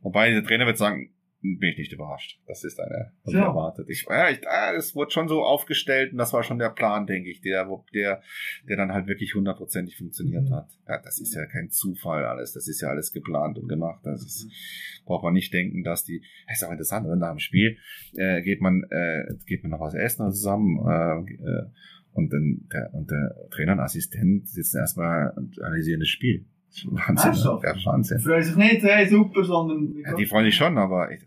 Wobei 0.05 0.29
der 0.29 0.43
Trainer 0.43 0.67
wird 0.67 0.77
sagen, 0.77 1.09
bin 1.41 1.71
ich 1.71 1.77
nicht 1.79 1.93
überrascht. 1.93 2.39
Das 2.45 2.63
ist 2.63 2.79
eine 2.79 3.11
ja. 3.25 3.45
erwartet. 3.45 3.89
Ich, 3.89 4.05
ja, 4.07 4.29
ich, 4.29 4.47
ah, 4.47 4.71
es 4.75 4.93
wurde 4.95 5.09
schon 5.09 5.27
so 5.27 5.43
aufgestellt 5.43 6.11
und 6.11 6.19
das 6.19 6.31
war 6.31 6.43
schon 6.43 6.59
der 6.59 6.69
Plan, 6.69 7.07
denke 7.07 7.31
ich, 7.31 7.41
der, 7.41 7.67
der, 7.91 8.21
der 8.69 8.77
dann 8.77 8.93
halt 8.93 9.07
wirklich 9.07 9.33
hundertprozentig 9.33 9.97
funktioniert 9.97 10.47
mhm. 10.47 10.53
hat. 10.53 10.69
Ja, 10.87 11.01
das 11.01 11.19
ist 11.19 11.33
ja 11.33 11.47
kein 11.47 11.71
Zufall 11.71 12.23
alles. 12.23 12.53
Das 12.53 12.67
ist 12.67 12.81
ja 12.81 12.89
alles 12.89 13.11
geplant 13.13 13.57
und 13.57 13.67
gemacht. 13.67 14.01
Das 14.03 14.21
ist, 14.23 14.45
mhm. 14.45 15.05
braucht 15.05 15.23
man 15.23 15.33
nicht 15.33 15.51
denken, 15.51 15.83
dass 15.83 16.03
die, 16.03 16.21
das 16.47 16.61
ist 16.61 16.67
auch 16.67 16.71
interessant, 16.71 17.07
oder? 17.07 17.15
nach 17.15 17.31
dem 17.31 17.39
Spiel, 17.39 17.77
äh, 18.15 18.43
geht 18.43 18.61
man, 18.61 18.83
äh, 18.91 19.33
geht 19.47 19.63
man 19.63 19.71
noch 19.71 19.79
was 19.79 19.95
essen 19.95 20.31
zusammen, 20.31 20.85
äh, 20.87 21.33
äh, 21.33 21.65
und 22.13 22.31
dann 22.31 22.67
der, 22.71 22.93
und 22.93 23.09
der 23.09 23.35
Trainer 23.49 23.73
und 23.73 23.79
Assistent 23.79 24.47
sitzen 24.47 24.77
erstmal 24.77 25.33
und 25.35 25.59
analysieren 25.61 25.99
das 25.99 26.09
Spiel. 26.09 26.45
Wahnsinn. 26.83 27.27
Ernsthaft? 27.27 27.63
Ja, 27.63 27.91
Wahnsinn. 27.91 28.19
Freuen 28.19 28.43
sich 28.43 28.55
nicht, 28.55 28.83
hey, 28.83 29.07
super, 29.07 29.43
sondern. 29.43 29.95
Ja, 29.97 30.15
die 30.15 30.25
freuen 30.25 30.45
sich 30.45 30.55
schon, 30.55 30.77
aber 30.77 31.11
ich, 31.11 31.21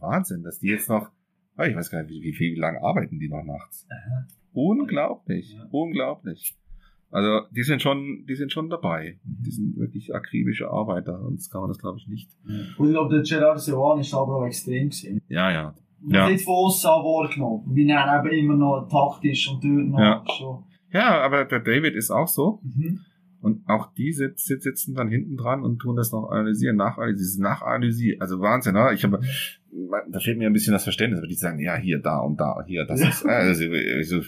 Wahnsinn, 0.00 0.42
dass 0.42 0.58
die 0.58 0.68
jetzt 0.68 0.88
noch, 0.88 1.08
ah, 1.56 1.66
ich 1.66 1.76
weiß 1.76 1.90
gar 1.90 2.02
nicht, 2.02 2.10
wie, 2.10 2.22
wie 2.22 2.34
viel 2.34 2.58
lang 2.58 2.76
arbeiten 2.78 3.18
die 3.18 3.28
noch 3.28 3.44
nachts. 3.44 3.86
Aha. 3.90 4.26
Unglaublich, 4.52 5.54
ja. 5.54 5.66
unglaublich. 5.70 6.56
Also 7.10 7.46
die 7.50 7.62
sind 7.62 7.82
schon, 7.82 8.24
die 8.26 8.34
sind 8.34 8.52
schon 8.52 8.70
dabei. 8.70 9.18
Die 9.22 9.50
sind 9.50 9.76
wirklich 9.76 10.14
akribische 10.14 10.70
Arbeiter, 10.70 11.20
sonst 11.20 11.50
kann 11.50 11.60
man 11.60 11.68
das 11.68 11.78
glaube 11.78 11.98
ich 11.98 12.08
nicht. 12.08 12.30
Ja. 12.46 12.54
Und 12.78 12.86
ich 12.86 12.92
glaube, 12.92 13.14
der 13.14 13.22
Gerard 13.22 13.60
Sewan 13.60 14.00
ist 14.00 14.14
aber 14.14 14.36
auch 14.36 14.46
extrem 14.46 14.88
gewesen. 14.88 15.20
Ja, 15.28 15.50
ja. 15.50 15.74
Und 16.02 16.14
ja. 16.14 16.28
nicht 16.28 16.44
von 16.44 16.54
außen 16.54 16.90
wahrgenommen. 16.90 17.64
Wie 17.66 17.88
er 17.88 18.24
eben 18.24 18.38
immer 18.38 18.56
noch 18.56 18.88
taktisch 18.88 19.48
und 19.48 19.62
dort 19.62 19.88
noch 19.88 19.98
ja. 19.98 20.24
schon. 20.36 20.64
Ja, 20.90 21.20
aber 21.22 21.44
der 21.44 21.60
David 21.60 21.94
ist 21.94 22.10
auch 22.10 22.28
so. 22.28 22.60
Mhm. 22.62 23.00
Und 23.42 23.68
auch 23.68 23.92
die 23.92 24.12
sitz, 24.12 24.44
sitzen 24.44 24.94
dann 24.94 25.08
hinten 25.08 25.36
dran 25.36 25.62
und 25.62 25.80
tun 25.80 25.96
das 25.96 26.12
noch 26.12 26.30
analysieren, 26.30 26.76
nachanalysieren, 26.76 27.42
nachanalysieren. 27.42 28.20
Also 28.20 28.40
Wahnsinn, 28.40 28.74
ne? 28.74 28.90
Ich 28.94 29.02
habe, 29.02 29.20
da 30.10 30.20
fehlt 30.20 30.38
mir 30.38 30.46
ein 30.46 30.52
bisschen 30.52 30.72
das 30.72 30.84
Verständnis, 30.84 31.18
aber 31.18 31.26
die 31.26 31.34
sagen, 31.34 31.58
ja, 31.58 31.74
hier, 31.74 31.98
da 31.98 32.20
und 32.20 32.40
da, 32.40 32.64
hier, 32.66 32.86
das 32.86 33.00
ist, 33.00 33.26
also, 33.26 33.64
also, 33.96 34.20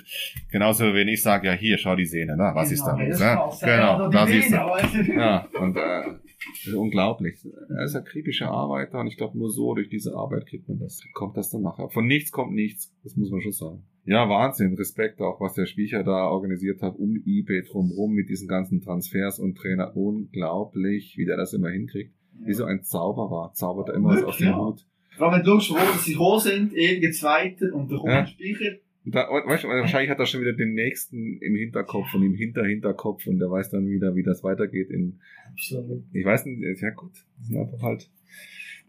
genauso, 0.50 0.92
wenn 0.94 1.06
ich 1.06 1.22
sage, 1.22 1.46
ja, 1.46 1.52
hier, 1.52 1.78
schau 1.78 1.94
die 1.94 2.06
Sehne, 2.06 2.36
ne? 2.36 2.50
Was 2.54 2.70
genau, 2.70 2.80
ist 2.80 3.20
da 3.20 3.36
los, 3.36 3.62
ne? 3.62 3.72
Genau, 3.72 4.08
da 4.10 4.26
siehst 4.26 4.52
du. 4.52 5.12
Ja, 5.14 5.46
und, 5.60 5.76
äh, 5.76 6.02
das 6.51 6.66
ist 6.66 6.74
unglaublich. 6.74 7.38
Er 7.68 7.84
ist 7.84 7.95
ein 7.95 8.05
kritischer 8.05 8.51
Arbeiter 8.51 9.01
und 9.01 9.07
ich 9.07 9.16
glaube, 9.16 9.38
nur 9.38 9.51
so 9.51 9.74
durch 9.74 9.88
diese 9.88 10.14
Arbeit 10.14 10.47
kriegt 10.47 10.68
man 10.68 10.78
das, 10.78 11.03
kommt 11.12 11.36
das 11.36 11.51
dann 11.51 11.62
nachher. 11.62 11.88
Von 11.90 12.07
nichts 12.07 12.32
kommt 12.32 12.53
nichts, 12.53 12.95
das 13.03 13.16
muss 13.16 13.30
man 13.30 13.40
schon 13.40 13.53
sagen. 13.53 13.84
Ja, 14.07 14.28
Wahnsinn. 14.28 14.74
Respekt 14.74 15.20
auch, 15.20 15.40
was 15.40 15.55
der 15.55 15.66
Spiecher 15.66 16.03
da 16.03 16.28
organisiert 16.28 16.82
hat, 16.82 16.97
um 16.97 17.16
eBay 17.24 17.62
drumherum 17.62 18.12
mit 18.12 18.28
diesen 18.28 18.49
ganzen 18.49 18.82
Transfers 18.82 19.38
und 19.38 19.57
Trainer. 19.57 19.97
Unglaublich, 19.97 21.14
wie 21.16 21.24
der 21.24 21.38
das 21.38 21.55
immer 21.55 21.70
hinkriegt. 21.70 22.14
Ja. 22.40 22.49
Wie 22.49 22.53
so 22.53 22.64
ein 22.64 22.82
Zauberer. 22.82 23.53
Zaubert 23.55 23.88
er 23.88 23.95
immer 23.95 24.11
was 24.11 24.24
aus 24.24 24.36
dem. 24.36 24.57
Hut. 24.57 24.84
Vor 25.16 25.28
allem, 25.28 25.38
wenn 25.38 25.47
du 25.47 25.61
schaust, 25.61 25.95
wo 25.95 25.99
sie 25.99 26.16
hoch 26.16 26.40
sind, 26.40 26.74
irgendein 26.74 27.12
Zweiter 27.12 27.72
und 27.72 27.88
kommt 27.88 28.07
ja. 28.07 28.20
ein 28.20 28.26
Speicher. 28.26 28.76
Da, 29.07 29.28
weißt 29.28 29.64
du, 29.64 29.68
wahrscheinlich 29.68 30.11
hat 30.11 30.18
er 30.18 30.26
schon 30.26 30.40
wieder 30.40 30.55
den 30.55 30.72
nächsten 30.72 31.38
im 31.38 31.57
Hinterkopf 31.57 32.14
und 32.14 32.22
im 32.22 32.34
Hinter-Hinterkopf 32.34 33.26
und 33.26 33.38
der 33.38 33.50
weiß 33.50 33.70
dann 33.70 33.86
wieder, 33.86 34.16
wie 34.16 34.22
das 34.22 34.42
weitergeht 34.42 34.88
in, 34.88 35.20
Absolut. 35.50 36.05
ich 36.12 36.24
weiß 36.24 36.46
nicht, 36.46 36.80
ja 36.80 36.90
gut, 36.90 37.12
das 37.38 37.48
sind 37.48 37.59
einfach 37.59 37.82
halt 37.82 38.11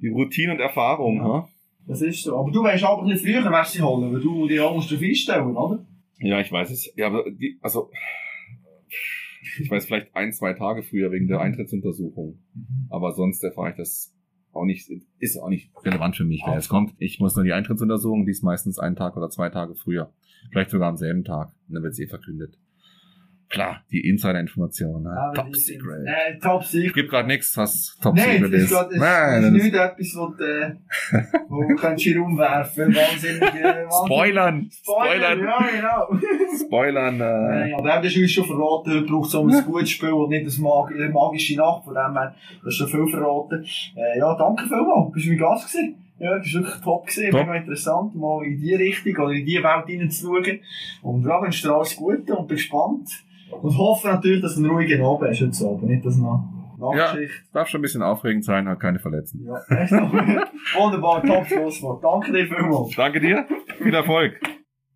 die 0.01 0.07
Routine 0.07 0.53
und 0.53 0.59
Erfahrung, 0.59 1.17
ja. 1.17 1.23
Ha? 1.23 1.49
Das 1.87 2.01
ist 2.01 2.23
so. 2.23 2.37
Aber 2.37 2.51
du 2.51 2.63
weißt 2.63 2.83
ein 2.83 3.07
bisschen 3.07 3.41
früher, 3.41 3.51
wer 3.51 3.65
sie 3.65 3.81
holen, 3.81 4.13
weil 4.13 4.21
du 4.21 4.47
die 4.47 4.59
musst 4.59 4.91
darauf 4.91 5.03
einstellen, 5.03 5.55
oder? 5.55 5.85
Ja, 6.19 6.39
ich 6.39 6.51
weiß 6.51 6.71
es. 6.71 6.91
Ja, 6.95 7.07
aber 7.07 7.29
die, 7.29 7.57
also, 7.61 7.91
ich 9.59 9.69
weiß 9.69 9.85
vielleicht 9.85 10.15
ein, 10.15 10.33
zwei 10.33 10.53
Tage 10.53 10.81
früher 10.81 11.11
wegen 11.11 11.27
der 11.27 11.41
Eintrittsuntersuchung. 11.41 12.39
Mhm. 12.53 12.87
Aber 12.89 13.11
sonst 13.11 13.43
erfahre 13.43 13.71
ich 13.71 13.75
das 13.75 14.14
auch 14.55 14.65
nicht, 14.65 14.89
ist 15.19 15.37
auch 15.37 15.49
nicht 15.49 15.71
relevant 15.83 16.15
für 16.15 16.23
mich, 16.23 16.43
wer 16.45 16.55
jetzt 16.55 16.69
kommt. 16.69 16.93
Ich 16.97 17.19
muss 17.19 17.35
nur 17.35 17.45
die 17.45 17.53
Eintrittsuntersuchung, 17.53 18.25
die 18.25 18.31
ist 18.31 18.43
meistens 18.43 18.79
einen 18.79 18.95
Tag 18.95 19.17
oder 19.17 19.29
zwei 19.29 19.49
Tage 19.49 19.75
früher. 19.75 20.11
Vielleicht 20.51 20.71
sogar 20.71 20.89
am 20.89 20.97
selben 20.97 21.23
Tag. 21.23 21.51
Und 21.67 21.75
dann 21.75 21.83
wird 21.83 21.95
sie 21.95 22.03
eh 22.03 22.07
verkündet. 22.07 22.57
Klar, 23.55 23.81
die 23.89 24.05
Insider-Information. 24.09 25.03
Ne? 25.03 25.31
Top 25.33 25.55
Secret. 25.55 26.05
Äh, 26.05 26.37
top 26.39 26.61
Secret. 26.65 26.93
Gibt 26.93 27.09
gerade 27.09 27.25
nichts, 27.29 27.55
was 27.55 27.97
Top 28.01 28.13
nee, 28.13 28.21
Secret 28.21 28.51
ist. 28.51 28.63
ist. 28.63 28.69
Grad, 28.71 28.91
Nein, 28.91 29.55
ist 29.55 29.63
nicht 29.63 29.73
etwas, 29.73 30.15
wo, 30.17 30.43
äh, 30.43 30.75
wo 31.47 31.75
kannst 31.77 32.05
du 32.05 32.19
rumwerfen. 32.19 32.93
Wahnsinnig. 32.93 33.41
Äh, 33.41 33.85
Spoilern. 33.89 34.69
Spoilern. 34.69 35.39
Ja, 35.39 35.67
genau. 35.73 36.19
Spoilern. 36.65 37.21
Äh. 37.21 37.69
Ja, 37.69 37.77
aber 37.77 38.01
das 38.01 38.07
ist 38.07 38.17
uns 38.17 38.31
schon 38.33 38.45
verraten. 38.45 38.91
Du 38.91 39.05
brauchst 39.05 39.31
so 39.31 39.47
ein 39.47 39.63
gutes 39.63 39.91
Spiel 39.91 40.11
und 40.11 40.31
nicht 40.31 40.45
eine 40.45 40.61
Mag 40.61 40.91
magische 41.13 41.55
Nacht. 41.55 41.85
Von 41.85 41.93
dem 41.93 42.11
her, 42.11 42.35
das 42.61 42.73
ist 42.73 42.77
schon 42.77 42.87
viel 42.89 43.07
verraten. 43.07 43.65
Äh, 43.95 44.19
ja, 44.19 44.35
danke 44.35 44.65
vielmals. 44.65 45.13
Bist 45.13 45.27
du 45.27 45.29
mein 45.29 45.37
Gast 45.39 45.71
gewesen? 45.71 45.95
Ja, 46.19 46.37
das 46.37 46.53
war 46.53 46.61
wirklich 46.61 46.81
top 46.81 47.07
gewesen. 47.07 47.31
Top. 47.31 47.39
Mega 47.39 47.55
interessant, 47.55 48.15
mal 48.15 48.45
in 48.45 48.59
die 48.59 48.75
Richtung 48.75 49.15
oder 49.15 49.33
in 49.33 49.45
die 49.45 49.63
Welt 49.63 49.85
hineinzuschauen. 49.87 50.59
Und 51.03 51.25
ja, 51.25 51.41
wünsche 51.41 51.69
dir 51.69 51.73
alles 51.73 51.95
Gute 51.95 52.35
und 52.35 52.47
bin 52.49 52.57
gespannt. 52.57 53.09
Und 53.61 53.77
hoffe 53.77 54.07
natürlich, 54.07 54.41
dass 54.41 54.55
du 54.55 54.63
einen 54.63 54.71
ruhigen 54.71 55.03
Abend 55.03 55.29
hast 55.29 55.41
heute 55.41 55.65
Abend, 55.65 55.83
nicht 55.83 56.05
dass 56.05 56.17
noch 56.17 56.55
Nachtschicht. 56.77 57.33
Ja, 57.33 57.51
darf 57.53 57.69
schon 57.69 57.79
ein 57.79 57.81
bisschen 57.83 58.01
aufregend 58.01 58.43
sein, 58.43 58.67
hat 58.67 58.79
keine 58.79 58.99
Verletzten. 58.99 59.45
Ja, 59.45 59.59
echt 59.69 59.91
Wunderbar, 60.77 61.23
top 61.23 61.47
Schlusswort. 61.47 62.03
Danke 62.03 62.31
dir 62.31 62.47
vielmals. 62.47 62.95
Danke 62.95 63.19
dir, 63.19 63.47
viel 63.81 63.93
Erfolg. 63.93 64.39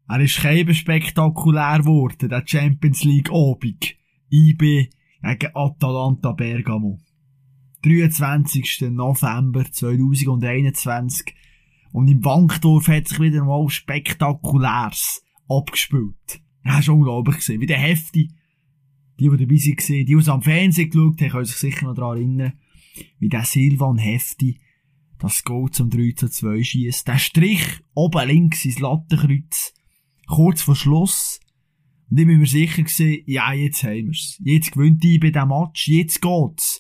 Er 0.08 0.20
ist 0.20 0.42
kein 0.42 0.74
spektakulär 0.74 1.80
geworden, 1.80 2.30
der 2.30 2.44
Champions 2.46 3.04
League 3.04 3.32
Obig. 3.32 3.98
IB 4.32 4.90
gegen 5.22 5.56
Atalanta 5.56 6.32
Bergamo. 6.34 7.00
23. 7.84 8.90
November 8.92 9.64
2021. 9.72 11.36
Und 11.92 12.08
im 12.08 12.22
Bankdorf 12.22 12.88
hat 12.88 13.08
sich 13.08 13.20
wieder 13.20 13.44
mal 13.44 13.68
spektakulärs 13.70 15.24
abgespielt. 15.48 16.42
Das 16.64 16.88
war 16.88 16.96
unglaublich. 16.96 17.48
Wie 17.48 17.66
der 17.66 17.78
Hefti 17.78 18.30
die, 19.20 19.30
die 19.30 19.38
dabei 19.38 19.56
waren, 19.56 19.86
die, 19.88 20.06
die 20.06 20.14
es 20.14 20.30
am 20.30 20.42
Fernsehen 20.42 20.90
geschaut 20.90 21.22
haben, 21.22 21.30
können 21.30 21.46
sich 21.46 21.56
sicher 21.56 21.86
noch 21.86 21.96
daran 21.96 22.18
erinnern, 22.18 22.54
wie 23.20 23.30
der 23.30 23.44
Silvan 23.44 23.98
Hefti 23.98 24.60
das 25.20 25.44
Goal 25.44 25.70
zum 25.70 25.90
3 25.90 26.14
zu 26.16 26.30
2 26.30 26.64
schießt. 26.64 27.08
Der 27.08 27.18
Strich 27.18 27.66
oben 27.94 28.28
links 28.28 28.66
ins 28.66 28.80
Lattenkreuz, 28.80 29.74
kurz 30.28 30.62
vor 30.62 30.76
Schluss. 30.76 31.40
Und 32.10 32.20
ich 32.20 32.26
bin 32.26 32.40
mir 32.40 32.48
sicher 32.48 32.82
gewesen, 32.82 33.22
ja, 33.26 33.54
jetzt 33.54 33.84
haben 33.84 34.08
wir's. 34.08 34.40
Jetzt 34.44 34.72
gewinnt 34.72 35.04
die 35.04 35.20
bei 35.20 35.30
diesem 35.30 35.50
Match, 35.50 35.88
jetzt 35.88 36.22
geht's. 36.22 36.80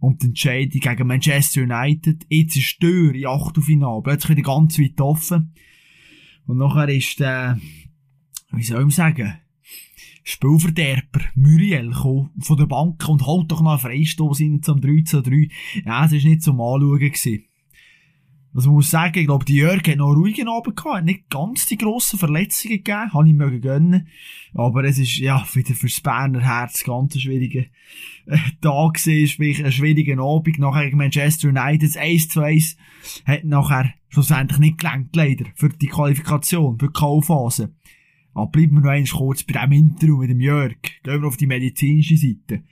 Und 0.00 0.22
die 0.22 0.26
Entscheidung 0.26 0.80
gegen 0.80 1.06
Manchester 1.06 1.62
United, 1.62 2.26
jetzt 2.28 2.56
ist 2.56 2.76
die 2.82 2.86
Tür 2.86 3.14
in 3.14 3.26
Achtelfinale, 3.26 4.02
plötzlich 4.02 4.36
wieder 4.36 4.42
ganz 4.42 4.78
weit 4.78 5.00
offen. 5.00 5.54
Und 6.46 6.58
nachher 6.58 6.88
ist 6.90 7.20
der, 7.20 7.58
wie 8.52 8.62
soll 8.62 8.86
ich 8.86 8.94
sagen, 8.94 9.38
Spielverderber 10.24 11.20
Muriel 11.34 11.92
von 11.92 12.56
der 12.56 12.66
Bank 12.66 13.06
und 13.08 13.26
holt 13.26 13.52
doch 13.52 13.60
noch 13.60 13.72
einen 13.72 13.78
Freistoß 13.78 14.40
in 14.40 14.62
zum 14.62 14.80
3 14.80 15.02
zu 15.04 15.22
3. 15.22 15.48
Ja, 15.84 16.06
es 16.06 16.12
war 16.12 16.18
nicht 16.18 16.42
zum 16.42 16.60
Anschauen 16.60 16.98
gewesen. 16.98 17.44
Was 18.54 18.66
man 18.66 18.76
muss 18.76 18.90
sagen, 18.90 19.18
ich 19.18 19.26
glaube, 19.26 19.44
die 19.44 19.56
Jörg 19.56 19.82
hat 19.86 19.96
noch 19.96 20.14
ruhigen 20.14 20.48
Abend 20.48 20.76
gehabt, 20.76 20.98
hat 20.98 21.04
nicht 21.04 21.28
ganz 21.28 21.66
die 21.66 21.76
grossen 21.76 22.20
Verletzungen 22.20 22.76
gegeben, 22.76 23.12
habe 23.12 23.28
ich 23.28 23.34
mögen 23.34 23.60
gönnen. 23.60 24.08
Aber 24.54 24.84
es 24.84 24.96
ist, 24.96 25.18
ja, 25.18 25.44
wieder 25.54 25.74
fürs 25.74 26.00
Berner 26.00 26.40
Herz 26.40 26.84
ganz 26.84 27.16
ein 27.16 27.20
schwieriger 27.20 27.64
äh, 28.26 28.38
Tag 28.62 28.94
gewesen, 28.94 29.26
sprich, 29.26 29.64
ein 29.64 29.72
schwieriger 29.72 30.22
Abend. 30.22 30.60
Nachher 30.60 30.84
gegen 30.84 30.98
Manchester 30.98 31.48
United 31.48 31.96
1 31.96 32.28
zu 32.28 32.40
1 32.42 32.76
hat 33.26 33.44
nachher 33.44 33.92
schlussendlich 34.08 34.60
nicht 34.60 34.78
gelangt, 34.78 35.14
leider, 35.16 35.46
für 35.56 35.68
die 35.68 35.88
Qualifikation, 35.88 36.78
für 36.78 36.86
die 36.86 36.92
K.O.-Phase. 36.92 37.70
Aber 38.34 38.50
bleiben 38.50 38.74
wir 38.74 38.80
noch 38.80 38.90
eins 38.90 39.12
kurz 39.12 39.42
bei 39.44 39.54
diesem 39.54 39.72
Interview 39.72 40.18
mit 40.18 40.30
dem 40.30 40.40
Jörg. 40.40 40.76
Gehen 41.02 41.22
wir 41.22 41.28
auf 41.28 41.36
die 41.36 41.46
medizinische 41.46 42.16
Seite. 42.16 42.64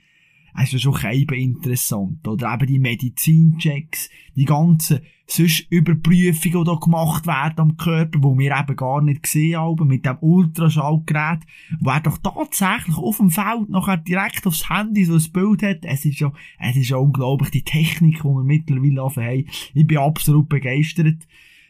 es 0.57 0.73
ist 0.73 0.83
ja 0.83 0.91
schon 0.91 1.11
eben 1.11 1.35
interessant. 1.35 2.27
Oder 2.27 2.53
eben 2.53 2.67
die 2.67 2.79
Medizinchecks, 2.79 4.09
die 4.35 4.45
ganzen 4.45 4.99
sonst 5.25 5.65
Überprüfungen, 5.69 6.63
die 6.63 6.69
da 6.69 6.75
gemacht 6.75 7.25
werden 7.25 7.59
am 7.59 7.77
Körper, 7.77 8.19
wo 8.21 8.37
wir 8.37 8.55
eben 8.55 8.75
gar 8.75 9.01
nicht 9.01 9.23
gesehen 9.23 9.57
haben, 9.57 9.87
mit 9.87 10.05
dem 10.05 10.17
Ultraschallgerät, 10.19 11.39
wo 11.79 11.89
er 11.89 12.01
doch 12.01 12.17
tatsächlich 12.17 12.97
auf 12.97 13.17
dem 13.17 13.29
Feld 13.29 13.69
nachher 13.69 13.97
direkt 13.97 14.45
aufs 14.45 14.69
Handy 14.69 15.05
so 15.05 15.13
ein 15.13 15.31
Bild 15.31 15.63
hat. 15.63 15.85
Es 15.85 16.05
ist 16.05 16.19
ja, 16.19 16.31
es 16.59 16.75
ist 16.75 16.89
ja 16.89 16.97
unglaublich, 16.97 17.51
die 17.51 17.63
Technik, 17.63 18.17
die 18.17 18.23
wir 18.23 18.43
mittlerweile 18.43 19.01
haben. 19.01 19.45
Ich 19.73 19.87
bin 19.87 19.97
absolut 19.97 20.49
begeistert. 20.49 21.25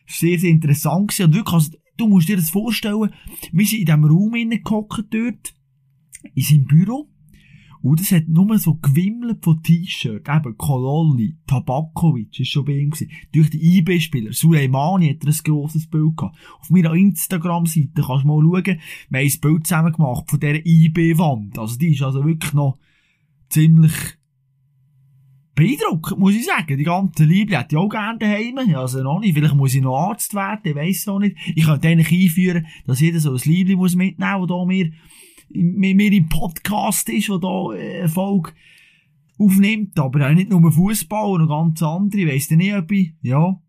Sehr, 0.06 0.38
sehr 0.40 0.50
interessant 0.50 1.10
gewesen. 1.10 1.28
Und 1.28 1.36
wirklich, 1.36 1.54
also, 1.54 1.72
du 1.98 2.08
musst 2.08 2.30
dir 2.30 2.38
das 2.38 2.50
vorstellen, 2.50 3.14
wir 3.52 3.66
sind 3.66 3.80
in 3.80 3.86
diesem 3.86 4.06
Raum 4.06 4.34
hineingehockt 4.34 5.06
dort, 5.12 5.56
in 6.34 6.44
seinem 6.44 6.66
Büro, 6.66 7.10
und 7.84 8.00
es 8.00 8.14
hat 8.14 8.30
nur 8.30 8.58
so 8.60 8.76
gewimmelt 8.76 9.44
von 9.44 9.62
T-Shirts. 9.62 10.30
Eben 10.30 10.58
Kololli, 10.58 11.36
Tabakovic 11.46 12.40
ist 12.40 12.48
schon 12.48 12.64
bei 12.64 12.78
ihm 12.78 12.92
gewesen. 12.92 13.12
Durch 13.34 13.50
die 13.50 13.78
IB-Spieler. 13.78 14.32
Suleimani 14.32 15.10
hat 15.10 15.26
er 15.26 15.34
ein 15.34 15.40
grosses 15.44 15.88
Bild 15.88 16.16
gehabt. 16.16 16.38
Auf 16.62 16.70
meiner 16.70 16.94
Instagram-Seite 16.94 18.02
kannst 18.02 18.24
du 18.24 18.28
mal 18.30 18.42
schauen. 18.42 18.80
Wir 19.10 19.20
haben 19.20 19.28
ein 19.28 19.40
Bild 19.42 19.68
zusammen 19.68 19.92
gemacht 19.92 20.30
von 20.30 20.40
dieser 20.40 20.66
IB-Wand. 20.66 21.60
Also 21.60 21.78
die 21.78 21.92
ist 21.92 22.02
also 22.04 22.24
wirklich 22.24 22.54
noch 22.54 22.78
ziemlich 23.50 23.92
beeindruckend, 25.56 26.20
muss 26.20 26.36
ich 26.36 26.46
sagen. 26.46 26.78
Die 26.78 26.84
ganze 26.84 27.26
Liebe 27.26 27.58
hätte 27.58 27.76
ich 27.76 27.78
auch 27.78 27.90
gerne 27.90 28.20
daheim. 28.20 28.58
Also 28.76 29.04
noch 29.04 29.20
nicht. 29.20 29.34
Vielleicht 29.34 29.56
muss 29.56 29.76
ich 29.76 29.82
noch 29.82 29.98
Arzt 29.98 30.34
werden. 30.34 30.62
Ich 30.64 30.76
weiss 30.76 31.08
auch 31.08 31.20
nicht. 31.20 31.38
Ich 31.56 31.66
könnte 31.66 31.88
eigentlich 31.88 32.12
einführen, 32.12 32.66
dass 32.86 33.00
jeder 33.00 33.20
so 33.20 33.32
ein 33.32 33.42
Liebling 33.44 33.78
muss 33.78 33.96
mitnehmen 33.96 34.40
muss, 34.40 34.50
das 34.50 34.70
hier 34.70 34.92
mir 35.50 35.96
mit 35.96 35.96
mir 35.96 36.12
im 36.14 36.30
Podcast 36.30 37.10
ist, 37.10 37.30
der 37.30 37.38
da 37.38 37.74
äh, 37.74 38.00
Erfolg 38.00 38.56
aufnimmt. 39.38 40.00
Aber 40.00 40.28
auch 40.28 40.34
nicht 40.34 40.50
nur 40.50 40.72
Fußball, 40.72 41.40
noch 41.40 41.48
ganz 41.48 41.82
andere. 41.84 42.22
Ich 42.22 42.28
weiss 42.28 42.50
nicht, 42.52 42.74
ob 42.74 42.92
ich, 42.92 43.14
ja, 43.22 43.60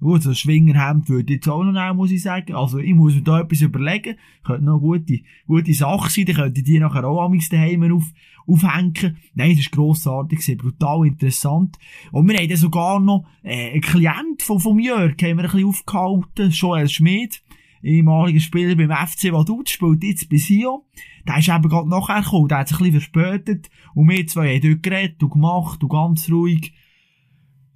gut, 0.00 0.22
so 0.22 0.34
Schwingerhemd 0.34 1.08
würde 1.08 1.32
ich 1.32 1.36
jetzt 1.38 1.48
auch 1.48 1.62
noch 1.62 1.72
nehmen, 1.72 1.96
muss 1.96 2.10
ich 2.10 2.22
sagen. 2.22 2.54
Also, 2.54 2.78
ich 2.78 2.94
muss 2.94 3.14
mir 3.14 3.22
da 3.22 3.40
etwas 3.40 3.60
überlegen. 3.60 4.16
Könnte 4.44 4.64
noch 4.64 4.80
gute, 4.80 5.20
gute 5.46 5.74
Sache 5.74 6.10
sein. 6.10 6.24
Dann 6.26 6.36
könnte 6.36 6.60
ich 6.60 6.66
die 6.66 6.78
nachher 6.78 7.04
auch 7.04 7.22
am 7.22 7.38
daheim 7.50 7.92
auf, 7.92 8.04
aufhängen. 8.46 9.18
Nein, 9.34 9.50
das 9.50 9.60
ist 9.60 9.72
grossartig, 9.72 10.58
brutal 10.58 11.06
interessant. 11.06 11.76
Und 12.12 12.28
wir 12.28 12.38
haben 12.38 12.48
dann 12.48 12.56
sogar 12.56 13.00
noch, 13.00 13.26
äh, 13.42 13.72
einen 13.72 13.80
Klient 13.80 14.42
von, 14.42 14.60
vom 14.60 14.78
Jörg, 14.78 15.12
haben 15.22 15.38
wir 15.38 15.44
ein 15.44 15.50
bisschen 15.50 15.66
aufgehalten, 15.66 16.50
Joel 16.50 16.88
Schmid 16.88 17.42
ehemaliger 17.82 18.40
Spieler 18.40 18.74
beim 18.74 18.90
FC 18.90 19.32
Vaduz, 19.32 19.70
spielt 19.70 20.04
jetzt 20.04 20.28
bei 20.28 20.36
Sion. 20.36 20.82
Der 21.26 21.38
ist 21.38 21.48
eben 21.48 21.68
gerade 21.68 21.88
nachher 21.88 22.22
gekommen, 22.22 22.48
der 22.48 22.58
hat 22.58 22.68
sich 22.68 22.78
ein 22.78 22.84
bisschen 22.84 23.00
verspätet. 23.00 23.70
Und 23.94 24.08
wir 24.08 24.26
zwei 24.26 24.54
haben 24.54 24.68
dort 24.68 24.82
geredet 24.82 25.22
und 25.22 25.32
gemacht 25.32 25.82
und 25.82 25.90
ganz 25.90 26.30
ruhig, 26.30 26.72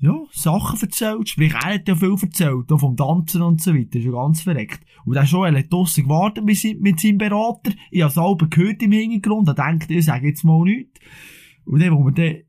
ja, 0.05 0.15
Sachen 0.31 0.81
erzählt. 0.81 1.29
Sprich, 1.29 1.53
er 1.53 1.75
hat 1.75 1.89
ja 1.89 1.97
viel 1.97 2.17
erzählt, 2.21 2.71
auch 2.71 2.79
vom 2.79 2.97
Tanzen 2.97 3.43
und 3.43 3.61
so 3.61 3.75
weiter. 3.75 3.99
Ist 3.99 4.05
ja 4.05 4.13
ganz 4.13 4.43
verreckt. 4.43 4.81
Und 5.05 5.15
der 5.15 5.25
Joel 5.25 5.59
hat 5.59 5.73
draussen 5.73 6.05
gewartet 6.05 6.45
mit, 6.45 6.81
mit 6.81 7.01
seinem 7.01 7.19
Berater. 7.19 7.73
Ich 7.91 8.03
habe 8.03 8.13
selber 8.13 8.47
gehört 8.49 8.83
im 8.83 8.93
Hintergrund. 8.93 9.49
Er 9.49 9.55
denkt, 9.55 9.91
ich 9.91 10.05
sage 10.05 10.29
jetzt 10.29 10.45
mal 10.45 10.63
nichts. 10.65 11.01
Und 11.65 11.81
dann, 11.81 11.93
wo 11.93 12.05
wir 12.05 12.13
dann 12.13 12.43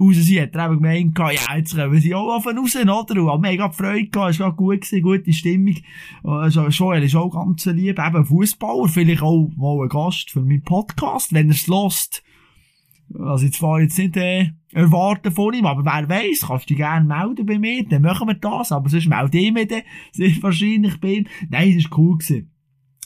raus 0.00 0.16
sind, 0.16 0.40
hat 0.40 0.54
er 0.54 0.66
eben 0.66 0.82
gemeint, 0.82 1.18
ja, 1.18 1.56
jetzt 1.56 1.76
kommen 1.76 2.00
sie 2.00 2.14
auch 2.14 2.36
auf 2.36 2.46
raus, 2.46 2.76
oder? 2.76 3.22
Und 3.22 3.30
haben 3.30 3.40
mega 3.42 3.70
Freude 3.70 4.08
gehabt, 4.08 4.34
es 4.34 4.40
war 4.40 4.52
gut 4.52 4.80
gewesen, 4.80 5.02
gute 5.02 5.32
Stimmung. 5.32 5.76
Also, 6.22 6.68
Joel 6.68 7.02
ist 7.02 7.16
auch 7.16 7.30
ganz 7.30 7.66
lieb, 7.66 7.98
eben 7.98 8.24
Fußballer, 8.24 8.88
vielleicht 8.88 9.22
auch 9.22 9.50
mal 9.56 9.82
ein 9.82 9.88
Gast 9.88 10.30
für 10.30 10.40
meinen 10.40 10.62
Podcast, 10.62 11.32
wenn 11.32 11.48
er 11.48 11.54
es 11.54 11.66
lost. 11.66 12.22
Also, 13.18 13.46
ich 13.46 13.60
jetzt 13.82 13.98
nicht, 13.98 14.16
äh, 14.16 14.50
erwarten 14.72 15.32
von 15.32 15.52
ihm, 15.52 15.66
aber 15.66 15.84
wer 15.84 16.08
weiss, 16.08 16.46
kannst 16.46 16.66
du 16.66 16.68
dich 16.68 16.76
gerne 16.76 17.06
melden 17.06 17.46
bei 17.46 17.58
mir, 17.58 17.84
dann 17.84 18.02
machen 18.02 18.28
wir 18.28 18.34
das, 18.34 18.70
aber 18.70 18.88
sonst 18.88 19.08
melde 19.08 19.38
ich 19.38 19.52
mich 19.52 19.68
dann, 19.68 19.82
sehr 20.12 20.30
wahrscheinlich 20.42 21.02
ihm. 21.02 21.26
Nein, 21.48 21.76
es 21.76 21.90
war 21.90 21.98
cool 21.98 22.18
gewesen. 22.18 22.50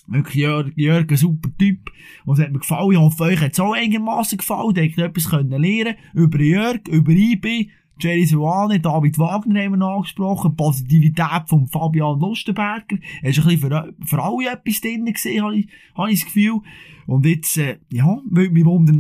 Wirklich 0.06 0.34
Jörg, 0.34 0.72
Jörg, 0.76 1.10
ein 1.10 1.16
super 1.16 1.48
Typ. 1.58 1.90
Und 2.26 2.38
es 2.38 2.44
hat 2.44 2.52
mir 2.52 2.58
gefallen. 2.58 2.92
Ich 2.92 2.98
hoffe, 2.98 3.22
euch 3.22 3.40
hat 3.40 3.52
es 3.52 3.60
auch 3.60 3.72
einigermaßen 3.72 4.36
gefallen. 4.36 4.76
Ihr 4.76 4.82
habt 4.82 4.98
etwas 4.98 5.30
können 5.30 5.62
lernen 5.62 5.94
Über 6.12 6.40
Jörg, 6.40 6.86
über 6.88 7.12
IB, 7.12 7.70
Jerry 7.98 8.26
Suane, 8.26 8.80
David 8.80 9.18
Wagner 9.18 9.62
haben 9.62 9.78
wir 9.78 9.86
angesprochen. 9.86 10.56
Positivität 10.56 11.48
von 11.48 11.68
Fabian 11.68 12.18
Lustenberger. 12.18 12.98
Er 13.22 13.30
ist 13.30 13.38
ein 13.38 13.44
bisschen 13.44 13.60
für, 13.60 13.94
für 14.04 14.22
alle 14.22 14.50
etwas 14.50 14.80
drin 14.80 15.06
gewesen, 15.06 15.42
habe 15.42 15.56
ich, 15.56 15.68
habe 15.94 16.10
ich 16.10 16.20
das 16.20 16.26
Gefühl. 16.26 16.60
Und 17.06 17.24
jetzt, 17.24 17.56
äh, 17.56 17.78
ja, 17.90 18.18
würde 18.28 18.50
mich 18.50 18.64
wundern, 18.64 18.98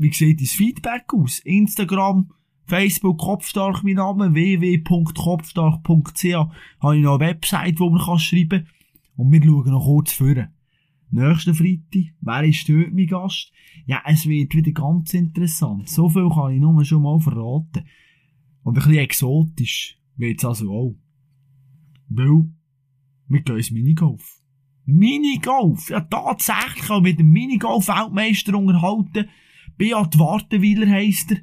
wie 0.00 0.12
sieht 0.12 0.40
das 0.40 0.52
Feedback 0.52 1.12
aus? 1.12 1.40
Instagram, 1.40 2.30
Facebook, 2.64 3.18
Kopfstark, 3.18 3.84
mein 3.84 3.96
Name, 3.96 4.32
www.kopfstark.ch, 4.32 6.24
habe 6.80 6.96
ich 6.96 7.02
noch 7.02 7.18
eine 7.18 7.26
Website, 7.26 7.78
wo 7.78 7.90
man 7.90 8.18
schreiben 8.18 8.64
kann. 8.64 8.72
Und 9.16 9.30
wir 9.30 9.42
schauen 9.42 9.70
noch 9.70 9.84
kurz 9.84 10.12
vor. 10.12 10.48
Nächsten 11.10 11.54
Freitag, 11.54 12.14
wer 12.20 12.44
ist 12.44 12.66
dort 12.68 12.94
mein 12.94 13.08
Gast? 13.08 13.52
Ja, 13.84 14.00
es 14.06 14.26
wird 14.26 14.54
wieder 14.54 14.72
ganz 14.72 15.12
interessant. 15.12 15.86
So 15.88 16.08
viel 16.08 16.30
kann 16.30 16.54
ich 16.54 16.60
nur 16.60 16.82
schon 16.84 17.02
mal 17.02 17.20
verraten. 17.20 17.84
Und 18.62 18.72
ein 18.72 18.74
bisschen 18.74 18.94
exotisch 18.94 19.98
wird 20.16 20.38
es 20.38 20.44
also 20.46 20.70
auch. 20.70 20.96
Weil, 22.08 22.46
wir 23.28 23.42
gehen 23.42 23.56
ins 23.56 23.70
Minigolf. 23.70 24.40
Minigolf! 24.86 25.90
Ja, 25.90 26.00
tatsächlich 26.00 26.88
auch 26.88 27.02
mit 27.02 27.18
dem 27.18 27.32
Minigolf-Weltmeister 27.32 28.56
unterhalten. 28.56 29.28
Beat 29.80 30.18
Wartenweiler 30.18 30.90
heisst 30.90 31.32
er. 31.32 31.38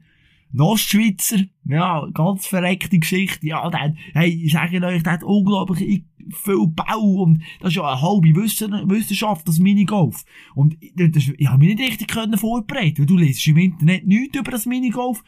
Ostschweizer. 0.60 1.40
Ja, 1.66 2.08
ganz 2.14 2.46
verreckte 2.46 3.00
Geschichte. 3.00 3.48
Ja, 3.48 3.68
der, 3.72 3.96
hey, 4.14 4.30
ich 4.30 4.52
sage 4.52 4.80
euch, 4.86 5.02
der 5.02 5.14
hat 5.14 5.24
unglaublich 5.24 6.04
viel 6.32 6.68
Bau 6.68 7.24
und 7.24 7.42
das 7.62 7.70
ist 7.70 7.78
ja 7.78 7.84
eine 7.84 8.02
halbe 8.02 8.36
Wissenschaft, 8.36 9.48
das 9.48 9.58
Minigolf. 9.58 10.24
Und 10.54 10.78
das, 10.96 11.32
ich 11.36 11.48
habe 11.48 11.58
mich 11.58 11.76
nicht 11.76 11.90
richtig 11.90 12.10
können 12.10 12.38
vorbereiten, 12.38 13.00
weil 13.00 13.06
du 13.08 13.18
liest 13.18 13.48
im 13.48 13.58
Internet 13.58 14.06
nichts 14.06 14.38
über 14.38 14.52
das 14.52 14.68
Minigolf. 14.68 15.24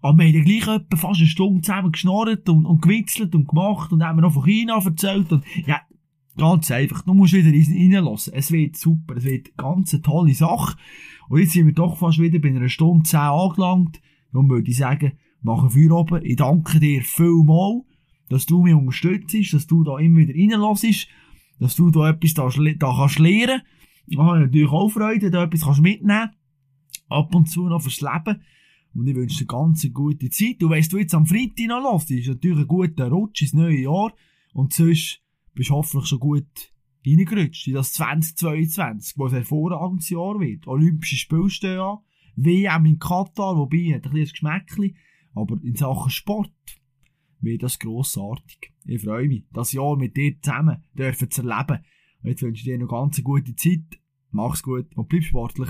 Aber 0.00 0.18
wir 0.18 0.26
haben 0.26 0.34
ja 0.34 0.44
gleich 0.44 0.76
etwa 0.76 0.96
fast 0.96 1.20
eine 1.20 1.28
Stunde 1.28 1.62
zusammen 1.62 1.90
geschnorrt 1.90 2.48
und, 2.48 2.64
und 2.64 2.80
gewitzelt 2.80 3.34
und 3.34 3.48
gemacht 3.48 3.92
und 3.92 4.04
haben 4.04 4.20
noch 4.20 4.34
von 4.34 4.44
China 4.44 4.80
erzählt 4.84 5.32
und, 5.32 5.44
ja, 5.66 5.80
ganz 6.36 6.70
einfach, 6.70 7.02
du 7.02 7.14
musst 7.14 7.34
wieder 7.34 7.50
reinlassen. 7.50 8.32
Es 8.34 8.50
wird 8.50 8.76
super, 8.76 9.16
es 9.16 9.24
wird 9.24 9.48
eine 9.48 9.56
ganz 9.56 9.90
tolle 10.02 10.34
Sache. 10.34 10.76
Und 11.28 11.40
jetzt 11.40 11.52
sind 11.52 11.66
wir 11.66 11.74
doch 11.74 11.98
fast 11.98 12.18
wieder 12.18 12.38
bei 12.38 12.48
einer 12.48 12.68
Stunde 12.68 13.04
zehn 13.04 13.20
angelangt. 13.20 14.00
Darum 14.32 14.48
würde 14.50 14.70
ich 14.70 14.76
sagen, 14.76 15.12
machen 15.42 15.74
wir 15.74 15.92
oben. 15.92 16.24
Ich 16.24 16.36
danke 16.36 16.80
dir 16.80 17.02
vielmals 17.02 17.84
dass 18.32 18.46
du 18.46 18.62
mich 18.62 18.74
unterstützt, 18.74 19.52
dass 19.52 19.66
du 19.66 19.84
da 19.84 19.98
immer 19.98 20.20
wieder 20.20 20.34
reinlässt, 20.34 21.06
dass 21.58 21.76
du 21.76 21.90
da 21.90 22.08
etwas 22.08 22.32
da, 22.34 22.48
da 22.48 22.94
kannst 22.96 23.18
lernen. 23.18 23.60
Ich 24.06 24.18
habe 24.18 24.40
natürlich 24.40 24.70
auch 24.70 24.88
Freude, 24.88 25.30
da 25.30 25.44
etwas 25.44 25.64
kannst 25.64 25.82
mitnehmen. 25.82 26.30
Ab 27.08 27.34
und 27.34 27.50
zu 27.50 27.68
noch 27.68 27.82
fürs 27.82 28.00
Leben. 28.00 28.42
Und 28.94 29.06
ich 29.06 29.14
wünsche 29.14 29.40
dir 29.40 29.46
ganz 29.46 29.84
eine 29.84 29.92
gute 29.92 30.30
Zeit. 30.30 30.56
Du 30.60 30.70
weißt, 30.70 30.92
du 30.92 30.98
jetzt 30.98 31.14
am 31.14 31.26
Freitag 31.26 31.66
noch 31.66 31.92
lässt, 31.92 32.10
ist 32.10 32.28
natürlich 32.28 32.60
ein 32.60 32.66
guter 32.66 33.08
Rutsch 33.08 33.42
ins 33.42 33.52
neue 33.52 33.80
Jahr. 33.80 34.12
Und 34.54 34.72
sonst 34.72 35.21
bist 35.54 35.70
hoffentlich 35.70 36.08
schon 36.08 36.20
gut 36.20 36.72
reingerutscht 37.06 37.66
in 37.68 37.74
das 37.74 37.92
2022, 37.94 39.18
wo 39.18 39.26
ein 39.26 39.32
hervorragendes 39.32 40.10
Jahr 40.10 40.38
wird. 40.40 40.66
Olympische 40.66 41.16
Spiele 41.16 41.50
stehen 41.50 41.80
an. 41.80 41.98
WM 42.36 42.86
in 42.86 42.98
Katar, 42.98 43.56
wobei, 43.56 43.92
hat 43.94 44.06
ein 44.06 44.12
bisschen 44.12 44.32
Geschmäckchen. 44.32 44.96
Aber 45.34 45.58
in 45.62 45.74
Sachen 45.74 46.10
Sport 46.10 46.52
wird 47.40 47.62
das 47.62 47.78
grossartig. 47.78 48.72
Ich 48.86 49.02
freue 49.02 49.28
mich, 49.28 49.44
das 49.52 49.72
Jahr 49.72 49.96
mit 49.96 50.16
dir 50.16 50.40
zusammen 50.40 50.84
dürfen 50.94 51.30
zu 51.30 51.42
erleben. 51.42 51.84
Und 52.22 52.30
jetzt 52.30 52.42
wünsche 52.42 52.60
ich 52.60 52.64
dir 52.64 52.78
noch 52.78 52.88
ganz 52.88 53.16
eine 53.16 53.24
gute 53.24 53.54
Zeit. 53.56 54.00
Mach's 54.30 54.62
gut 54.62 54.96
und 54.96 55.08
bleib 55.08 55.24
sportlich. 55.24 55.68